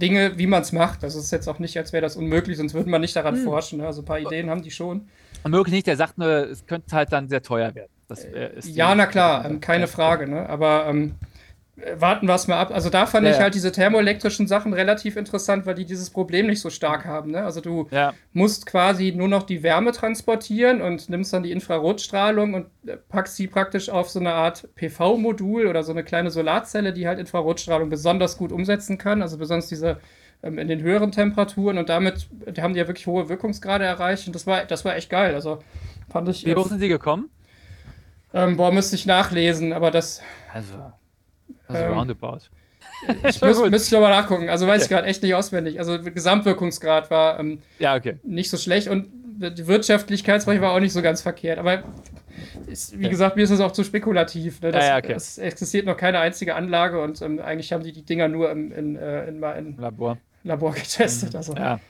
Dinge, 0.00 0.36
wie 0.36 0.46
man 0.46 0.60
es 0.60 0.72
macht. 0.72 1.02
Das 1.02 1.14
ist 1.14 1.30
jetzt 1.30 1.48
auch 1.48 1.58
nicht, 1.58 1.78
als 1.78 1.92
wäre 1.92 2.02
das 2.02 2.16
unmöglich, 2.16 2.58
sonst 2.58 2.74
würde 2.74 2.90
man 2.90 3.00
nicht 3.00 3.16
daran 3.16 3.36
hm. 3.36 3.44
forschen. 3.44 3.78
Ne? 3.78 3.86
Also 3.86 4.02
ein 4.02 4.04
paar 4.04 4.18
Ideen 4.18 4.50
haben 4.50 4.62
die 4.62 4.70
schon. 4.70 5.08
Unmöglich 5.42 5.72
nicht, 5.72 5.86
der 5.86 5.96
sagt 5.96 6.18
nur, 6.18 6.50
es 6.50 6.66
könnte 6.66 6.94
halt 6.94 7.12
dann 7.12 7.28
sehr 7.28 7.42
teuer 7.42 7.74
werden. 7.74 7.92
Äh, 8.10 8.50
ja, 8.62 8.94
na 8.94 9.06
klar, 9.06 9.44
ähm, 9.44 9.60
keine 9.60 9.86
Frage. 9.86 10.28
Ne? 10.28 10.48
Aber 10.48 10.86
ähm, 10.88 11.14
warten 11.96 12.26
wir 12.26 12.34
es 12.34 12.46
mal 12.46 12.58
ab. 12.58 12.70
Also 12.72 12.90
da 12.90 13.06
fand 13.06 13.26
ja, 13.26 13.32
ich 13.32 13.40
halt 13.40 13.54
diese 13.54 13.72
thermoelektrischen 13.72 14.46
Sachen 14.46 14.72
relativ 14.72 15.16
interessant, 15.16 15.66
weil 15.66 15.74
die 15.74 15.84
dieses 15.84 16.10
Problem 16.10 16.46
nicht 16.46 16.60
so 16.60 16.70
stark 16.70 17.04
haben. 17.04 17.30
Ne? 17.32 17.42
Also 17.42 17.60
du 17.60 17.88
ja. 17.90 18.12
musst 18.32 18.66
quasi 18.66 19.12
nur 19.12 19.28
noch 19.28 19.44
die 19.44 19.62
Wärme 19.62 19.92
transportieren 19.92 20.80
und 20.80 21.08
nimmst 21.08 21.32
dann 21.32 21.42
die 21.42 21.52
Infrarotstrahlung 21.52 22.54
und 22.54 22.66
äh, 22.86 22.96
packst 23.08 23.36
sie 23.36 23.46
praktisch 23.46 23.88
auf 23.88 24.10
so 24.10 24.20
eine 24.20 24.32
Art 24.32 24.68
PV-Modul 24.74 25.66
oder 25.66 25.82
so 25.82 25.92
eine 25.92 26.04
kleine 26.04 26.30
Solarzelle, 26.30 26.92
die 26.92 27.06
halt 27.06 27.18
Infrarotstrahlung 27.18 27.88
besonders 27.88 28.36
gut 28.36 28.52
umsetzen 28.52 28.98
kann. 28.98 29.22
Also 29.22 29.38
besonders 29.38 29.68
diese 29.68 29.98
ähm, 30.42 30.58
in 30.58 30.68
den 30.68 30.82
höheren 30.82 31.12
Temperaturen 31.12 31.78
und 31.78 31.88
damit 31.88 32.28
die 32.46 32.62
haben 32.62 32.74
die 32.74 32.80
ja 32.80 32.88
wirklich 32.88 33.06
hohe 33.06 33.28
Wirkungsgrade 33.28 33.84
erreicht 33.84 34.26
und 34.26 34.34
das 34.34 34.46
war, 34.46 34.64
das 34.64 34.84
war 34.84 34.96
echt 34.96 35.10
geil. 35.10 35.34
Also 35.34 35.58
fand 36.10 36.28
ich. 36.28 36.44
Wie 36.44 36.54
hoch 36.54 36.66
sind 36.66 36.80
sie 36.80 36.88
gekommen? 36.88 37.30
Ähm, 38.32 38.56
boah, 38.56 38.72
müsste 38.72 38.96
ich 38.96 39.06
nachlesen, 39.06 39.72
aber 39.72 39.90
das. 39.90 40.22
Also 40.52 40.92
also 41.70 41.84
ähm, 41.84 41.92
roundabout. 41.92 42.38
Ich 43.26 43.40
muss, 43.40 43.58
müsste 43.70 43.86
ich 43.86 43.92
nochmal 43.92 44.10
nachgucken. 44.10 44.50
Also 44.50 44.66
weiß 44.66 44.82
ich 44.82 44.88
gerade 44.90 45.06
echt 45.06 45.22
nicht 45.22 45.34
auswendig. 45.34 45.78
Also 45.78 46.02
Gesamtwirkungsgrad 46.02 47.10
war 47.10 47.40
ähm, 47.40 47.62
ja, 47.78 47.94
okay. 47.94 48.18
nicht 48.22 48.50
so 48.50 48.58
schlecht 48.58 48.88
und 48.88 49.08
die 49.38 49.66
Wirtschaftlichkeitsbereich 49.66 50.60
war 50.60 50.72
auch 50.72 50.80
nicht 50.80 50.92
so 50.92 51.00
ganz 51.00 51.22
verkehrt. 51.22 51.58
Aber 51.58 51.82
ist, 52.66 52.92
wie 52.92 53.04
okay. 53.04 53.08
gesagt, 53.08 53.36
mir 53.36 53.42
ist 53.42 53.50
das 53.50 53.60
auch 53.60 53.72
zu 53.72 53.84
spekulativ. 53.84 54.60
Ne? 54.60 54.72
Das, 54.72 54.84
ja, 54.84 54.90
ja, 54.90 54.98
okay. 54.98 55.14
Es 55.14 55.38
existiert 55.38 55.86
noch 55.86 55.96
keine 55.96 56.18
einzige 56.18 56.54
Anlage 56.54 57.00
und 57.00 57.22
ähm, 57.22 57.38
eigentlich 57.38 57.72
haben 57.72 57.82
die 57.82 57.92
die 57.92 58.04
Dinger 58.04 58.28
nur 58.28 58.50
im, 58.50 58.70
in, 58.70 58.96
äh, 58.96 59.28
in, 59.28 59.42
in, 59.42 59.76
Labor. 59.78 60.18
Labor 60.44 60.74
getestet. 60.74 61.32
Mhm. 61.32 61.36
Also, 61.36 61.54
ja. 61.54 61.80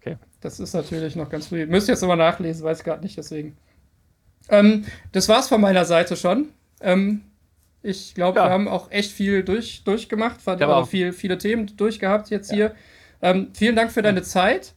Okay. 0.00 0.18
Das 0.40 0.60
ist 0.60 0.72
natürlich 0.72 1.16
noch 1.16 1.30
ganz 1.30 1.48
früh. 1.48 1.66
Müsst 1.66 1.88
ihr 1.88 1.94
jetzt 1.94 2.02
nochmal 2.02 2.16
nachlesen, 2.16 2.64
weiß 2.64 2.78
ich 2.78 2.84
gerade 2.84 3.02
nicht, 3.02 3.18
deswegen. 3.18 3.56
Ähm, 4.48 4.84
das 5.12 5.28
war's 5.28 5.48
von 5.48 5.60
meiner 5.60 5.84
Seite 5.84 6.16
schon. 6.16 6.48
Ähm, 6.80 7.22
ich 7.82 8.14
glaube, 8.14 8.38
ja. 8.38 8.46
wir 8.46 8.50
haben 8.50 8.68
auch 8.68 8.90
echt 8.90 9.12
viel 9.12 9.42
durch, 9.42 9.84
durchgemacht, 9.84 10.40
ja, 10.46 10.68
auch 10.68 10.88
viel, 10.88 11.12
viele 11.12 11.38
Themen 11.38 11.76
durchgehabt 11.76 12.30
jetzt 12.30 12.50
ja. 12.50 12.56
hier. 12.56 12.74
Ähm, 13.20 13.48
vielen 13.52 13.76
Dank 13.76 13.92
für 13.92 14.02
deine 14.02 14.22
Zeit. 14.22 14.74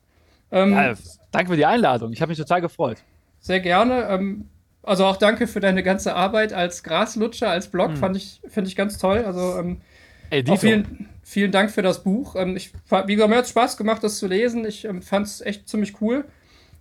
Ähm, 0.52 0.74
ja, 0.74 0.94
danke 1.32 1.52
für 1.52 1.58
die 1.58 1.66
Einladung. 1.66 2.12
Ich 2.14 2.22
habe 2.22 2.30
mich 2.30 2.38
total 2.38 2.62
gefreut. 2.62 2.98
Sehr 3.40 3.60
gerne. 3.60 4.08
Ähm, 4.10 4.50
also 4.84 5.06
auch 5.06 5.18
danke 5.18 5.48
für 5.48 5.60
deine 5.60 5.84
ganze 5.84 6.16
Arbeit 6.16 6.54
als 6.54 6.84
Graslutscher, 6.84 7.50
als 7.50 7.68
Blog. 7.68 7.92
Mhm. 7.92 7.98
Fand 7.98 8.18
ich, 8.18 8.42
finde 8.48 8.70
ich 8.70 8.76
ganz 8.76 8.98
toll. 8.98 9.24
Also 9.26 9.58
ähm, 9.60 9.82
Ey, 10.30 10.44
vielen, 10.58 11.10
vielen 11.24 11.52
Dank 11.52 11.72
für 11.72 11.82
das 11.82 12.04
Buch. 12.04 12.36
Ich, 12.56 12.74
wie 13.06 13.16
gesagt, 13.16 13.30
mir 13.30 13.38
hat 13.38 13.46
es 13.46 13.52
Spaß 13.52 13.78
gemacht, 13.78 14.04
das 14.04 14.18
zu 14.18 14.28
lesen. 14.28 14.66
Ich 14.66 14.88
fand 15.02 15.28
es 15.28 15.42
echt 15.42 15.70
ziemlich 15.70 16.02
cool. 16.02 16.26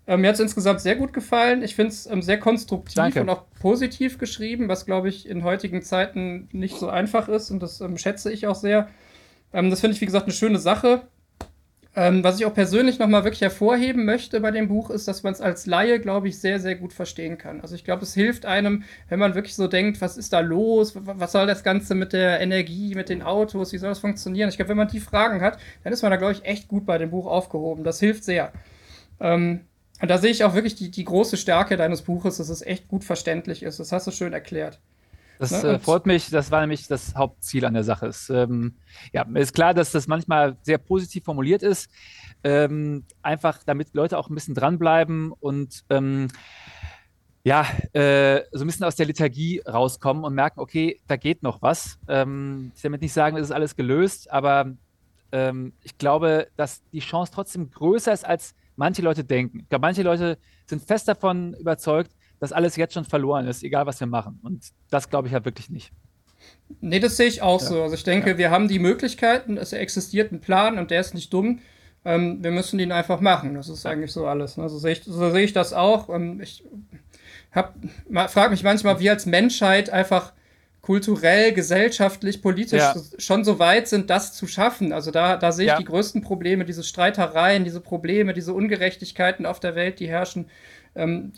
Ähm, 0.06 0.20
mir 0.20 0.28
hat 0.28 0.34
es 0.34 0.40
insgesamt 0.40 0.80
sehr 0.80 0.96
gut 0.96 1.12
gefallen. 1.12 1.62
Ich 1.62 1.74
finde 1.74 1.90
es 1.90 2.06
ähm, 2.06 2.22
sehr 2.22 2.38
konstruktiv 2.38 2.94
Danke. 2.94 3.20
und 3.20 3.28
auch 3.28 3.44
positiv 3.60 4.18
geschrieben, 4.18 4.68
was, 4.68 4.86
glaube 4.86 5.08
ich, 5.08 5.28
in 5.28 5.42
heutigen 5.42 5.82
Zeiten 5.82 6.48
nicht 6.52 6.76
so 6.76 6.88
einfach 6.88 7.28
ist. 7.28 7.50
Und 7.50 7.60
das 7.60 7.80
ähm, 7.80 7.98
schätze 7.98 8.32
ich 8.32 8.46
auch 8.46 8.54
sehr. 8.54 8.88
Ähm, 9.52 9.70
das 9.70 9.80
finde 9.80 9.94
ich, 9.94 10.00
wie 10.00 10.06
gesagt, 10.06 10.26
eine 10.26 10.32
schöne 10.32 10.58
Sache. 10.58 11.08
Ähm, 11.98 12.22
was 12.22 12.38
ich 12.38 12.44
auch 12.44 12.52
persönlich 12.52 12.98
nochmal 12.98 13.24
wirklich 13.24 13.40
hervorheben 13.40 14.04
möchte 14.04 14.40
bei 14.40 14.50
dem 14.50 14.68
Buch, 14.68 14.90
ist, 14.90 15.08
dass 15.08 15.22
man 15.22 15.32
es 15.32 15.40
als 15.40 15.64
Laie, 15.64 15.98
glaube 15.98 16.28
ich, 16.28 16.38
sehr, 16.38 16.60
sehr 16.60 16.74
gut 16.74 16.92
verstehen 16.92 17.38
kann. 17.38 17.62
Also 17.62 17.74
ich 17.74 17.84
glaube, 17.84 18.02
es 18.02 18.12
hilft 18.12 18.44
einem, 18.44 18.84
wenn 19.08 19.18
man 19.18 19.34
wirklich 19.34 19.56
so 19.56 19.66
denkt, 19.66 20.02
was 20.02 20.18
ist 20.18 20.34
da 20.34 20.40
los? 20.40 20.92
Was 20.94 21.32
soll 21.32 21.46
das 21.46 21.64
Ganze 21.64 21.94
mit 21.94 22.12
der 22.12 22.38
Energie, 22.40 22.94
mit 22.94 23.08
den 23.08 23.22
Autos? 23.22 23.72
Wie 23.72 23.78
soll 23.78 23.88
das 23.88 23.98
funktionieren? 23.98 24.50
Ich 24.50 24.56
glaube, 24.56 24.68
wenn 24.68 24.76
man 24.76 24.88
die 24.88 25.00
Fragen 25.00 25.40
hat, 25.40 25.58
dann 25.84 25.92
ist 25.92 26.02
man 26.02 26.10
da, 26.10 26.18
glaube 26.18 26.34
ich, 26.34 26.44
echt 26.44 26.68
gut 26.68 26.84
bei 26.84 26.98
dem 26.98 27.10
Buch 27.10 27.26
aufgehoben. 27.26 27.82
Das 27.82 27.98
hilft 27.98 28.24
sehr. 28.24 28.52
Ähm, 29.18 29.60
und 30.00 30.10
da 30.10 30.18
sehe 30.18 30.30
ich 30.30 30.44
auch 30.44 30.54
wirklich 30.54 30.74
die, 30.74 30.90
die 30.90 31.04
große 31.04 31.36
Stärke 31.36 31.76
deines 31.76 32.02
Buches, 32.02 32.36
dass 32.36 32.48
es 32.48 32.62
echt 32.62 32.88
gut 32.88 33.04
verständlich 33.04 33.62
ist. 33.62 33.80
Das 33.80 33.92
hast 33.92 34.06
du 34.06 34.10
schön 34.10 34.32
erklärt. 34.32 34.80
Das 35.38 35.50
ne? 35.62 35.74
äh, 35.74 35.78
freut 35.78 36.06
mich, 36.06 36.30
das 36.30 36.50
war 36.50 36.60
nämlich 36.60 36.86
das 36.86 37.14
Hauptziel 37.14 37.64
an 37.64 37.74
der 37.74 37.84
Sache. 37.84 38.06
Es, 38.06 38.30
ähm, 38.30 38.76
ja, 39.12 39.26
ist 39.34 39.54
klar, 39.54 39.74
dass 39.74 39.92
das 39.92 40.06
manchmal 40.06 40.56
sehr 40.62 40.78
positiv 40.78 41.24
formuliert 41.24 41.62
ist. 41.62 41.90
Ähm, 42.44 43.04
einfach 43.22 43.60
damit 43.64 43.94
Leute 43.94 44.18
auch 44.18 44.28
ein 44.28 44.34
bisschen 44.34 44.54
dranbleiben 44.54 45.32
und 45.32 45.84
ähm, 45.90 46.28
ja, 47.44 47.64
äh, 47.92 48.42
so 48.52 48.64
ein 48.64 48.66
bisschen 48.66 48.86
aus 48.86 48.96
der 48.96 49.06
Liturgie 49.06 49.62
rauskommen 49.66 50.24
und 50.24 50.34
merken, 50.34 50.58
okay, 50.58 51.00
da 51.06 51.16
geht 51.16 51.42
noch 51.42 51.62
was. 51.62 51.98
Ähm, 52.08 52.72
ich 52.74 52.82
will 52.82 52.90
damit 52.90 53.02
nicht 53.02 53.12
sagen, 53.12 53.36
es 53.36 53.44
ist 53.44 53.52
alles 53.52 53.76
gelöst, 53.76 54.30
aber 54.30 54.72
ähm, 55.32 55.72
ich 55.82 55.96
glaube, 55.96 56.48
dass 56.56 56.82
die 56.92 57.00
Chance 57.00 57.32
trotzdem 57.32 57.70
größer 57.70 58.12
ist, 58.12 58.26
als 58.26 58.54
manche 58.76 59.02
Leute 59.02 59.24
denken. 59.24 59.60
Ich 59.60 59.68
glaube, 59.68 59.82
manche 59.82 60.02
Leute 60.02 60.38
sind 60.66 60.82
fest 60.82 61.08
davon 61.08 61.54
überzeugt, 61.54 62.12
dass 62.38 62.52
alles 62.52 62.76
jetzt 62.76 62.94
schon 62.94 63.04
verloren 63.04 63.46
ist, 63.46 63.62
egal 63.62 63.86
was 63.86 64.00
wir 64.00 64.06
machen. 64.06 64.38
Und 64.42 64.68
das 64.90 65.08
glaube 65.08 65.28
ich 65.28 65.32
ja 65.32 65.44
wirklich 65.44 65.70
nicht. 65.70 65.92
Nee, 66.80 67.00
das 67.00 67.16
sehe 67.16 67.26
ich 67.26 67.42
auch 67.42 67.60
ja. 67.60 67.66
so. 67.66 67.82
Also 67.82 67.94
ich 67.94 68.04
denke, 68.04 68.30
ja. 68.30 68.38
wir 68.38 68.50
haben 68.50 68.68
die 68.68 68.78
Möglichkeiten, 68.78 69.56
es 69.56 69.72
existiert 69.72 70.32
ein 70.32 70.40
Plan 70.40 70.78
und 70.78 70.90
der 70.90 71.00
ist 71.00 71.14
nicht 71.14 71.32
dumm. 71.32 71.60
Ähm, 72.04 72.42
wir 72.42 72.50
müssen 72.50 72.78
ihn 72.78 72.92
einfach 72.92 73.20
machen. 73.20 73.54
Das 73.54 73.68
ist 73.68 73.86
eigentlich 73.86 74.12
so 74.12 74.26
alles. 74.26 74.56
Ne? 74.56 74.68
So 74.68 74.78
sehe 74.78 74.92
ich, 74.92 75.02
so 75.04 75.30
sehe 75.30 75.44
ich 75.44 75.52
das 75.52 75.72
auch. 75.72 76.08
Und 76.08 76.40
ich 76.40 76.64
frage 77.52 78.50
mich 78.50 78.62
manchmal, 78.62 79.00
wie 79.00 79.10
als 79.10 79.26
Menschheit 79.26 79.90
einfach 79.90 80.32
kulturell, 80.86 81.52
gesellschaftlich, 81.52 82.40
politisch 82.40 82.80
ja. 82.80 82.94
schon 83.18 83.42
so 83.42 83.58
weit 83.58 83.88
sind, 83.88 84.08
das 84.08 84.34
zu 84.34 84.46
schaffen. 84.46 84.92
Also 84.92 85.10
da, 85.10 85.36
da 85.36 85.50
sehe 85.50 85.66
ich 85.66 85.72
ja. 85.72 85.78
die 85.78 85.84
größten 85.84 86.22
Probleme, 86.22 86.64
diese 86.64 86.84
Streitereien, 86.84 87.64
diese 87.64 87.80
Probleme, 87.80 88.32
diese 88.32 88.54
Ungerechtigkeiten 88.54 89.46
auf 89.46 89.58
der 89.58 89.74
Welt, 89.74 89.98
die 89.98 90.06
herrschen. 90.06 90.48
Ähm, 90.94 91.32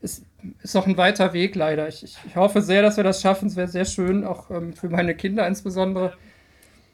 es 0.00 0.22
ist 0.62 0.74
noch 0.74 0.86
ein 0.86 0.96
weiter 0.96 1.34
Weg 1.34 1.54
leider. 1.54 1.86
Ich, 1.86 2.02
ich, 2.02 2.34
hoffe 2.34 2.62
sehr, 2.62 2.80
dass 2.80 2.96
wir 2.96 3.04
das 3.04 3.20
schaffen. 3.20 3.48
Es 3.48 3.56
wäre 3.56 3.68
sehr 3.68 3.84
schön, 3.84 4.24
auch 4.24 4.50
ähm, 4.50 4.72
für 4.72 4.88
meine 4.88 5.14
Kinder 5.14 5.46
insbesondere. 5.46 6.14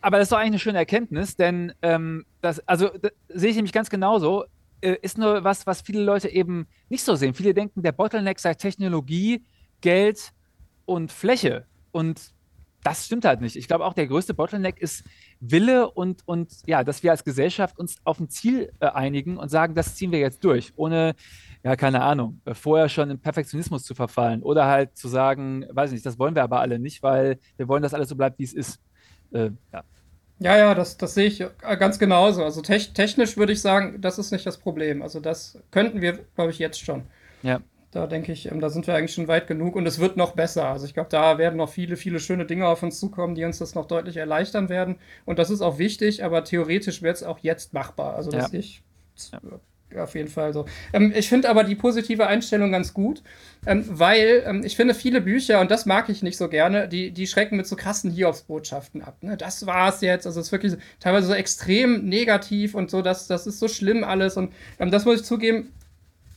Aber 0.00 0.18
das 0.18 0.24
ist 0.24 0.32
doch 0.32 0.38
eigentlich 0.38 0.48
eine 0.48 0.58
schöne 0.58 0.78
Erkenntnis, 0.78 1.36
denn 1.36 1.74
ähm, 1.82 2.26
das, 2.40 2.58
also 2.66 2.88
das 2.88 3.12
sehe 3.28 3.50
ich 3.50 3.56
nämlich 3.56 3.72
ganz 3.72 3.88
genauso. 3.88 4.46
Äh, 4.80 4.96
ist 5.00 5.16
nur 5.16 5.44
was, 5.44 5.64
was 5.64 5.80
viele 5.82 6.02
Leute 6.02 6.28
eben 6.28 6.66
nicht 6.88 7.04
so 7.04 7.14
sehen. 7.14 7.34
Viele 7.34 7.54
denken, 7.54 7.84
der 7.84 7.92
Bottleneck 7.92 8.40
sei 8.40 8.54
Technologie, 8.54 9.44
Geld 9.80 10.32
und 10.86 11.12
Fläche. 11.12 11.66
Und 11.94 12.32
das 12.82 13.06
stimmt 13.06 13.24
halt 13.24 13.40
nicht. 13.40 13.54
Ich 13.54 13.68
glaube 13.68 13.84
auch, 13.84 13.94
der 13.94 14.08
größte 14.08 14.34
Bottleneck 14.34 14.78
ist 14.78 15.04
Wille 15.38 15.88
und, 15.90 16.26
und 16.26 16.52
ja, 16.66 16.82
dass 16.82 17.04
wir 17.04 17.12
als 17.12 17.24
Gesellschaft 17.24 17.78
uns 17.78 17.96
auf 18.02 18.18
ein 18.18 18.28
Ziel 18.28 18.72
äh, 18.80 18.86
einigen 18.86 19.38
und 19.38 19.48
sagen, 19.48 19.76
das 19.76 19.94
ziehen 19.94 20.10
wir 20.10 20.18
jetzt 20.18 20.44
durch, 20.44 20.72
ohne, 20.74 21.14
ja, 21.62 21.76
keine 21.76 22.02
Ahnung, 22.02 22.40
äh, 22.44 22.52
vorher 22.52 22.88
schon 22.88 23.10
in 23.10 23.20
Perfektionismus 23.20 23.84
zu 23.84 23.94
verfallen 23.94 24.42
oder 24.42 24.66
halt 24.66 24.96
zu 24.98 25.06
sagen, 25.06 25.64
weiß 25.70 25.90
ich 25.90 25.94
nicht, 25.94 26.06
das 26.06 26.18
wollen 26.18 26.34
wir 26.34 26.42
aber 26.42 26.60
alle 26.60 26.80
nicht, 26.80 27.02
weil 27.02 27.38
wir 27.56 27.68
wollen, 27.68 27.82
dass 27.82 27.94
alles 27.94 28.08
so 28.08 28.16
bleibt, 28.16 28.40
wie 28.40 28.44
es 28.44 28.52
ist. 28.52 28.80
Äh, 29.32 29.50
ja. 29.72 29.84
Ja, 30.40 30.58
ja, 30.58 30.74
das, 30.74 30.96
das 30.96 31.14
sehe 31.14 31.26
ich 31.26 31.40
äh, 31.40 31.76
ganz 31.78 31.98
genauso. 32.00 32.42
Also 32.42 32.60
te 32.60 32.76
technisch 32.92 33.36
würde 33.36 33.52
ich 33.52 33.62
sagen, 33.62 34.00
das 34.00 34.18
ist 34.18 34.32
nicht 34.32 34.44
das 34.44 34.58
Problem. 34.58 35.00
Also 35.00 35.20
das 35.20 35.58
könnten 35.70 36.00
wir, 36.00 36.18
glaube 36.34 36.50
ich, 36.50 36.58
jetzt 36.58 36.84
schon. 36.84 37.04
Ja. 37.42 37.60
Da 37.94 38.08
denke 38.08 38.32
ich, 38.32 38.50
ähm, 38.50 38.60
da 38.60 38.70
sind 38.70 38.88
wir 38.88 38.94
eigentlich 38.94 39.14
schon 39.14 39.28
weit 39.28 39.46
genug 39.46 39.76
und 39.76 39.86
es 39.86 40.00
wird 40.00 40.16
noch 40.16 40.32
besser. 40.32 40.66
Also 40.66 40.84
ich 40.84 40.94
glaube, 40.94 41.10
da 41.10 41.38
werden 41.38 41.56
noch 41.56 41.68
viele, 41.68 41.96
viele 41.96 42.18
schöne 42.18 42.44
Dinge 42.44 42.66
auf 42.66 42.82
uns 42.82 42.98
zukommen, 42.98 43.36
die 43.36 43.44
uns 43.44 43.58
das 43.58 43.76
noch 43.76 43.86
deutlich 43.86 44.16
erleichtern 44.16 44.68
werden. 44.68 44.96
Und 45.24 45.38
das 45.38 45.48
ist 45.48 45.60
auch 45.60 45.78
wichtig, 45.78 46.24
aber 46.24 46.42
theoretisch 46.42 47.02
wird 47.02 47.16
es 47.16 47.22
auch 47.22 47.38
jetzt 47.38 47.72
machbar. 47.72 48.16
Also 48.16 48.32
das 48.32 48.50
ja. 48.50 48.58
ich 48.58 48.82
auf 49.96 50.16
jeden 50.16 50.28
Fall 50.28 50.52
so. 50.52 50.66
Ähm, 50.92 51.12
ich 51.14 51.28
finde 51.28 51.48
aber 51.48 51.62
die 51.62 51.76
positive 51.76 52.26
Einstellung 52.26 52.72
ganz 52.72 52.94
gut, 52.94 53.22
ähm, 53.64 53.84
weil 53.88 54.42
ähm, 54.44 54.64
ich 54.64 54.74
finde 54.74 54.92
viele 54.92 55.20
Bücher, 55.20 55.60
und 55.60 55.70
das 55.70 55.86
mag 55.86 56.08
ich 56.08 56.20
nicht 56.20 56.36
so 56.36 56.48
gerne, 56.48 56.88
die, 56.88 57.12
die 57.12 57.28
schrecken 57.28 57.56
mit 57.56 57.68
so 57.68 57.76
krassen 57.76 58.10
Hiobsbotschaften 58.10 59.02
ab. 59.02 59.18
Ne? 59.22 59.36
Das 59.36 59.66
war's 59.66 60.00
jetzt. 60.00 60.26
Also 60.26 60.40
es 60.40 60.46
ist 60.46 60.52
wirklich 60.52 60.74
teilweise 60.98 61.28
so 61.28 61.34
extrem 61.34 62.08
negativ 62.08 62.74
und 62.74 62.90
so, 62.90 63.02
das, 63.02 63.28
das 63.28 63.46
ist 63.46 63.60
so 63.60 63.68
schlimm 63.68 64.02
alles. 64.02 64.36
Und 64.36 64.52
ähm, 64.80 64.90
das 64.90 65.04
muss 65.04 65.20
ich 65.20 65.24
zugeben, 65.24 65.72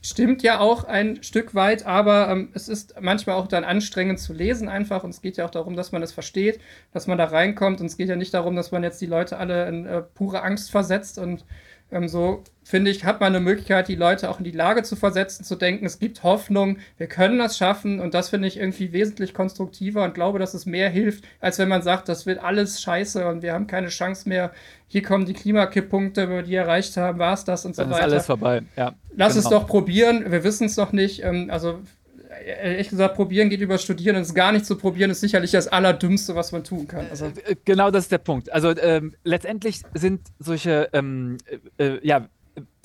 stimmt 0.01 0.43
ja 0.43 0.59
auch 0.59 0.83
ein 0.83 1.23
Stück 1.23 1.55
weit, 1.55 1.85
aber 1.85 2.29
ähm, 2.29 2.49
es 2.53 2.69
ist 2.69 2.95
manchmal 2.99 3.35
auch 3.35 3.47
dann 3.47 3.63
anstrengend 3.63 4.19
zu 4.19 4.33
lesen 4.33 4.69
einfach 4.69 5.03
und 5.03 5.09
es 5.09 5.21
geht 5.21 5.37
ja 5.37 5.45
auch 5.45 5.49
darum, 5.49 5.75
dass 5.75 5.91
man 5.91 6.03
es 6.03 6.11
versteht, 6.11 6.59
dass 6.93 7.07
man 7.07 7.17
da 7.17 7.25
reinkommt 7.25 7.79
und 7.81 7.87
es 7.87 7.97
geht 7.97 8.09
ja 8.09 8.15
nicht 8.15 8.33
darum, 8.33 8.55
dass 8.55 8.71
man 8.71 8.83
jetzt 8.83 9.01
die 9.01 9.05
Leute 9.05 9.37
alle 9.37 9.67
in 9.67 9.85
äh, 9.85 10.01
pure 10.01 10.43
Angst 10.43 10.71
versetzt 10.71 11.17
und 11.17 11.45
ähm, 11.91 12.07
so 12.07 12.43
finde 12.63 12.91
ich, 12.91 13.05
hat 13.05 13.21
man 13.21 13.33
eine 13.33 13.43
Möglichkeit, 13.43 13.87
die 13.87 13.95
Leute 13.95 14.29
auch 14.29 14.39
in 14.39 14.43
die 14.43 14.51
Lage 14.51 14.83
zu 14.83 14.97
versetzen, 14.97 15.45
zu 15.45 15.55
denken, 15.55 15.85
es 15.85 15.99
gibt 15.99 16.23
Hoffnung, 16.23 16.79
wir 16.97 17.07
können 17.07 17.39
das 17.39 17.57
schaffen 17.57 18.01
und 18.01 18.13
das 18.13 18.29
finde 18.29 18.49
ich 18.49 18.57
irgendwie 18.57 18.91
wesentlich 18.91 19.33
konstruktiver 19.33 20.03
und 20.03 20.13
glaube, 20.13 20.37
dass 20.37 20.53
es 20.53 20.65
mehr 20.65 20.89
hilft, 20.89 21.23
als 21.39 21.59
wenn 21.59 21.69
man 21.69 21.81
sagt, 21.81 22.09
das 22.09 22.25
wird 22.25 22.43
alles 22.43 22.81
scheiße 22.81 23.25
und 23.27 23.41
wir 23.41 23.53
haben 23.53 23.67
keine 23.67 23.87
Chance 23.87 24.27
mehr. 24.27 24.51
Hier 24.87 25.01
kommen 25.01 25.25
die 25.25 25.33
Klimakipppunkte, 25.33 26.27
wenn 26.27 26.35
wir 26.35 26.43
die 26.43 26.55
erreicht 26.55 26.97
haben, 26.97 27.19
war 27.19 27.33
es 27.33 27.45
das 27.45 27.65
und 27.65 27.77
Dann 27.77 27.87
so 27.87 27.93
weiter. 27.93 28.07
Ist 28.07 28.13
alles 28.13 28.25
vorbei, 28.25 28.63
ja. 28.75 28.93
Lass 29.15 29.33
genau. 29.33 29.45
es 29.45 29.49
doch 29.49 29.67
probieren, 29.67 30.29
wir 30.29 30.43
wissen 30.43 30.65
es 30.65 30.75
noch 30.75 30.91
nicht. 30.91 31.23
Ähm, 31.23 31.49
also 31.49 31.79
ehrlich 32.45 32.89
gesagt, 32.89 33.15
probieren 33.15 33.49
geht 33.49 33.61
über 33.61 33.77
studieren 33.77 34.15
und 34.15 34.23
es 34.23 34.33
gar 34.33 34.51
nicht 34.51 34.65
zu 34.65 34.77
probieren, 34.77 35.11
ist 35.11 35.21
sicherlich 35.21 35.51
das 35.51 35.67
Allerdümmste, 35.67 36.35
was 36.35 36.51
man 36.51 36.63
tun 36.63 36.87
kann. 36.87 37.07
Also 37.09 37.25
äh, 37.25 37.55
genau 37.65 37.91
das 37.91 38.05
ist 38.05 38.11
der 38.11 38.17
Punkt. 38.19 38.51
Also 38.51 38.75
ähm, 38.77 39.15
letztendlich 39.23 39.81
sind 39.93 40.21
solche, 40.39 40.89
ähm, 40.93 41.37
äh, 41.77 41.85
äh, 41.85 42.07
ja, 42.07 42.27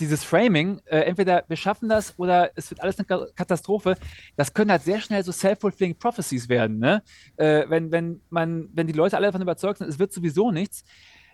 dieses 0.00 0.22
Framing, 0.22 0.80
äh, 0.84 0.98
entweder 1.00 1.44
wir 1.48 1.56
schaffen 1.56 1.88
das 1.88 2.18
oder 2.18 2.50
es 2.56 2.70
wird 2.70 2.82
alles 2.82 2.98
eine 2.98 3.06
Katastrophe, 3.34 3.96
das 4.36 4.52
können 4.52 4.70
halt 4.70 4.82
sehr 4.82 5.00
schnell 5.00 5.24
so 5.24 5.32
self-fulfilling 5.32 5.96
prophecies 5.96 6.48
werden. 6.48 6.78
Ne? 6.78 7.02
Äh, 7.36 7.64
wenn, 7.68 7.90
wenn, 7.90 8.20
man, 8.28 8.68
wenn 8.74 8.86
die 8.86 8.92
Leute 8.92 9.16
alle 9.16 9.28
davon 9.28 9.42
überzeugt 9.42 9.78
sind, 9.78 9.88
es 9.88 9.98
wird 9.98 10.12
sowieso 10.12 10.50
nichts, 10.50 10.84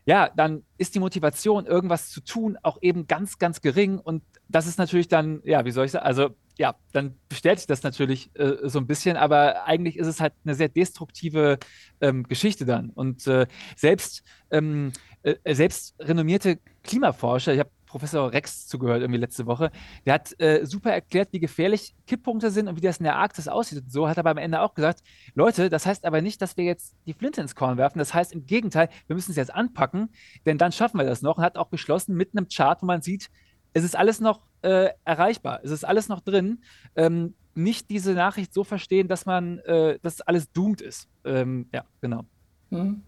ja, 0.05 0.31
dann 0.35 0.63
ist 0.79 0.95
die 0.95 1.01
Motivation, 1.01 1.67
irgendwas 1.67 2.09
zu 2.09 2.23
tun, 2.23 2.57
auch 2.63 2.79
eben 2.81 3.07
ganz, 3.07 3.39
ganz 3.39 3.61
gering. 3.61 3.99
Und 3.99 4.23
das 4.49 4.67
ist 4.67 4.79
natürlich 4.79 5.09
dann, 5.09 5.43
ja, 5.45 5.67
wie 5.67 5.71
soll 5.71 5.85
ich 5.85 5.91
sagen, 5.91 6.07
also 6.07 6.31
ja, 6.59 6.75
dann 6.93 7.15
bestätigt 7.29 7.71
das 7.71 7.83
natürlich 7.83 8.31
äh, 8.35 8.69
so 8.69 8.79
ein 8.81 8.87
bisschen, 8.87 9.17
aber 9.17 9.65
eigentlich 9.65 9.97
ist 9.97 10.09
es 10.09 10.21
halt 10.21 10.35
eine 10.45 10.55
sehr 10.55 10.69
destruktive 10.69 11.59
ähm, 12.01 12.25
Geschichte 12.25 12.67
dann. 12.67 12.91
Und 12.91 13.27
äh, 13.29 13.47
selbst, 13.77 14.25
ähm, 14.51 14.93
äh, 15.23 15.55
selbst 15.55 15.95
renommierte 16.01 16.59
Klimaforscher, 16.83 17.55
ich 17.55 17.61
habe 17.61 17.71
Professor 17.87 18.33
Rex 18.33 18.67
zugehört 18.67 19.01
irgendwie 19.01 19.21
letzte 19.21 19.47
Woche. 19.47 19.71
Der 20.05 20.15
hat 20.15 20.39
äh, 20.41 20.67
super 20.67 20.93
erklärt, 20.93 21.29
wie 21.33 21.39
gefährlich 21.39 21.95
Kipppunkte 22.07 22.51
sind 22.51 22.69
und 22.69 22.77
wie 22.77 22.81
das 22.81 22.99
in 22.99 23.05
der 23.05 23.17
Arktis 23.17 23.49
aussieht. 23.49 23.83
Und 23.83 23.91
so 23.91 24.09
hat 24.09 24.19
er 24.19 24.21
aber 24.21 24.31
am 24.31 24.39
Ende 24.39 24.61
auch 24.61 24.75
gesagt, 24.75 25.01
Leute, 25.35 25.71
das 25.71 25.87
heißt 25.87 26.05
aber 26.05 26.21
nicht, 26.21 26.43
dass 26.43 26.57
wir 26.57 26.65
jetzt 26.65 26.97
die 27.07 27.15
Flinte 27.15 27.41
ins 27.41 27.55
Korn 27.55 27.79
werfen. 27.79 27.99
Das 27.99 28.13
heißt 28.13 28.33
im 28.33 28.47
Gegenteil, 28.47 28.91
wir 29.07 29.17
müssen 29.17 29.31
es 29.31 29.37
jetzt 29.37 29.55
anpacken, 29.55 30.11
denn 30.45 30.59
dann 30.59 30.73
schaffen 30.73 30.99
wir 30.99 31.07
das 31.07 31.23
noch. 31.23 31.39
Und 31.39 31.45
hat 31.45 31.57
auch 31.57 31.71
geschlossen 31.71 32.15
mit 32.15 32.37
einem 32.37 32.49
Chart, 32.49 32.83
wo 32.83 32.87
man 32.87 33.01
sieht, 33.01 33.31
es 33.73 33.85
ist 33.85 33.97
alles 33.97 34.21
noch 34.21 34.48
äh, 34.63 34.91
erreichbar. 35.05 35.61
Es 35.63 35.71
ist 35.71 35.85
alles 35.85 36.09
noch 36.09 36.21
drin. 36.21 36.63
Ähm, 36.97 37.35
nicht 37.55 37.91
diese 37.91 38.13
Nachricht 38.13 38.55
so 38.55 38.65
verstehen, 38.65 39.09
dass 39.09 39.27
man, 39.27 39.59
äh, 39.61 39.99
dass 40.03 40.21
alles 40.21 40.53
doomed 40.53 40.81
ist. 40.81 41.09
Ähm, 41.25 41.69
ja, 41.73 41.85
genau. 42.01 42.25
Mhm. 42.71 43.03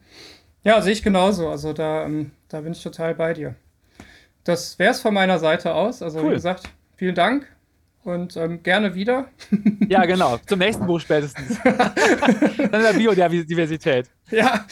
Ja, 0.64 0.80
sehe 0.82 0.92
ich 0.92 1.02
genauso. 1.02 1.48
Also 1.48 1.72
da, 1.72 2.04
ähm, 2.04 2.32
da 2.48 2.60
bin 2.60 2.72
ich 2.72 2.82
total 2.82 3.14
bei 3.14 3.32
dir 3.32 3.56
das 4.44 4.78
wäre 4.78 4.92
es 4.92 5.00
von 5.00 5.14
meiner 5.14 5.38
Seite 5.38 5.74
aus. 5.74 6.02
Also 6.02 6.20
cool. 6.20 6.30
wie 6.30 6.34
gesagt, 6.34 6.68
vielen 6.96 7.14
Dank 7.14 7.46
und 8.02 8.36
ähm, 8.36 8.62
gerne 8.62 8.94
wieder. 8.94 9.28
Ja, 9.88 10.04
genau. 10.04 10.38
Zum 10.46 10.58
nächsten 10.58 10.86
Buch 10.86 11.00
spätestens. 11.00 11.58
Dann 11.64 12.82
der 12.82 12.92
Biodiversität. 12.92 14.08
Ja. 14.30 14.64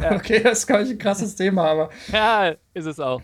ja, 0.00 0.14
okay, 0.14 0.40
das 0.42 0.58
ist, 0.60 0.66
glaube 0.66 0.82
ich, 0.82 0.90
ein 0.90 0.98
krasses 0.98 1.34
Thema, 1.36 1.70
aber. 1.70 1.90
Ja, 2.12 2.54
ist 2.74 2.86
es 2.86 3.00
auch. 3.00 3.22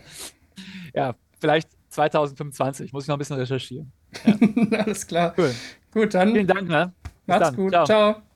Ja, 0.93 1.15
vielleicht 1.39 1.69
2025. 1.93 2.93
Muss 2.93 3.03
ich 3.03 3.07
noch 3.07 3.15
ein 3.15 3.19
bisschen 3.19 3.37
recherchieren. 3.37 3.91
Ja. 4.71 4.79
Alles 4.79 5.07
klar. 5.07 5.33
Cool. 5.37 5.53
Gut, 5.91 6.13
dann. 6.13 6.31
Vielen 6.31 6.47
Dank, 6.47 6.67
ne? 6.67 6.93
Bis 7.03 7.11
Macht's 7.27 7.47
dann. 7.47 7.55
gut. 7.55 7.71
Ciao. 7.71 7.85
Ciao. 7.85 8.32